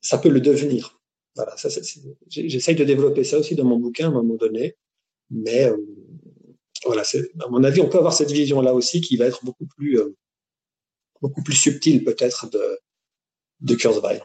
ça 0.00 0.18
peut 0.18 0.28
le 0.28 0.40
devenir. 0.40 1.00
Voilà, 1.36 1.56
ça, 1.56 1.68
j'essaye 2.28 2.76
de 2.76 2.84
développer 2.84 3.24
ça 3.24 3.38
aussi 3.38 3.54
dans 3.54 3.64
mon 3.64 3.78
bouquin 3.78 4.06
à 4.06 4.08
un 4.08 4.12
moment 4.12 4.34
donné. 4.34 4.76
Mais 5.30 5.64
euh, 5.64 5.76
voilà, 6.84 7.02
à 7.02 7.48
mon 7.48 7.64
avis, 7.64 7.80
on 7.80 7.88
peut 7.88 7.98
avoir 7.98 8.12
cette 8.12 8.30
vision-là 8.30 8.74
aussi 8.74 9.00
qui 9.00 9.16
va 9.16 9.26
être 9.26 9.44
beaucoup 9.44 9.66
plus, 9.66 9.98
euh, 9.98 10.14
beaucoup 11.20 11.42
plus 11.42 11.56
subtile 11.56 12.04
peut-être 12.04 12.48
de, 12.50 12.78
de 13.60 13.74
Kurzweil. 13.74 14.22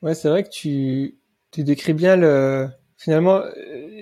Ouais, 0.00 0.14
c'est 0.14 0.28
vrai 0.28 0.44
que 0.44 0.48
tu, 0.48 1.18
tu 1.50 1.64
décris 1.64 1.92
bien 1.92 2.16
le, 2.16 2.68
finalement, 2.96 3.42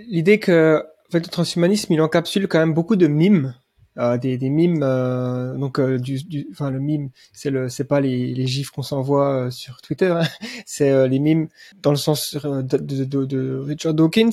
l'idée 0.07 0.39
que, 0.39 0.84
en 1.09 1.11
fait, 1.11 1.20
le 1.20 1.30
transhumanisme, 1.30 1.93
il 1.93 2.01
encapsule 2.01 2.47
quand 2.47 2.59
même 2.59 2.74
beaucoup 2.74 2.97
de 2.97 3.07
mimes 3.07 3.55
euh, 3.57 3.68
des, 3.99 4.38
des 4.38 4.49
mimes 4.49 4.82
euh, 4.82 5.57
donc 5.57 5.80
euh, 5.80 5.99
du, 5.99 6.22
du, 6.22 6.46
enfin 6.53 6.70
le 6.70 6.78
mime 6.78 7.11
c'est 7.32 7.51
le 7.51 7.68
c'est 7.68 7.84
pas 7.84 8.01
les, 8.01 8.32
les 8.32 8.46
gifs 8.46 8.70
qu'on 8.70 8.82
s'envoie 8.82 9.51
sur 9.51 9.80
Twitter 9.82 10.14
hein. 10.16 10.28
c'est 10.66 11.09
les 11.09 11.18
mimes 11.18 11.49
dans 11.82 11.90
le 11.90 11.96
sens 11.96 12.36
de, 12.36 12.76
de, 12.78 13.24
de, 13.24 13.59
Richard 13.59 13.94
Dawkins 13.94 14.30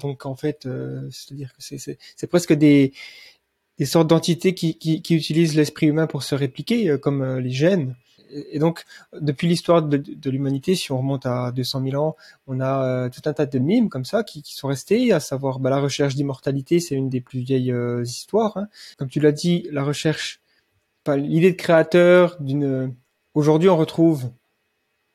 donc 0.00 0.24
en 0.24 0.36
fait 0.36 0.66
c'est-à-dire 1.10 1.50
que 1.50 1.62
c'est 1.62 1.98
c'est 2.16 2.26
presque 2.26 2.54
des 2.54 2.92
des 3.78 3.86
sortes 3.86 4.06
d'entités 4.06 4.54
qui, 4.54 4.78
qui, 4.78 5.02
qui 5.02 5.16
utilisent 5.16 5.56
l'esprit 5.56 5.86
humain 5.86 6.06
pour 6.06 6.22
se 6.22 6.34
répliquer 6.34 6.96
comme 6.98 7.38
les 7.38 7.50
gènes 7.50 7.96
et 8.30 8.58
donc, 8.58 8.84
depuis 9.12 9.48
l'histoire 9.48 9.82
de, 9.82 10.30
l'humanité, 10.30 10.74
si 10.74 10.92
on 10.92 10.98
remonte 10.98 11.26
à 11.26 11.52
200 11.52 11.82
000 11.90 12.02
ans, 12.02 12.16
on 12.46 12.60
a 12.60 12.84
euh, 12.84 13.08
tout 13.08 13.22
un 13.26 13.32
tas 13.32 13.46
de 13.46 13.58
mimes 13.58 13.88
comme 13.88 14.04
ça 14.04 14.22
qui, 14.22 14.42
sont 14.44 14.68
restés, 14.68 15.12
à 15.12 15.20
savoir 15.20 15.58
bah, 15.58 15.70
la 15.70 15.78
recherche 15.78 16.14
d'immortalité, 16.14 16.80
c'est 16.80 16.94
une 16.94 17.08
des 17.08 17.20
plus 17.20 17.40
vieilles 17.40 17.72
euh, 17.72 18.02
histoires. 18.02 18.56
Hein. 18.56 18.68
Comme 18.98 19.08
tu 19.08 19.20
l'as 19.20 19.32
dit, 19.32 19.68
la 19.70 19.84
recherche, 19.84 20.40
l'idée 21.08 21.52
de 21.52 21.56
créateur 21.56 22.36
d'une. 22.40 22.94
Aujourd'hui, 23.34 23.68
on 23.68 23.76
retrouve 23.76 24.30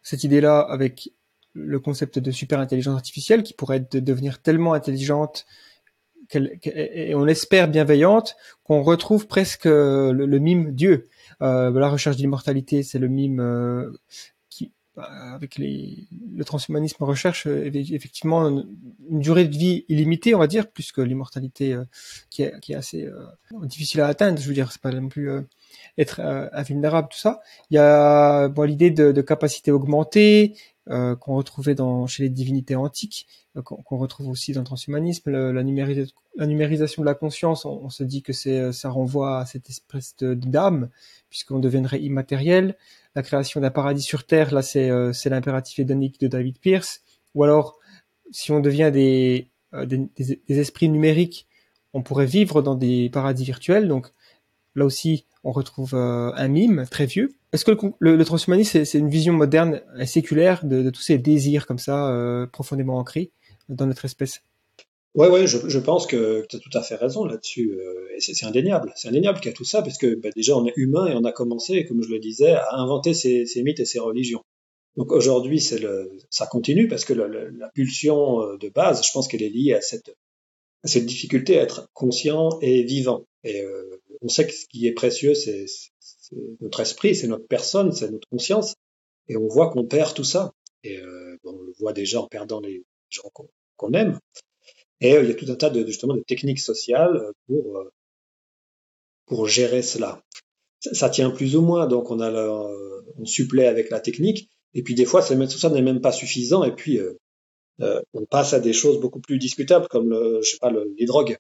cette 0.02 0.24
idée-là 0.24 0.60
avec 0.60 1.12
le 1.54 1.80
concept 1.80 2.20
de 2.20 2.32
super 2.32 2.60
intelligence 2.60 2.96
artificielle 2.96 3.44
qui 3.44 3.54
pourrait 3.54 3.80
devenir 3.92 4.42
tellement 4.42 4.74
intelligente 4.74 5.46
et 6.32 7.16
on 7.16 7.26
espère 7.28 7.68
bienveillante 7.68 8.36
qu'on 8.64 8.84
retrouve 8.84 9.28
presque 9.28 9.66
le, 9.66 10.12
le 10.12 10.40
mime 10.40 10.74
Dieu. 10.74 11.08
Euh, 11.42 11.72
la 11.72 11.90
recherche 11.90 12.18
d'immortalité, 12.18 12.84
c'est 12.84 13.00
le 13.00 13.08
mime 13.08 13.40
euh, 13.40 13.92
qui, 14.50 14.72
bah, 14.96 15.10
avec 15.34 15.58
les, 15.58 16.08
le 16.36 16.44
transhumanisme 16.44 17.04
recherche 17.04 17.48
effectivement 17.48 18.48
une, 18.48 18.68
durée 19.10 19.46
de 19.46 19.56
vie 19.56 19.86
illimitée, 19.88 20.36
on 20.36 20.40
va 20.40 20.48
dire, 20.48 20.70
plus 20.70 20.92
que 20.92 21.02
l'immortalité 21.02 21.78
qui, 22.30 22.44
est, 22.44 22.60
qui 22.60 22.74
est 22.74 22.76
assez 22.76 23.10
difficile 23.64 24.02
à 24.02 24.08
atteindre. 24.08 24.40
Je 24.40 24.48
veux 24.48 24.54
dire, 24.54 24.72
c'est 24.72 24.82
pas 24.82 24.92
non 24.92 25.08
plus 25.08 25.32
être 25.98 26.20
invulnérable 26.54 27.10
tout 27.12 27.18
ça. 27.18 27.40
Il 27.70 27.76
y 27.76 27.78
a 27.78 28.50
bon, 28.50 28.64
l'idée 28.64 28.92
de, 28.92 29.12
de 29.12 29.22
capacité 29.22 29.72
augmentée, 29.72 30.56
euh, 30.90 31.16
qu'on 31.16 31.36
retrouvait 31.36 31.76
dans, 31.76 32.08
chez 32.08 32.24
les 32.24 32.30
divinités 32.30 32.76
antiques, 32.76 33.28
euh, 33.56 33.62
qu'on 33.62 33.98
retrouve 33.98 34.28
aussi 34.28 34.54
dans 34.54 34.62
le 34.62 34.66
transhumanisme, 34.66 35.30
la, 35.30 35.64
numérisation 35.64 37.04
de 37.04 37.06
la 37.06 37.14
conscience, 37.14 37.64
on, 37.66 37.90
se 37.90 38.04
dit 38.04 38.24
que 38.24 38.32
euh, 38.48 38.72
ça 38.72 38.90
renvoie 38.90 39.40
à 39.40 39.46
cette 39.46 39.70
espèce 39.70 40.16
d'âme, 40.20 40.90
puisqu'on 41.30 41.60
deviendrait 41.60 42.02
immatériel. 42.02 42.76
La 43.14 43.22
création 43.22 43.62
d'un 43.62 43.70
paradis 43.70 44.02
sur 44.02 44.26
Terre, 44.26 44.52
là 44.52 44.64
c'est 44.64 44.90
c'est 45.14 45.30
l'impératif 45.30 45.78
édonique 45.78 46.20
de 46.20 46.28
David 46.28 46.58
Pierce. 46.60 47.02
Ou 47.36 47.44
alors, 47.44 47.78
si 48.32 48.52
on 48.52 48.60
devient 48.60 48.90
des, 48.92 49.48
des, 49.86 50.10
des 50.18 50.60
esprits 50.60 50.90
numériques, 50.90 51.48
on 51.94 52.02
pourrait 52.02 52.26
vivre 52.26 52.62
dans 52.62 52.76
des 52.76 53.10
paradis 53.10 53.44
virtuels. 53.44 53.88
Donc 53.88 54.12
là 54.80 54.86
aussi, 54.86 55.26
on 55.44 55.52
retrouve 55.52 55.94
un 55.94 56.48
mime 56.48 56.86
très 56.90 57.06
vieux 57.06 57.30
est-ce 57.52 57.66
que 57.66 57.72
le, 58.00 58.24
transhumanisme, 58.24 58.86
c'est 58.86 59.00
une 59.00 59.10
vision 59.10 59.34
moderne 59.34 59.82
et 60.00 60.06
séculaire 60.06 60.64
de, 60.66 60.90
tous 60.92 61.02
ces 61.02 61.18
désirs 61.18 61.66
comme 61.66 61.80
ça, 61.80 62.12
euh, 62.12 62.46
profondément 62.46 63.00
ancrés 63.00 63.32
dans 63.70 63.88
notre 63.88 64.06
espèce? 64.06 64.42
Oui, 65.16 65.28
ouais, 65.28 65.48
je, 65.48 65.80
pense 65.80 66.06
que 66.06 66.46
tu 66.48 66.56
as 66.56 66.60
tout 66.60 66.78
à 66.78 66.84
fait 66.84 66.96
raison 66.96 67.26
là-dessus. 67.26 67.72
Euh, 67.72 68.16
et 68.16 68.20
c'est 68.20 68.46
indéniable. 68.46 68.94
C'est 68.96 69.08
indéniable 69.08 69.40
qu'il 69.40 69.50
y 69.50 69.54
a 69.54 69.58
tout 69.58 69.66
ça, 69.66 69.82
parce 69.82 69.98
que 69.98 70.14
bah, 70.14 70.30
déjà, 70.36 70.56
on 70.56 70.66
est 70.68 70.74
humain 70.76 71.08
et 71.08 71.16
on 71.16 71.24
a 71.24 71.32
commencé, 71.32 71.86
comme 71.86 72.04
je 72.04 72.10
le 72.10 72.20
disais, 72.20 72.52
à 72.52 72.76
inventer 72.76 73.16
ces, 73.16 73.48
mythes 73.64 73.80
et 73.80 73.86
ces 73.86 74.00
religions. 74.00 74.44
Donc 74.96 75.12
aujourd'hui, 75.12 75.60
ça 75.60 76.46
continue, 76.46 76.88
parce 76.88 77.04
que 77.04 77.14
la 77.14 77.70
pulsion 77.74 78.44
euh, 78.44 78.58
de 78.58 78.70
base, 78.70 79.04
je 79.04 79.12
pense 79.12 79.28
qu'elle 79.28 79.42
est 79.42 79.50
liée 79.50 79.74
à 79.74 79.82
cette, 79.82 80.16
cette 80.84 81.08
difficulté 81.08 81.58
à 81.58 81.64
être 81.64 81.90
conscient 81.94 82.60
et 82.62 82.84
vivant. 82.84 83.26
Et 83.44 83.64
on 84.22 84.30
sait 84.30 84.48
que 84.48 84.54
ce 84.54 84.66
qui 84.68 84.88
est 84.88 84.94
précieux, 84.94 85.34
c'est 85.34 85.66
notre 86.62 86.80
esprit, 86.80 87.16
c'est 87.16 87.28
notre 87.28 87.48
personne, 87.48 87.92
c'est 87.92 88.12
notre 88.12 88.28
conscience. 88.30 88.76
Et 89.28 89.38
on 89.38 89.48
voit 89.48 89.70
qu'on 89.70 89.86
perd 89.86 90.14
tout 90.14 90.24
ça. 90.24 90.54
Et 90.84 90.98
euh, 90.98 91.38
on 91.44 91.62
le 91.62 91.74
voit 91.80 91.94
déjà 91.94 92.22
en 92.22 92.28
perdant 92.28 92.60
les 92.60 92.84
gens 93.10 93.30
qu'on 93.78 93.94
aime. 93.94 94.20
Et 95.02 95.14
euh, 95.14 95.24
il 95.24 95.30
y 95.30 95.32
a 95.32 95.36
tout 95.36 95.50
un 95.50 95.56
tas 95.56 95.70
de 95.70 95.86
justement 95.86 96.16
de 96.16 96.24
techniques 96.24 96.60
sociales 96.60 97.32
pour 97.48 97.78
euh, 97.78 97.92
pour 99.26 99.48
gérer 99.48 99.82
cela. 99.82 100.24
Ça, 100.80 101.10
tient 101.10 101.30
plus 101.30 101.56
ou 101.56 101.62
moins, 101.62 101.88
donc 101.88 102.10
on 102.10 102.20
a 102.20 102.32
le, 102.32 102.50
on 103.18 103.26
supplée 103.26 103.66
avec 103.66 103.90
la 103.90 104.00
technique. 104.00 104.50
Et 104.74 104.82
puis 104.82 104.96
des 104.96 105.06
fois, 105.06 105.22
tout 105.22 105.48
ça 105.50 105.70
n'est 105.70 105.82
même 105.82 106.02
pas 106.02 106.14
suffisant. 106.14 106.64
Et 106.64 106.74
puis 106.74 107.00
on 107.80 108.26
passe 108.26 108.54
à 108.54 108.60
des 108.60 108.74
choses 108.74 109.00
beaucoup 109.00 109.20
plus 109.20 109.38
discutables 109.38 109.88
comme 109.90 110.10
le, 110.10 110.42
je 110.42 110.52
sais 110.52 110.58
pas, 110.60 110.72
le, 110.72 110.94
les 110.98 111.06
drogues. 111.06 111.38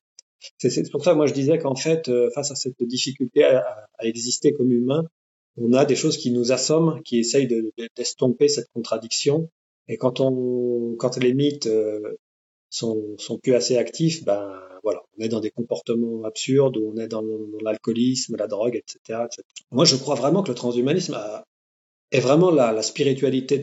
C'est 0.58 0.90
pour 0.92 1.04
ça, 1.04 1.14
moi, 1.16 1.28
je 1.28 1.34
disais 1.34 1.58
qu'en 1.58 1.76
fait, 1.76 2.08
euh, 2.10 2.30
face 2.32 2.52
à 2.52 2.56
cette 2.56 2.82
difficulté 2.84 3.44
à, 3.44 3.88
exister 4.02 4.54
comme 4.54 4.72
humain, 4.72 5.06
on 5.58 5.74
a 5.74 5.86
des 5.86 5.96
choses 5.96 6.18
qui 6.18 6.32
nous 6.32 6.52
assomment, 6.52 7.02
qui 7.04 7.20
essayent 7.20 7.48
d'estomper 7.96 8.46
de, 8.46 8.52
cette 8.52 8.70
contradiction. 8.74 9.50
Et 9.88 9.98
quand 9.98 10.20
on, 10.20 10.96
quand 10.98 11.18
les 11.18 11.34
mythes 11.34 11.68
euh, 11.68 12.18
sont, 12.70 13.18
plus 13.42 13.54
assez 13.54 13.78
actifs, 13.78 14.24
ben 14.24 14.62
voilà, 14.84 15.02
on 15.18 15.24
est 15.24 15.30
dans 15.30 15.42
des 15.42 15.52
comportements 15.52 16.24
absurdes, 16.24 16.78
on 16.78 16.96
est 16.96 17.08
dans, 17.08 17.24
l'alcoolisme, 17.62 18.38
la 18.38 18.48
drogue, 18.48 18.76
etc., 18.76 19.26
Moi, 19.72 19.84
je 19.84 19.98
crois 19.98 20.16
vraiment 20.16 20.44
que 20.44 20.50
le 20.50 20.56
transhumanisme 20.56 21.18
est 22.12 22.22
vraiment 22.22 22.52
la, 22.52 22.72
la 22.72 22.82
spiritualité 22.82 23.60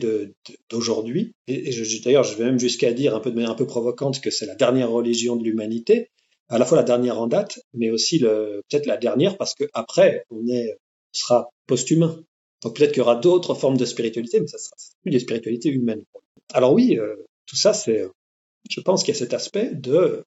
d'aujourd'hui. 0.69 1.33
d'ailleurs, 1.47 2.23
je 2.23 2.37
vais 2.37 2.45
même 2.45 2.59
jusqu'à 2.59 2.93
dire 2.93 3.15
un 3.15 3.19
peu 3.19 3.31
de 3.31 3.35
manière 3.35 3.51
un 3.51 3.55
peu 3.55 3.65
provocante 3.65 4.21
que 4.21 4.29
c'est 4.29 4.45
la 4.45 4.55
dernière 4.55 4.91
religion 4.91 5.35
de 5.35 5.43
l'humanité 5.43 6.11
à 6.49 6.57
la 6.57 6.65
fois 6.65 6.77
la 6.77 6.83
dernière 6.83 7.19
en 7.19 7.27
date, 7.27 7.59
mais 7.73 7.89
aussi 7.89 8.19
peut-être 8.19 8.85
la 8.85 8.97
dernière 8.97 9.37
parce 9.37 9.53
que 9.53 9.65
après 9.73 10.23
on 10.29 10.47
est 10.47 10.77
sera 11.11 11.49
post-humain. 11.67 12.23
Donc 12.63 12.75
peut-être 12.75 12.91
qu'il 12.91 12.99
y 12.99 13.01
aura 13.01 13.15
d'autres 13.15 13.53
formes 13.53 13.77
de 13.77 13.85
spiritualité, 13.85 14.39
mais 14.39 14.47
ça 14.47 14.57
sera 14.57 14.75
plus 15.01 15.11
des 15.11 15.19
spiritualités 15.19 15.69
humaines. 15.69 16.03
Alors 16.53 16.73
oui, 16.73 16.97
euh, 16.97 17.15
tout 17.45 17.55
ça 17.55 17.73
c'est, 17.73 18.07
je 18.69 18.81
pense 18.81 19.03
qu'il 19.03 19.13
y 19.13 19.17
a 19.17 19.19
cet 19.19 19.33
aspect 19.33 19.71
de, 19.73 20.23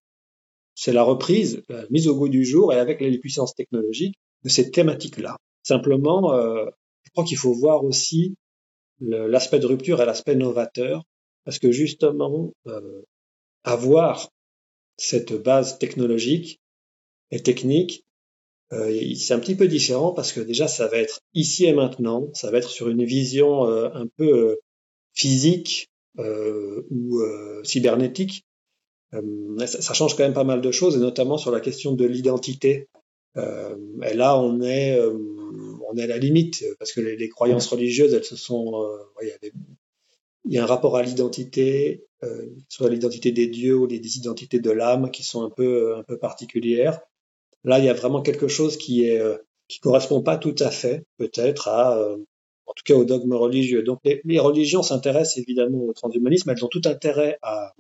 c'est 0.75 0.93
la 0.93 1.03
reprise, 1.03 1.63
la 1.69 1.85
mise 1.91 2.09
au 2.09 2.17
goût 2.17 2.29
du 2.29 2.45
jour 2.45 2.73
et 2.73 2.79
avec 2.79 3.01
les 3.01 3.19
puissances 3.19 3.55
technologiques 3.55 4.17
de 4.45 4.49
ces 4.49 4.71
thématiques-là. 4.71 5.37
Simplement, 5.63 6.33
euh, 6.33 6.67
je 7.05 7.11
crois 7.11 7.25
qu'il 7.25 7.37
faut 7.37 7.53
voir 7.53 7.85
aussi 7.85 8.35
l'aspect 9.01 9.59
de 9.59 9.67
rupture 9.67 10.01
et 10.03 10.05
l'aspect 10.05 10.35
novateur, 10.35 11.03
parce 11.45 11.59
que 11.59 11.73
justement, 11.73 12.53
euh, 12.67 13.03
avoir 13.65 14.29
cette 15.01 15.33
base 15.33 15.79
technologique 15.79 16.61
et 17.31 17.43
technique, 17.43 18.05
euh, 18.73 19.15
c'est 19.17 19.33
un 19.33 19.39
petit 19.39 19.55
peu 19.55 19.67
différent 19.67 20.13
parce 20.13 20.33
que 20.33 20.41
déjà 20.41 20.69
ça 20.69 20.87
va 20.89 20.99
être 20.99 21.21
ici 21.33 21.65
et 21.65 21.73
maintenant, 21.73 22.29
ça 22.35 22.51
va 22.51 22.59
être 22.59 22.69
sur 22.69 22.89
une 22.89 23.05
vision 23.05 23.67
euh, 23.67 23.89
un 23.95 24.07
peu 24.07 24.51
euh, 24.51 24.57
physique 25.15 25.89
ou 26.19 27.23
cybernétique. 27.65 28.45
Ça, 29.13 29.67
ça, 29.67 29.95
change 29.95 30.17
quand 30.17 30.23
même 30.23 30.35
pas 30.35 30.45
mal 30.45 30.61
de 30.61 30.71
choses 30.71 30.97
et 30.97 30.99
notamment 30.99 31.39
sur 31.39 31.51
la 31.51 31.61
question 31.61 31.93
de 31.93 32.05
l'identité. 32.05 32.89
et 33.37 34.15
là 34.15 34.39
on 34.39 34.61
est 34.61 35.01
on 35.01 35.97
est 35.97 36.03
à 36.03 36.07
la 36.07 36.19
limite 36.19 36.63
parce 36.79 36.93
que 36.93 37.01
les, 37.01 37.17
les 37.17 37.29
croyances 37.31 37.69
religieuses 37.69 38.13
elles 38.13 38.25
se 38.25 38.37
sont 38.37 38.87
il 39.23 39.29
y, 39.29 39.33
a 39.33 39.51
il 40.45 40.53
y 40.53 40.59
a 40.59 40.63
un 40.63 40.67
rapport 40.67 40.97
à 40.97 41.03
l'identité 41.03 42.03
euh, 42.03 42.10
soit 42.69 42.91
l'identité 42.91 43.33
des 43.33 43.47
dieux 43.49 43.77
ou 43.77 43.87
les 43.87 44.17
identités 44.19 44.59
de 44.59 44.71
l'âme 44.71 45.11
qui 45.11 45.23
sont 45.23 45.43
un 45.43 45.51
peu 45.51 45.97
un 45.97 46.03
peu 46.03 46.19
particulières. 46.19 47.01
Là, 47.65 47.79
il 47.79 47.85
y 47.85 47.89
a 47.89 47.95
vraiment 47.95 48.23
quelque 48.23 48.49
chose 48.49 48.77
qui 48.77 49.05
est 49.05 49.21
euh, 49.21 49.37
qui 49.69 49.81
correspond 49.81 50.23
pas 50.23 50.37
tout 50.37 50.55
à 50.59 50.71
fait, 50.71 51.05
peut-être, 51.19 51.69
à 51.69 51.99
euh, 51.99 52.17
en 52.67 52.73
tout 52.73 52.83
cas 52.85 52.95
au 52.95 53.05
dogme 53.05 53.35
religieux. 53.35 53.83
Donc 53.83 54.01
les, 54.05 54.39
religions 54.39 54.83
s'intéressent 54.83 55.39
évidemment 55.39 55.85
au 55.85 55.93
transhumanisme, 55.93 56.51
elles 56.51 56.65
ont 56.65 56.69
tout 56.69 56.83
intérêt 56.87 57.39
à, 57.43 57.73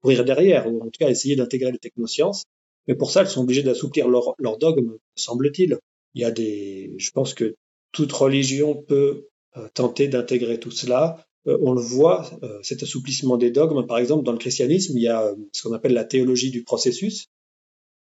courir 0.00 0.24
derrière, 0.24 0.72
ou 0.72 0.80
en 0.80 0.84
tout 0.84 0.98
cas 0.98 1.06
à 1.06 1.10
essayer 1.10 1.36
d'intégrer 1.36 1.72
les 1.72 1.78
technosciences. 1.78 2.44
Mais 2.86 2.94
pour 2.94 3.10
ça, 3.10 3.20
elles 3.20 3.28
sont 3.28 3.42
obligées 3.42 3.62
d'assouplir 3.62 4.08
leur, 4.08 4.34
leur 4.38 4.58
dogme, 4.58 4.96
semble-t-il. 5.14 5.78
Il 6.14 6.22
y 6.22 6.24
a 6.24 6.30
des, 6.30 6.92
je 6.98 7.10
pense 7.10 7.34
que 7.34 7.54
toute 7.92 8.12
religion 8.12 8.74
peut 8.74 9.28
euh, 9.56 9.68
tenter 9.74 10.08
d'intégrer 10.08 10.58
tout 10.58 10.70
cela. 10.70 11.24
Euh, 11.48 11.58
on 11.60 11.72
le 11.72 11.80
voit, 11.80 12.30
euh, 12.42 12.60
cet 12.62 12.82
assouplissement 12.82 13.36
des 13.36 13.50
dogmes. 13.50 13.86
Par 13.86 13.98
exemple, 13.98 14.24
dans 14.24 14.32
le 14.32 14.38
christianisme, 14.38 14.96
il 14.96 15.02
y 15.02 15.08
a 15.08 15.24
euh, 15.24 15.34
ce 15.52 15.62
qu'on 15.62 15.74
appelle 15.74 15.94
la 15.94 16.04
théologie 16.04 16.50
du 16.50 16.62
processus, 16.62 17.28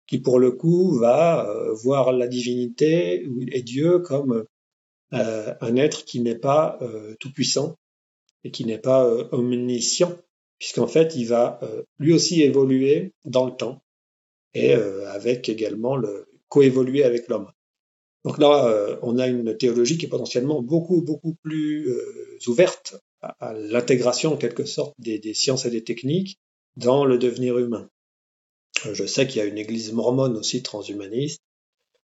qui 0.07 0.19
pour 0.19 0.39
le 0.39 0.53
coup 0.53 0.97
va 0.99 1.55
voir 1.83 2.13
la 2.13 2.29
divinité 2.29 3.29
et 3.53 3.63
Dieu 3.63 3.99
comme 3.99 4.47
un 5.11 5.77
être 5.77 6.07
qui 6.07 6.21
n'est 6.21 6.39
pas 6.39 6.79
tout 7.21 7.31
puissant 7.31 7.77
et 8.43 8.51
qui 8.51 8.65
n'est 8.65 8.79
pas 8.79 9.07
omniscient, 9.33 10.17
puisqu'en 10.59 10.87
fait 10.87 11.15
il 11.15 11.27
va 11.27 11.61
lui 11.99 12.15
aussi 12.15 12.41
évoluer 12.41 13.13
dans 13.27 13.45
le 13.45 13.53
temps 13.53 13.83
et 14.55 14.73
avec 14.73 15.51
également 15.51 15.95
le 15.95 16.27
coévoluer 16.49 17.05
avec 17.05 17.29
l'homme. 17.29 17.53
Donc 18.25 18.39
là, 18.39 18.99
on 19.03 19.19
a 19.19 19.27
une 19.27 19.59
théologie 19.59 19.99
qui 19.99 20.07
est 20.07 20.09
potentiellement 20.09 20.63
beaucoup 20.63 21.03
beaucoup 21.03 21.35
plus 21.43 21.87
ouverte 22.47 22.97
à, 23.23 23.53
l'intégration 23.55 24.35
en 24.35 24.37
quelque 24.37 24.65
sorte 24.65 24.95
des, 24.99 25.19
des, 25.19 25.35
sciences 25.35 25.65
et 25.65 25.71
des 25.71 25.85
techniques 25.85 26.39
dans 26.77 27.05
le 27.05 27.19
devenir 27.19 27.59
humain. 27.59 27.91
Euh, 28.87 28.95
je 28.95 29.07
sais 29.07 29.27
qu'il 29.27 29.39
y 29.39 29.41
a 29.41 29.47
une 29.47 29.59
église 29.59 29.93
mormone 29.93 30.37
aussi 30.37 30.63
transhumaniste. 30.63 31.43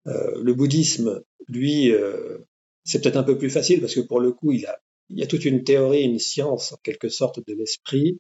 Euh, 0.08 0.42
le 0.42 0.54
bouddhisme, 0.54 1.22
lui, 1.48 1.92
euh, 1.92 2.40
c'est 2.84 3.02
peut-être 3.02 3.18
un 3.18 3.24
peu 3.24 3.38
plus 3.38 3.50
facile 3.50 3.82
parce 3.82 3.96
que 3.96 4.02
pour 4.02 4.20
le 4.20 4.32
coup, 4.32 4.52
il, 4.52 4.66
a, 4.66 4.80
il 5.10 5.20
y 5.20 5.24
a 5.24 5.28
toute 5.28 5.46
une 5.46 5.64
théorie, 5.64 6.04
une 6.04 6.20
science 6.20 6.74
en 6.74 6.78
quelque 6.78 7.10
sorte 7.10 7.46
de 7.46 7.54
l'esprit 7.54 8.20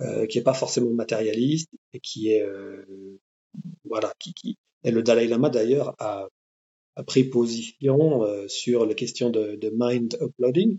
euh, 0.00 0.26
qui 0.26 0.38
n'est 0.38 0.44
pas 0.44 0.54
forcément 0.54 0.92
matérialiste 0.92 1.70
et 1.92 1.98
qui 1.98 2.30
est 2.30 2.42
euh, 2.42 2.84
voilà, 3.84 4.12
qui, 4.20 4.32
qui 4.32 4.56
et 4.84 4.92
le 4.92 5.02
Dalai 5.02 5.26
Lama 5.26 5.50
d'ailleurs 5.50 5.96
a, 5.98 6.28
a, 6.94 7.02
pris 7.02 7.24
position 7.24 8.22
euh, 8.22 8.46
sur 8.46 8.86
les 8.86 8.94
questions 8.94 9.30
de, 9.30 9.56
de 9.56 9.72
mind 9.74 10.16
uploading, 10.20 10.78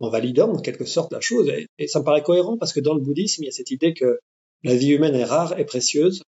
en 0.00 0.10
validant 0.10 0.52
en 0.52 0.58
quelque 0.58 0.84
sorte 0.84 1.12
la 1.12 1.20
chose. 1.20 1.50
Et, 1.78 1.88
ça 1.88 2.00
me 2.00 2.04
paraît 2.04 2.22
cohérent 2.22 2.56
parce 2.56 2.72
que 2.72 2.80
dans 2.80 2.94
le 2.94 3.00
bouddhisme, 3.00 3.42
il 3.42 3.46
y 3.46 3.48
a 3.48 3.52
cette 3.52 3.70
idée 3.70 3.94
que 3.94 4.20
la 4.64 4.74
vie 4.74 4.90
humaine 4.90 5.14
est 5.14 5.24
rare 5.24 5.58
et 5.58 5.64
précieuse 5.64 6.22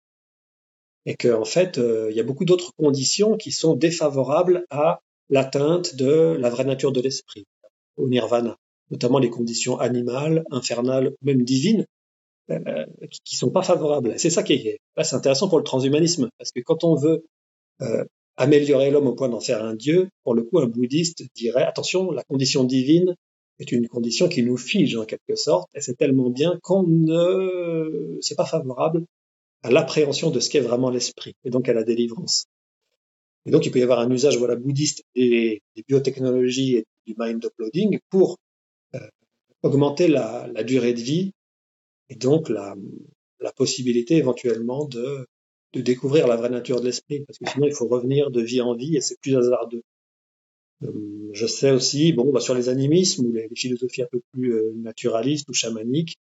et 1.05 1.15
qu'en 1.15 1.41
en 1.41 1.45
fait, 1.45 1.77
euh, 1.77 2.07
il 2.11 2.17
y 2.17 2.19
a 2.19 2.23
beaucoup 2.23 2.45
d'autres 2.45 2.71
conditions 2.77 3.37
qui 3.37 3.51
sont 3.51 3.75
défavorables 3.75 4.65
à 4.69 4.99
l'atteinte 5.29 5.95
de 5.95 6.37
la 6.39 6.49
vraie 6.49 6.65
nature 6.65 6.91
de 6.91 7.01
l'esprit, 7.01 7.45
au 7.97 8.07
nirvana, 8.07 8.57
notamment 8.91 9.19
les 9.19 9.29
conditions 9.29 9.79
animales, 9.79 10.43
infernales, 10.51 11.13
même 11.21 11.43
divines, 11.43 11.85
euh, 12.49 12.85
qui 13.23 13.35
sont 13.35 13.51
pas 13.51 13.61
favorables. 13.61 14.15
C'est 14.17 14.29
ça 14.29 14.43
qui 14.43 14.53
est, 14.53 14.79
c'est 15.01 15.15
intéressant 15.15 15.49
pour 15.49 15.59
le 15.59 15.63
transhumanisme, 15.63 16.29
parce 16.37 16.51
que 16.51 16.61
quand 16.61 16.83
on 16.83 16.95
veut 16.95 17.23
euh, 17.81 18.03
améliorer 18.37 18.89
l'homme 18.89 19.07
au 19.07 19.13
point 19.13 19.29
d'en 19.29 19.39
faire 19.39 19.63
un 19.63 19.75
dieu, 19.75 20.09
pour 20.23 20.33
le 20.33 20.43
coup, 20.43 20.59
un 20.59 20.67
bouddhiste 20.67 21.23
dirait 21.35 21.63
attention, 21.63 22.11
la 22.11 22.23
condition 22.23 22.63
divine 22.63 23.15
est 23.59 23.71
une 23.71 23.87
condition 23.87 24.29
qui 24.29 24.43
nous 24.43 24.57
fige 24.57 24.95
en 24.95 25.05
quelque 25.05 25.35
sorte, 25.35 25.69
et 25.75 25.81
c'est 25.81 25.95
tellement 25.95 26.29
bien 26.29 26.57
qu'on 26.63 26.83
ne, 26.83 28.17
c'est 28.21 28.35
pas 28.35 28.45
favorable 28.45 29.05
à 29.63 29.71
l'appréhension 29.71 30.31
de 30.31 30.39
ce 30.39 30.49
qu'est 30.49 30.61
vraiment 30.61 30.89
l'esprit, 30.89 31.35
et 31.43 31.49
donc 31.49 31.67
à 31.67 31.73
la 31.73 31.83
délivrance. 31.83 32.45
Et 33.45 33.51
donc 33.51 33.65
il 33.65 33.71
peut 33.71 33.79
y 33.79 33.83
avoir 33.83 33.99
un 33.99 34.09
usage 34.11 34.37
voilà 34.37 34.55
bouddhiste 34.55 35.03
des, 35.15 35.61
biotechnologies 35.87 36.77
et 36.77 36.85
du 37.05 37.15
mind 37.17 37.43
uploading 37.43 37.99
pour 38.09 38.37
euh, 38.95 38.99
augmenter 39.63 40.07
la, 40.07 40.49
durée 40.63 40.93
de 40.93 41.01
vie 41.01 41.31
et 42.09 42.15
donc 42.15 42.49
la, 42.49 42.75
la 43.39 43.51
possibilité 43.51 44.17
éventuellement 44.17 44.85
de 44.85 45.27
découvrir 45.73 46.27
la 46.27 46.35
vraie 46.35 46.49
nature 46.49 46.79
de 46.79 46.85
l'esprit, 46.85 47.23
parce 47.25 47.37
que 47.37 47.49
sinon 47.49 47.67
il 47.67 47.73
faut 47.73 47.87
revenir 47.87 48.31
de 48.31 48.41
vie 48.41 48.61
en 48.61 48.75
vie 48.75 48.95
et 48.95 49.01
c'est 49.01 49.19
plus 49.19 49.35
hasardeux. 49.35 49.83
Euh, 50.83 51.29
je 51.33 51.45
sais 51.45 51.71
aussi, 51.71 52.13
bon, 52.13 52.31
bah, 52.31 52.39
sur 52.39 52.55
les 52.55 52.69
animismes 52.69 53.25
ou 53.25 53.31
les, 53.31 53.49
philosophies 53.55 54.03
un 54.03 54.07
peu 54.11 54.21
plus 54.31 54.53
euh, 54.53 54.71
naturalistes 54.75 55.49
ou 55.49 55.53
chamaniques, 55.53 56.17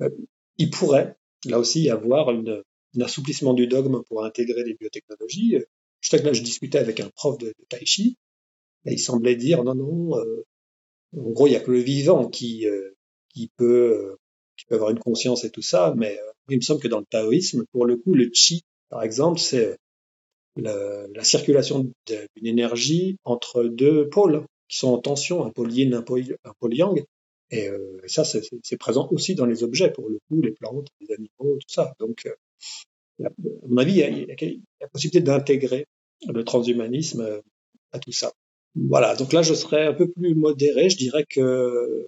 euh, 0.00 0.10
il 0.58 0.70
pourrait 0.70 1.16
là 1.46 1.58
aussi 1.58 1.82
y 1.82 1.90
avoir 1.90 2.30
une, 2.30 2.62
un 2.96 3.00
assouplissement 3.00 3.54
du 3.54 3.66
dogme 3.66 4.02
pour 4.08 4.24
intégrer 4.24 4.64
les 4.64 4.74
biotechnologies. 4.74 5.58
Je 6.00 6.08
sais 6.08 6.18
que 6.20 6.26
là, 6.26 6.32
je 6.32 6.42
discutais 6.42 6.78
avec 6.78 7.00
un 7.00 7.10
prof 7.10 7.38
de, 7.38 7.46
de 7.46 7.64
tai 7.68 7.84
chi, 7.86 8.16
et 8.84 8.92
il 8.92 8.98
semblait 8.98 9.36
dire 9.36 9.64
non, 9.64 9.74
non, 9.74 10.12
en 11.16 11.30
gros, 11.30 11.46
il 11.46 11.52
y 11.52 11.56
a 11.56 11.60
que 11.60 11.70
le 11.70 11.80
vivant 11.80 12.28
qui, 12.28 12.66
qui 13.30 13.50
peut 13.56 14.16
qui 14.56 14.66
peut 14.66 14.74
avoir 14.76 14.90
une 14.90 14.98
conscience 14.98 15.44
et 15.44 15.50
tout 15.50 15.62
ça, 15.62 15.94
mais 15.96 16.18
il 16.48 16.56
me 16.56 16.62
semble 16.62 16.80
que 16.80 16.88
dans 16.88 17.00
le 17.00 17.06
taoïsme, 17.06 17.64
pour 17.72 17.86
le 17.86 17.96
coup, 17.96 18.14
le 18.14 18.30
chi, 18.32 18.62
par 18.90 19.02
exemple, 19.02 19.40
c'est 19.40 19.78
la, 20.56 21.24
circulation 21.24 21.90
d'une 22.06 22.46
énergie 22.46 23.16
entre 23.24 23.64
deux 23.64 24.08
pôles 24.08 24.44
qui 24.68 24.78
sont 24.78 24.88
en 24.88 24.98
tension, 24.98 25.44
un 25.44 25.50
pôle 25.50 25.72
yin, 25.72 25.94
un 25.94 26.02
pôle, 26.02 26.74
yang. 26.74 27.04
Et 27.50 27.68
euh, 27.68 28.00
ça, 28.06 28.24
c'est 28.24 28.76
présent 28.78 29.08
aussi 29.10 29.34
dans 29.34 29.46
les 29.46 29.62
objets, 29.62 29.90
pour 29.90 30.08
le 30.08 30.18
coup, 30.28 30.40
les 30.40 30.52
plantes, 30.52 30.88
les 31.00 31.14
animaux, 31.14 31.58
tout 31.58 31.68
ça. 31.68 31.94
Donc, 32.00 32.26
euh, 32.26 33.26
à 33.26 33.30
mon 33.68 33.76
avis, 33.76 33.92
il 33.92 33.98
y 33.98 34.02
a, 34.02 34.08
il 34.08 34.18
y 34.18 34.32
a 34.32 34.60
la 34.80 34.88
possibilité 34.88 35.20
d'intégrer 35.20 35.86
le 36.26 36.44
transhumanisme 36.44 37.20
euh, 37.20 37.40
à 37.92 37.98
tout 37.98 38.12
ça. 38.12 38.32
Voilà, 38.74 39.14
donc 39.14 39.32
là, 39.32 39.42
je 39.42 39.54
serais 39.54 39.86
un 39.86 39.92
peu 39.92 40.08
plus 40.08 40.34
modéré. 40.34 40.90
Je 40.90 40.96
dirais 40.96 41.24
que 41.28 42.06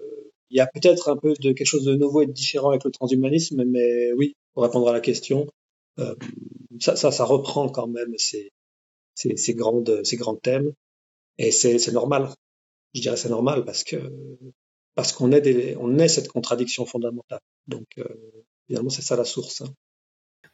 il 0.51 0.57
y 0.57 0.61
a 0.61 0.67
peut-être 0.67 1.09
un 1.09 1.17
peu 1.17 1.35
de 1.41 1.53
quelque 1.53 1.67
chose 1.67 1.85
de 1.85 1.95
nouveau 1.95 2.23
et 2.23 2.27
de 2.27 2.33
différent 2.33 2.71
avec 2.71 2.85
le 2.85 2.91
transhumanisme, 2.91 3.65
mais 3.65 4.13
oui, 4.13 4.35
pour 4.55 4.63
répondre 4.63 4.89
à 4.89 4.93
la 4.93 5.01
question, 5.01 5.47
ça, 6.81 6.97
ça, 6.97 7.11
ça, 7.11 7.25
reprend 7.25 7.69
quand 7.69 7.87
même 7.87 8.15
ces, 8.19 8.53
ces, 9.15 9.37
ces, 9.37 9.55
grandes, 9.55 10.03
ces 10.05 10.17
grands 10.17 10.37
thèmes. 10.37 10.73
Et 11.39 11.51
c'est 11.51 11.93
normal. 11.93 12.31
Je 12.95 13.01
dirais 13.01 13.17
c'est 13.17 13.29
normal 13.29 13.65
parce 13.65 13.85
que 13.85 13.97
parce 14.97 15.13
qu'on 15.13 15.31
est, 15.31 15.43
des, 15.43 15.77
on 15.79 15.99
est 15.99 16.09
cette 16.09 16.29
contradiction 16.29 16.87
fondamentale. 16.87 17.41
Donc, 17.69 17.87
euh, 17.99 18.05
finalement, 18.67 18.89
c'est 18.89 19.03
ça 19.03 19.15
la 19.15 19.25
source. 19.25 19.61
Hein. 19.61 19.69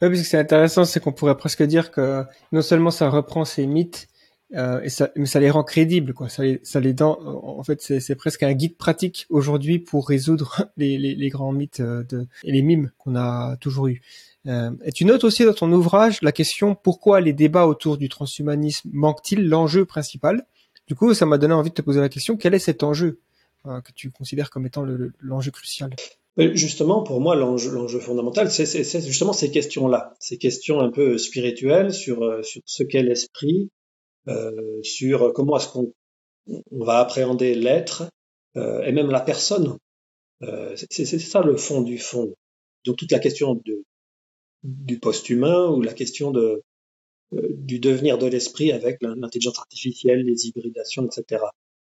Oui, 0.02 0.08
parce 0.08 0.20
que 0.20 0.26
c'est 0.26 0.38
intéressant, 0.38 0.84
c'est 0.84 0.98
qu'on 0.98 1.12
pourrait 1.12 1.36
presque 1.36 1.62
dire 1.62 1.92
que 1.92 2.24
non 2.50 2.60
seulement 2.60 2.90
ça 2.90 3.08
reprend 3.08 3.44
ces 3.44 3.66
mythes, 3.68 4.08
euh, 4.08 4.11
et 4.54 4.88
ça, 4.88 5.10
mais 5.16 5.26
ça 5.26 5.40
les 5.40 5.50
rend 5.50 5.64
crédibles, 5.64 6.12
quoi. 6.12 6.28
Ça 6.28 6.42
les, 6.42 6.60
ça 6.62 6.80
les 6.80 6.92
dent, 6.92 7.18
en 7.24 7.62
fait, 7.62 7.80
c'est 7.80 8.14
presque 8.14 8.42
un 8.42 8.52
guide 8.52 8.76
pratique 8.76 9.26
aujourd'hui 9.30 9.78
pour 9.78 10.08
résoudre 10.08 10.66
les, 10.76 10.98
les, 10.98 11.14
les, 11.14 11.28
grands 11.28 11.52
mythes 11.52 11.80
euh, 11.80 12.04
de, 12.04 12.26
et 12.44 12.52
les 12.52 12.62
mimes 12.62 12.90
qu'on 12.98 13.16
a 13.16 13.56
toujours 13.56 13.88
eu. 13.88 14.02
Euh, 14.46 14.70
et 14.84 14.92
tu 14.92 15.04
notes 15.04 15.24
aussi 15.24 15.44
dans 15.44 15.54
ton 15.54 15.72
ouvrage 15.72 16.18
la 16.20 16.32
question 16.32 16.74
pourquoi 16.74 17.20
les 17.20 17.32
débats 17.32 17.66
autour 17.66 17.96
du 17.96 18.08
transhumanisme 18.08 18.90
manquent-ils 18.92 19.48
l'enjeu 19.48 19.84
principal? 19.84 20.46
Du 20.88 20.96
coup, 20.96 21.14
ça 21.14 21.26
m'a 21.26 21.38
donné 21.38 21.54
envie 21.54 21.70
de 21.70 21.74
te 21.74 21.82
poser 21.82 22.00
la 22.00 22.08
question 22.08 22.36
quel 22.36 22.54
est 22.54 22.58
cet 22.58 22.82
enjeu 22.82 23.20
euh, 23.66 23.80
que 23.80 23.92
tu 23.92 24.10
considères 24.10 24.50
comme 24.50 24.66
étant 24.66 24.84
l'enjeu 25.20 25.50
crucial? 25.52 25.94
Justement, 26.38 27.02
pour 27.02 27.20
moi, 27.20 27.36
l'enjeu 27.36 28.00
fondamental, 28.00 28.50
c'est 28.50 29.06
justement 29.06 29.34
ces 29.34 29.50
questions-là, 29.50 30.14
ces 30.18 30.38
questions 30.38 30.80
un 30.80 30.90
peu 30.90 31.18
spirituelles 31.18 31.92
sur, 31.92 32.22
euh, 32.22 32.42
sur 32.42 32.62
ce 32.64 32.82
qu'est 32.82 33.02
l'esprit, 33.02 33.68
euh, 33.68 33.81
sur 34.82 35.32
comment 35.32 35.56
est-ce 35.56 35.68
qu'on 35.68 35.92
on 36.46 36.84
va 36.84 36.98
appréhender 36.98 37.54
l'être 37.54 38.04
euh, 38.56 38.82
et 38.82 38.92
même 38.92 39.10
la 39.10 39.20
personne. 39.20 39.78
Euh, 40.42 40.74
c'est 40.90 41.04
ça 41.04 41.42
le 41.42 41.56
fond 41.56 41.82
du 41.82 41.98
fond. 41.98 42.34
Donc 42.84 42.96
toute 42.96 43.12
la 43.12 43.20
question 43.20 43.54
de, 43.54 43.84
du 44.64 44.98
post-humain 44.98 45.68
ou 45.68 45.82
la 45.82 45.92
question 45.92 46.32
de, 46.32 46.62
euh, 47.34 47.48
du 47.50 47.78
devenir 47.78 48.18
de 48.18 48.26
l'esprit 48.26 48.72
avec 48.72 48.98
l'intelligence 49.00 49.58
artificielle, 49.58 50.24
les 50.24 50.48
hybridations, 50.48 51.06
etc. 51.06 51.44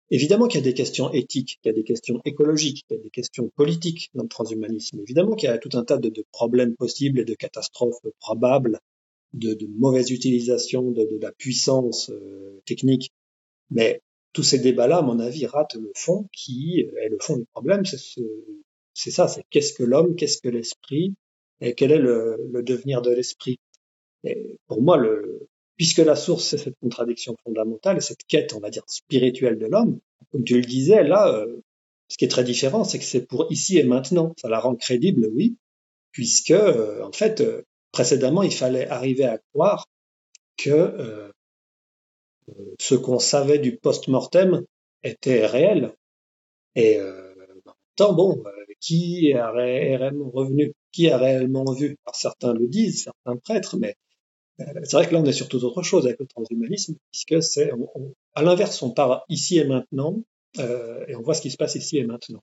Évidemment 0.10 0.48
qu'il 0.48 0.60
y 0.60 0.64
a 0.64 0.66
des 0.66 0.74
questions 0.74 1.12
éthiques, 1.14 1.60
qu'il 1.62 1.70
y 1.70 1.74
a 1.74 1.74
des 1.74 1.84
questions 1.84 2.20
écologiques, 2.26 2.84
qu'il 2.88 2.98
y 2.98 3.00
a 3.00 3.04
des 3.04 3.12
questions 3.12 3.50
politiques 3.56 4.10
dans 4.16 4.24
le 4.24 4.30
transhumanisme. 4.30 5.00
Évidemment 5.02 5.36
qu'il 5.36 5.48
y 5.48 5.52
a 5.52 5.60
tout 5.60 5.78
un 5.78 5.86
tas 5.86 6.00
de, 6.00 6.10
de, 6.10 6.26
problèmes 6.32 6.76
possibles 6.76 7.20
et 7.20 7.26
de 7.26 7.36
catastrophes 7.36 8.02
probables, 8.20 8.80
de, 9.34 9.54
de 9.54 9.68
mauvaise 9.68 10.12
utilisation 10.12 10.92
de, 10.92 11.04
de 11.04 11.20
la 11.22 11.32
puissance 11.32 12.10
euh, 12.10 12.62
technique. 12.66 13.12
Mais 13.70 14.02
tous 14.34 14.44
ces 14.44 14.60
débats-là, 14.60 14.98
à 14.98 15.02
mon 15.02 15.20
avis, 15.20 15.46
ratent 15.46 15.76
le 15.76 15.92
fond 15.96 16.28
qui 16.34 16.82
est 16.82 17.10
le 17.10 17.18
fond 17.20 17.38
du 17.38 17.46
problème. 17.54 17.86
C'est 17.86 18.00
ce, 18.00 18.22
ça, 18.94 19.28
c'est 19.28 19.44
qu'est-ce 19.50 19.74
que 19.74 19.84
l'homme, 19.84 20.16
qu'est-ce 20.16 20.42
que 20.42 20.50
l'esprit, 20.50 21.14
et 21.62 21.74
quel 21.74 21.92
est 21.92 22.00
le, 22.00 22.38
le 22.52 22.64
devenir 22.64 23.02
de 23.02 23.12
l'esprit. 23.12 23.60
Pour 24.68 24.82
moi, 24.82 24.98
le, 24.98 25.48
puisque 25.78 26.00
la 26.00 26.16
source, 26.16 26.46
c'est 26.46 26.58
cette 26.58 26.78
contradiction 26.82 27.36
fondamentale 27.44 27.98
et 27.98 28.02
cette 28.02 28.24
quête, 28.28 28.54
on 28.54 28.60
va 28.60 28.70
dire, 28.70 28.84
spirituelle 28.88 29.58
de 29.58 29.66
l'homme, 29.66 30.00
comme 30.32 30.44
tu 30.44 30.56
le 30.56 30.66
disais, 30.66 31.04
là, 31.04 31.34
euh, 31.34 31.62
ce 32.10 32.18
qui 32.18 32.26
est 32.26 32.30
très 32.30 32.44
différent, 32.44 32.84
c'est 32.84 33.00
que 33.00 33.06
c'est 33.06 33.26
pour 33.26 33.48
ici 33.50 33.78
et 33.78 33.84
maintenant. 33.84 34.34
Ça 34.42 34.50
la 34.50 34.60
rend 34.60 34.76
crédible, 34.76 35.30
oui, 35.34 35.56
puisque, 36.12 36.52
euh, 36.52 37.02
en 37.04 37.14
fait, 37.14 37.40
euh, 37.40 37.62
précédemment, 37.92 38.44
il 38.44 38.54
fallait 38.54 38.88
arriver 38.88 39.26
à 39.26 39.40
croire 39.54 39.86
que 40.58 41.32
ce 42.80 42.96
qu'on 42.96 43.20
savait 43.20 43.60
du 43.60 43.78
post-mortem 43.78 44.64
était 45.04 45.46
réel. 45.46 45.94
Et 46.76 47.00
en 47.00 47.04
même 47.04 47.62
temps, 47.96 48.14
bon, 48.14 48.44
qui 48.80 49.30
est 49.30 49.42
réellement 49.42 50.30
revenu 50.30 50.74
qui 50.92 51.10
a 51.10 51.18
réellement 51.18 51.72
vu 51.74 51.98
certains 52.14 52.54
le 52.54 52.68
disent, 52.68 53.04
certains 53.04 53.38
prêtres, 53.38 53.78
mais 53.78 53.96
euh, 54.60 54.66
c'est 54.84 54.94
vrai 54.94 55.08
que 55.08 55.14
là 55.14 55.22
on 55.22 55.26
est 55.26 55.34
sur 55.34 55.48
toute 55.48 55.64
autre 55.64 55.84
chose 55.84 56.06
avec 56.06 56.20
le 56.20 56.28
transhumanisme, 56.28 56.96
puisque 57.12 57.42
c'est 57.44 57.72
à 58.34 58.44
l'inverse, 58.44 58.82
on 58.82 58.92
part 58.92 59.24
ici 59.30 59.58
et 59.58 59.66
maintenant 59.66 60.22
euh, 60.58 61.06
et 61.08 61.16
on 61.16 61.22
voit 61.22 61.34
ce 61.34 61.42
qui 61.42 61.52
se 61.52 61.58
passe 61.58 61.76
ici 61.76 61.98
et 61.98 62.06
maintenant. 62.06 62.42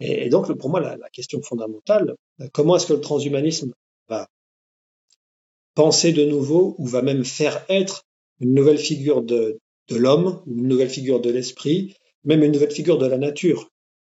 Et, 0.00 0.28
donc 0.28 0.52
pour 0.58 0.70
moi 0.70 0.80
la, 0.80 1.10
question 1.10 1.40
fondamentale, 1.42 2.14
euh, 2.40 2.48
comment 2.52 2.76
est-ce 2.76 2.86
que 2.86 2.94
le 2.94 3.00
transhumanisme 3.00 3.72
va 4.08 4.28
penser 5.74 6.12
de 6.12 6.24
nouveau 6.24 6.74
ou 6.78 6.86
va 6.86 7.02
même 7.02 7.24
faire 7.24 7.64
être 7.68 8.04
une 8.40 8.54
nouvelle 8.54 8.78
figure 8.78 9.22
de, 9.22 9.60
l'homme, 9.90 10.42
une 10.46 10.66
nouvelle 10.66 10.90
figure 10.90 11.20
de 11.20 11.30
l'esprit, 11.30 11.94
même 12.24 12.42
une 12.42 12.52
nouvelle 12.52 12.70
figure 12.72 12.98
de 12.98 13.06
la 13.06 13.18
nature, 13.18 13.70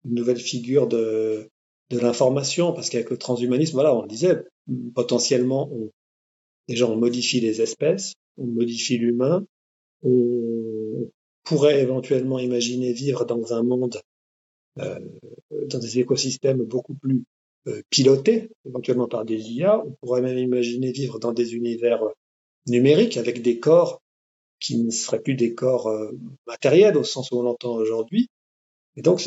une 0.05 0.15
nouvelle 0.15 0.39
figure 0.39 0.87
de, 0.87 1.51
de 1.91 1.99
l'information, 1.99 2.73
parce 2.73 2.91
qu'avec 2.91 3.11
le 3.11 3.19
transhumanisme, 3.19 3.75
voilà, 3.75 3.95
on 3.95 4.07
disait, 4.07 4.45
potentiellement, 4.95 5.71
on, 5.73 5.91
déjà 6.69 6.87
on 6.87 6.97
modifie 6.97 7.41
les 7.41 7.61
espèces, 7.61 8.15
on 8.37 8.47
modifie 8.47 8.99
l'humain, 8.99 9.45
on 10.03 11.11
pourrait 11.45 11.81
éventuellement 11.81 12.39
imaginer 12.39 12.93
vivre 12.93 13.25
dans 13.25 13.53
un 13.53 13.63
monde, 13.63 14.01
euh, 14.79 14.99
dans 15.67 15.79
des 15.79 15.99
écosystèmes 15.99 16.63
beaucoup 16.63 16.95
plus 16.95 17.25
pilotés, 17.91 18.51
éventuellement 18.65 19.09
par 19.09 19.25
des 19.25 19.51
IA, 19.53 19.85
on 19.85 19.93
pourrait 20.01 20.23
même 20.23 20.39
imaginer 20.39 20.91
vivre 20.91 21.19
dans 21.19 21.33
des 21.33 21.55
univers 21.55 22.03
numériques 22.67 23.17
avec 23.17 23.43
des 23.43 23.59
corps 23.59 24.01
qui 24.61 24.79
ne 24.79 24.91
seraient 24.91 25.21
plus 25.21 25.35
des 25.35 25.55
corps 25.55 25.89
euh, 25.89 26.11
matériels 26.47 26.97
au 26.97 27.05
sens 27.05 27.31
où 27.31 27.39
on 27.39 27.43
l'entend 27.43 27.75
aujourd'hui. 27.75 28.29
Et 28.97 29.03
donc, 29.03 29.23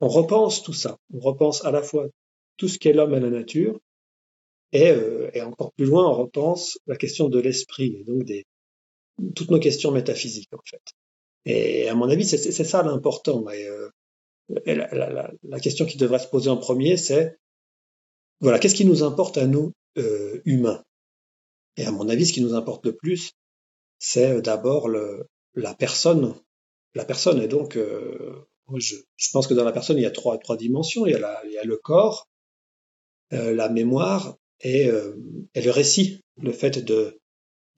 on 0.00 0.08
repense 0.08 0.62
tout 0.62 0.72
ça. 0.72 0.98
On 1.12 1.20
repense 1.20 1.64
à 1.64 1.70
la 1.70 1.82
fois 1.82 2.08
tout 2.56 2.68
ce 2.68 2.78
qu'est 2.78 2.92
l'homme 2.92 3.14
et 3.14 3.20
la 3.20 3.30
nature, 3.30 3.78
et, 4.72 4.90
euh, 4.90 5.30
et, 5.34 5.42
encore 5.42 5.72
plus 5.72 5.86
loin, 5.86 6.08
on 6.08 6.14
repense 6.14 6.78
la 6.86 6.96
question 6.96 7.28
de 7.28 7.38
l'esprit, 7.38 7.96
et 8.00 8.04
donc 8.04 8.24
des, 8.24 8.44
toutes 9.36 9.50
nos 9.50 9.60
questions 9.60 9.92
métaphysiques, 9.92 10.52
en 10.52 10.62
fait. 10.64 10.82
Et 11.46 11.88
à 11.88 11.94
mon 11.94 12.08
avis, 12.08 12.24
c'est 12.24 12.64
ça 12.64 12.82
l'important. 12.82 13.44
Euh, 13.48 13.88
la, 14.48 15.60
question 15.60 15.86
qui 15.86 15.96
devrait 15.96 16.18
se 16.18 16.28
poser 16.28 16.50
en 16.50 16.56
premier, 16.56 16.96
c'est 16.96 17.38
voilà, 18.40 18.58
qu'est-ce 18.58 18.74
qui 18.74 18.84
nous 18.84 19.02
importe 19.02 19.38
à 19.38 19.46
nous, 19.46 19.72
euh, 19.96 20.40
humains? 20.44 20.82
Et 21.76 21.84
à 21.86 21.92
mon 21.92 22.08
avis, 22.08 22.26
ce 22.26 22.32
qui 22.32 22.42
nous 22.42 22.54
importe 22.54 22.84
le 22.84 22.94
plus, 22.94 23.32
c'est 23.98 24.42
d'abord 24.42 24.88
la 24.88 25.74
personne. 25.74 26.34
La 26.94 27.04
personne, 27.04 27.42
et 27.42 27.48
donc, 27.48 27.76
euh, 27.76 28.46
je, 28.76 28.96
pense 29.32 29.46
que 29.46 29.54
dans 29.54 29.64
la 29.64 29.72
personne, 29.72 29.96
il 29.96 30.02
y 30.02 30.06
a 30.06 30.10
trois, 30.10 30.38
dimensions. 30.56 31.06
Il 31.06 31.12
y 31.12 31.58
a, 31.58 31.64
le 31.64 31.76
corps, 31.76 32.28
euh, 33.32 33.54
la 33.54 33.68
mémoire 33.68 34.36
et, 34.60 34.86
le 34.86 35.70
récit. 35.70 36.20
Le 36.36 36.52
fait 36.52 36.84
de, 36.84 37.18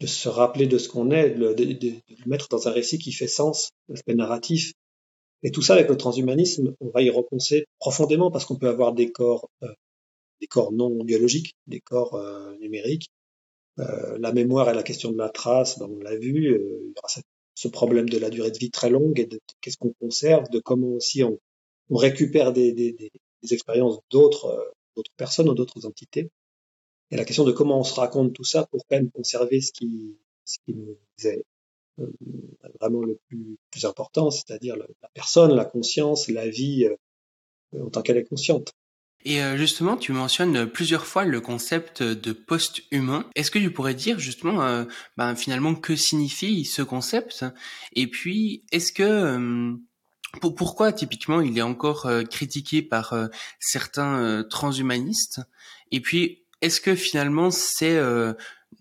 se 0.05 0.28
rappeler 0.28 0.66
de 0.66 0.78
ce 0.78 0.88
qu'on 0.88 1.10
est, 1.10 1.30
de, 1.30 1.52
de, 1.52 1.88
le 1.88 2.26
mettre 2.26 2.48
dans 2.48 2.68
un 2.68 2.72
récit 2.72 2.98
qui 2.98 3.12
fait 3.12 3.28
sens, 3.28 3.70
l'aspect 3.88 4.14
narratif. 4.14 4.72
Et 5.42 5.50
tout 5.50 5.62
ça 5.62 5.74
avec 5.74 5.88
le 5.88 5.96
transhumanisme, 5.96 6.74
on 6.80 6.88
va 6.90 7.02
y 7.02 7.10
repenser 7.10 7.66
profondément 7.78 8.30
parce 8.30 8.44
qu'on 8.44 8.56
peut 8.56 8.68
avoir 8.68 8.92
des 8.92 9.12
corps, 9.12 9.48
euh, 9.62 9.72
des 10.40 10.46
corps 10.46 10.72
non 10.72 11.04
biologiques, 11.04 11.54
des 11.66 11.80
corps 11.80 12.14
euh, 12.14 12.56
numériques. 12.58 13.10
Euh, 13.78 14.16
la 14.18 14.32
mémoire 14.32 14.70
et 14.70 14.74
la 14.74 14.82
question 14.82 15.12
de 15.12 15.18
la 15.18 15.28
trace, 15.28 15.78
ben, 15.78 15.88
on 15.90 15.98
l'a 15.98 16.16
vu, 16.16 16.46
il 16.46 16.92
y 16.94 16.98
aura 16.98 17.08
ce 17.54 17.68
problème 17.68 18.08
de 18.08 18.18
la 18.18 18.30
durée 18.30 18.50
de 18.50 18.58
vie 18.58 18.70
très 18.70 18.88
longue 18.88 19.20
et 19.20 19.26
de, 19.26 19.38
qu'est-ce 19.60 19.76
qu'on 19.76 19.92
conserve, 20.00 20.48
de 20.50 20.60
comment 20.60 20.88
aussi 20.88 21.22
on, 21.22 21.38
on 21.90 21.96
récupère 21.96 22.52
des, 22.52 22.72
des, 22.72 22.92
des, 22.92 23.10
expériences 23.52 24.00
d'autres 24.10 24.74
d'autres 24.96 25.12
personnes 25.16 25.48
ou 25.48 25.54
d'autres 25.54 25.86
entités. 25.86 26.30
Et 27.10 27.16
la 27.16 27.24
question 27.24 27.44
de 27.44 27.52
comment 27.52 27.78
on 27.78 27.84
se 27.84 27.94
raconte 27.94 28.32
tout 28.32 28.44
ça 28.44 28.66
pour 28.66 28.80
quand 28.88 28.96
même 28.96 29.10
conserver 29.10 29.60
ce 29.60 29.72
qui, 29.72 30.16
ce 30.44 30.58
qui 30.64 30.74
nous 30.74 30.96
est 31.24 31.38
euh, 31.38 31.42
vraiment 32.81 33.02
le 33.02 33.18
plus, 33.28 33.59
plus 33.70 33.85
important, 33.85 34.31
c'est-à-dire 34.31 34.77
la, 34.77 34.86
personne, 35.14 35.55
la 35.55 35.64
conscience, 35.64 36.28
la 36.28 36.48
vie 36.48 36.86
euh, 36.86 37.82
en 37.85 37.90
tant 37.90 38.02
qu'elle 38.02 38.16
est 38.16 38.28
consciente. 38.28 38.73
Et 39.24 39.43
euh, 39.43 39.56
justement, 39.56 39.97
tu 39.97 40.12
mentionnes 40.12 40.66
plusieurs 40.66 41.06
fois 41.06 41.24
le 41.24 41.40
concept 41.40 42.02
de 42.02 42.32
post-humain. 42.32 43.28
Est-ce 43.35 43.51
que 43.51 43.59
tu 43.59 43.73
pourrais 43.73 43.94
dire 43.94 44.18
justement, 44.18 44.86
ben, 45.16 45.35
finalement, 45.35 45.74
que 45.74 45.97
signifie 45.97 46.64
ce 46.64 46.82
concept? 46.82 47.44
Et 47.94 48.06
puis, 48.06 48.64
est-ce 48.70 48.93
que 48.93 49.74
pourquoi 50.40 50.93
typiquement 50.93 51.40
il 51.40 51.59
est 51.59 51.62
encore 51.62 52.09
critiqué 52.31 52.82
par 52.82 53.14
certains 53.59 54.44
transhumanistes? 54.48 55.40
Et 55.90 56.01
puis, 56.01 56.47
est-ce 56.60 56.81
que 56.81 56.94
finalement 56.94 57.51
c'est 57.51 57.98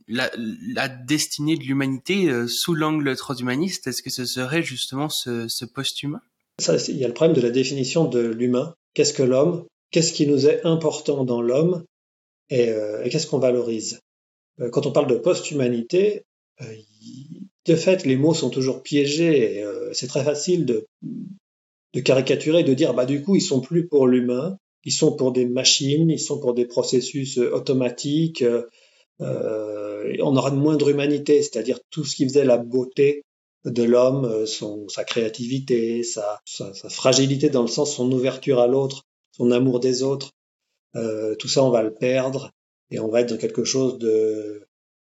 la, 0.07 0.87
destinée 0.87 1.57
de 1.57 1.63
l'humanité 1.63 2.29
euh, 2.29 2.47
sous 2.47 2.73
l'angle 2.73 3.15
transhumaniste, 3.15 3.87
est-ce 3.87 4.01
que 4.01 4.09
ce 4.09 4.25
serait 4.25 4.63
justement 4.63 5.09
ce, 5.09 5.47
ce 5.47 5.65
post-humain? 5.65 6.21
Il 6.59 6.97
y 6.97 7.03
a 7.03 7.07
le 7.07 7.13
problème 7.13 7.35
de 7.35 7.41
la 7.41 7.49
définition 7.49 8.05
de 8.05 8.19
l'humain. 8.19 8.75
Qu'est-ce 8.93 9.13
que 9.13 9.23
l'homme? 9.23 9.65
Qu'est-ce 9.91 10.13
qui 10.13 10.27
nous 10.27 10.47
est 10.47 10.65
important 10.65 11.25
dans 11.25 11.41
l'homme? 11.41 11.83
Et, 12.49 12.69
euh, 12.69 13.03
et 13.03 13.09
qu'est-ce 13.09 13.27
qu'on 13.27 13.39
valorise? 13.39 13.99
Euh, 14.61 14.69
Quand 14.69 14.85
on 14.85 14.91
parle 14.91 15.07
de 15.07 15.15
post-humanité, 15.15 16.23
de 17.65 17.75
fait, 17.75 18.05
les 18.05 18.15
mots 18.15 18.33
sont 18.33 18.49
toujours 18.49 18.81
piégés. 18.81 19.65
c'est 19.91 20.07
très 20.07 20.23
facile 20.23 20.65
de, 20.65 20.85
de 21.93 21.99
caricaturer, 21.99 22.63
de 22.63 22.73
dire 22.73 22.93
bah 22.93 23.05
du 23.05 23.21
coup 23.21 23.35
ils 23.35 23.41
sont 23.41 23.59
plus 23.59 23.87
pour 23.87 24.07
l'humain, 24.07 24.57
ils 24.85 24.93
sont 24.93 25.13
pour 25.13 25.33
des 25.33 25.45
machines, 25.45 26.09
ils 26.09 26.19
sont 26.19 26.39
pour 26.39 26.53
des 26.53 26.65
processus 26.65 27.37
automatiques. 27.37 28.43
Euh, 29.21 30.15
on 30.21 30.35
aura 30.35 30.51
de 30.51 30.57
moindre 30.57 30.89
humanité, 30.89 31.41
c'est-à-dire 31.41 31.79
tout 31.89 32.03
ce 32.03 32.15
qui 32.15 32.25
faisait 32.25 32.45
la 32.45 32.57
beauté 32.57 33.23
de 33.63 33.83
l'homme, 33.83 34.25
euh, 34.25 34.45
son, 34.45 34.87
sa 34.89 35.03
créativité, 35.03 36.03
sa, 36.03 36.41
sa, 36.45 36.73
fragilité 36.89 37.49
dans 37.49 37.61
le 37.61 37.67
sens 37.67 37.95
son 37.95 38.11
ouverture 38.11 38.59
à 38.59 38.67
l'autre, 38.67 39.03
son 39.31 39.51
amour 39.51 39.79
des 39.79 40.03
autres, 40.03 40.31
euh, 40.95 41.35
tout 41.35 41.47
ça 41.47 41.63
on 41.63 41.71
va 41.71 41.81
le 41.81 41.93
perdre 41.93 42.51
et 42.91 42.99
on 42.99 43.07
va 43.07 43.21
être 43.21 43.29
dans 43.29 43.37
quelque 43.37 43.63
chose 43.63 43.97
de, 43.97 44.67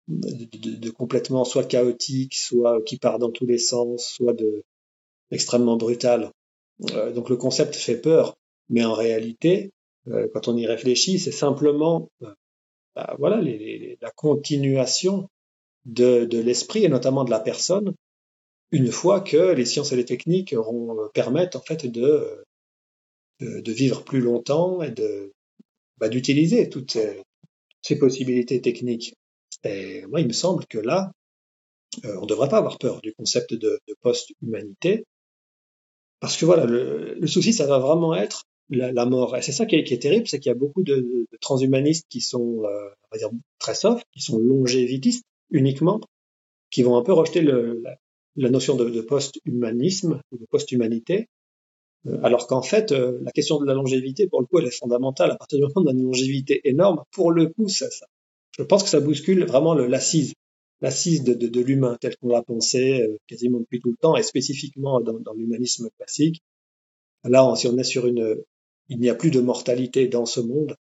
de, 0.08 0.76
de, 0.76 0.90
complètement 0.90 1.46
soit 1.46 1.64
chaotique, 1.64 2.36
soit 2.36 2.82
qui 2.84 2.98
part 2.98 3.20
dans 3.20 3.32
tous 3.32 3.46
les 3.46 3.58
sens, 3.58 4.06
soit 4.06 4.34
de 4.34 4.64
extrêmement 5.32 5.78
brutal. 5.78 6.32
Euh, 6.92 7.12
donc 7.12 7.30
le 7.30 7.38
concept 7.38 7.76
fait 7.76 7.98
peur, 7.98 8.36
mais 8.70 8.84
en 8.86 8.94
réalité, 8.94 9.72
euh, 10.08 10.28
quand 10.34 10.48
on 10.48 10.58
y 10.58 10.66
réfléchit, 10.66 11.20
c'est 11.20 11.32
simplement 11.32 12.10
bah, 12.96 13.16
voilà, 13.20 13.42
la 13.42 14.12
continuation 14.12 15.30
de, 15.86 16.28
l'esprit 16.40 16.86
et 16.86 16.90
notamment 16.90 17.24
de 17.24 17.32
la 17.32 17.40
personne, 17.40 17.94
une 18.72 18.92
fois 18.92 19.22
que 19.22 19.54
les 19.54 19.66
sciences 19.66 19.92
et 19.92 19.96
les 19.96 20.06
techniques 20.06 20.54
euh, 20.54 21.10
permettent 21.14 21.56
en 21.56 21.62
fait 21.62 21.86
de, 21.86 22.44
de, 23.40 23.72
vivre 23.72 24.04
plus 24.04 24.22
longtemps 24.22 24.82
et 24.82 24.92
de 24.92 25.32
bah, 25.98 26.10
d'utiliser 26.10 26.70
toutes 26.70 26.98
ces, 27.82 28.00
possibilités 28.00 28.62
techniques. 28.62 29.14
Et 29.64 30.06
moi, 30.08 30.22
il 30.22 30.28
me 30.28 30.34
semble 30.34 30.66
que 30.66 30.80
là, 30.80 31.12
euh, 32.06 32.18
on 32.18 32.22
ne 32.22 32.28
devrait 32.28 32.50
pas 32.50 32.58
avoir 32.58 32.78
peur 32.78 33.02
du 33.02 33.14
concept 33.14 33.54
de, 33.54 33.80
de 33.88 33.96
post-humanité, 34.02 35.06
parce 36.20 36.38
que 36.38 36.46
voilà, 36.46 36.66
le, 36.66 37.16
le, 37.16 37.28
souci, 37.28 37.54
ça 37.54 37.68
va 37.68 37.80
vraiment 37.80 38.16
être 38.16 38.44
la, 38.70 39.06
mort. 39.06 39.36
Et 39.36 39.42
c'est 39.42 39.52
ça 39.52 39.66
qui 39.66 39.76
est, 39.76 40.02
terrible, 40.02 40.28
c'est 40.28 40.40
qu'il 40.40 40.50
y 40.50 40.56
a 40.56 40.58
beaucoup 40.58 40.84
de, 40.84 41.28
transhumanistes 41.42 42.08
qui 42.10 42.22
sont, 42.22 42.64
euh, 42.64 42.90
on 43.12 43.16
va 43.16 43.18
dire, 43.18 43.30
très 43.60 43.76
soft, 43.76 44.06
qui 44.12 44.22
sont 44.22 44.40
longévitistes 44.40 45.26
uniquement, 45.52 46.00
qui 46.72 46.84
vont 46.84 46.98
un 46.98 47.04
peu 47.04 47.14
rejeter 47.14 47.42
le, 47.42 47.84
la, 48.36 48.50
notion 48.50 48.76
de, 48.76 49.02
post-humanisme, 49.02 50.22
de 50.32 50.46
post-humanité, 50.50 51.28
euh, 52.08 52.20
alors 52.24 52.48
qu'en 52.48 52.62
fait, 52.62 52.92
euh, 52.92 53.20
la 53.22 53.32
question 53.32 53.60
de 53.60 53.66
la 53.66 53.74
longévité, 53.74 54.28
pour 54.28 54.42
le 54.42 54.48
coup, 54.48 54.60
elle 54.60 54.68
est 54.68 54.78
fondamentale. 54.78 55.32
À 55.32 55.36
partir 55.36 55.60
du 55.60 55.66
moment 55.74 55.92
d'une 55.92 56.04
longévité 56.04 56.62
énorme, 56.68 57.04
pour 57.12 57.32
le 57.32 57.48
coup, 57.48 57.70
ça, 57.70 57.90
ça, 57.90 58.08
je 58.58 58.64
pense 58.64 58.84
que 58.84 58.90
ça 58.90 59.00
bouscule 59.00 59.46
vraiment 59.46 59.74
l'assise, 59.74 60.34
l'assise 60.82 61.24
de, 61.24 61.34
de, 61.34 61.62
l'humain 61.62 61.98
tel 62.00 62.16
qu'on 62.18 62.30
l'a 62.30 62.44
pensé 62.44 63.08
quasiment 63.28 63.60
depuis 63.60 63.80
tout 63.80 63.92
le 63.92 63.98
temps, 63.98 64.16
et 64.16 64.24
spécifiquement 64.24 65.00
dans, 65.02 65.20
dans 65.20 65.34
l'humanisme 65.34 65.90
classique. 65.98 66.42
Là, 67.24 67.54
si 67.56 67.68
on 67.68 67.78
est 67.78 67.86
sur 67.86 68.06
une, 68.06 68.44
il 68.90 69.00
n'y 69.00 69.10
a 69.10 69.16
plus 69.16 69.32
de 69.32 69.40
mortalité 69.40 70.08
dans 70.08 70.26
ce 70.26 70.40
monde, 70.40 70.76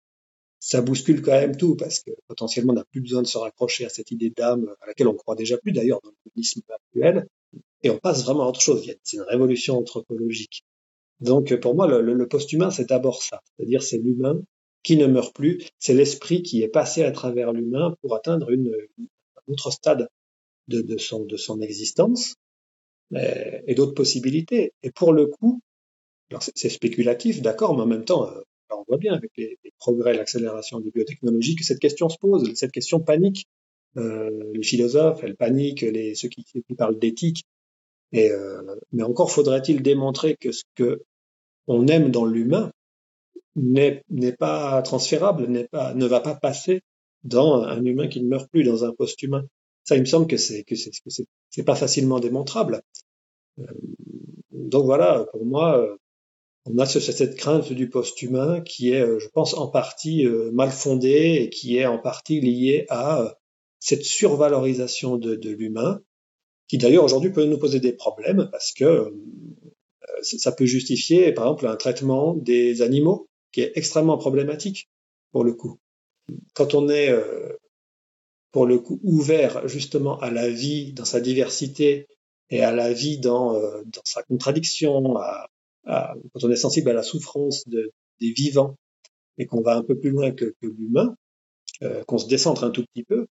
ça 0.60 0.82
bouscule 0.82 1.22
quand 1.22 1.32
même 1.32 1.58
tout 1.58 1.76
parce 1.76 2.02
que 2.02 2.12
potentiellement 2.28 2.74
on 2.74 2.76
n'a 2.76 2.86
plus 2.86 3.02
besoin 3.02 3.22
de 3.24 3.28
se 3.28 3.38
raccrocher 3.38 3.86
à 3.86 3.90
cette 3.90 4.12
idée 4.12 4.30
d'âme 4.30 4.74
à 4.82 4.88
laquelle 4.88 5.08
on 5.08 5.16
croit 5.16 5.36
déjà 5.36 5.58
plus 5.58 5.72
d'ailleurs 5.72 6.00
dans 6.04 6.12
le 6.12 6.16
bouddhisme 6.26 6.62
actuel 6.70 7.28
et 7.82 7.90
on 7.90 7.98
passe 7.98 8.24
vraiment 8.24 8.44
à 8.44 8.48
autre 8.50 8.62
chose. 8.62 8.88
C'est 9.04 9.18
une 9.18 9.24
révolution 9.24 9.80
anthropologique. 9.80 10.64
Donc 11.20 11.56
pour 11.60 11.74
moi 11.76 11.88
le, 11.88 12.14
le 12.14 12.28
post-humain 12.28 12.70
c'est 12.70 12.90
d'abord 12.90 13.24
ça, 13.24 13.42
c'est-à-dire 13.58 13.82
c'est 13.82 13.98
l'humain 13.98 14.40
qui 14.84 14.98
ne 14.98 15.08
meurt 15.08 15.34
plus, 15.36 15.64
c'est 15.80 15.94
l'esprit 15.94 16.44
qui 16.44 16.62
est 16.62 16.68
passé 16.68 17.04
à 17.04 17.12
travers 17.12 17.54
l'humain 17.54 17.96
pour 18.02 18.16
atteindre 18.16 18.52
une, 18.52 18.72
un 19.00 19.54
autre 19.54 19.72
stade 19.72 20.10
de, 20.68 20.98
son, 20.98 21.26
de 21.26 21.38
son 21.38 21.62
existence 21.62 22.36
et, 23.16 23.62
et 23.68 23.76
d'autres 23.76 23.94
possibilités. 23.94 24.74
Et 24.84 24.92
pour 24.92 25.14
le 25.14 25.28
coup, 25.28 25.62
alors 26.32 26.44
c'est 26.44 26.70
spéculatif, 26.70 27.42
d'accord, 27.42 27.76
mais 27.76 27.82
en 27.84 27.88
même 27.88 28.06
temps, 28.06 28.28
euh, 28.28 28.42
on 28.70 28.84
voit 28.88 28.98
bien 28.98 29.14
avec 29.14 29.32
les, 29.38 29.60
les 29.64 29.72
progrès, 29.78 30.14
l'accélération 30.14 30.80
des 30.80 30.92
biotechnologies 30.92 31.56
que 31.56 31.64
cette 31.64 31.80
question 31.80 32.10
se 32.10 32.18
pose, 32.18 32.54
cette 32.56 32.72
question 32.72 33.00
panique. 33.00 33.48
Euh, 33.98 34.30
les 34.54 34.64
philosophes, 34.64 35.22
elles 35.24 35.36
paniquent, 35.36 35.82
les, 35.82 36.16
ceux 36.16 36.30
qui, 36.30 36.44
qui 36.44 36.76
parlent 36.76 36.98
d'éthique. 36.98 37.44
Et, 38.14 38.32
euh, 38.32 38.76
mais 38.92 39.04
encore 39.04 39.32
faudrait-il 39.32 39.82
démontrer 39.82 40.36
que 40.38 40.52
ce 40.52 40.64
que 40.76 41.04
on 41.68 41.88
aime 41.88 42.12
dans 42.12 42.26
l'humain 42.26 42.72
n'est 43.56 44.02
pas 44.40 44.82
transférable, 44.82 45.48
n'est 45.48 45.68
pas, 45.68 45.94
ne 45.94 46.06
va 46.06 46.22
pas 46.22 46.36
passer 46.36 46.82
dans 47.24 47.62
un 47.62 47.84
humain 47.84 48.08
qui 48.08 48.22
ne 48.22 48.28
meurt 48.28 48.50
plus, 48.50 48.64
dans 48.64 48.84
un 48.86 48.94
post-humain. 48.94 49.46
Ça, 49.84 49.96
il 49.96 50.02
me 50.02 50.06
semble 50.06 50.28
que 50.28 50.38
c'est 50.38 50.64
que 50.64 50.76
c'est 50.76 51.64
pas 51.64 51.76
facilement 51.76 52.20
démontrable. 52.20 52.82
Euh, 53.60 53.66
donc 54.52 54.86
voilà, 54.86 55.26
pour 55.32 55.46
moi, 55.46 55.78
euh, 55.78 55.96
on 56.66 56.78
a 56.78 56.86
cette 56.86 57.36
crainte 57.38 57.74
du 57.74 57.90
post-humain 57.90 58.62
qui 58.62 58.92
est, 58.92 59.02
euh, 59.02 59.20
je 59.20 59.28
pense, 59.30 59.56
en 59.56 59.68
partie 59.68 60.26
euh, 60.26 60.52
mal 60.52 60.72
fondée 60.72 61.40
et 61.42 61.50
qui 61.50 61.78
est 61.78 61.86
en 61.86 61.98
partie 61.98 62.40
liée 62.40 62.86
à 62.90 63.22
euh, 63.22 63.30
cette 63.80 64.04
survalorisation 64.04 65.18
de, 65.18 65.36
de 65.36 65.50
l'humain, 65.50 66.02
qui 66.68 66.78
d'ailleurs 66.78 67.04
aujourd'hui 67.04 67.32
peut 67.32 67.46
nous 67.46 67.58
poser 67.58 67.80
des 67.80 67.94
problèmes 67.94 68.48
parce 68.52 68.74
que 68.74 69.14
ça 70.22 70.52
peut 70.52 70.66
justifier, 70.66 71.32
par 71.34 71.46
exemple, 71.46 71.68
un 71.68 71.76
traitement 71.76 72.36
des 72.36 72.84
animaux 72.84 73.28
qui 73.52 73.62
est 73.62 73.72
extrêmement 73.76 74.18
problématique 74.18 74.90
pour 75.32 75.44
le 75.44 75.54
coup. 75.54 75.80
Quand 76.54 76.76
on 76.76 76.90
est 76.90 77.12
pour 78.52 78.68
le 78.68 78.78
coup 78.78 79.00
ouvert 79.04 79.68
justement 79.68 80.20
à 80.20 80.30
la 80.30 80.48
vie 80.48 80.94
dans 80.94 81.06
sa 81.06 81.20
diversité 81.20 82.08
et 82.52 82.62
à 82.62 82.72
la 82.72 82.94
vie 82.94 83.18
dans, 83.18 83.54
dans 83.54 84.02
sa 84.06 84.22
contradiction, 84.24 85.18
à, 85.18 85.48
quand 85.86 86.44
on 86.44 86.50
est 86.50 86.56
sensible 86.56 86.90
à 86.90 86.94
la 86.94 87.04
souffrance 87.04 87.68
de, 87.68 87.92
des 88.20 88.32
vivants 88.32 88.76
et 89.38 89.46
qu'on 89.46 89.62
va 89.62 89.76
un 89.76 89.84
peu 89.84 89.98
plus 89.98 90.12
loin 90.12 90.32
que, 90.32 90.54
que 90.62 90.68
l'humain, 90.68 91.16
euh, 91.82 92.04
qu'on 92.04 92.18
se 92.18 92.28
décentre 92.28 92.64
un 92.64 92.70
tout 92.70 92.86
petit 92.94 93.04
peu, 93.04 93.28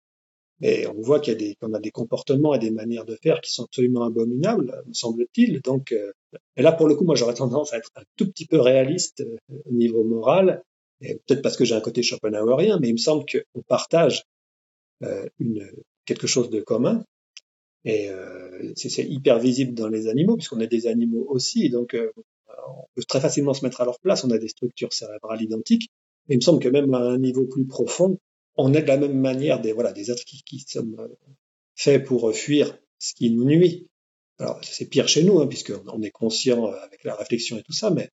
et 0.62 0.86
on 0.86 1.00
voit 1.00 1.20
qu'il 1.20 1.32
y 1.32 1.36
a 1.36 1.38
des, 1.38 1.54
qu'on 1.54 1.72
a 1.72 1.80
des 1.80 1.90
comportements 1.90 2.52
et 2.54 2.58
des 2.58 2.70
manières 2.70 3.06
de 3.06 3.16
faire 3.22 3.40
qui 3.40 3.50
sont 3.50 3.64
absolument 3.64 4.04
abominables, 4.04 4.82
me 4.86 4.92
semble-t-il. 4.92 5.60
Donc, 5.62 5.92
euh, 5.92 6.12
et 6.56 6.62
là, 6.62 6.72
pour 6.72 6.86
le 6.86 6.96
coup, 6.96 7.04
moi, 7.04 7.14
j'aurais 7.14 7.34
tendance 7.34 7.72
à 7.72 7.78
être 7.78 7.90
un 7.96 8.02
tout 8.16 8.26
petit 8.26 8.46
peu 8.46 8.60
réaliste 8.60 9.20
euh, 9.20 9.36
au 9.64 9.72
niveau 9.72 10.04
moral, 10.04 10.62
et 11.00 11.14
peut-être 11.14 11.42
parce 11.42 11.56
que 11.56 11.64
j'ai 11.64 11.74
un 11.74 11.80
côté 11.80 12.02
schopenhauerien, 12.02 12.78
mais 12.78 12.88
il 12.88 12.92
me 12.92 12.98
semble 12.98 13.24
qu'on 13.24 13.62
partage 13.62 14.24
euh, 15.02 15.26
une, 15.38 15.70
quelque 16.04 16.26
chose 16.26 16.50
de 16.50 16.60
commun, 16.60 17.04
et 17.84 18.10
euh, 18.10 18.72
c'est 18.76 19.04
hyper 19.04 19.38
visible 19.38 19.72
dans 19.72 19.88
les 19.88 20.08
animaux, 20.08 20.36
puisqu'on 20.36 20.60
est 20.60 20.66
des 20.66 20.86
animaux 20.86 21.24
aussi, 21.28 21.70
donc 21.70 21.94
euh, 21.94 22.12
on 22.76 22.86
peut 22.94 23.02
très 23.06 23.20
facilement 23.20 23.54
se 23.54 23.64
mettre 23.64 23.80
à 23.80 23.84
leur 23.84 23.98
place, 24.00 24.24
on 24.24 24.30
a 24.30 24.38
des 24.38 24.48
structures 24.48 24.92
cérébrales 24.92 25.42
identiques, 25.42 25.90
mais 26.28 26.34
il 26.34 26.38
me 26.38 26.42
semble 26.42 26.62
que 26.62 26.68
même 26.68 26.92
à 26.94 27.00
un 27.00 27.18
niveau 27.18 27.46
plus 27.46 27.66
profond, 27.66 28.18
on 28.56 28.74
est 28.74 28.82
de 28.82 28.88
la 28.88 28.96
même 28.96 29.18
manière 29.18 29.60
des, 29.60 29.72
voilà, 29.72 29.92
des 29.92 30.10
êtres 30.10 30.24
qui, 30.24 30.42
qui 30.42 30.60
sommes 30.60 30.96
euh, 30.98 31.08
faits 31.74 32.04
pour 32.04 32.32
fuir 32.32 32.78
ce 32.98 33.14
qui 33.14 33.30
nous 33.30 33.44
nuit. 33.44 33.88
Alors 34.38 34.58
c'est 34.62 34.86
pire 34.86 35.08
chez 35.08 35.22
nous, 35.22 35.40
hein, 35.40 35.46
puisqu'on 35.46 36.02
est 36.02 36.10
conscient 36.10 36.66
avec 36.66 37.04
la 37.04 37.14
réflexion 37.14 37.58
et 37.58 37.62
tout 37.62 37.72
ça, 37.72 37.90
mais 37.90 38.10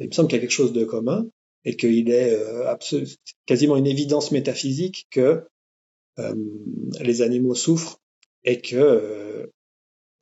il 0.00 0.08
me 0.08 0.12
semble 0.12 0.28
qu'il 0.28 0.36
y 0.36 0.38
a 0.38 0.42
quelque 0.42 0.50
chose 0.50 0.72
de 0.72 0.84
commun 0.84 1.26
et 1.64 1.76
qu'il 1.76 2.10
est 2.10 2.34
euh, 2.34 2.74
quasiment 3.46 3.76
une 3.76 3.86
évidence 3.86 4.32
métaphysique 4.32 5.06
que 5.10 5.44
euh, 6.18 6.34
les 7.00 7.22
animaux 7.22 7.54
souffrent 7.54 8.00
et 8.44 8.60
que 8.60 8.76
euh, 8.76 9.46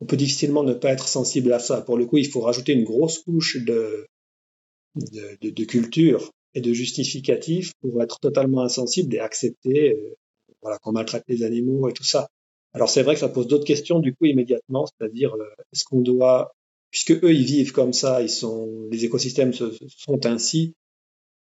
on 0.02 0.04
peut 0.04 0.16
difficilement 0.16 0.64
ne 0.64 0.74
pas 0.74 0.90
être 0.90 1.06
sensible 1.06 1.52
à 1.52 1.60
ça. 1.60 1.80
Pour 1.80 1.96
le 1.96 2.06
coup, 2.06 2.18
il 2.18 2.28
faut 2.28 2.40
rajouter 2.40 2.72
une 2.72 2.82
grosse 2.82 3.20
couche 3.20 3.58
de, 3.58 4.08
culture 5.68 6.32
et 6.54 6.60
de 6.60 6.72
justificatif 6.72 7.72
pour 7.80 8.02
être 8.02 8.18
totalement 8.18 8.62
insensible 8.62 9.14
et 9.14 9.20
accepter 9.20 9.96
voilà, 10.60 10.78
qu'on 10.78 10.90
maltraite 10.90 11.22
les 11.28 11.44
animaux 11.44 11.88
et 11.88 11.92
tout 11.92 12.02
ça. 12.02 12.26
Alors 12.72 12.90
c'est 12.90 13.04
vrai 13.04 13.14
que 13.14 13.20
ça 13.20 13.28
pose 13.28 13.46
d'autres 13.46 13.64
questions 13.64 14.00
du 14.00 14.12
coup 14.12 14.24
immédiatement, 14.24 14.86
c'est-à-dire 14.86 15.36
est-ce 15.72 15.84
qu'on 15.84 16.00
doit, 16.00 16.50
puisque 16.90 17.12
eux 17.12 17.32
ils 17.32 17.44
vivent 17.44 17.72
comme 17.72 17.92
ça, 17.92 18.20
les 18.20 19.04
écosystèmes 19.04 19.52
sont 19.52 20.26
ainsi, 20.26 20.74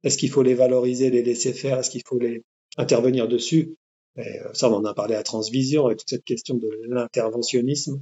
est-ce 0.03 0.18
qu'il 0.18 0.30
faut 0.30 0.44
les 0.44 0.53
valoriser, 0.53 1.10
les 1.11 1.23
laisser 1.23 1.53
faire 1.53 1.80
Est-ce 1.80 1.91
qu'il 1.91 2.03
faut 2.06 2.19
les 2.19 2.44
intervenir 2.77 3.30
dessus? 3.30 3.76
Euh, 4.18 4.23
Ça, 4.53 4.69
on 4.69 4.76
en 4.76 4.86
a 4.86 4.94
parlé 4.94 5.15
à 5.15 5.23
Transvision 5.23 5.90
et 5.90 5.95
toute 5.95 6.10
cette 6.10 6.26
question 6.26 6.56
de 6.56 6.69
l'interventionnisme 6.88 8.02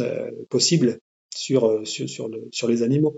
euh, 0.00 0.30
possible 0.50 0.98
sur, 1.34 1.64
euh, 1.66 1.84
sur, 1.84 2.08
sur, 2.08 2.28
le, 2.28 2.48
sur 2.52 2.68
les 2.68 2.82
animaux. 2.82 3.16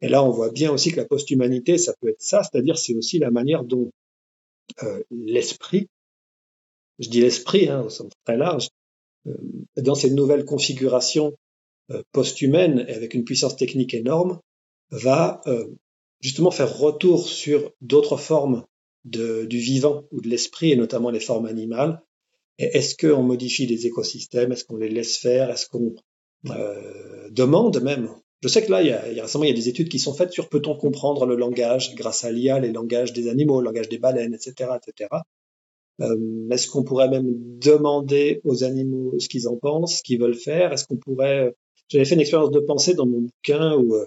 Et 0.00 0.08
là, 0.08 0.22
on 0.22 0.30
voit 0.30 0.50
bien 0.50 0.70
aussi 0.70 0.90
que 0.90 0.96
la 0.96 1.06
post-humanité, 1.06 1.78
ça 1.78 1.94
peut 2.00 2.08
être 2.08 2.20
ça, 2.22 2.42
c'est-à-dire 2.42 2.76
c'est 2.76 2.94
aussi 2.94 3.18
la 3.18 3.30
manière 3.30 3.64
dont 3.64 3.90
euh, 4.82 5.02
l'esprit, 5.10 5.88
je 6.98 7.08
dis 7.08 7.20
l'esprit 7.20 7.68
hein, 7.68 7.82
au 7.82 7.90
sens 7.90 8.10
très 8.24 8.36
large, 8.36 8.68
dans 9.76 9.94
cette 9.94 10.12
nouvelle 10.12 10.44
configuration 10.44 11.34
euh, 11.90 12.02
post-humaine 12.12 12.84
et 12.88 12.94
avec 12.94 13.14
une 13.14 13.24
puissance 13.24 13.56
technique 13.56 13.94
énorme, 13.94 14.40
va 14.90 15.40
justement 16.20 16.50
faire 16.50 16.78
retour 16.78 17.26
sur 17.26 17.72
d'autres 17.80 18.18
formes 18.18 18.64
de, 19.04 19.44
du 19.46 19.58
vivant 19.58 20.04
ou 20.12 20.20
de 20.20 20.28
l'esprit, 20.28 20.72
et 20.72 20.76
notamment 20.76 21.10
les 21.10 21.20
formes 21.20 21.46
animales. 21.46 22.03
Est-ce 22.58 22.96
qu'on 22.96 23.22
modifie 23.22 23.66
les 23.66 23.86
écosystèmes? 23.86 24.52
Est-ce 24.52 24.64
qu'on 24.64 24.76
les 24.76 24.88
laisse 24.88 25.16
faire? 25.16 25.50
Est-ce 25.50 25.68
qu'on 25.68 25.94
euh, 26.50 27.28
demande 27.30 27.82
même? 27.82 28.08
Je 28.42 28.48
sais 28.48 28.64
que 28.64 28.70
là, 28.70 28.82
il 28.82 28.88
y, 28.88 28.92
a, 28.92 29.10
il 29.10 29.16
y 29.16 29.20
a 29.20 29.22
récemment, 29.22 29.44
il 29.44 29.48
y 29.48 29.52
a 29.52 29.56
des 29.56 29.68
études 29.68 29.88
qui 29.88 29.98
sont 29.98 30.14
faites 30.14 30.32
sur 30.32 30.48
peut-on 30.48 30.76
comprendre 30.76 31.26
le 31.26 31.34
langage 31.34 31.94
grâce 31.94 32.24
à 32.24 32.30
l'IA, 32.30 32.60
les 32.60 32.72
langages 32.72 33.12
des 33.12 33.28
animaux, 33.28 33.60
le 33.60 33.66
langage 33.66 33.88
des 33.88 33.98
baleines, 33.98 34.34
etc., 34.34 34.70
etc. 34.76 35.08
Euh, 36.00 36.48
est-ce 36.50 36.68
qu'on 36.68 36.84
pourrait 36.84 37.08
même 37.08 37.32
demander 37.58 38.40
aux 38.44 38.64
animaux 38.64 39.14
ce 39.18 39.28
qu'ils 39.28 39.48
en 39.48 39.56
pensent, 39.56 39.98
ce 39.98 40.02
qu'ils 40.02 40.20
veulent 40.20 40.34
faire? 40.34 40.72
Est-ce 40.72 40.86
qu'on 40.86 40.96
pourrait 40.96 41.54
J'avais 41.88 42.04
fait 42.04 42.14
une 42.14 42.20
expérience 42.20 42.50
de 42.50 42.60
pensée 42.60 42.94
dans 42.94 43.06
mon 43.06 43.22
bouquin 43.22 43.76
où 43.76 43.94
euh, 43.94 44.04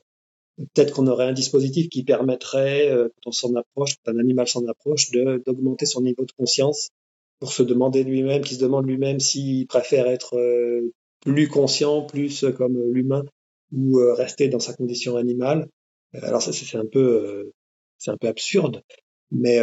Peut-être 0.58 0.94
qu'on 0.94 1.06
aurait 1.06 1.26
un 1.26 1.34
dispositif 1.34 1.88
qui 1.90 2.04
permettrait, 2.04 2.90
euh, 2.90 3.10
quand 3.10 3.30
on 3.30 3.32
s'en 3.32 3.54
approche, 3.54 3.96
quand 4.04 4.12
un 4.12 4.20
animal 4.20 4.48
s'en 4.48 4.66
approche, 4.66 5.12
d'augmenter 5.12 5.86
son 5.86 6.02
niveau 6.02 6.26
de 6.26 6.32
conscience 6.32 6.90
pour 7.40 7.52
se 7.52 7.64
demander 7.64 8.04
lui-même, 8.04 8.44
qui 8.44 8.56
se 8.56 8.60
demande 8.60 8.88
lui-même 8.88 9.20
s'il 9.20 9.68
préfère 9.68 10.08
être 10.08 10.38
euh, 10.38 10.94
plus 11.22 11.48
conscient, 11.48 12.04
plus 12.04 12.46
comme 12.58 12.78
l'humain, 12.92 13.24
ou 13.72 14.00
euh, 14.00 14.14
rester 14.14 14.48
dans 14.50 14.60
sa 14.60 14.74
condition 14.74 15.18
animale. 15.18 15.68
Alors 16.14 16.42
ça, 16.42 16.54
c'est 16.54 16.78
un 16.78 16.86
peu, 16.86 17.52
c'est 17.98 18.12
un 18.12 18.18
peu 18.18 18.28
absurde. 18.28 18.82
Mais 19.30 19.60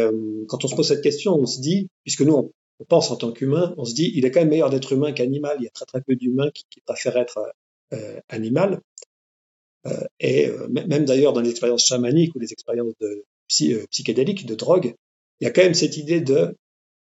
quand 0.47 0.63
on 0.63 0.67
se 0.67 0.75
pose 0.75 0.87
cette 0.87 1.01
question, 1.01 1.33
on 1.33 1.47
se 1.47 1.59
dit, 1.59 1.87
puisque 2.03 2.21
nous, 2.21 2.51
on, 2.79 2.85
pense 2.87 3.09
en 3.09 3.15
tant 3.15 3.31
qu'humain, 3.31 3.73
on 3.77 3.83
se 3.83 3.95
dit, 3.95 4.11
il 4.15 4.25
est 4.25 4.31
quand 4.31 4.41
même 4.41 4.49
meilleur 4.49 4.69
d'être 4.69 4.93
humain 4.93 5.11
qu'animal. 5.11 5.57
Il 5.59 5.63
y 5.63 5.67
a 5.67 5.71
très 5.71 5.85
très 5.85 6.01
peu 6.01 6.15
d'humains 6.15 6.51
qui, 6.51 6.65
qui, 6.69 6.81
préfèrent 6.81 7.17
être 7.17 7.39
animal. 8.29 8.79
Euh, 9.87 10.03
et 10.19 10.47
euh, 10.47 10.67
même 10.67 11.05
d'ailleurs 11.05 11.33
dans 11.33 11.41
les 11.41 11.49
expériences 11.49 11.85
chamaniques 11.85 12.33
ou 12.35 12.39
les 12.39 12.51
expériences 12.51 12.93
de 12.99 13.23
euh, 13.61 13.85
psychédéliques, 13.91 14.45
de 14.45 14.55
drogue, 14.55 14.95
il 15.39 15.43
y 15.43 15.47
a 15.47 15.51
quand 15.51 15.61
même 15.61 15.73
cette 15.73 15.97
idée 15.97 16.21
de 16.21 16.55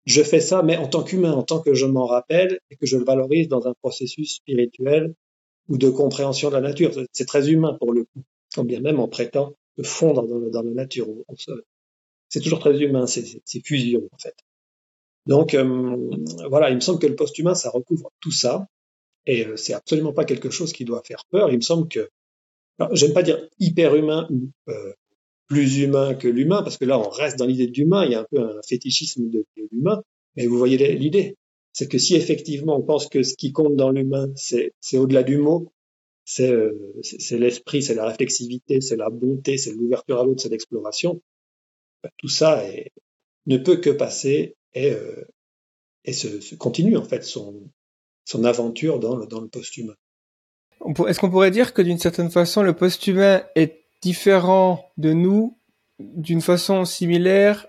je 0.08 0.22
fais 0.22 0.40
ça, 0.40 0.62
mais 0.62 0.78
en 0.78 0.88
tant 0.88 1.04
qu'humain, 1.04 1.32
en 1.32 1.42
tant 1.42 1.60
que 1.60 1.74
je 1.74 1.84
m'en 1.84 2.06
rappelle 2.06 2.60
et 2.70 2.76
que 2.76 2.86
je 2.86 2.96
le 2.96 3.04
valorise 3.04 3.48
dans 3.48 3.66
un 3.66 3.74
processus 3.74 4.36
spirituel 4.36 5.14
ou 5.68 5.76
de 5.76 5.90
compréhension 5.90 6.48
de 6.48 6.54
la 6.54 6.62
nature. 6.62 6.92
C'est 7.12 7.26
très 7.26 7.50
humain 7.50 7.74
pour 7.74 7.92
le 7.92 8.04
coup, 8.04 8.22
quand 8.54 8.64
bien 8.64 8.80
même 8.80 9.00
en 9.00 9.08
prêtant 9.08 9.54
de 9.76 9.82
fondre 9.82 10.26
dans, 10.26 10.62
la 10.62 10.70
nature. 10.70 11.06
C'est 12.30 12.40
toujours 12.40 12.58
très 12.58 12.80
humain, 12.80 13.06
ces, 13.06 13.42
fusions 13.62 14.08
en 14.10 14.18
fait. 14.18 14.34
Donc 15.26 15.54
voilà, 16.48 16.70
il 16.70 16.76
me 16.76 16.80
semble 16.80 17.00
que 17.00 17.06
le 17.06 17.14
post-humain, 17.14 17.54
ça 17.54 17.68
recouvre 17.68 18.10
tout 18.20 18.32
ça, 18.32 18.66
et 19.26 19.46
c'est 19.56 19.74
absolument 19.74 20.14
pas 20.14 20.24
quelque 20.24 20.48
chose 20.48 20.72
qui 20.72 20.86
doit 20.86 21.02
faire 21.06 21.24
peur. 21.30 21.50
Il 21.50 21.56
me 21.56 21.62
semble 21.62 21.86
que 21.86 22.08
j'aime 22.92 23.12
pas 23.12 23.22
dire 23.22 23.46
hyper 23.58 23.94
humain 23.94 24.26
ou 24.30 24.50
euh, 24.70 24.94
plus 25.48 25.78
humain 25.78 26.14
que 26.14 26.28
l'humain, 26.28 26.62
parce 26.62 26.76
que 26.76 26.84
là, 26.84 26.98
on 26.98 27.08
reste 27.08 27.38
dans 27.38 27.46
l'idée 27.46 27.66
d'humain, 27.66 28.04
il 28.04 28.12
y 28.12 28.14
a 28.14 28.20
un 28.20 28.26
peu 28.30 28.40
un 28.40 28.60
fétichisme 28.66 29.28
de, 29.30 29.44
l'humain, 29.72 30.02
mais 30.36 30.46
vous 30.46 30.58
voyez 30.58 30.76
l'idée. 30.94 31.36
C'est 31.72 31.88
que 31.88 31.98
si 31.98 32.14
effectivement 32.16 32.78
on 32.78 32.82
pense 32.82 33.08
que 33.08 33.22
ce 33.22 33.34
qui 33.34 33.52
compte 33.52 33.76
dans 33.76 33.90
l'humain, 33.90 34.28
c'est 34.36 34.72
au-delà 34.94 35.22
du 35.22 35.38
mot, 35.38 35.72
euh, 36.40 36.72
c'est 37.02 37.38
l'esprit, 37.38 37.82
c'est 37.82 37.94
la 37.94 38.06
réflexivité, 38.06 38.80
c'est 38.80 38.96
la 38.96 39.08
bonté, 39.08 39.56
c'est 39.56 39.72
l'ouverture 39.72 40.20
à 40.20 40.24
l'autre, 40.24 40.42
c'est 40.42 40.50
l'exploration, 40.50 41.22
ben, 42.02 42.10
tout 42.18 42.28
ça 42.28 42.64
est, 42.64 42.90
ne 43.46 43.56
peut 43.56 43.76
que 43.76 43.90
passer 43.90 44.56
et, 44.74 44.92
euh, 44.92 45.24
et 46.04 46.12
se, 46.12 46.40
se, 46.40 46.54
continue 46.54 46.96
en 46.96 47.04
fait 47.04 47.24
son, 47.24 47.70
son 48.24 48.44
aventure 48.44 48.98
dans 48.98 49.24
dans 49.24 49.40
le 49.40 49.48
post-humain. 49.48 49.96
Est-ce 51.06 51.18
qu'on 51.18 51.30
pourrait 51.30 51.50
dire 51.50 51.72
que 51.72 51.82
d'une 51.82 51.98
certaine 51.98 52.30
façon, 52.30 52.62
le 52.62 52.74
post-humain 52.74 53.44
est 53.54 53.87
différent 54.00 54.90
de 54.96 55.12
nous 55.12 55.56
d'une 55.98 56.40
façon 56.40 56.84
similaire 56.84 57.66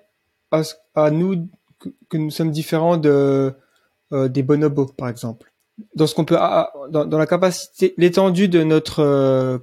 à, 0.52 1.12
nous 1.12 1.48
que, 2.10 2.18
nous 2.18 2.32
sommes 2.32 2.52
différents 2.52 3.02
euh, 3.06 3.52
des 4.12 4.44
bonobos, 4.44 4.88
par 4.88 5.10
exemple, 5.10 5.52
dans 5.96 6.08
ce 6.08 6.16
qu'on 6.16 6.26
peut, 6.26 6.38
dans, 6.90 7.06
dans, 7.06 7.18
la 7.18 7.28
capacité, 7.28 7.94
l'étendue 7.98 8.50
de 8.50 8.64
notre 8.64 9.00
euh, 9.02 9.60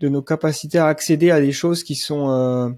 de 0.00 0.08
nos 0.08 0.22
capacités 0.22 0.78
à 0.78 0.86
accéder 0.86 1.30
à 1.30 1.40
des 1.40 1.52
choses 1.52 1.84
qui 1.84 1.94
sont 1.94 2.30
euh, 2.30 2.70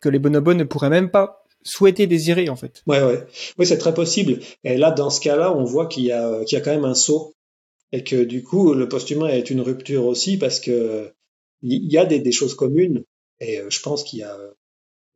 que 0.00 0.08
les 0.08 0.18
bonobos 0.18 0.54
ne 0.54 0.64
pourraient 0.64 0.90
même 0.90 1.10
pas 1.10 1.44
souhaiter 1.62 2.06
désirer 2.06 2.48
en 2.48 2.56
fait. 2.56 2.82
Ouais 2.86 3.02
ouais. 3.02 3.24
Oui, 3.58 3.66
c'est 3.66 3.78
très 3.78 3.94
possible. 3.94 4.40
Et 4.64 4.76
là 4.76 4.90
dans 4.90 5.10
ce 5.10 5.20
cas-là, 5.20 5.54
on 5.54 5.64
voit 5.64 5.86
qu'il 5.86 6.04
y 6.04 6.12
a 6.12 6.44
qu'il 6.44 6.58
y 6.58 6.60
a 6.60 6.64
quand 6.64 6.72
même 6.72 6.84
un 6.84 6.94
saut 6.94 7.34
et 7.92 8.02
que 8.02 8.24
du 8.24 8.42
coup 8.42 8.74
le 8.74 8.88
post-humain 8.88 9.28
est 9.28 9.50
une 9.50 9.60
rupture 9.60 10.06
aussi 10.06 10.38
parce 10.38 10.58
que 10.58 11.12
il 11.62 11.90
y 11.90 11.98
a 11.98 12.04
des, 12.04 12.18
des 12.18 12.32
choses 12.32 12.54
communes 12.54 13.04
et 13.40 13.60
euh, 13.60 13.70
je 13.70 13.80
pense 13.80 14.04
qu'il 14.04 14.20
y 14.20 14.22
a 14.22 14.38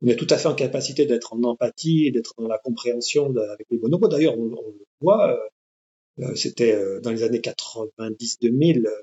on 0.03 0.07
est 0.07 0.15
tout 0.15 0.27
à 0.29 0.37
fait 0.37 0.47
en 0.47 0.55
capacité 0.55 1.05
d'être 1.05 1.33
en 1.33 1.43
empathie 1.43 2.11
d'être 2.11 2.33
dans 2.37 2.47
la 2.47 2.59
compréhension 2.59 3.35
avec 3.35 3.65
les 3.71 3.79
bonobos. 3.79 4.07
D'ailleurs, 4.07 4.37
on, 4.37 4.53
on, 4.53 4.67
le 4.67 4.85
voit, 5.01 5.31
euh, 5.31 6.23
euh 6.25 6.35
c'était 6.35 6.73
euh, 6.73 6.99
dans 7.01 7.09
les 7.09 7.23
années 7.23 7.39
90-2000, 7.39 8.81
le, 8.81 8.93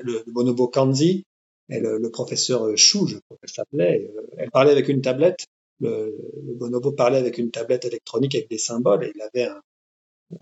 le, 0.00 0.22
bonobo 0.26 0.68
Kanzi 0.68 1.24
et 1.70 1.80
le, 1.80 1.96
le 1.96 2.10
professeur 2.10 2.76
Chou, 2.76 3.06
je 3.06 3.16
crois 3.16 3.38
qu'elle 3.38 3.48
s'appelait, 3.48 4.10
elle 4.36 4.50
parlait 4.50 4.72
avec 4.72 4.88
une 4.88 5.00
tablette. 5.00 5.46
Le, 5.80 6.14
le, 6.46 6.54
bonobo 6.54 6.92
parlait 6.92 7.18
avec 7.18 7.38
une 7.38 7.50
tablette 7.50 7.86
électronique 7.86 8.34
avec 8.34 8.50
des 8.50 8.58
symboles 8.58 9.04
et 9.04 9.12
il 9.14 9.22
avait 9.22 9.44
un, 9.44 9.62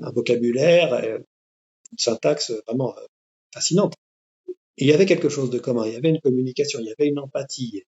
un 0.01 0.11
vocabulaire 0.11 1.21
une 1.93 1.99
syntaxe 1.99 2.53
vraiment 2.67 2.97
euh, 2.97 3.07
fascinante. 3.53 3.95
Il 4.81 4.87
y 4.87 4.93
avait 4.93 5.07
quelque 5.07 5.29
chose 5.29 5.51
de 5.51 5.59
commun, 5.59 5.87
il 5.87 5.93
y 5.93 5.97
avait 5.97 6.09
une 6.09 6.21
communication, 6.21 6.81
il 6.81 6.87
y 6.87 6.91
avait 6.91 7.09
une 7.09 7.19
empathie. 7.19 7.83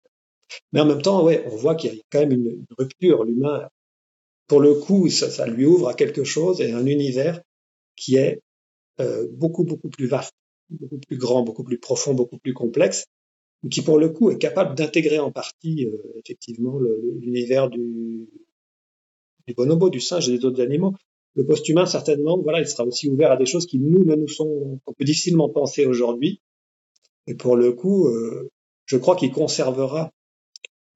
Mais 0.74 0.82
en 0.82 0.86
même 0.86 1.02
temps, 1.02 1.24
ouais, 1.24 1.44
on 1.48 1.56
voit 1.56 1.76
qu'il 1.76 1.94
y 1.94 2.00
a 2.00 2.02
quand 2.12 2.20
même 2.20 2.34
une, 2.34 2.66
rupture. 2.78 3.24
L'humain, 3.24 3.70
pour 4.48 4.60
le 4.60 4.76
coup, 4.76 5.10
ça, 5.10 5.30
ça, 5.30 5.48
lui 5.48 5.66
ouvre 5.66 5.88
à 5.88 5.94
quelque 5.94 6.24
chose 6.24 6.60
et 6.62 6.72
un 6.72 6.86
univers 6.86 7.42
qui 7.96 8.18
est 8.18 8.42
euh, 9.00 9.28
beaucoup, 9.32 9.64
beaucoup 9.64 9.90
plus 9.90 10.08
vaste, 10.08 10.34
beaucoup 10.70 11.00
plus 11.00 11.18
grand, 11.18 11.44
beaucoup 11.44 11.64
plus 11.64 11.80
profond, 11.80 12.14
beaucoup 12.14 12.38
plus 12.38 12.54
complexe, 12.54 13.06
qui 13.70 13.82
pour 13.82 13.98
le 13.98 14.10
coup 14.10 14.30
est 14.30 14.38
capable 14.38 14.76
d'intégrer 14.76 15.20
en 15.20 15.32
partie 15.32 15.86
euh, 15.86 15.98
effectivement 16.18 16.78
l'univers 17.22 17.70
du, 17.70 18.28
du 19.48 19.54
bonobo, 19.54 19.90
du 19.90 20.02
singe 20.02 20.28
et 20.28 20.38
des 20.38 20.46
autres 20.46 20.62
animaux, 20.62 20.94
le 21.36 21.46
post-humain, 21.46 21.86
certainement, 21.86 22.38
voilà, 22.42 22.60
il 22.60 22.68
sera 22.68 22.84
aussi 22.84 23.10
ouvert 23.10 23.32
à 23.32 23.38
des 23.38 23.46
choses 23.46 23.66
qui 23.66 23.80
nous 23.80 24.04
ne 24.04 24.16
nous 24.16 24.28
sont, 24.28 24.82
qu'on 24.84 24.94
peut 24.94 25.06
difficilement 25.06 25.48
penser 25.48 25.86
aujourd'hui. 25.86 26.42
Et 27.27 27.35
pour 27.35 27.56
le 27.56 27.73
coup, 27.73 28.07
euh, 28.07 28.49
je 28.85 28.98
crois 28.98 29.15
qu'il 29.15 29.31
conservera 29.31 30.11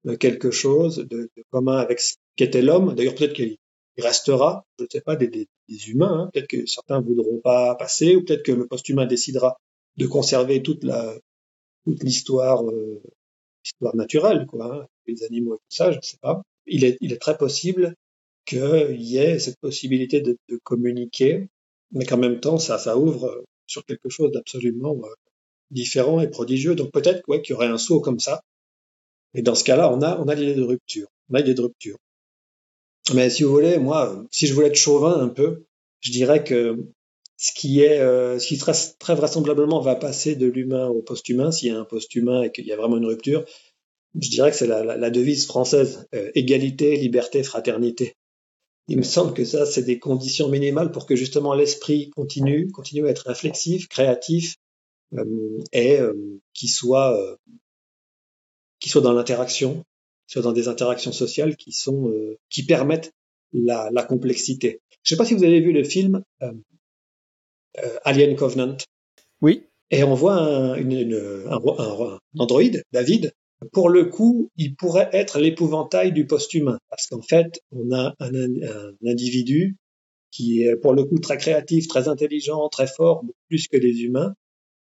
euh, 0.06 0.16
quelque 0.16 0.50
chose 0.50 0.98
de, 0.98 1.30
de 1.36 1.44
commun 1.50 1.78
avec 1.78 2.00
ce 2.00 2.14
qu'était 2.36 2.62
l'homme. 2.62 2.94
D'ailleurs, 2.94 3.14
peut-être 3.14 3.34
qu'il 3.34 3.56
restera, 3.98 4.64
je 4.78 4.84
ne 4.84 4.88
sais 4.90 5.00
pas, 5.00 5.16
des, 5.16 5.28
des, 5.28 5.48
humains. 5.88 6.24
Hein. 6.24 6.30
Peut-être 6.32 6.48
que 6.48 6.66
certains 6.66 7.00
voudront 7.00 7.40
pas 7.40 7.74
passer, 7.74 8.16
ou 8.16 8.24
peut-être 8.24 8.42
que 8.42 8.52
le 8.52 8.66
post-humain 8.66 9.06
décidera 9.06 9.56
de 9.96 10.06
conserver 10.06 10.62
toute 10.62 10.84
l'histoire 11.86 12.64
euh, 12.68 13.02
histoire 13.64 13.96
naturelle, 13.96 14.46
quoi, 14.46 14.82
hein, 14.82 14.86
les 15.06 15.24
animaux 15.24 15.54
et 15.54 15.58
tout 15.58 15.76
ça. 15.76 15.90
Je 15.90 15.96
ne 15.96 16.02
sais 16.02 16.18
pas. 16.20 16.42
Il 16.66 16.84
est, 16.84 16.98
il 17.00 17.12
est 17.12 17.20
très 17.20 17.36
possible 17.36 17.94
qu'il 18.44 19.00
y 19.02 19.18
ait 19.18 19.38
cette 19.38 19.58
possibilité 19.58 20.20
de, 20.20 20.36
de 20.48 20.58
communiquer, 20.62 21.48
mais 21.90 22.04
qu'en 22.04 22.18
même 22.18 22.40
temps, 22.40 22.58
ça, 22.58 22.78
ça 22.78 22.96
ouvre 22.96 23.44
sur 23.66 23.84
quelque 23.84 24.08
chose 24.08 24.30
d'absolument 24.30 24.94
différent 25.70 26.20
et 26.20 26.28
prodigieux. 26.28 26.74
Donc 26.74 26.92
peut-être 26.92 27.22
ouais, 27.28 27.42
qu'il 27.42 27.52
y 27.52 27.56
aurait 27.56 27.66
un 27.66 27.78
saut 27.78 28.00
comme 28.00 28.20
ça. 28.20 28.42
Et 29.34 29.42
dans 29.42 29.54
ce 29.54 29.64
cas-là, 29.64 29.92
on 29.92 30.02
a, 30.02 30.18
on 30.18 30.28
a 30.28 30.34
l'idée 30.34 30.54
de 30.54 30.62
rupture. 30.62 31.08
On 31.30 31.34
a 31.34 31.38
l'idée 31.38 31.54
de 31.54 31.62
rupture. 31.62 31.96
Mais 33.14 33.30
si 33.30 33.42
vous 33.42 33.50
voulez, 33.50 33.78
moi, 33.78 34.24
si 34.30 34.46
je 34.46 34.54
voulais 34.54 34.68
être 34.68 34.76
chauvin 34.76 35.20
un 35.20 35.28
peu, 35.28 35.64
je 36.00 36.10
dirais 36.10 36.42
que 36.42 36.76
ce 37.36 37.52
qui 37.52 37.80
est, 37.80 38.00
euh, 38.00 38.38
ce 38.38 38.48
qui 38.48 38.58
très, 38.58 38.72
très 38.98 39.14
vraisemblablement 39.14 39.80
va 39.80 39.94
passer 39.94 40.34
de 40.34 40.46
l'humain 40.46 40.88
au 40.88 41.02
post-humain, 41.02 41.52
s'il 41.52 41.68
y 41.68 41.70
a 41.70 41.78
un 41.78 41.84
post-humain 41.84 42.42
et 42.42 42.50
qu'il 42.50 42.66
y 42.66 42.72
a 42.72 42.76
vraiment 42.76 42.96
une 42.96 43.06
rupture, 43.06 43.44
je 44.18 44.30
dirais 44.30 44.50
que 44.50 44.56
c'est 44.56 44.66
la, 44.66 45.10
devise 45.10 45.46
française 45.46 46.06
euh, 46.14 46.30
égalité, 46.34 46.96
liberté, 46.96 47.42
fraternité. 47.42 48.14
Il 48.88 48.98
me 48.98 49.02
semble 49.02 49.34
que 49.34 49.44
ça, 49.44 49.66
c'est 49.66 49.82
des 49.82 49.98
conditions 49.98 50.48
minimales 50.48 50.92
pour 50.92 51.06
que 51.06 51.16
justement 51.16 51.54
l'esprit 51.54 52.10
continue, 52.10 52.70
continue 52.70 53.06
à 53.06 53.10
être 53.10 53.26
réflexif, 53.26 53.88
créatif 53.88 54.56
et 55.72 55.98
euh, 55.98 56.40
qui 56.52 56.68
soit 56.68 57.16
euh, 57.18 57.36
qui 58.80 58.88
soit 58.88 59.02
dans 59.02 59.12
l'interaction, 59.12 59.84
soit 60.26 60.42
dans 60.42 60.52
des 60.52 60.68
interactions 60.68 61.12
sociales 61.12 61.56
qui 61.56 61.72
sont 61.72 62.12
qui 62.50 62.64
permettent 62.64 63.12
la, 63.52 63.90
la 63.90 64.02
complexité. 64.02 64.80
Je 65.02 65.12
ne 65.12 65.16
sais 65.16 65.18
pas 65.18 65.24
si 65.24 65.34
vous 65.34 65.44
avez 65.44 65.60
vu 65.60 65.72
le 65.72 65.84
film 65.84 66.22
Alien 68.04 68.36
Covenant. 68.36 68.76
Oui. 69.40 69.64
Et 69.90 70.02
on 70.02 70.14
voit 70.14 70.34
un, 70.34 70.74
une, 70.74 71.14
un, 71.48 71.60
un, 71.78 72.18
androïde, 72.38 72.82
David. 72.92 73.32
Pour 73.72 73.88
le 73.88 74.06
coup, 74.06 74.50
il 74.56 74.74
pourrait 74.74 75.08
être 75.12 75.38
l'épouvantail 75.38 76.12
du 76.12 76.26
post-humain, 76.26 76.78
parce 76.90 77.06
qu'en 77.06 77.22
fait, 77.22 77.60
on 77.70 77.92
a 77.92 78.14
un, 78.18 78.34
un, 78.34 78.92
individu 79.06 79.76
qui 80.30 80.64
est 80.64 80.76
pour 80.76 80.92
le 80.92 81.04
coup 81.04 81.18
très 81.18 81.38
créatif, 81.38 81.88
très 81.88 82.08
intelligent, 82.08 82.68
très 82.68 82.86
fort, 82.86 83.24
plus 83.48 83.68
que 83.68 83.76
les 83.76 84.02
humains, 84.02 84.34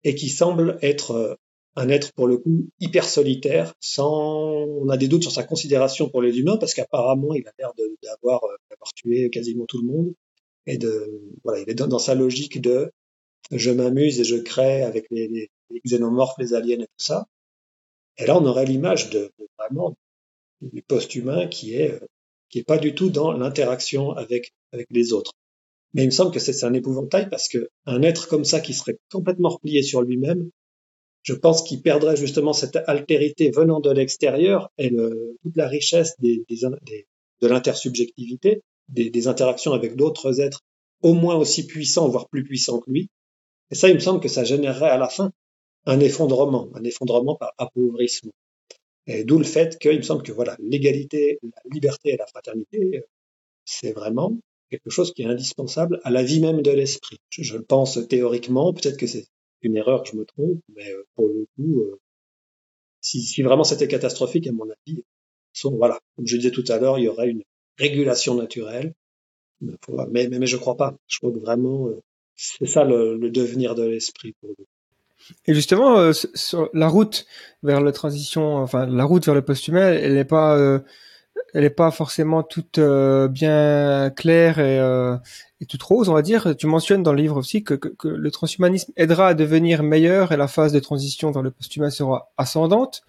et 0.04 0.14
qui 0.14 0.28
semble 0.28 0.78
être 0.82 1.12
euh, 1.12 1.34
un 1.76 1.88
être 1.88 2.12
pour 2.12 2.26
le 2.26 2.38
coup 2.38 2.68
hyper 2.80 3.08
solitaire, 3.08 3.74
sans 3.80 4.66
on 4.66 4.88
a 4.88 4.96
des 4.96 5.08
doutes 5.08 5.22
sur 5.22 5.32
sa 5.32 5.44
considération 5.44 6.08
pour 6.08 6.22
les 6.22 6.38
humains 6.38 6.56
parce 6.56 6.74
qu'apparemment 6.74 7.34
il 7.34 7.46
a 7.46 7.52
l'air 7.58 7.72
d'avoir 8.02 8.44
euh, 8.44 8.56
d'avoir 8.70 8.92
tué 8.94 9.30
quasiment 9.30 9.66
tout 9.66 9.80
le 9.80 9.86
monde 9.86 10.14
et 10.66 10.78
de 10.78 11.22
voilà 11.44 11.60
il 11.60 11.70
est 11.70 11.74
dans, 11.74 11.98
sa 11.98 12.14
logique 12.14 12.60
de 12.60 12.90
je 13.50 13.70
m'amuse 13.70 14.20
et 14.20 14.24
je 14.24 14.36
crée 14.36 14.82
avec 14.82 15.06
les, 15.10 15.28
les, 15.28 15.50
xénomorphes, 15.84 16.38
les 16.38 16.54
aliens 16.54 16.80
et 16.80 16.86
tout 16.86 17.04
ça. 17.04 17.26
Et 18.18 18.26
là 18.26 18.36
on 18.36 18.44
aurait 18.46 18.66
l'image 18.66 19.10
de, 19.10 19.30
vraiment 19.58 19.94
du 20.60 20.82
post-humain 20.82 21.46
qui 21.46 21.74
est 21.74 21.92
euh, 21.92 22.06
qui 22.48 22.58
est 22.58 22.64
pas 22.64 22.78
du 22.78 22.94
tout 22.94 23.10
dans 23.10 23.32
l'interaction 23.32 24.10
avec 24.12 24.52
avec 24.72 24.88
les 24.90 25.12
autres. 25.12 25.32
Mais 25.92 26.02
il 26.02 26.06
me 26.06 26.10
semble 26.12 26.32
que 26.32 26.38
c'est 26.38 26.64
un 26.64 26.72
épouvantail 26.72 27.28
parce 27.28 27.48
que 27.48 27.68
un 27.86 28.02
être 28.02 28.28
comme 28.28 28.44
ça 28.44 28.60
qui 28.60 28.74
serait 28.74 28.98
complètement 29.10 29.48
replié 29.48 29.82
sur 29.82 30.02
lui-même, 30.02 30.50
je 31.22 31.34
pense 31.34 31.62
qu'il 31.62 31.82
perdrait 31.82 32.16
justement 32.16 32.52
cette 32.52 32.76
altérité 32.86 33.50
venant 33.50 33.80
de 33.80 33.90
l'extérieur 33.90 34.70
et 34.78 34.88
le, 34.88 35.36
toute 35.42 35.56
la 35.56 35.68
richesse 35.68 36.14
de 36.20 37.46
l'intersubjectivité, 37.46 38.62
des, 38.88 39.28
interactions 39.28 39.72
avec 39.72 39.96
d'autres 39.96 40.40
êtres 40.40 40.60
au 41.02 41.14
moins 41.14 41.36
aussi 41.36 41.66
puissants, 41.66 42.08
voire 42.08 42.28
plus 42.28 42.44
puissants 42.44 42.80
que 42.80 42.90
lui. 42.90 43.08
Et 43.70 43.74
ça, 43.74 43.88
il 43.88 43.94
me 43.94 44.00
semble 44.00 44.20
que 44.20 44.28
ça 44.28 44.44
générerait 44.44 44.90
à 44.90 44.98
la 44.98 45.08
fin 45.08 45.30
un 45.86 46.00
effondrement, 46.00 46.68
un 46.74 46.84
effondrement 46.84 47.36
par 47.36 47.52
appauvrissement. 47.58 48.32
Et 49.06 49.24
d'où 49.24 49.38
le 49.38 49.44
fait 49.44 49.78
qu'il 49.78 49.96
me 49.96 50.02
semble 50.02 50.22
que 50.22 50.32
voilà, 50.32 50.56
l'égalité, 50.60 51.38
la 51.42 51.62
liberté 51.72 52.10
et 52.10 52.16
la 52.16 52.26
fraternité, 52.26 53.04
c'est 53.64 53.92
vraiment 53.92 54.36
quelque 54.70 54.90
chose 54.90 55.12
qui 55.12 55.22
est 55.22 55.26
indispensable 55.26 56.00
à 56.04 56.10
la 56.10 56.22
vie 56.22 56.40
même 56.40 56.62
de 56.62 56.70
l'esprit. 56.70 57.18
Je, 57.28 57.56
le 57.56 57.62
pense 57.62 57.98
théoriquement, 58.08 58.72
peut-être 58.72 58.96
que 58.96 59.06
c'est 59.06 59.26
une 59.62 59.76
erreur, 59.76 60.04
je 60.06 60.16
me 60.16 60.24
trompe, 60.24 60.60
mais 60.74 60.90
euh, 60.90 61.02
pour 61.14 61.28
le 61.28 61.46
coup, 61.56 61.80
euh, 61.80 61.98
si, 63.00 63.42
vraiment 63.42 63.64
c'était 63.64 63.88
catastrophique, 63.88 64.46
à 64.46 64.52
mon 64.52 64.66
avis, 64.70 65.04
voilà, 65.64 65.98
comme 66.16 66.26
je 66.26 66.36
disais 66.36 66.52
tout 66.52 66.64
à 66.68 66.78
l'heure, 66.78 66.98
il 66.98 67.04
y 67.04 67.08
aurait 67.08 67.28
une 67.28 67.42
régulation 67.78 68.34
naturelle, 68.34 68.94
mais, 69.60 69.74
mais, 70.10 70.28
mais 70.28 70.46
je 70.46 70.56
crois 70.56 70.76
pas. 70.76 70.96
Je 71.06 71.18
crois 71.18 71.32
que 71.32 71.38
vraiment, 71.38 71.88
euh, 71.88 72.00
c'est 72.36 72.66
ça 72.66 72.84
le, 72.84 73.18
devenir 73.30 73.74
de 73.74 73.82
l'esprit 73.82 74.34
pour 74.40 74.50
le 74.50 74.64
et 75.46 75.52
justement, 75.52 76.10
la 76.72 76.88
route 76.88 77.26
vers 77.62 77.82
la 77.82 77.92
transition, 77.92 78.56
enfin 78.56 78.86
la 78.86 79.04
route 79.04 79.26
vers 79.26 79.34
le 79.34 79.42
post-humain, 79.42 79.92
elle 79.92 80.14
n'est 80.14 80.24
pas 80.24 80.82
elle 81.54 81.62
n'est 81.62 81.70
pas 81.70 81.90
forcément 81.90 82.42
toute 82.42 82.78
euh, 82.78 83.28
bien 83.28 84.10
claire 84.10 84.58
et, 84.58 84.78
euh, 84.78 85.16
toute 85.68 85.82
rose, 85.82 86.08
on 86.08 86.14
va 86.14 86.22
dire. 86.22 86.56
Tu 86.56 86.66
mentionnes 86.66 87.02
dans 87.02 87.12
le 87.12 87.20
livre 87.20 87.36
aussi 87.36 87.62
que, 87.64 87.78
le 88.04 88.30
transhumanisme 88.30 88.92
aidera 88.96 89.28
à 89.28 89.34
devenir 89.34 89.82
meilleur 89.82 90.32
et 90.32 90.36
la 90.36 90.48
phase 90.48 90.72
de 90.72 90.80
transition 90.80 91.30
vers 91.30 91.42
le 91.42 91.50
post-humain 91.50 91.90
sera 91.90 92.30
ascendante, 92.36 93.02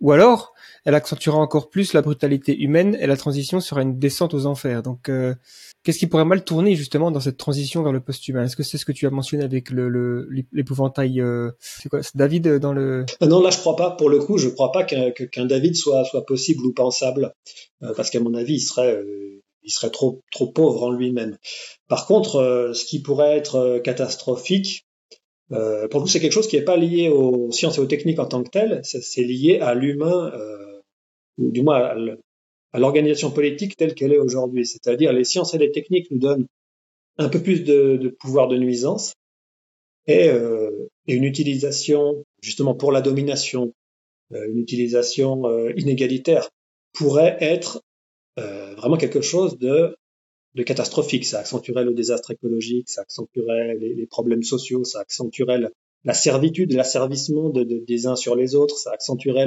ou 0.00 0.12
alors 0.12 0.54
elle 0.84 0.94
accentuera 0.94 1.38
encore 1.38 1.68
plus 1.68 1.92
la 1.92 2.02
brutalité 2.02 2.58
humaine 2.58 2.96
et 3.00 3.06
la 3.06 3.16
transition 3.16 3.60
sera 3.60 3.82
une 3.82 3.98
descente 3.98 4.32
aux 4.34 4.46
enfers. 4.46 4.82
Donc, 4.82 5.08
euh, 5.08 5.34
qu'est-ce 5.82 5.98
qui 5.98 6.06
pourrait 6.06 6.24
mal 6.24 6.44
tourner 6.44 6.74
justement 6.74 7.10
dans 7.10 7.20
cette 7.20 7.36
transition 7.36 7.82
vers 7.82 7.92
le 7.92 8.00
post-humain? 8.00 8.44
Est-ce 8.44 8.56
que 8.56 8.62
c'est 8.62 8.78
ce 8.78 8.84
que 8.84 8.92
tu 8.92 9.06
as 9.06 9.10
mentionné 9.10 9.44
avec 9.44 9.70
le, 9.70 10.28
l'épouvantail 10.52 11.20
euh, 11.20 11.50
C'est 11.58 11.88
quoi 11.88 12.02
C'est 12.02 12.16
David 12.16 12.46
euh, 12.46 12.58
dans 12.58 12.72
le 12.72 13.06
Non, 13.20 13.42
là 13.42 13.50
je 13.50 13.58
crois 13.58 13.76
pas. 13.76 13.90
Pour 13.90 14.10
le 14.10 14.18
coup, 14.18 14.38
je 14.38 14.48
crois 14.48 14.72
pas 14.72 14.84
qu'un, 14.84 15.46
David 15.46 15.76
soit 15.76 16.04
soit 16.04 16.24
possible 16.24 16.64
ou 16.64 16.72
pensable, 16.72 17.34
parce 17.96 18.10
qu'à 18.10 18.20
mon 18.20 18.34
avis, 18.34 18.54
il 18.54 18.60
serait 18.60 19.02
il 19.62 19.70
serait 19.70 19.90
trop 19.90 20.20
trop 20.32 20.46
pauvre 20.46 20.84
en 20.84 20.90
lui-même. 20.90 21.36
Par 21.88 22.06
contre, 22.06 22.72
ce 22.74 22.84
qui 22.84 23.00
pourrait 23.02 23.36
être 23.36 23.80
catastrophique, 23.84 24.86
euh, 25.52 25.88
pour 25.88 26.00
le 26.00 26.04
coup, 26.04 26.10
c'est 26.10 26.20
quelque 26.20 26.32
chose 26.32 26.48
qui 26.48 26.56
n'est 26.56 26.64
pas 26.64 26.76
lié 26.76 27.08
aux 27.08 27.50
sciences 27.50 27.78
et 27.78 27.80
aux 27.80 27.86
techniques 27.86 28.18
en 28.18 28.26
tant 28.26 28.42
que 28.42 28.50
telles, 28.50 28.80
c'est 28.84 29.22
lié 29.22 29.58
à 29.60 29.74
l'humain, 29.74 30.32
euh, 30.34 30.80
ou 31.38 31.50
du 31.50 31.62
moins 31.62 31.94
à 32.72 32.78
l'organisation 32.78 33.30
politique 33.30 33.76
telle 33.76 33.94
qu'elle 33.94 34.12
est 34.12 34.18
aujourd'hui. 34.18 34.66
C'est-à-dire 34.66 35.12
les 35.12 35.24
sciences 35.24 35.54
et 35.54 35.58
les 35.58 35.72
techniques 35.72 36.10
nous 36.10 36.18
donnent 36.18 36.46
un 37.18 37.28
peu 37.28 37.42
plus 37.42 37.64
de, 37.64 37.96
de 37.96 38.08
pouvoir 38.08 38.48
de 38.48 38.56
nuisance 38.56 39.14
et, 40.06 40.28
euh, 40.28 40.88
une 41.06 41.24
utilisation 41.24 42.24
justement 42.42 42.74
pour 42.74 42.92
la 42.92 43.00
domination, 43.00 43.74
euh, 44.32 44.48
une 44.48 44.58
utilisation 44.58 45.46
euh, 45.46 45.72
inégalitaire 45.76 46.48
pourrait 46.92 47.36
être 47.40 47.82
euh, 48.38 48.74
vraiment 48.76 48.96
quelque 48.96 49.20
chose 49.20 49.58
de 49.58 49.96
de 50.54 50.64
catastrophique. 50.64 51.24
Ça 51.26 51.38
accentuerait 51.38 51.84
le 51.84 51.94
désastre 51.94 52.32
écologique, 52.32 52.88
ça 52.88 53.02
accentuerait 53.02 53.76
les, 53.76 53.94
les 53.94 54.06
problèmes 54.06 54.42
sociaux, 54.42 54.82
ça 54.82 55.00
accentuerait 55.00 55.60
la 56.04 56.14
servitude, 56.14 56.72
l'asservissement 56.72 57.50
de, 57.50 57.62
de, 57.62 57.78
des 57.86 58.06
uns 58.06 58.16
sur 58.16 58.34
les 58.34 58.54
autres, 58.56 58.76
ça 58.76 58.90
accentuerait 58.92 59.46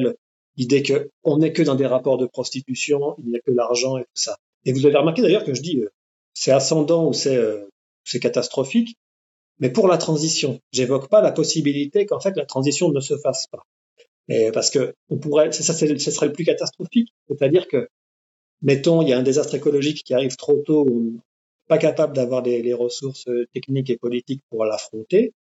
l'idée 0.58 0.84
que 0.84 1.10
on 1.24 1.38
n'est 1.38 1.54
que 1.54 1.64
dans 1.64 1.76
des 1.76 1.88
rapports 1.88 2.18
de 2.18 2.26
prostitution, 2.26 3.16
il 3.20 3.30
n'y 3.30 3.38
a 3.38 3.40
que 3.40 3.52
l'argent 3.52 3.98
et 3.98 4.04
tout 4.04 4.22
ça. 4.22 4.38
Et 4.66 4.74
vous 4.74 4.86
avez 4.86 4.96
remarqué 4.96 5.22
d'ailleurs 5.22 5.44
que 5.44 5.54
je 5.54 5.62
dis 5.62 5.80
euh, 5.80 5.92
c'est 6.34 6.52
ascendant 6.52 7.08
ou 7.08 7.14
c'est 7.14 7.36
euh, 7.36 7.66
catastrophique, 8.22 8.98
mais 9.60 9.70
pour 9.70 9.88
la 9.88 9.98
transition, 9.98 10.60
j'évoque 10.72 11.10
pas 11.10 11.22
la 11.22 11.32
possibilité 11.32 12.06
qu'en 12.06 12.20
fait 12.20 12.36
la 12.36 12.46
transition 12.46 12.92
ne 12.92 13.00
se 13.00 13.18
fasse 13.18 13.48
pas. 13.48 13.64
Et 14.30 14.52
parce 14.52 14.70
que 14.70 14.94
on 15.10 15.18
pourrait, 15.18 15.52
ça, 15.52 15.74
ce 15.74 16.12
serait 16.12 16.28
le 16.28 16.34
plus 16.34 16.46
catastrophique, 16.46 17.14
c'est-à-dire 17.28 17.68
que 17.68 17.88
mettons, 18.64 19.02
il 19.02 19.10
y 19.10 19.14
a 19.14 19.18
un 19.20 19.24
désastre 19.24 19.56
écologique 19.56 20.04
qui 20.04 20.14
arrive 20.14 20.36
trop 20.36 20.58
tôt, 20.58 20.86
on 20.90 21.00
n'est 21.02 21.20
pas 21.68 21.78
capable 21.78 22.16
d'avoir 22.16 22.42
les, 22.42 22.74
ressources 22.74 23.28
euh, 23.28 23.46
techniques 23.54 23.90
et 23.90 23.98
politiques 23.98 24.42
pour 24.50 24.66
l'affronter. 24.66 25.34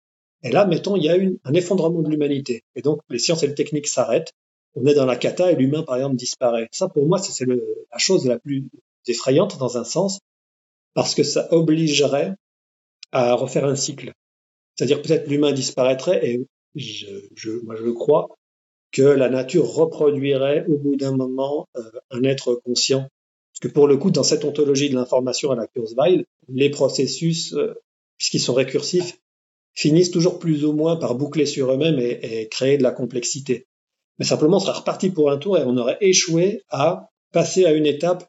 Et 0.43 0.51
là, 0.51 0.67
mettons, 0.67 0.97
il 0.97 1.05
y 1.05 1.09
a 1.09 1.17
une, 1.17 1.39
un 1.45 1.55
effondrement 1.55 2.03
de 2.03 2.11
l'humanité. 2.11 2.65
Et 2.75 2.83
donc, 2.83 3.01
les 3.09 3.21
sciences 3.21 3.45
et 3.45 3.47
les 3.47 3.55
techniques 3.55 3.87
s'arrêtent. 3.87 4.33
On 4.75 4.87
est 4.87 4.95
dans 4.95 5.07
la 5.07 5.17
cata 5.17 5.53
et 5.53 5.57
l'humain, 5.57 5.83
par 5.83 5.97
exemple, 5.97 6.17
disparaît. 6.17 6.69
Ça, 6.73 6.89
pour 6.89 7.07
moi, 7.07 7.19
c'est 7.19 7.47
la 7.47 7.99
chose 7.99 8.27
la 8.27 8.39
plus 8.39 8.65
effrayante 9.07 9.59
dans 9.59 9.77
un 9.77 9.85
sens, 9.85 10.21
parce 10.95 11.15
que 11.15 11.23
ça 11.23 11.53
obligerait 11.53 12.35
à 13.11 13.35
refaire 13.35 13.67
un 13.67 13.77
cycle. 13.77 14.13
C'est-à-dire 14.75 15.03
peut-être 15.03 15.29
l'humain 15.29 15.53
disparaîtrait 15.53 16.27
et 16.27 16.47
je, 16.75 17.07
je, 17.35 17.51
moi 17.65 17.77
je 17.77 17.91
crois 17.91 18.29
que 18.93 19.03
la 19.03 19.29
nature 19.29 19.67
reproduirait 19.67 20.65
au 20.67 20.77
bout 20.77 20.97
d'un 20.97 21.17
moment 21.17 21.67
euh, 21.77 21.83
un 22.11 22.23
être 22.25 22.61
conscient. 22.65 23.09
Parce 23.53 23.61
que 23.61 23.69
pour 23.69 23.89
le 23.89 23.97
coup, 23.97 24.11
dans 24.11 24.23
cette 24.23 24.45
ontologie 24.45 24.91
de 24.91 24.95
l'information 24.95 25.51
à 25.51 25.57
la 25.57 25.67
Kurzweil, 25.67 26.25
les 26.49 26.71
processus, 26.71 27.55
euh, 27.55 27.75
puisqu'ils 28.19 28.41
sont 28.41 28.55
récursifs, 28.55 29.19
finissent 29.75 30.11
toujours 30.11 30.39
plus 30.39 30.65
ou 30.65 30.73
moins 30.73 30.97
par 30.97 31.15
boucler 31.15 31.47
sur 31.47 31.73
eux-mêmes 31.73 31.99
et, 31.99 32.49
créer 32.51 32.77
de 32.77 32.83
la 32.83 32.91
complexité. 32.91 33.67
Mais 34.19 34.25
simplement, 34.25 34.59
on 34.59 34.61
serait 34.61 34.79
reparti 34.79 35.11
pour 35.11 35.31
un 35.31 35.39
tour 35.39 35.59
et 35.59 35.63
on 35.65 35.77
aurait 35.77 35.99
échoué 36.01 36.63
à 36.71 37.11
passer 37.33 37.65
à 37.65 37.73
une 37.73 37.87
étape 37.87 38.29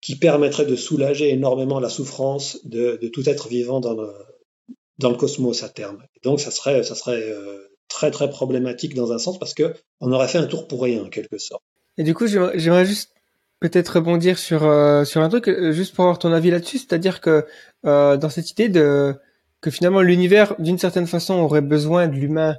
qui 0.00 0.16
permettrait 0.16 0.66
de 0.66 0.74
soulager 0.74 1.30
énormément 1.30 1.78
la 1.78 1.88
souffrance 1.88 2.58
de, 2.64 2.98
tout 3.12 3.28
être 3.28 3.48
vivant 3.48 3.80
dans 3.80 3.94
le, 3.94 4.10
dans 4.98 5.10
le 5.10 5.16
cosmos 5.16 5.62
à 5.62 5.68
terme. 5.68 6.02
Et 6.16 6.20
donc, 6.24 6.40
ça 6.40 6.50
serait, 6.50 6.82
ça 6.82 6.94
serait 6.94 7.22
euh, 7.22 7.58
très 7.88 8.10
très 8.10 8.28
problématique 8.28 8.94
dans 8.94 9.12
un 9.12 9.18
sens 9.18 9.38
parce 9.38 9.54
que 9.54 9.74
on 10.00 10.10
aurait 10.12 10.28
fait 10.28 10.38
un 10.38 10.46
tour 10.46 10.66
pour 10.66 10.82
rien 10.82 11.04
en 11.04 11.08
quelque 11.08 11.38
sorte. 11.38 11.62
Et 11.98 12.02
du 12.02 12.14
coup, 12.14 12.26
j'aimerais 12.26 12.86
juste 12.86 13.12
peut-être 13.60 13.96
rebondir 13.96 14.38
sur 14.38 14.64
euh, 14.64 15.04
sur 15.04 15.20
un 15.20 15.28
truc, 15.28 15.46
euh, 15.46 15.70
juste 15.72 15.94
pour 15.94 16.04
avoir 16.04 16.18
ton 16.18 16.32
avis 16.32 16.50
là-dessus, 16.50 16.78
c'est-à-dire 16.78 17.20
que 17.20 17.46
dans 17.84 18.30
cette 18.30 18.50
idée 18.50 18.68
de 18.68 19.14
que 19.60 19.70
finalement 19.70 20.00
l'univers, 20.00 20.56
d'une 20.58 20.78
certaine 20.78 21.06
façon, 21.06 21.34
aurait 21.34 21.60
besoin 21.60 22.08
de 22.08 22.16
l'humain 22.16 22.56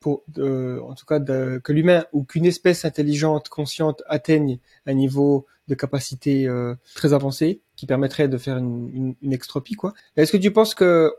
pour, 0.00 0.24
en 0.38 0.94
tout 0.94 1.06
cas, 1.06 1.20
que 1.20 1.72
l'humain 1.72 2.04
ou 2.12 2.24
qu'une 2.24 2.46
espèce 2.46 2.84
intelligente, 2.84 3.48
consciente 3.48 4.02
atteigne 4.06 4.58
un 4.86 4.94
niveau 4.94 5.46
de 5.68 5.74
capacité 5.74 6.46
euh, 6.46 6.74
très 6.94 7.12
avancé 7.12 7.60
qui 7.74 7.86
permettrait 7.86 8.28
de 8.28 8.38
faire 8.38 8.58
une, 8.58 8.88
une, 8.94 9.14
une 9.20 9.32
extropie, 9.32 9.74
quoi. 9.74 9.92
Est-ce 10.16 10.32
que 10.32 10.36
tu 10.36 10.52
penses 10.52 10.74
que 10.74 11.12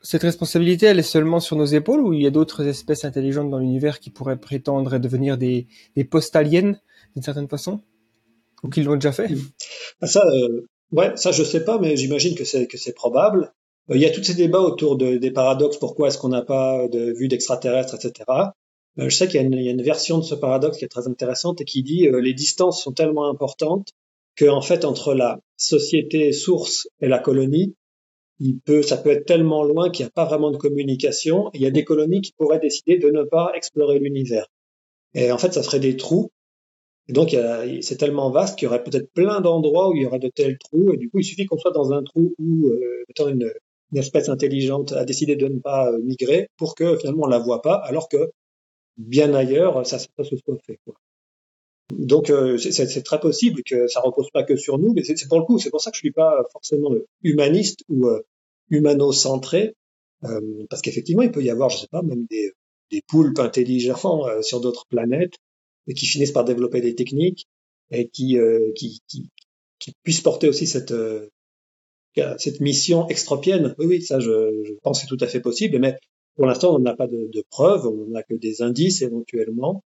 cette 0.00 0.22
responsabilité, 0.22 0.86
elle 0.86 0.98
est 0.98 1.02
seulement 1.02 1.40
sur 1.40 1.56
nos 1.56 1.64
épaules 1.64 2.00
ou 2.00 2.12
il 2.12 2.22
y 2.22 2.26
a 2.26 2.30
d'autres 2.30 2.66
espèces 2.66 3.04
intelligentes 3.04 3.50
dans 3.50 3.58
l'univers 3.58 4.00
qui 4.00 4.10
pourraient 4.10 4.40
prétendre 4.40 4.98
devenir 4.98 5.38
des, 5.38 5.68
des 5.94 6.04
post-aliens 6.04 6.74
d'une 7.14 7.22
certaine 7.22 7.48
façon 7.48 7.82
Ou 8.62 8.68
qui 8.68 8.82
l'ont 8.82 8.94
déjà 8.94 9.12
fait? 9.12 9.28
Ça, 10.02 10.22
euh, 10.26 10.66
ouais, 10.90 11.12
ça 11.16 11.30
je 11.30 11.44
sais 11.44 11.64
pas, 11.64 11.78
mais 11.78 11.96
j'imagine 11.96 12.34
que 12.34 12.44
c'est 12.44 12.66
que 12.66 12.78
c'est 12.78 12.94
probable. 12.94 13.52
Euh, 13.90 13.96
il 13.96 14.00
y 14.02 14.06
a 14.06 14.10
tous 14.10 14.22
ces 14.22 14.34
débats 14.34 14.60
autour 14.60 14.96
de, 14.96 15.16
des 15.16 15.30
paradoxes. 15.30 15.76
Pourquoi 15.76 16.08
est-ce 16.08 16.18
qu'on 16.18 16.28
n'a 16.28 16.42
pas 16.42 16.88
de 16.88 17.12
vue 17.12 17.28
d'extraterrestres, 17.28 17.94
etc. 17.94 18.24
Euh, 18.98 19.08
je 19.08 19.16
sais 19.16 19.26
qu'il 19.26 19.40
y, 19.40 19.68
a 19.68 19.70
une 19.70 19.82
version 19.82 20.18
de 20.18 20.24
ce 20.24 20.34
paradoxe 20.34 20.78
qui 20.78 20.84
est 20.84 20.88
très 20.88 21.08
intéressante 21.08 21.60
et 21.60 21.64
qui 21.64 21.82
dit 21.82 22.08
euh, 22.08 22.20
les 22.20 22.34
distances 22.34 22.82
sont 22.82 22.92
tellement 22.92 23.28
importantes 23.28 23.88
que 24.36 24.46
en 24.46 24.60
fait 24.62 24.84
entre 24.84 25.14
la 25.14 25.40
société 25.56 26.32
source 26.32 26.88
et 27.00 27.08
la 27.08 27.18
colonie, 27.18 27.74
ça 28.84 28.96
peut 28.96 29.10
être 29.10 29.26
tellement 29.26 29.62
loin 29.62 29.90
qu'il 29.90 30.04
n'y 30.04 30.08
a 30.08 30.12
pas 30.12 30.24
vraiment 30.24 30.50
de 30.50 30.56
communication. 30.56 31.50
Il 31.54 31.60
y 31.60 31.66
a 31.66 31.70
des 31.70 31.84
colonies 31.84 32.22
qui 32.22 32.32
pourraient 32.32 32.58
décider 32.58 32.98
de 32.98 33.10
ne 33.10 33.22
pas 33.22 33.52
explorer 33.54 33.98
l'univers. 33.98 34.46
Et 35.14 35.30
en 35.30 35.38
fait, 35.38 35.52
ça 35.52 35.62
ferait 35.62 35.80
des 35.80 35.96
trous. 35.96 36.30
Et 37.08 37.12
donc, 37.12 37.36
c'est 37.82 37.96
tellement 37.98 38.30
vaste 38.30 38.58
qu'il 38.58 38.66
y 38.66 38.68
aurait 38.68 38.82
peut-être 38.82 39.12
plein 39.12 39.40
d'endroits 39.40 39.90
où 39.90 39.96
il 39.96 40.02
y 40.02 40.06
aurait 40.06 40.18
de 40.18 40.30
tels 40.34 40.58
trous. 40.58 40.92
Et 40.92 40.96
du 40.96 41.10
coup, 41.10 41.20
il 41.20 41.24
suffit 41.24 41.46
qu'on 41.46 41.58
soit 41.58 41.72
dans 41.72 41.92
un 41.92 42.02
trou 42.02 42.34
où 42.38 42.68
euh, 42.68 43.28
une, 43.28 43.52
une, 43.92 43.98
espèce 43.98 44.28
intelligente 44.28 44.92
a 44.92 45.04
décidé 45.04 45.36
de 45.36 45.48
ne 45.48 45.58
pas 45.58 45.90
euh, 45.90 45.98
migrer 45.98 46.48
pour 46.56 46.74
que 46.74 46.96
finalement 46.96 47.24
on 47.24 47.28
la 47.28 47.38
voit 47.38 47.62
pas, 47.62 47.74
alors 47.74 48.08
que 48.08 48.30
bien 48.96 49.34
ailleurs, 49.34 49.86
ça, 49.86 49.98
se 49.98 50.06
soit 50.16 50.58
fait. 50.66 50.78
Quoi. 50.84 50.94
Donc 51.92 52.30
euh, 52.30 52.58
c'est 52.58 53.02
très 53.02 53.20
possible 53.20 53.62
que 53.64 53.86
ça 53.86 54.00
repose 54.00 54.30
pas 54.32 54.44
que 54.44 54.56
sur 54.56 54.78
nous, 54.78 54.92
mais 54.94 55.02
c'est 55.04 55.28
pour 55.28 55.38
le 55.38 55.44
coup, 55.44 55.58
c'est 55.58 55.70
pour 55.70 55.80
ça 55.80 55.90
que 55.90 55.96
je 55.96 56.00
suis 56.00 56.12
pas 56.12 56.42
forcément 56.52 56.90
humaniste 57.22 57.80
ou 57.88 58.06
euh, 58.06 58.22
humano-centré, 58.70 59.74
euh, 60.24 60.66
parce 60.70 60.82
qu'effectivement, 60.82 61.22
il 61.22 61.30
peut 61.30 61.42
y 61.42 61.50
avoir, 61.50 61.68
je 61.68 61.78
sais 61.78 61.88
pas, 61.88 62.02
même 62.02 62.26
des, 62.26 62.52
des 62.90 63.02
poulpes 63.06 63.38
intelligents 63.38 64.26
euh, 64.26 64.42
sur 64.42 64.60
d'autres 64.60 64.86
planètes 64.88 65.34
et 65.86 65.94
qui 65.94 66.06
finissent 66.06 66.32
par 66.32 66.44
développer 66.44 66.80
des 66.80 66.94
techniques 66.94 67.46
et 67.90 68.08
qui, 68.08 68.38
euh, 68.38 68.72
qui, 68.74 69.00
qui, 69.08 69.28
qui, 69.78 69.92
puissent 70.02 70.20
porter 70.20 70.48
aussi 70.48 70.66
cette, 70.66 70.94
cette 72.38 72.60
mission 72.60 73.08
extropienne. 73.08 73.74
Oui, 73.78 73.86
oui, 73.86 74.02
ça, 74.02 74.20
je, 74.20 74.62
je 74.64 74.72
pense 74.82 75.00
c'est 75.00 75.06
tout 75.06 75.18
à 75.20 75.26
fait 75.26 75.40
possible, 75.40 75.78
mais 75.78 75.96
pour 76.36 76.46
l'instant, 76.46 76.74
on 76.74 76.78
n'a 76.78 76.94
pas 76.94 77.06
de, 77.06 77.28
de, 77.32 77.44
preuves, 77.50 77.86
on 77.86 78.08
n'a 78.08 78.22
que 78.22 78.34
des 78.34 78.62
indices 78.62 79.02
éventuellement. 79.02 79.84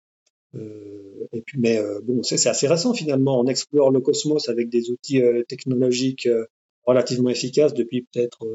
Euh, 0.55 1.27
et 1.33 1.41
puis, 1.41 1.59
mais 1.59 1.77
euh, 1.79 1.99
bon, 2.03 2.23
c'est 2.23 2.47
assez 2.47 2.67
récent 2.67 2.93
finalement. 2.93 3.39
On 3.39 3.47
explore 3.47 3.91
le 3.91 3.99
cosmos 3.99 4.47
avec 4.49 4.69
des 4.69 4.91
outils 4.91 5.21
euh, 5.21 5.43
technologiques 5.47 6.29
relativement 6.83 7.29
efficaces 7.29 7.73
depuis 7.73 8.03
peut-être 8.03 8.45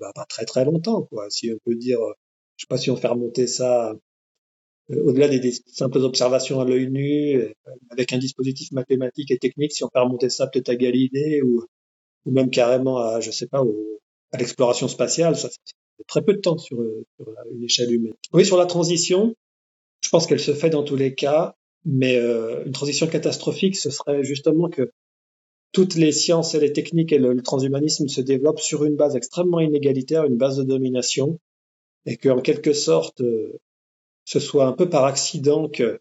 bah, 0.00 0.12
pas 0.14 0.26
très 0.26 0.44
très 0.44 0.64
longtemps, 0.64 1.02
quoi. 1.02 1.28
Si 1.30 1.52
on 1.52 1.58
peut 1.64 1.74
dire, 1.74 1.98
je 2.56 2.64
sais 2.64 2.68
pas 2.68 2.78
si 2.78 2.90
on 2.90 2.96
fait 2.96 3.08
remonter 3.08 3.46
ça 3.46 3.94
au-delà 4.90 5.28
des, 5.28 5.40
des, 5.40 5.52
simples 5.66 5.98
observations 5.98 6.60
à 6.60 6.64
l'œil 6.64 6.90
nu, 6.90 7.54
avec 7.90 8.12
un 8.12 8.18
dispositif 8.18 8.70
mathématique 8.72 9.30
et 9.30 9.38
technique, 9.38 9.72
si 9.72 9.82
on 9.82 9.88
fait 9.88 9.98
remonter 9.98 10.28
ça 10.30 10.46
peut-être 10.46 10.68
à 10.68 10.76
Galilée 10.76 11.42
ou, 11.42 11.64
ou 12.26 12.32
même 12.32 12.50
carrément 12.50 12.98
à, 12.98 13.20
je 13.20 13.30
sais 13.30 13.46
pas, 13.46 13.62
au, 13.62 14.00
à 14.32 14.38
l'exploration 14.38 14.88
spatiale, 14.88 15.36
ça 15.36 15.48
fait 15.48 16.04
très 16.06 16.22
peu 16.22 16.34
de 16.34 16.40
temps 16.40 16.58
sur, 16.58 16.78
sur 17.16 17.34
une 17.52 17.62
échelle 17.62 17.92
humaine. 17.92 18.14
Oui, 18.32 18.44
sur 18.44 18.56
la 18.56 18.66
transition, 18.66 19.34
je 20.00 20.08
pense 20.08 20.26
qu'elle 20.26 20.40
se 20.40 20.52
fait 20.54 20.70
dans 20.70 20.82
tous 20.82 20.96
les 20.96 21.14
cas, 21.14 21.54
mais 21.84 22.16
euh, 22.16 22.64
une 22.64 22.72
transition 22.72 23.06
catastrophique, 23.06 23.76
ce 23.76 23.90
serait 23.90 24.24
justement 24.24 24.68
que 24.68 24.90
toutes 25.72 25.94
les 25.96 26.12
sciences 26.12 26.54
et 26.54 26.60
les 26.60 26.72
techniques 26.72 27.12
et 27.12 27.18
le, 27.18 27.40
transhumanisme 27.42 28.08
se 28.08 28.20
développent 28.20 28.60
sur 28.60 28.84
une 28.84 28.96
base 28.96 29.16
extrêmement 29.16 29.60
inégalitaire, 29.60 30.24
une 30.24 30.36
base 30.36 30.56
de 30.56 30.62
domination, 30.62 31.38
et 32.06 32.16
qu'en 32.16 32.40
quelque 32.40 32.72
sorte, 32.72 33.20
euh, 33.20 33.58
ce 34.24 34.40
soit 34.40 34.66
un 34.66 34.72
peu 34.72 34.88
par 34.88 35.04
accident 35.04 35.68
que, 35.68 36.00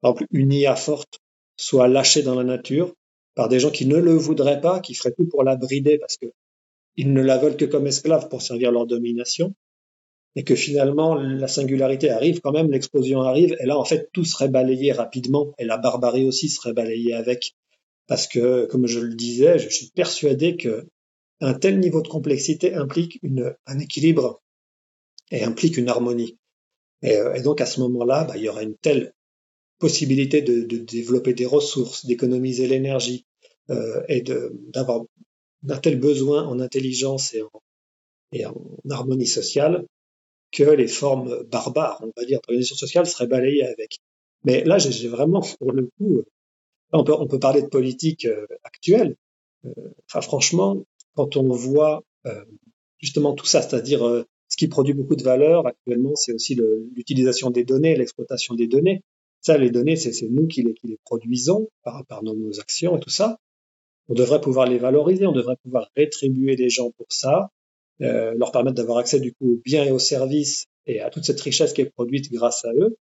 par 0.00 0.12
exemple, 0.12 0.26
une 0.32 0.52
IA 0.52 0.76
forte 0.76 1.18
soit 1.56 1.88
lâchée 1.88 2.22
dans 2.22 2.34
la 2.34 2.44
nature 2.44 2.94
par 3.36 3.48
des 3.48 3.60
gens 3.60 3.70
qui 3.70 3.86
ne 3.86 3.98
le 3.98 4.14
voudraient 4.14 4.60
pas, 4.60 4.80
qui 4.80 4.94
feraient 4.94 5.12
tout 5.12 5.26
pour 5.26 5.44
la 5.44 5.54
brider 5.54 5.98
parce 5.98 6.16
que 6.16 6.26
ils 6.96 7.12
ne 7.12 7.22
la 7.22 7.36
veulent 7.36 7.56
que 7.56 7.66
comme 7.66 7.86
esclave 7.86 8.28
pour 8.28 8.42
servir 8.42 8.72
leur 8.72 8.86
domination 8.86 9.54
et 10.34 10.42
que 10.42 10.54
finalement 10.54 11.14
la 11.14 11.46
singularité 11.46 12.10
arrive 12.10 12.40
quand 12.40 12.52
même, 12.52 12.70
l'explosion 12.70 13.22
arrive, 13.22 13.56
et 13.60 13.66
là 13.66 13.78
en 13.78 13.84
fait 13.84 14.10
tout 14.12 14.24
serait 14.24 14.48
balayé 14.48 14.92
rapidement, 14.92 15.54
et 15.58 15.64
la 15.64 15.78
barbarie 15.78 16.26
aussi 16.26 16.48
serait 16.48 16.74
balayée 16.74 17.14
avec, 17.14 17.54
parce 18.06 18.26
que 18.26 18.66
comme 18.66 18.86
je 18.86 19.00
le 19.00 19.14
disais, 19.14 19.58
je 19.58 19.68
suis 19.68 19.90
persuadé 19.94 20.56
que 20.56 20.86
un 21.40 21.54
tel 21.54 21.80
niveau 21.80 22.02
de 22.02 22.08
complexité 22.08 22.74
implique 22.74 23.20
un 23.66 23.78
équilibre 23.78 24.42
et 25.30 25.42
implique 25.42 25.76
une 25.76 25.88
harmonie. 25.88 26.38
Et, 27.02 27.16
euh, 27.16 27.34
et 27.34 27.42
donc 27.42 27.60
à 27.60 27.66
ce 27.66 27.80
moment-là, 27.80 28.24
bah, 28.24 28.36
il 28.36 28.42
y 28.42 28.48
aura 28.48 28.62
une 28.62 28.76
telle 28.76 29.12
possibilité 29.78 30.42
de, 30.42 30.62
de 30.62 30.78
développer 30.78 31.34
des 31.34 31.46
ressources, 31.46 32.06
d'économiser 32.06 32.66
l'énergie 32.66 33.26
euh, 33.70 34.02
et 34.08 34.22
d'avoir 34.22 35.04
un 35.68 35.78
tel 35.78 35.98
besoin 35.98 36.44
en 36.44 36.60
intelligence 36.60 37.34
et 37.34 37.42
en, 37.42 37.62
et 38.32 38.46
en 38.46 38.54
harmonie 38.90 39.26
sociale 39.26 39.86
que 40.52 40.62
les 40.62 40.88
formes 40.88 41.42
barbares, 41.44 42.00
on 42.02 42.12
va 42.16 42.24
dire, 42.24 42.40
d'organisation 42.40 42.76
sociale 42.76 43.06
seraient 43.06 43.26
balayées 43.26 43.64
avec. 43.64 43.98
Mais 44.44 44.64
là, 44.64 44.78
j'ai 44.78 45.08
vraiment, 45.08 45.42
pour 45.58 45.72
le 45.72 45.90
coup, 45.98 46.22
on 46.92 47.04
peut, 47.04 47.14
on 47.18 47.26
peut 47.26 47.38
parler 47.38 47.62
de 47.62 47.68
politique 47.68 48.24
euh, 48.26 48.46
actuelle. 48.62 49.16
Euh, 49.64 49.70
enfin, 50.08 50.20
franchement, 50.20 50.84
quand 51.14 51.36
on 51.36 51.48
voit 51.48 52.04
euh, 52.26 52.44
justement 52.98 53.34
tout 53.34 53.46
ça, 53.46 53.62
c'est-à-dire 53.62 54.24
ce 54.48 54.56
qui 54.56 54.68
produit 54.68 54.94
beaucoup 54.94 55.16
de 55.16 55.22
valeur 55.22 55.66
actuellement, 55.66 56.14
c'est 56.14 56.32
aussi 56.32 56.58
l'utilisation 56.94 57.50
des 57.50 57.64
données, 57.64 57.96
l'exploitation 57.96 58.54
des 58.54 58.68
données. 58.68 59.02
Ça, 59.40 59.58
les 59.58 59.70
données, 59.70 59.96
c'est 59.96 60.12
nous 60.28 60.46
qui 60.46 60.62
les, 60.62 60.74
qui 60.74 60.88
les 60.88 60.98
produisons 61.04 61.68
par, 61.84 62.04
par 62.06 62.22
nos, 62.22 62.34
nos 62.34 62.58
actions 62.60 62.96
et 62.96 63.00
tout 63.00 63.10
ça. 63.10 63.38
On 64.08 64.14
devrait 64.14 64.40
pouvoir 64.40 64.66
les 64.66 64.78
valoriser, 64.78 65.26
on 65.26 65.32
devrait 65.32 65.56
pouvoir 65.62 65.88
rétribuer 65.96 66.56
les 66.56 66.70
gens 66.70 66.90
pour 66.92 67.06
ça. 67.10 67.50
Euh, 68.02 68.34
leur 68.36 68.52
permettre 68.52 68.76
d'avoir 68.76 68.98
accès 68.98 69.20
du 69.20 69.32
coup 69.32 69.54
aux 69.54 69.60
biens 69.64 69.84
et 69.84 69.90
aux 69.90 69.98
services 69.98 70.66
et 70.86 71.00
à 71.00 71.10
toute 71.10 71.24
cette 71.24 71.40
richesse 71.40 71.72
qui 71.72 71.80
est 71.80 71.90
produite 71.90 72.30
grâce 72.30 72.64
à 72.64 72.72
eux, 72.74 72.96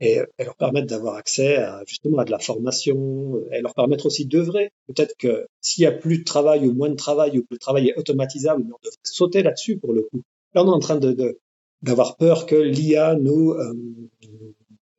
et, 0.00 0.20
leur 0.38 0.56
permettre 0.56 0.86
d'avoir 0.86 1.16
accès 1.16 1.56
à 1.56 1.82
justement 1.86 2.18
à 2.18 2.24
de 2.24 2.30
la 2.30 2.38
formation, 2.38 3.40
et 3.52 3.60
leur 3.60 3.74
permettre 3.74 4.06
aussi 4.06 4.24
d'œuvrer. 4.26 4.70
Peut-être 4.86 5.14
que 5.18 5.46
s'il 5.60 5.84
y 5.84 5.86
a 5.86 5.92
plus 5.92 6.18
de 6.18 6.24
travail 6.24 6.66
ou 6.66 6.72
moins 6.72 6.88
de 6.88 6.94
travail 6.94 7.38
ou 7.38 7.42
que 7.42 7.48
le 7.50 7.58
travail 7.58 7.88
est 7.88 7.98
automatisable, 7.98 8.62
on 8.62 8.78
devrait 8.82 8.96
sauter 9.02 9.42
là-dessus 9.42 9.78
pour 9.78 9.92
le 9.92 10.02
coup. 10.02 10.22
Là, 10.54 10.64
on 10.64 10.68
est 10.68 10.74
en 10.74 10.78
train 10.78 10.96
de, 10.96 11.38
d'avoir 11.82 12.16
peur 12.16 12.46
que 12.46 12.56
l'IA 12.56 13.14
nous, 13.16 13.50
euh, 13.52 13.74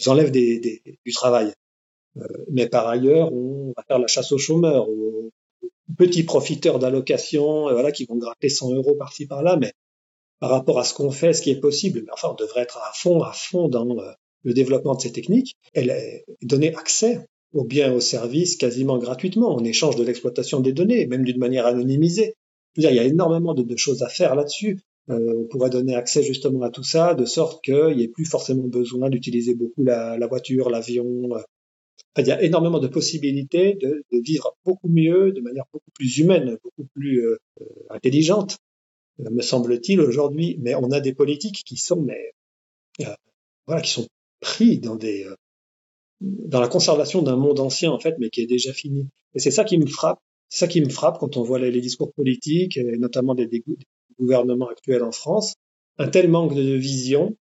nous 0.01 0.11
enlève 0.11 0.31
du 0.31 1.11
travail. 1.13 1.53
Euh, 2.17 2.23
mais 2.49 2.67
par 2.67 2.87
ailleurs, 2.87 3.31
on 3.31 3.73
va 3.75 3.83
faire 3.87 3.99
la 3.99 4.07
chasse 4.07 4.31
aux 4.31 4.37
chômeurs, 4.37 4.89
aux, 4.89 5.31
petits 5.97 6.23
profiteurs 6.23 6.79
d'allocations, 6.79 7.69
euh, 7.69 7.73
voilà, 7.73 7.91
qui 7.91 8.05
vont 8.05 8.17
gratter 8.17 8.49
100 8.49 8.73
euros 8.73 8.95
par-ci 8.95 9.27
par-là, 9.27 9.57
mais 9.57 9.73
par 10.39 10.49
rapport 10.49 10.79
à 10.79 10.83
ce 10.83 10.93
qu'on 10.93 11.11
fait, 11.11 11.33
ce 11.33 11.41
qui 11.41 11.51
est 11.51 11.59
possible, 11.59 12.03
mais 12.05 12.11
enfin, 12.11 12.29
on 12.31 12.35
devrait 12.35 12.61
être 12.61 12.77
à 12.77 12.91
fond, 12.93 13.21
à 13.21 13.31
fond 13.31 13.67
dans 13.67 13.97
euh, 13.99 14.11
le 14.43 14.53
développement 14.53 14.95
de 14.95 15.01
ces 15.01 15.11
techniques, 15.11 15.55
et 15.75 16.23
donner 16.41 16.75
accès 16.75 17.19
aux 17.53 17.63
biens 17.63 17.93
aux 17.93 17.99
services 17.99 18.55
quasiment 18.55 18.97
gratuitement, 18.97 19.53
en 19.53 19.63
échange 19.63 19.97
de 19.97 20.03
l'exploitation 20.03 20.61
des 20.61 20.73
données, 20.73 21.05
même 21.05 21.23
d'une 21.23 21.37
manière 21.37 21.65
anonymisée. 21.65 22.33
il 22.75 22.83
y 22.83 22.99
a 22.99 23.03
énormément 23.03 23.53
de, 23.53 23.77
choses 23.77 24.01
à 24.03 24.09
faire 24.09 24.35
là-dessus. 24.35 24.79
Euh, 25.11 25.33
on 25.37 25.47
pourrait 25.47 25.69
donner 25.69 25.95
accès 25.95 26.23
justement 26.23 26.61
à 26.63 26.69
tout 26.69 26.83
ça, 26.83 27.13
de 27.13 27.25
sorte 27.25 27.63
qu'il 27.63 27.95
n'y 27.97 28.03
ait 28.03 28.07
plus 28.07 28.25
forcément 28.25 28.67
besoin 28.67 29.09
d'utiliser 29.09 29.55
beaucoup 29.55 29.83
la, 29.83 30.17
la 30.17 30.27
voiture, 30.27 30.69
l'avion, 30.69 31.29
il 32.17 32.27
y 32.27 32.31
a 32.31 32.41
énormément 32.41 32.79
de 32.79 32.87
possibilités 32.87 33.75
de, 33.75 34.03
de, 34.11 34.19
vivre 34.19 34.55
beaucoup 34.65 34.89
mieux, 34.89 35.31
de 35.31 35.41
manière 35.41 35.63
beaucoup 35.71 35.91
plus 35.93 36.17
humaine, 36.17 36.57
beaucoup 36.63 36.87
plus 36.93 37.25
euh, 37.25 37.37
intelligente, 37.89 38.57
euh, 39.21 39.29
me 39.29 39.41
semble-t-il 39.41 40.01
aujourd'hui. 40.01 40.57
Mais 40.59 40.75
on 40.75 40.91
a 40.91 40.99
des 40.99 41.13
politiques 41.13 41.63
qui 41.65 41.77
sont, 41.77 42.01
mais 42.01 42.33
euh, 43.01 43.15
voilà, 43.65 43.81
qui 43.81 43.91
sont 43.91 44.07
pris 44.41 44.79
dans 44.79 44.95
des 44.95 45.25
euh, 45.25 45.35
dans 46.19 46.59
la 46.59 46.67
conservation 46.67 47.21
d'un 47.21 47.37
monde 47.37 47.59
ancien 47.59 47.91
en 47.91 47.99
fait, 47.99 48.15
mais 48.19 48.29
qui 48.29 48.41
est 48.41 48.47
déjà 48.47 48.73
fini. 48.73 49.07
Et 49.33 49.39
c'est 49.39 49.51
ça 49.51 49.63
qui 49.63 49.77
me 49.77 49.87
frappe. 49.87 50.19
Ça 50.49 50.67
qui 50.67 50.81
me 50.81 50.89
frappe 50.89 51.17
quand 51.17 51.37
on 51.37 51.43
voit 51.43 51.59
les, 51.59 51.71
les 51.71 51.79
discours 51.79 52.11
politiques, 52.11 52.75
et 52.75 52.97
notamment 52.97 53.35
des, 53.35 53.47
des, 53.47 53.63
gouvernements 54.21 54.69
actuels 54.69 55.03
en 55.03 55.11
France, 55.11 55.55
un 55.97 56.07
tel 56.07 56.29
manque 56.29 56.55
de 56.55 56.73
vision 56.75 57.35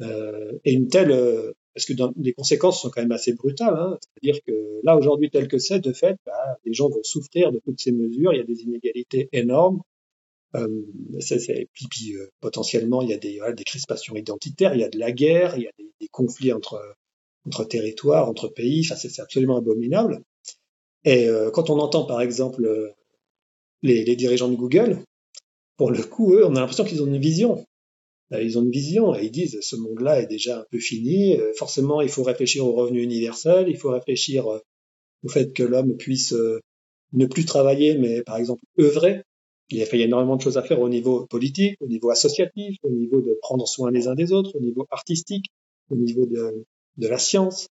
euh, 0.00 0.52
et 0.64 0.72
une 0.72 0.88
telle 0.88 1.54
parce 1.74 1.86
que 1.86 1.92
dans, 1.92 2.12
les 2.16 2.32
conséquences 2.32 2.82
sont 2.82 2.90
quand 2.90 3.02
même 3.02 3.12
assez 3.12 3.34
brutales. 3.34 3.76
Hein. 3.76 3.98
C'est-à-dire 4.00 4.42
que 4.44 4.80
là, 4.82 4.96
aujourd'hui, 4.96 5.30
tel 5.30 5.46
que 5.46 5.58
c'est, 5.58 5.78
de 5.78 5.92
fait, 5.92 6.16
bah, 6.26 6.56
les 6.64 6.72
gens 6.72 6.88
vont 6.88 7.04
souffrir 7.04 7.52
de 7.52 7.60
toutes 7.64 7.80
ces 7.80 7.92
mesures. 7.92 8.32
Il 8.32 8.38
y 8.38 8.40
a 8.40 8.44
des 8.44 8.62
inégalités 8.62 9.28
énormes. 9.32 9.80
Euh, 10.56 10.66
puis, 11.72 12.16
euh, 12.16 12.26
potentiellement, 12.40 13.00
il 13.02 13.10
y 13.10 13.14
a 13.14 13.18
des, 13.18 13.38
des 13.56 13.64
crispations 13.64 14.16
identitaires, 14.16 14.74
il 14.74 14.80
y 14.80 14.84
a 14.84 14.88
de 14.88 14.98
la 14.98 15.12
guerre, 15.12 15.56
il 15.56 15.62
y 15.62 15.66
a 15.68 15.72
des, 15.78 16.08
conflits 16.10 16.52
entre, 16.52 16.82
entre 17.46 17.64
territoires, 17.64 18.28
entre 18.28 18.48
pays. 18.48 18.84
Enfin, 18.84 18.96
c'est, 18.96 19.20
absolument 19.20 19.58
abominable. 19.58 20.20
Et 21.04 21.28
euh, 21.28 21.50
quand 21.50 21.70
on 21.70 21.78
entend, 21.78 22.04
par 22.04 22.20
exemple, 22.20 22.64
euh, 22.64 22.90
les, 23.82 24.16
dirigeants 24.16 24.48
de 24.48 24.56
Google, 24.56 24.98
pour 25.78 25.90
le 25.90 26.02
coup, 26.02 26.34
eux, 26.34 26.44
on 26.44 26.54
a 26.56 26.60
l'impression 26.60 26.84
qu'ils 26.84 27.02
ont 27.02 27.06
une 27.06 27.18
vision. 27.18 27.64
Ils 28.30 28.58
ont 28.58 28.62
une 28.62 28.70
vision 28.70 29.14
et 29.14 29.24
ils 29.24 29.30
disent 29.30 29.58
ce 29.62 29.76
monde-là 29.76 30.20
est 30.20 30.26
déjà 30.26 30.60
un 30.60 30.64
peu 30.70 30.78
fini. 30.78 31.38
Forcément, 31.56 32.02
il 32.02 32.10
faut 32.10 32.22
réfléchir 32.22 32.66
au 32.66 32.72
revenu 32.72 33.02
universel, 33.02 33.68
il 33.68 33.78
faut 33.78 33.90
réfléchir 33.90 34.46
au 34.46 35.28
fait 35.28 35.54
que 35.54 35.62
l'homme 35.62 35.96
puisse 35.96 36.34
ne 37.12 37.26
plus 37.26 37.46
travailler, 37.46 37.96
mais 37.96 38.22
par 38.22 38.36
exemple 38.36 38.62
œuvrer. 38.78 39.22
Il 39.70 39.78
y 39.78 39.82
a 39.82 39.94
énormément 39.94 40.36
de 40.36 40.40
choses 40.42 40.56
à 40.56 40.62
faire 40.62 40.80
au 40.80 40.88
niveau 40.88 41.26
politique, 41.26 41.76
au 41.80 41.86
niveau 41.86 42.10
associatif, 42.10 42.76
au 42.82 42.90
niveau 42.90 43.20
de 43.20 43.38
prendre 43.42 43.66
soin 43.68 43.90
les 43.90 44.08
uns 44.08 44.14
des 44.14 44.32
autres, 44.32 44.56
au 44.56 44.60
niveau 44.60 44.86
artistique, 44.90 45.46
au 45.90 45.96
niveau 45.96 46.24
de, 46.26 46.64
la 46.96 47.18
science. 47.18 47.68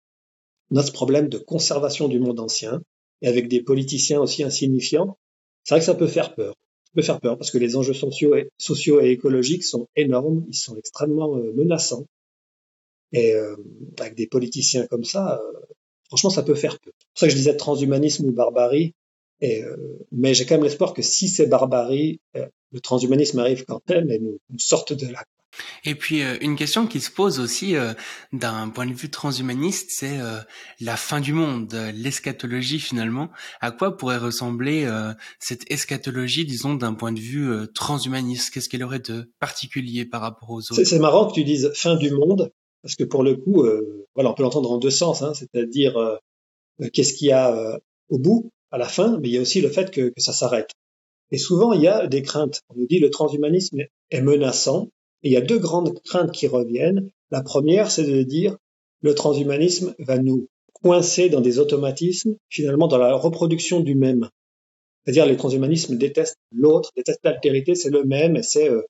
Ce 0.73 0.91
problème 0.91 1.29
de 1.29 1.37
conservation 1.37 2.07
du 2.09 2.19
monde 2.19 2.39
ancien, 2.39 2.81
et 3.21 3.27
avec 3.27 3.47
des 3.47 3.61
politiciens 3.61 4.19
aussi 4.19 4.43
insignifiants. 4.43 5.17
C'est 5.63 5.75
vrai 5.75 5.79
que 5.79 5.85
ça 5.85 5.95
peut 5.95 6.07
faire 6.07 6.35
peur. 6.35 6.53
Faire 7.01 7.19
peur 7.19 7.37
parce 7.37 7.51
que 7.51 7.57
les 7.57 7.75
enjeux 7.75 7.93
sociaux 7.93 8.35
et, 9.01 9.11
écologiques 9.11 9.63
sont 9.65 9.87
énormes, 9.95 10.45
ils 10.47 10.55
sont 10.55 10.77
extrêmement 10.77 11.37
euh, 11.37 11.51
menaçants. 11.53 12.05
Et 13.11 13.33
euh, 13.33 13.55
avec 13.99 14.15
des 14.15 14.27
politiciens 14.27 14.87
comme 14.87 15.03
ça, 15.03 15.41
euh, 15.41 15.59
franchement, 16.07 16.29
ça 16.29 16.43
peut 16.43 16.55
faire 16.55 16.79
peur. 16.79 16.93
C'est 16.97 17.07
pour 17.07 17.19
ça 17.19 17.25
que 17.27 17.31
je 17.31 17.37
disais 17.37 17.55
transhumanisme 17.57 18.25
ou 18.27 18.31
barbarie. 18.31 18.93
Mais 20.11 20.33
j'ai 20.33 20.45
quand 20.45 20.55
même 20.55 20.63
l'espoir 20.63 20.93
que 20.93 21.01
si 21.01 21.27
c'est 21.27 21.47
barbarie, 21.47 22.19
le 22.33 22.79
transhumanisme 22.79 23.37
arrive 23.39 23.65
quand 23.65 23.81
même 23.89 24.09
et 24.09 24.17
nous, 24.17 24.39
nous 24.49 24.59
sorte 24.59 24.93
de 24.93 25.07
là. 25.07 25.23
Et 25.83 25.95
puis 25.95 26.21
euh, 26.21 26.37
une 26.41 26.55
question 26.55 26.87
qui 26.87 26.99
se 26.99 27.11
pose 27.11 27.39
aussi 27.39 27.75
d'un 28.33 28.69
point 28.69 28.85
de 28.85 28.93
vue 28.93 29.09
transhumaniste, 29.09 29.89
c'est 29.89 30.17
la 30.79 30.97
fin 30.97 31.19
du 31.19 31.33
monde, 31.33 31.73
l'eschatologie 31.93 32.79
finalement. 32.79 33.29
À 33.61 33.71
quoi 33.71 33.97
pourrait 33.97 34.17
ressembler 34.17 34.87
cette 35.39 35.69
eschatologie, 35.71 36.45
disons, 36.45 36.75
d'un 36.75 36.93
point 36.93 37.11
de 37.11 37.19
vue 37.19 37.67
transhumaniste? 37.73 38.53
Qu'est-ce 38.53 38.69
qu'elle 38.69 38.83
aurait 38.83 38.99
de 38.99 39.31
particulier 39.39 40.05
par 40.05 40.21
rapport 40.21 40.49
aux 40.49 40.59
autres? 40.59 40.83
C'est 40.83 40.99
marrant 40.99 41.27
que 41.27 41.33
tu 41.33 41.43
dises 41.43 41.71
fin 41.73 41.95
du 41.95 42.11
monde, 42.11 42.51
parce 42.81 42.95
que 42.95 43.03
pour 43.03 43.23
le 43.23 43.35
coup, 43.35 43.65
voilà, 44.15 44.31
on 44.31 44.33
peut 44.33 44.43
l'entendre 44.43 44.71
en 44.71 44.77
deux 44.77 44.89
sens, 44.89 45.21
hein, 45.21 45.33
c'est-à-dire 45.33 46.19
qu'est-ce 46.93 47.13
qu'il 47.13 47.27
y 47.27 47.31
a 47.31 47.79
au 48.09 48.19
bout 48.19 48.51
à 48.71 48.77
la 48.77 48.87
fin, 48.87 49.17
mais 49.19 49.29
il 49.29 49.33
y 49.33 49.37
a 49.37 49.41
aussi 49.41 49.61
le 49.61 49.69
fait 49.69 49.91
que, 49.91 50.09
que 50.09 50.21
ça 50.21 50.33
s'arrête. 50.33 50.71
Et 51.31 51.37
souvent, 51.37 51.73
il 51.73 51.81
y 51.81 51.87
a 51.87 52.07
des 52.07 52.21
craintes. 52.21 52.61
On 52.69 52.75
nous 52.79 52.87
dit 52.87 52.99
le 52.99 53.09
transhumanisme 53.09 53.79
est 54.11 54.21
menaçant, 54.21 54.89
il 55.25 55.33
y 55.33 55.37
a 55.37 55.41
deux 55.41 55.59
grandes 55.59 55.99
craintes 56.03 56.31
qui 56.31 56.47
reviennent. 56.47 57.09
La 57.31 57.41
première, 57.41 57.89
c'est 57.91 58.05
de 58.05 58.21
dire 58.23 58.57
le 59.01 59.15
transhumanisme 59.15 59.95
va 59.99 60.17
nous 60.17 60.47
coincer 60.73 61.29
dans 61.29 61.41
des 61.41 61.59
automatismes, 61.59 62.35
finalement 62.49 62.87
dans 62.87 62.97
la 62.97 63.13
reproduction 63.15 63.79
du 63.79 63.95
même. 63.95 64.29
C'est-à-dire 65.03 65.25
les 65.25 65.37
transhumanismes 65.37 65.97
détestent 65.97 66.39
l'autre, 66.51 66.91
détestent 66.95 67.23
l'altérité, 67.23 67.75
c'est 67.75 67.89
le 67.89 68.03
même, 68.03 68.35
et 68.35 68.43
c'est 68.43 68.69
euh, 68.69 68.83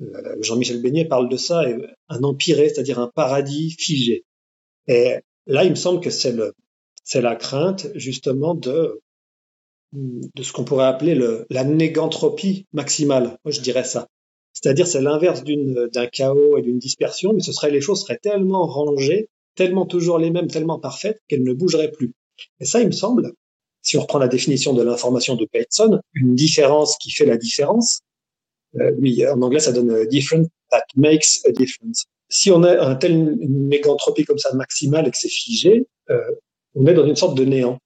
euh, 0.00 0.36
Jean-Michel 0.40 0.80
Beignet 0.80 1.04
parle 1.04 1.28
de 1.28 1.36
ça, 1.36 1.62
un 2.08 2.22
empiré, 2.22 2.68
c'est-à-dire 2.68 2.98
un 2.98 3.10
paradis 3.14 3.70
figé. 3.78 4.24
Et 4.88 5.16
là, 5.46 5.64
il 5.64 5.70
me 5.70 5.76
semble 5.76 6.00
que 6.00 6.10
c'est 6.10 7.20
la 7.20 7.36
crainte 7.36 7.88
justement 7.94 8.54
de 8.54 9.00
de 9.94 10.42
ce 10.42 10.52
qu'on 10.52 10.64
pourrait 10.64 10.86
appeler 10.86 11.14
le, 11.14 11.46
la 11.50 11.62
négantropie 11.62 12.66
maximale. 12.72 13.38
Moi, 13.44 13.52
je 13.52 13.60
dirais 13.60 13.84
ça. 13.84 14.08
C'est-à-dire, 14.54 14.86
c'est 14.86 15.02
l'inverse 15.02 15.44
d'un 15.44 16.06
chaos 16.06 16.56
et 16.56 16.62
d'une 16.62 16.78
dispersion, 16.78 17.32
mais 17.34 17.40
ce 17.40 17.52
serait 17.52 17.70
les 17.70 17.80
choses 17.80 18.02
seraient 18.02 18.20
tellement 18.22 18.66
rangées, 18.66 19.28
tellement 19.56 19.84
toujours 19.84 20.18
les 20.18 20.30
mêmes, 20.30 20.46
tellement 20.46 20.78
parfaites 20.78 21.20
qu'elles 21.28 21.42
ne 21.42 21.52
bougeraient 21.52 21.90
plus. 21.90 22.12
Et 22.60 22.64
ça, 22.64 22.80
il 22.80 22.86
me 22.86 22.92
semble, 22.92 23.32
si 23.82 23.96
on 23.96 24.00
reprend 24.00 24.18
la 24.18 24.28
définition 24.28 24.72
de 24.72 24.82
l'information 24.82 25.34
de 25.34 25.46
Bateson, 25.52 26.00
une 26.14 26.34
différence 26.34 26.96
qui 26.98 27.10
fait 27.10 27.26
la 27.26 27.36
différence. 27.36 28.00
Euh, 28.80 28.92
lui, 28.98 29.26
en 29.26 29.42
anglais, 29.42 29.60
ça 29.60 29.72
donne 29.72 29.90
euh, 29.90 30.06
different 30.06 30.46
that 30.70 30.86
makes 30.96 31.40
a 31.46 31.52
difference. 31.52 32.06
Si 32.28 32.50
on 32.50 32.62
a 32.62 32.80
un 32.84 32.94
tel, 32.96 33.12
une 33.12 33.68
négantropie 33.68 34.24
comme 34.24 34.38
ça 34.38 34.52
maximale 34.54 35.06
et 35.06 35.10
que 35.10 35.18
c'est 35.18 35.28
figé, 35.28 35.86
euh, 36.10 36.18
on 36.74 36.86
est 36.86 36.94
dans 36.94 37.06
une 37.06 37.16
sorte 37.16 37.36
de 37.36 37.44
néant. 37.44 37.78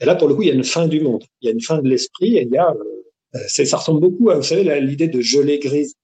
Et 0.00 0.04
là, 0.04 0.14
pour 0.14 0.28
le 0.28 0.34
coup, 0.34 0.42
il 0.42 0.48
y 0.48 0.50
a 0.50 0.54
une 0.54 0.64
fin 0.64 0.86
du 0.86 1.00
monde. 1.00 1.24
Il 1.40 1.46
y 1.46 1.48
a 1.48 1.52
une 1.52 1.60
fin 1.60 1.78
de 1.78 1.88
l'esprit 1.88 2.36
et 2.36 2.42
il 2.42 2.50
y 2.50 2.56
a, 2.56 2.70
euh, 2.70 3.01
ça 3.48 3.76
ressemble 3.76 4.00
beaucoup 4.00 4.30
à, 4.30 4.36
vous 4.36 4.42
savez, 4.42 4.80
l'idée 4.80 5.08
de 5.08 5.20
gelée 5.20 5.58
grise. 5.58 5.94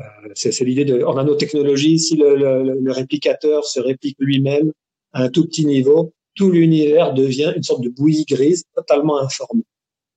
Euh, 0.00 0.04
c'est 0.34 0.58
l'idée 0.64 0.84
de, 0.84 1.02
en 1.02 1.14
nanotechnologie, 1.14 1.98
si 1.98 2.16
le, 2.16 2.36
le, 2.36 2.80
le 2.80 2.92
réplicateur 2.92 3.64
se 3.64 3.80
réplique 3.80 4.16
lui-même 4.18 4.72
à 5.12 5.22
un 5.24 5.28
tout 5.28 5.46
petit 5.46 5.66
niveau, 5.66 6.12
tout 6.34 6.50
l'univers 6.50 7.14
devient 7.14 7.52
une 7.56 7.62
sorte 7.62 7.82
de 7.82 7.88
bouillie 7.88 8.24
grise 8.24 8.64
totalement 8.74 9.18
informe. 9.18 9.62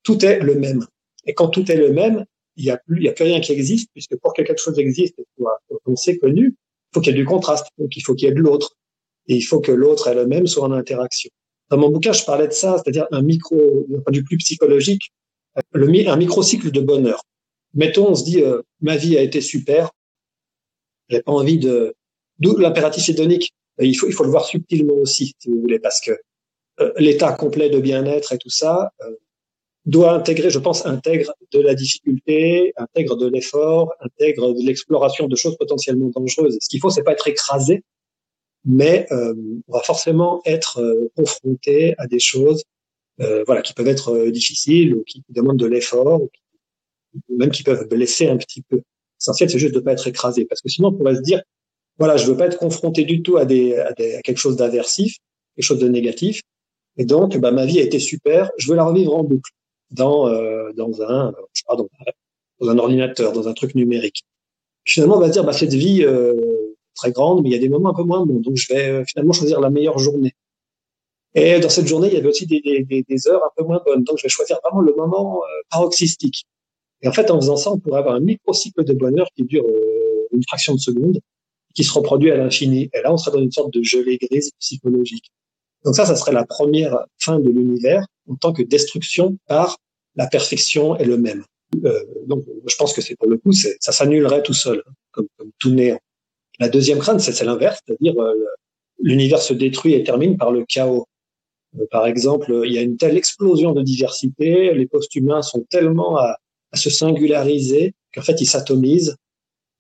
Tout 0.04 0.26
est 0.26 0.40
le 0.40 0.56
même. 0.56 0.86
Et 1.26 1.34
quand 1.34 1.50
tout 1.50 1.72
est 1.72 1.76
le 1.76 1.94
même, 1.94 2.26
il 2.56 2.64
n'y 2.64 2.72
a 2.72 2.78
plus, 2.78 3.02
il 3.02 3.08
a 3.08 3.12
plus 3.12 3.26
rien 3.26 3.40
qui 3.40 3.52
existe, 3.52 3.90
puisque 3.94 4.16
pour 4.18 4.34
que 4.34 4.42
quelque 4.42 4.62
chose 4.62 4.80
existe 4.80 5.16
soit 5.38 5.60
sait 5.96 6.18
connu, 6.18 6.48
il 6.48 6.94
faut 6.94 7.02
qu'il 7.02 7.14
y 7.14 7.16
ait 7.16 7.20
du 7.20 7.26
contraste. 7.26 7.68
Donc 7.78 7.96
il 7.96 8.02
faut 8.02 8.16
qu'il 8.16 8.28
y 8.28 8.32
ait 8.32 8.34
de 8.34 8.40
l'autre. 8.40 8.76
Et 9.28 9.36
il 9.36 9.42
faut 9.42 9.60
que 9.60 9.72
l'autre 9.72 10.08
et 10.08 10.16
le 10.16 10.26
même 10.26 10.48
soient 10.48 10.66
en 10.66 10.72
interaction. 10.72 11.30
Dans 11.70 11.78
mon 11.78 11.90
bouquin, 11.90 12.14
je 12.14 12.24
parlais 12.24 12.48
de 12.48 12.54
ça, 12.54 12.78
c'est-à-dire 12.78 13.06
un 13.12 13.22
micro, 13.22 13.86
du 14.10 14.24
plus 14.24 14.38
psychologique, 14.38 15.12
le, 15.74 16.10
un 16.10 16.16
microcycle 16.16 16.72
de 16.72 16.82
bonheur. 16.82 17.24
Mettons, 17.74 18.10
on 18.10 18.16
se 18.16 18.24
dit, 18.24 18.42
euh, 18.42 18.62
ma 18.82 18.96
vie 18.96 19.18
a 19.18 19.22
été 19.22 19.42
super, 19.42 19.92
j'ai 21.10 21.22
pas 21.22 21.32
envie 21.32 21.58
de, 21.58 21.96
d'où 22.40 22.58
l'impératif 22.58 23.10
hédonique. 23.10 23.54
Il 23.80 23.96
faut, 23.96 24.08
il 24.08 24.14
faut 24.14 24.24
le 24.24 24.32
voir 24.32 24.46
subtilement 24.46 24.96
aussi, 24.96 25.34
si 25.38 25.50
vous 25.50 25.62
voulez, 25.62 25.80
parce 25.80 26.02
que 26.02 26.12
euh, 26.80 26.92
l'état 26.98 27.34
complet 27.34 27.70
de 27.70 27.80
bien-être 27.80 28.34
et 28.34 28.38
tout 28.38 28.50
ça 28.50 28.92
euh, 29.04 29.16
doit 29.86 30.14
intégrer, 30.14 30.50
je 30.50 30.60
pense, 30.60 30.86
intègre 30.86 31.34
de 31.52 31.60
la 31.60 31.76
difficulté, 31.76 32.74
intègre 32.78 33.16
de 33.16 33.28
l'effort, 33.28 33.94
intègre 34.02 34.54
de 34.54 34.66
l'exploration 34.66 35.28
de 35.28 35.36
choses 35.36 35.56
potentiellement 35.58 36.10
dangereuses. 36.10 36.58
Ce 36.60 36.68
qu'il 36.68 36.80
faut, 36.80 36.90
c'est 36.90 37.04
pas 37.04 37.14
être 37.14 37.28
écrasé 37.28 37.84
mais 38.68 39.08
euh, 39.12 39.34
on 39.68 39.74
va 39.74 39.82
forcément 39.82 40.42
être 40.46 40.82
euh, 40.82 41.10
confronté 41.16 41.96
à 41.98 42.06
des 42.06 42.20
choses 42.20 42.64
euh, 42.64 42.77
voilà, 43.46 43.62
qui 43.62 43.74
peuvent 43.74 43.88
être 43.88 44.28
difficiles 44.28 44.96
ou 44.96 45.04
qui 45.04 45.24
demandent 45.30 45.60
de 45.60 45.66
l'effort, 45.66 46.22
ou, 46.22 46.30
même 47.30 47.52
qui 47.52 47.64
peuvent 47.64 47.88
blesser 47.88 48.28
un 48.28 48.38
petit 48.38 48.62
peu. 48.62 48.82
L'essentiel, 49.20 49.50
c'est 49.50 49.60
juste 49.60 49.74
de 49.74 49.80
ne 49.80 49.84
pas 49.84 49.94
être 49.94 50.08
écrasé, 50.08 50.46
parce 50.46 50.62
que 50.62 50.70
sinon, 50.70 50.90
on 50.90 50.94
pourrait 50.94 51.16
se 51.16 51.22
dire, 51.22 51.42
voilà, 51.98 52.18
je 52.18 52.28
veux 52.28 52.38
pas 52.38 52.46
être 52.46 52.60
confronté 52.60 53.04
du 53.06 53.24
tout 53.24 53.38
à, 53.38 53.46
des, 53.46 53.76
à, 53.76 53.92
des, 53.94 54.16
à 54.16 54.22
quelque 54.22 54.38
chose 54.38 54.56
d'aversif, 54.56 55.16
quelque 55.56 55.66
chose 55.66 55.80
de 55.80 55.88
négatif, 55.88 56.42
et 56.98 57.06
donc, 57.06 57.38
bah, 57.38 57.52
ma 57.52 57.66
vie 57.66 57.80
a 57.80 57.84
été 57.84 58.00
super, 58.00 58.52
je 58.58 58.70
veux 58.70 58.76
la 58.76 58.84
revivre 58.84 59.16
en 59.16 59.24
boucle 59.24 59.52
dans, 59.92 60.28
euh, 60.28 60.72
dans, 60.76 61.02
un, 61.02 61.34
je 61.54 61.62
sais 61.62 61.66
pas, 61.68 61.76
dans, 61.76 62.70
un 62.70 62.78
ordinateur, 62.78 63.32
dans 63.34 63.48
un 63.48 63.54
truc 63.54 63.76
numérique. 63.76 64.24
Finalement, 64.84 65.18
on 65.18 65.20
va 65.22 65.30
dire, 65.30 65.44
bah, 65.44 65.54
cette 65.54 65.74
vie, 65.74 66.04
euh, 66.04 66.34
très 66.96 67.12
grande, 67.12 67.44
mais 67.44 67.50
il 67.50 67.54
y 67.54 67.56
a 67.56 67.60
des 67.60 67.70
moments 67.70 67.90
un 67.90 67.94
peu 67.94 68.04
moins 68.04 68.26
bons. 68.26 68.40
Donc, 68.40 68.58
je 68.58 68.74
vais 68.74 68.90
euh, 68.90 69.06
finalement 69.06 69.34
choisir 69.34 69.60
la 69.60 69.70
meilleure 69.70 70.00
journée. 70.00 70.34
Et 71.36 71.60
dans 71.60 71.70
cette 71.70 71.88
journée, 71.88 72.08
il 72.08 72.14
y 72.14 72.18
avait 72.18 72.30
aussi 72.30 72.48
des, 72.48 72.62
des, 72.62 73.04
des 73.08 73.28
heures 73.28 73.44
un 73.44 73.52
peu 73.56 73.64
moins 73.64 73.82
bonnes. 73.86 74.04
Donc, 74.04 74.18
je 74.18 74.24
vais 74.24 74.30
choisir 74.30 74.60
vraiment 74.64 74.82
le 74.82 74.94
moment 74.96 75.42
euh, 75.44 75.62
paroxystique. 75.70 76.46
Et 77.02 77.08
en 77.08 77.12
fait, 77.12 77.30
en 77.30 77.40
faisant 77.40 77.58
ça, 77.58 77.72
on 77.72 77.80
pourrait 77.80 78.00
avoir 78.00 78.16
un 78.16 78.20
microcycle 78.20 78.84
de 78.84 78.94
bonheur 78.94 79.28
qui 79.36 79.44
dure 79.44 79.66
euh, 79.66 80.28
une 80.32 80.44
fraction 80.48 80.74
de 80.74 80.80
seconde, 80.80 81.20
qui 81.76 81.84
se 81.84 81.94
reproduit 81.94 82.32
à 82.32 82.38
l'infini. 82.38 82.90
Et 82.94 83.02
là, 83.02 83.14
on 83.14 83.18
serait 83.18 83.38
dans 83.38 83.44
une 83.44 83.52
sorte 83.52 83.72
de 83.74 83.84
gelée 83.84 84.18
grise 84.18 84.52
psychologique. 84.60 85.32
Donc 85.86 85.96
ça, 85.96 86.06
ça 86.06 86.16
serait 86.16 86.32
la 86.34 86.46
première 86.46 87.06
fin 87.20 87.40
de 87.40 87.50
l'univers 87.50 88.06
en 88.28 88.36
tant 88.36 88.52
que 88.52 88.64
destruction 88.64 89.38
par 89.48 89.78
la 90.16 90.26
perfection 90.28 90.98
et 90.98 91.06
le 91.06 91.18
même. 91.18 91.44
Euh, 91.86 92.04
donc, 92.26 92.46
je 92.66 92.76
pense 92.78 92.94
que 92.94 93.02
c'est 93.02 93.16
pour 93.16 93.28
le 93.28 93.38
coup, 93.38 93.52
ça 93.52 93.92
s'annulerait 93.92 94.42
tout 94.42 94.54
seul, 94.54 94.82
hein, 94.88 94.92
comme, 95.12 95.28
comme 95.38 95.52
tout 95.60 95.70
néant. 95.70 96.00
La 96.60 96.70
deuxième 96.70 96.98
crainte, 96.98 97.20
c'est 97.20 97.44
l'inverse, 97.44 97.80
c'est-à-dire 97.86 98.20
euh, 98.20 98.34
l'univers 99.00 99.42
se 99.42 99.54
détruit 99.54 99.94
et 99.94 100.04
termine 100.04 100.38
par 100.38 100.52
le 100.52 100.66
chaos. 100.66 101.06
Euh, 101.76 101.86
par 101.92 102.06
exemple, 102.06 102.62
il 102.66 102.74
y 102.74 102.78
a 102.78 102.82
une 102.82 102.98
telle 102.98 103.18
explosion 103.18 103.74
de 103.74 103.82
diversité, 103.82 104.74
les 104.74 104.88
post-humains 104.88 105.42
sont 105.42 105.66
tellement 105.70 106.18
à, 106.18 106.38
se 106.74 106.90
singulariser 106.90 107.94
qu'en 108.14 108.22
fait 108.22 108.40
ils 108.42 108.46
s'atomisent, 108.46 109.16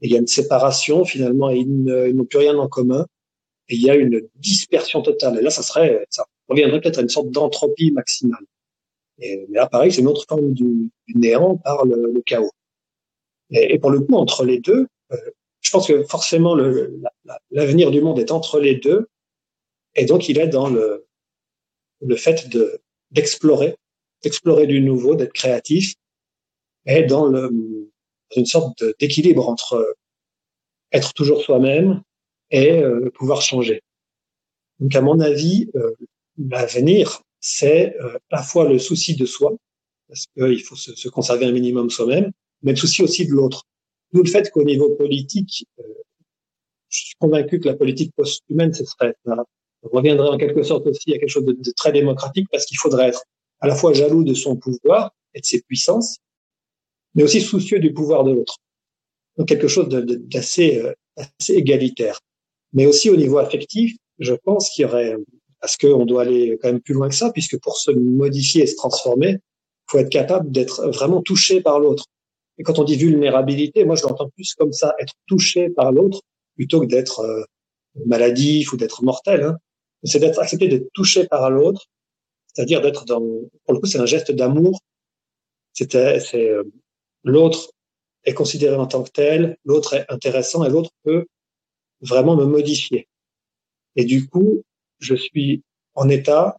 et 0.02 0.08
il 0.08 0.12
y 0.12 0.16
a 0.16 0.20
une 0.20 0.28
séparation 0.28 1.06
finalement, 1.06 1.50
et 1.50 1.58
ils 1.58 2.16
n'ont 2.16 2.26
plus 2.26 2.40
rien 2.40 2.58
en 2.58 2.68
commun, 2.68 3.06
et 3.70 3.76
il 3.76 3.82
y 3.82 3.90
a 3.90 3.96
une 3.96 4.22
dispersion 4.36 5.02
totale. 5.02 5.38
Et 5.38 5.42
là, 5.42 5.50
ça 5.50 5.64
serait, 5.64 6.06
ça 6.10 6.26
reviendrait 6.48 6.80
peut-être 6.80 7.00
à 7.00 7.02
une 7.02 7.10
sorte 7.10 7.30
d'entropie 7.30 7.92
maximale. 7.92 8.44
Mais 9.20 9.46
là, 9.50 9.68
pareil, 9.68 9.92
c'est 9.92 10.02
une 10.02 10.08
autre 10.08 10.26
forme 10.28 10.54
du, 10.54 10.90
néant 11.14 11.58
par 11.58 11.86
le, 11.86 12.22
chaos. 12.26 12.52
Et, 13.50 13.74
et, 13.74 13.80
pour 13.80 13.92
le 13.92 14.00
coup, 14.00 14.16
entre 14.16 14.46
les 14.46 14.60
deux, 14.60 14.88
euh, 15.12 15.18
je 15.62 15.72
pense 15.72 15.88
que 15.88 16.04
forcément 16.04 16.56
l'avenir 17.52 17.92
du 17.92 18.02
monde 18.02 18.20
est 18.20 18.32
entre 18.32 18.60
les 18.60 18.76
deux, 18.76 19.08
et 19.96 20.06
donc 20.06 20.30
il 20.30 20.40
est 20.40 20.48
dans 20.48 20.70
le, 20.70 21.07
le 22.02 22.15
fait 22.15 22.49
de 22.49 22.80
d'explorer, 23.11 23.76
d'explorer 24.24 24.68
du 24.68 24.82
nouveau, 24.82 25.15
d'être 25.15 25.34
créatif, 25.34 25.95
et 26.86 27.03
dans 27.03 27.28
le 27.28 27.49
une 28.36 28.45
sorte 28.45 28.84
d'équilibre 28.99 29.48
entre 29.48 29.95
être 30.91 31.14
toujours 31.14 31.41
soi-même 31.41 32.02
et 32.52 32.82
pouvoir 33.14 33.41
changer. 33.41 33.82
Donc, 34.80 34.94
à 34.95 35.02
mon 35.02 35.22
avis, 35.22 35.69
l'avenir, 36.38 37.22
c'est 37.40 37.98
à 37.99 38.19
la 38.32 38.44
fois 38.44 38.68
le 38.68 38.80
souci 38.80 39.15
de 39.15 39.26
soi, 39.26 39.56
parce 40.07 40.26
qu'il 40.28 40.61
faut 40.64 40.76
se, 40.76 40.95
se, 40.95 41.10
conserver 41.10 41.45
un 41.45 41.52
minimum 41.52 41.90
soi-même, 41.90 42.32
mais 42.64 42.72
le 42.72 42.78
souci 42.78 43.02
aussi 43.02 43.26
de 43.26 43.32
l'autre. 43.32 43.64
D'où 44.14 44.24
le 44.24 44.30
fait 44.30 44.49
qu'au 44.52 44.64
niveau 44.64 44.95
politique, 44.95 45.65
je 46.90 46.98
suis 47.06 47.15
convaincu 47.19 47.60
que 47.60 47.68
la 47.68 47.76
politique 47.76 48.14
post-humaine, 48.15 48.74
ce 48.74 48.86
serait, 48.86 49.15
reviendrait 49.84 50.30
en 50.30 50.38
quelque 50.38 50.64
sorte 50.64 50.88
aussi 50.88 51.14
à 51.14 51.20
quelque 51.20 51.30
chose 51.30 51.45
de, 51.45 51.72
très 51.76 51.91
démocratique 51.91 52.48
parce 52.52 52.66
qu'il 52.66 52.78
faudrait 52.78 53.10
être 53.10 53.24
à 53.60 53.68
la 53.68 53.76
fois 53.76 53.94
jaloux 53.94 54.24
de 54.24 54.34
son 54.34 54.56
pouvoir 54.56 55.12
et 55.34 55.41
de 55.41 55.45
ses 55.45 55.62
puissances, 55.62 56.18
mais 57.16 57.24
aussi 57.24 57.41
soucieux 57.41 57.80
du 57.80 57.94
pouvoir 57.94 58.24
de 58.24 58.32
l'autre. 58.32 58.58
Donc 59.38 59.48
quelque 59.48 59.68
chose 59.68 59.88
d'assez 59.90 60.80
euh, 60.80 60.94
assez 61.16 61.54
égalitaire. 61.54 62.20
Mais 62.74 62.86
aussi 62.86 63.10
au 63.10 63.16
niveau 63.16 63.38
affectif, 63.38 63.95
je 64.20 64.34
pense 64.34 64.70
qu'il 64.70 64.84
y 64.84 64.86
aurait, 64.86 65.16
parce 65.62 65.78
qu'on 65.78 66.06
doit 66.06 66.24
aller 66.24 66.58
quand 66.62 66.70
même 66.70 66.82
plus 66.82 66.94
loin 66.94 67.10
que 67.10 67.16
ça, 67.16 67.32
puisque 67.32 67.60
pour 67.60 67.78
se 67.78 67.91
modifier 67.91 68.64
et 68.64 68.68
se 68.68 68.76
transformer, 68.76 69.32
il 69.32 69.91
faut 69.91 69.98
être 69.99 70.10
capable 70.10 70.52
d'être 70.52 70.88
vraiment 70.90 71.22
touché 71.22 71.62
par 71.62 71.80
l'autre. 71.80 72.06
Et 72.58 72.64
quand 72.64 72.80
on 72.80 72.84
dit 72.84 72.95
vulnérabilité, 72.95 73.86
moi 73.86 73.95
je 73.95 74.04
l'entends 74.04 74.30
plus 74.30 74.54
comme 74.56 74.74
ça, 74.74 74.95
être 74.99 75.14
touché 75.28 75.70
par 75.70 75.91
l'autre, 75.91 76.22
plutôt 76.56 76.82
que 76.82 76.88
d'être 76.88 77.20
euh, 77.20 77.44
maladif 78.06 78.74
ou 78.74 78.78
d'être 78.78 79.04
mortel. 79.04 79.44
Hein. 79.44 79.58
C'est 80.03 80.19
d'être 80.19 80.40
accepté 80.40 80.68
d'être 80.68 80.91
touché 80.94 81.28
par 81.28 81.49
l'autre, 81.49 81.88
c'est-à-dire 82.53 82.82
d'être 82.82 83.06
dans. 83.06 83.22
Pour 83.65 83.74
le 83.74 83.80
coup, 83.80 83.88
c'est 83.88 83.99
un 83.99 84.06
geste 84.06 84.32
d'amour. 84.32 84.80
C'est 85.74 85.95
euh, 85.95 86.64
l'autre 87.24 87.72
est 88.24 88.34
considéré 88.34 88.76
en 88.76 88.88
tant 88.88 89.03
que 89.03 89.11
tel, 89.11 89.57
l'autre 89.64 89.94
est 89.94 90.06
intéressant 90.10 90.64
et 90.64 90.69
l'autre 90.69 90.91
peut 91.03 91.26
vraiment 92.02 92.36
me 92.36 92.45
modifier. 92.45 93.07
Et 93.95 94.06
du 94.06 94.28
coup, 94.28 94.64
je 94.99 95.15
suis 95.15 95.64
en 95.94 96.10
état, 96.10 96.57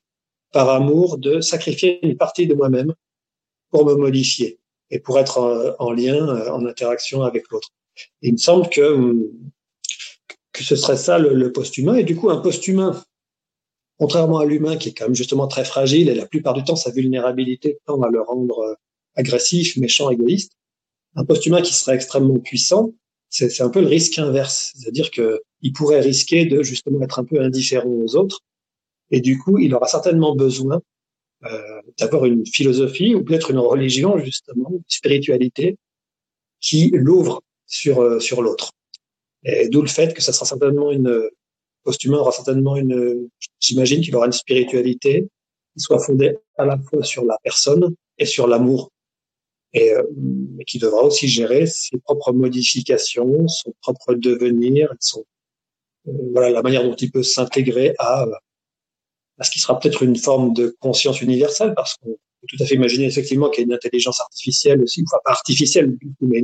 par 0.53 0.69
amour, 0.71 1.19
de 1.19 1.41
sacrifier 1.41 2.05
une 2.05 2.17
partie 2.17 2.47
de 2.47 2.55
moi-même 2.55 2.95
pour 3.71 3.85
me 3.85 3.95
modifier 3.95 4.59
et 4.91 4.99
pour 4.99 5.19
être 5.19 5.39
en, 5.39 5.87
en 5.87 5.93
lien, 5.93 6.29
euh, 6.29 6.51
en 6.51 6.65
interaction 6.65 7.23
avec 7.23 7.51
l'autre. 7.51 7.71
Il 8.23 8.33
me 8.33 8.39
semble 8.39 8.69
que 8.69 8.81
hum, 8.81 9.29
que 10.59 10.65
ce 10.65 10.77
serait 10.77 10.97
ça 10.97 11.19
le, 11.19 11.35
le 11.35 11.53
post-humain. 11.53 11.95
Et 11.95 12.05
du 12.05 12.17
coup, 12.17 12.31
un 12.31 12.39
post-humain, 12.39 13.01
contrairement 13.99 14.39
à 14.39 14.45
l'humain 14.45 14.77
qui 14.77 14.91
est 14.91 14.93
quand 14.93 15.07
même 15.07 15.15
justement 15.15 15.49
très 15.49 15.65
fragile 15.65 16.09
et 16.09 16.15
la 16.15 16.27
plupart 16.27 16.55
du 16.55 16.65
temps 16.65 16.77
sa 16.77 16.91
vulnérabilité 16.91 17.79
tend 17.87 18.01
à 18.03 18.09
le 18.11 18.23
rendre 18.23 18.61
euh, 18.61 18.75
agressif, 19.17 19.77
méchant, 19.77 20.11
égoïste, 20.11 20.53
un 21.17 21.25
post-humain 21.25 21.63
qui 21.63 21.75
serait 21.75 21.97
extrêmement 21.97 22.39
puissant, 22.39 22.93
c'est 23.31 23.61
un 23.61 23.69
peu 23.69 23.81
le 23.81 23.89
risque 23.89 24.19
inverse, 24.19 24.73
c'est-à-dire 24.75 25.11
que 25.11 25.43
il 25.61 25.73
pourrait 25.73 26.01
risquer 26.01 26.47
de 26.47 26.63
justement 26.63 27.03
être 27.03 27.19
un 27.19 27.25
peu 27.25 27.41
indifférent 27.41 27.91
aux 27.91 28.17
autres, 28.17 28.41
et 29.11 29.21
du 29.21 29.39
coup, 29.39 29.59
il 29.59 29.75
aura 29.75 29.87
certainement 29.87 30.35
besoin 30.35 30.81
euh, 31.45 31.81
d'avoir 31.99 32.25
une 32.25 32.47
philosophie 32.47 33.15
ou 33.15 33.25
peut-être 33.25 33.51
une 33.51 33.59
religion 33.59 34.19
justement, 34.19 34.71
une 34.73 34.83
spiritualité 34.89 35.77
qui 36.61 36.91
l'ouvre 36.93 37.43
sur 37.67 38.01
euh, 38.01 38.19
sur 38.19 38.43
l'autre. 38.43 38.73
Et 39.45 39.69
d'où 39.69 39.83
le 39.83 39.89
fait 39.89 40.15
que 40.15 40.23
ça 40.23 40.33
sera 40.33 40.47
certainement 40.47 40.91
une 40.91 41.29
post-humain 41.85 42.19
aura 42.19 42.33
certainement 42.33 42.77
une, 42.77 43.29
j'imagine 43.61 44.01
qu'il 44.01 44.15
aura 44.17 44.27
une 44.27 44.33
spiritualité 44.33 45.29
qui 45.75 45.81
soit 45.81 45.99
fondée 45.99 46.37
à 46.57 46.65
la 46.65 46.79
fois 46.79 47.03
sur 47.03 47.25
la 47.25 47.39
personne 47.43 47.95
et 48.19 48.27
sur 48.27 48.47
l'amour, 48.47 48.91
et, 49.73 49.93
euh, 49.93 50.03
qui 50.67 50.79
devra 50.79 51.03
aussi 51.03 51.29
gérer 51.29 51.67
ses 51.67 51.99
propres 51.99 52.33
modifications, 52.33 53.47
son 53.49 53.73
propre 53.81 54.15
devenir, 54.15 54.93
son, 55.01 55.25
euh, 56.09 56.13
voilà 56.33 56.51
la 56.51 56.63
manière 56.63 56.83
dont 56.83 56.97
il 56.97 57.11
peut 57.11 57.23
s'intégrer 57.23 57.95
à, 57.99 58.27
à 59.39 59.45
ce 59.45 59.51
qui 59.51 59.61
sera 59.61 59.79
peut-être 59.79 60.03
une 60.03 60.17
forme 60.17 60.53
de 60.53 60.77
conscience 60.81 61.21
universelle, 61.21 61.75
parce 61.75 61.95
qu'on 61.97 62.11
peut 62.11 62.47
tout 62.49 62.63
à 62.63 62.67
fait 62.67 62.75
imaginer 62.75 63.07
effectivement 63.07 63.51
qu'il 63.51 63.63
y 63.63 63.65
a 63.65 63.67
une 63.67 63.75
intelligence 63.75 64.21
artificielle 64.21 64.83
aussi, 64.83 65.05
enfin 65.07 65.21
pas 65.25 65.33
artificielle, 65.33 65.97
mais 66.21 66.43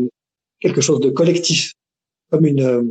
quelque 0.61 0.81
chose 0.81 1.01
de 1.01 1.11
collectif 1.11 1.73
comme 2.31 2.47
une, 2.47 2.63
euh, 2.63 2.83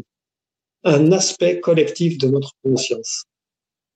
un 0.84 1.12
aspect 1.12 1.60
collectif 1.60 2.18
de 2.18 2.28
notre 2.28 2.52
conscience. 2.64 3.26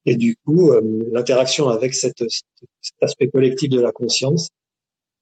Et 0.05 0.15
du 0.15 0.38
coup, 0.38 0.72
euh, 0.72 0.81
l'interaction 1.11 1.68
avec 1.69 1.93
cet 1.93 2.23
aspect 3.01 3.27
collectif 3.30 3.69
de 3.69 3.81
la 3.81 3.91
conscience 3.91 4.49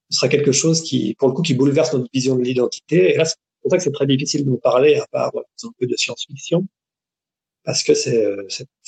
sera 0.09 0.27
quelque 0.27 0.51
chose 0.51 0.83
qui, 0.83 1.15
pour 1.17 1.27
le 1.27 1.33
coup, 1.33 1.41
qui 1.41 1.55
bouleverse 1.55 1.93
notre 1.93 2.09
vision 2.13 2.35
de 2.35 2.43
l'identité. 2.43 3.13
Et 3.13 3.17
là, 3.17 3.25
c'est 3.25 3.37
pour 3.61 3.71
ça 3.71 3.77
que 3.77 3.83
c'est 3.83 3.91
très 3.91 4.05
difficile 4.05 4.45
de 4.45 4.49
nous 4.49 4.57
parler, 4.57 4.95
à 4.95 5.07
part 5.11 5.31
un 5.35 5.71
peu 5.79 5.87
de 5.87 5.95
science-fiction, 5.95 6.67
parce 7.63 7.83
que 7.83 7.95
c'est 7.95 8.37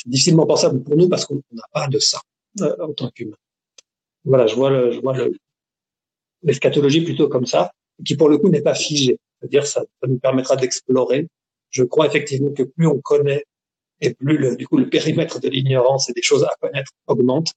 difficilement 0.06 0.46
pensable 0.46 0.84
pour 0.84 0.96
nous 0.96 1.10
parce 1.10 1.26
qu'on 1.26 1.42
n'a 1.52 1.68
pas 1.74 1.88
de 1.88 1.98
ça 1.98 2.22
euh, 2.62 2.76
en 2.80 2.94
tant 2.94 3.10
qu'humain. 3.10 3.38
Voilà, 4.24 4.46
je 4.46 4.56
vois, 4.56 4.70
le, 4.70 4.92
je 4.92 5.00
vois 5.00 5.16
l'eschatologie 6.44 7.02
plutôt 7.02 7.28
comme 7.28 7.48
ça, 7.48 7.72
qui 8.06 8.16
pour 8.16 8.30
le 8.30 8.38
coup 8.38 8.50
n'est 8.50 8.62
pas 8.62 8.76
figée. 8.76 9.18
C'est-à-dire 9.40 9.66
ça 9.66 9.84
nous 10.08 10.20
permettra 10.20 10.56
d'explorer. 10.56 11.28
Je 11.78 11.84
crois 11.84 12.08
effectivement 12.08 12.52
que 12.52 12.64
plus 12.64 12.88
on 12.88 13.00
connaît 13.02 13.44
et 14.02 14.16
plus 14.16 14.38
le, 14.38 14.56
du 14.56 14.68
coup 14.68 14.78
le 14.78 14.90
périmètre 14.90 15.40
de 15.40 15.48
l'ignorance 15.48 16.10
et 16.10 16.14
des 16.14 16.24
choses 16.24 16.44
à 16.44 16.56
connaître 16.60 16.92
augmente, 17.06 17.54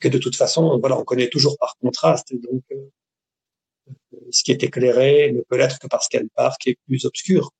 que 0.00 0.08
de 0.08 0.16
toute 0.16 0.36
façon, 0.36 0.78
voilà, 0.78 0.98
on 0.98 1.04
connaît 1.04 1.28
toujours 1.28 1.58
par 1.58 1.76
contraste. 1.82 2.32
donc, 2.32 2.62
euh, 2.72 2.76
ce 4.30 4.42
qui 4.44 4.52
est 4.52 4.62
éclairé 4.62 5.32
ne 5.32 5.42
peut 5.42 5.58
l'être 5.58 5.78
que 5.78 5.88
parce 5.88 6.08
qu'elle 6.08 6.28
part 6.34 6.56
qui 6.56 6.70
est 6.70 6.78
plus 6.86 7.04
obscur. 7.04 7.50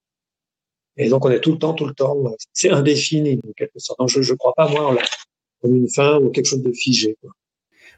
Et 0.96 1.10
donc, 1.10 1.24
on 1.26 1.30
est 1.30 1.40
tout 1.40 1.52
le 1.52 1.58
temps, 1.58 1.74
tout 1.74 1.86
le 1.86 1.94
temps, 1.94 2.16
c'est 2.52 2.70
indéfini, 2.70 3.40
en 3.46 3.52
quelque 3.52 3.78
sorte. 3.78 3.98
Donc, 3.98 4.08
je 4.08 4.20
ne 4.20 4.36
crois 4.38 4.54
pas, 4.54 4.68
moi, 4.68 4.86
en 4.86 4.92
la, 4.92 5.02
comme 5.60 5.76
une 5.76 5.88
fin 5.88 6.18
ou 6.18 6.30
quelque 6.30 6.46
chose 6.46 6.62
de 6.62 6.72
figé. 6.72 7.16
Quoi. 7.20 7.30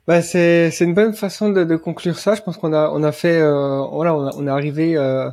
Bah, 0.07 0.23
c'est 0.23 0.71
c'est 0.73 0.85
une 0.85 0.95
bonne 0.95 1.15
façon 1.15 1.51
de, 1.51 1.77
conclure 1.77 2.19
ça. 2.19 2.35
Je 2.35 2.43
pense 2.43 2.57
qu'on 2.57 2.73
a 2.73 2.91
on 2.91 3.03
a 3.03 3.13
fait 3.13 3.41
euh, 3.41 3.83
voilà 3.93 4.15
on 4.17 4.47
est 4.47 4.51
arrivé 4.51 4.97
euh, 4.97 5.31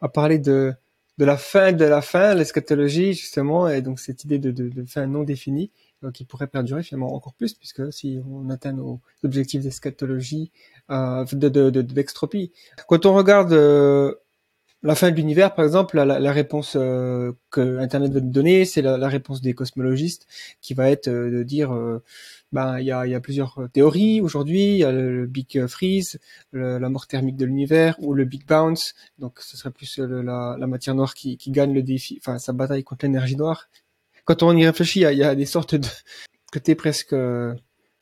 à 0.00 0.08
parler 0.08 0.38
de 0.38 0.74
de 1.18 1.24
la 1.24 1.36
fin 1.36 1.72
de 1.72 1.84
la 1.84 2.02
fin, 2.02 2.34
l'eschatologie 2.34 3.14
justement, 3.14 3.68
et 3.68 3.82
donc 3.82 4.00
cette 4.00 4.24
idée 4.24 4.38
de, 4.38 4.84
fin 4.86 5.06
non 5.06 5.22
définie 5.22 5.70
euh, 6.04 6.10
qui 6.10 6.24
pourrait 6.24 6.46
perdurer 6.46 6.82
finalement 6.82 7.14
encore 7.14 7.34
plus 7.34 7.54
puisque 7.54 7.92
si 7.92 8.20
on 8.30 8.50
atteint 8.50 8.72
nos 8.72 9.00
objectifs 9.24 9.62
d'eschatologie, 9.62 10.52
euh, 10.90 11.24
de 11.32 11.70
d'extropie. 11.80 12.52
De, 12.76 12.82
Quand 12.86 13.06
on 13.06 13.14
regarde 13.14 13.52
euh, 13.52 14.14
la 14.82 14.94
fin 14.94 15.10
de 15.10 15.16
l'univers, 15.16 15.54
par 15.54 15.64
exemple, 15.64 15.96
la, 15.96 16.32
réponse 16.32 16.74
que 16.74 17.78
Internet 17.78 18.12
va 18.12 18.20
nous 18.20 18.30
donner, 18.30 18.64
c'est 18.66 18.82
la, 18.82 19.08
réponse 19.08 19.40
des 19.40 19.54
cosmologistes 19.54 20.28
qui 20.60 20.74
va 20.74 20.90
être 20.90 21.08
de 21.08 21.42
dire 21.42 21.74
ben, 22.52 22.78
il 22.78 22.86
y 22.86 22.92
a, 22.92 23.06
y 23.06 23.14
a, 23.14 23.20
plusieurs 23.20 23.58
euh, 23.58 23.68
théories 23.68 24.20
aujourd'hui. 24.20 24.72
Il 24.72 24.78
y 24.78 24.84
a 24.84 24.92
le, 24.92 25.26
Big 25.26 25.66
Freeze, 25.66 26.18
la 26.52 26.88
mort 26.88 27.06
thermique 27.06 27.36
de 27.36 27.44
l'univers 27.44 27.96
ou 28.00 28.14
le 28.14 28.24
Big 28.24 28.46
Bounce. 28.46 28.94
Donc, 29.18 29.40
ce 29.40 29.56
serait 29.56 29.70
plus 29.70 29.98
euh, 29.98 30.22
la, 30.22 30.56
la 30.58 30.66
matière 30.66 30.94
noire 30.94 31.14
qui, 31.14 31.36
qui, 31.36 31.50
gagne 31.50 31.74
le 31.74 31.82
défi, 31.82 32.18
enfin, 32.20 32.38
sa 32.38 32.52
bataille 32.52 32.84
contre 32.84 33.06
l'énergie 33.06 33.36
noire. 33.36 33.68
Quand 34.24 34.42
on 34.42 34.56
y 34.56 34.66
réfléchit, 34.66 35.00
il 35.00 35.02
y 35.02 35.06
a, 35.06 35.12
y 35.12 35.22
a, 35.22 35.34
des 35.34 35.46
sortes 35.46 35.74
de 35.74 35.88
côté 36.52 36.74
presque, 36.74 37.12
euh, 37.12 37.54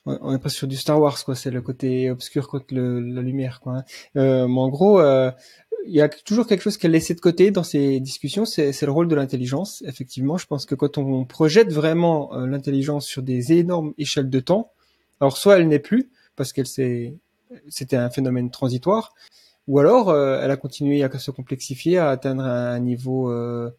on 0.07 0.35
est 0.35 0.39
pas 0.39 0.51
sur 0.51 0.69
du 0.69 0.77
Star 0.77 1.01
Wars, 1.01 1.23
quoi. 1.25 1.35
C'est 1.35 1.51
le 1.51 1.62
côté 1.62 2.11
obscur 2.11 2.49
contre 2.49 2.75
le, 2.75 3.01
la 3.01 3.23
lumière, 3.23 3.61
quoi. 3.61 3.79
Hein. 3.79 3.85
Euh, 4.16 4.49
mais 4.49 4.61
en 4.61 4.69
gros, 4.69 5.01
euh, 5.01 5.31
il 5.86 5.94
y 5.94 6.01
a 6.01 6.09
toujours 6.09 6.47
quelque 6.47 6.62
chose 6.62 6.77
qu'elle 6.77 6.93
laissé 6.93 7.15
de 7.15 7.20
côté 7.20 7.51
dans 7.51 7.62
ces 7.62 8.01
discussions, 8.01 8.44
c'est 8.44 8.81
le 8.82 8.90
rôle 8.90 9.09
de 9.09 9.15
l'intelligence. 9.15 9.82
Effectivement, 9.86 10.39
je 10.39 10.47
pense 10.47 10.66
que 10.66 10.74
quand 10.74 10.98
on 10.98 11.24
projette 11.24 11.73
vraiment 11.73 12.35
euh, 12.35 12.47
l'intelligence 12.47 13.06
sur 13.06 13.23
des 13.23 13.52
énormes 13.52 13.94
échelles 13.98 14.31
de 14.31 14.40
temps, 14.40 14.70
alors 15.20 15.36
soit 15.36 15.59
elle 15.59 15.69
n'est 15.69 15.78
plus 15.78 16.11
parce 16.36 16.52
qu'elle 16.52 16.66
c'était 16.66 17.97
un 17.97 18.11
phénomène 18.11 18.51
transitoire, 18.51 19.15
ou 19.69 19.78
alors 19.78 20.11
euh, 20.11 20.40
elle 20.43 20.51
a 20.51 20.56
continué 20.56 21.02
à 21.05 21.19
se 21.19 21.31
complexifier, 21.31 21.98
à 21.98 22.11
atteindre 22.11 22.43
un 22.43 22.81
niveau 22.81 23.31
euh, 23.31 23.70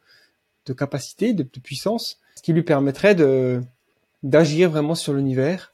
de 0.65 0.73
capacité, 0.73 1.34
de, 1.34 1.44
de, 1.44 1.60
puissance, 1.60 2.19
ce 2.36 2.41
qui 2.41 2.53
lui 2.53 2.64
permettrait 2.64 3.15
de 3.15 3.61
d'agir 4.23 4.72
vraiment 4.72 4.95
sur 4.95 5.14
l'univers 5.14 5.72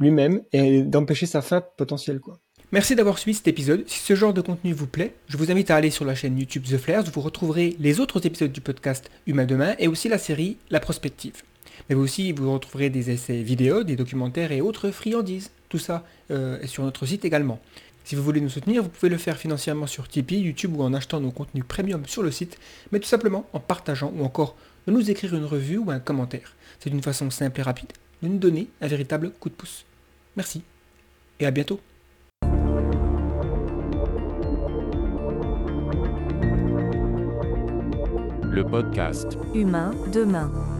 lui-même 0.00 0.42
et 0.52 0.82
d'empêcher 0.82 1.26
sa 1.26 1.42
fin 1.42 1.60
potentielle, 1.60 2.20
quoi. 2.20 2.38
Merci 2.72 2.96
d'avoir 2.96 3.18
suivi 3.18 3.36
cet 3.36 3.48
épisode. 3.48 3.84
Si 3.86 3.98
ce 3.98 4.14
genre 4.14 4.32
de 4.32 4.40
contenu 4.40 4.72
vous 4.72 4.86
plaît, 4.86 5.12
je 5.28 5.36
vous 5.36 5.50
invite 5.50 5.70
à 5.70 5.76
aller 5.76 5.90
sur 5.90 6.06
la 6.06 6.14
chaîne 6.14 6.38
YouTube 6.38 6.64
The 6.64 6.78
Flares 6.78 7.04
vous 7.12 7.20
retrouverez 7.20 7.76
les 7.78 8.00
autres 8.00 8.24
épisodes 8.24 8.50
du 8.50 8.62
podcast 8.62 9.10
Humain 9.26 9.44
Demain 9.44 9.74
et 9.78 9.88
aussi 9.88 10.08
la 10.08 10.16
série 10.16 10.56
La 10.70 10.80
Prospective. 10.80 11.42
Mais 11.86 11.94
vous 11.94 12.00
aussi, 12.00 12.32
vous 12.32 12.50
retrouverez 12.50 12.88
des 12.88 13.10
essais 13.10 13.42
vidéo, 13.42 13.84
des 13.84 13.94
documentaires 13.94 14.52
et 14.52 14.62
autres 14.62 14.90
friandises. 14.90 15.50
Tout 15.68 15.78
ça 15.78 16.06
euh, 16.30 16.58
est 16.60 16.66
sur 16.66 16.82
notre 16.82 17.04
site 17.04 17.26
également. 17.26 17.60
Si 18.04 18.14
vous 18.14 18.22
voulez 18.22 18.40
nous 18.40 18.48
soutenir, 18.48 18.82
vous 18.82 18.88
pouvez 18.88 19.10
le 19.10 19.18
faire 19.18 19.36
financièrement 19.36 19.86
sur 19.86 20.08
Tipeee, 20.08 20.40
YouTube 20.40 20.74
ou 20.74 20.82
en 20.82 20.94
achetant 20.94 21.20
nos 21.20 21.30
contenus 21.30 21.64
premium 21.68 22.06
sur 22.06 22.22
le 22.22 22.30
site, 22.30 22.58
mais 22.90 23.00
tout 23.00 23.08
simplement 23.08 23.46
en 23.52 23.60
partageant 23.60 24.14
ou 24.16 24.24
encore 24.24 24.56
de 24.86 24.92
nous 24.92 25.10
écrire 25.10 25.34
une 25.36 25.44
revue 25.44 25.76
ou 25.76 25.90
un 25.90 26.00
commentaire. 26.00 26.56
C'est 26.80 26.88
une 26.88 27.02
façon 27.02 27.28
simple 27.28 27.60
et 27.60 27.64
rapide 27.64 27.92
de 28.22 28.28
nous 28.28 28.38
donner 28.38 28.68
un 28.80 28.86
véritable 28.86 29.30
coup 29.30 29.50
de 29.50 29.54
pouce. 29.54 29.84
Merci 30.36 30.62
et 31.38 31.44
à 31.44 31.50
bientôt. 31.50 31.78
Podcast. 38.60 39.36
Humain, 39.54 39.92
demain. 40.12 40.71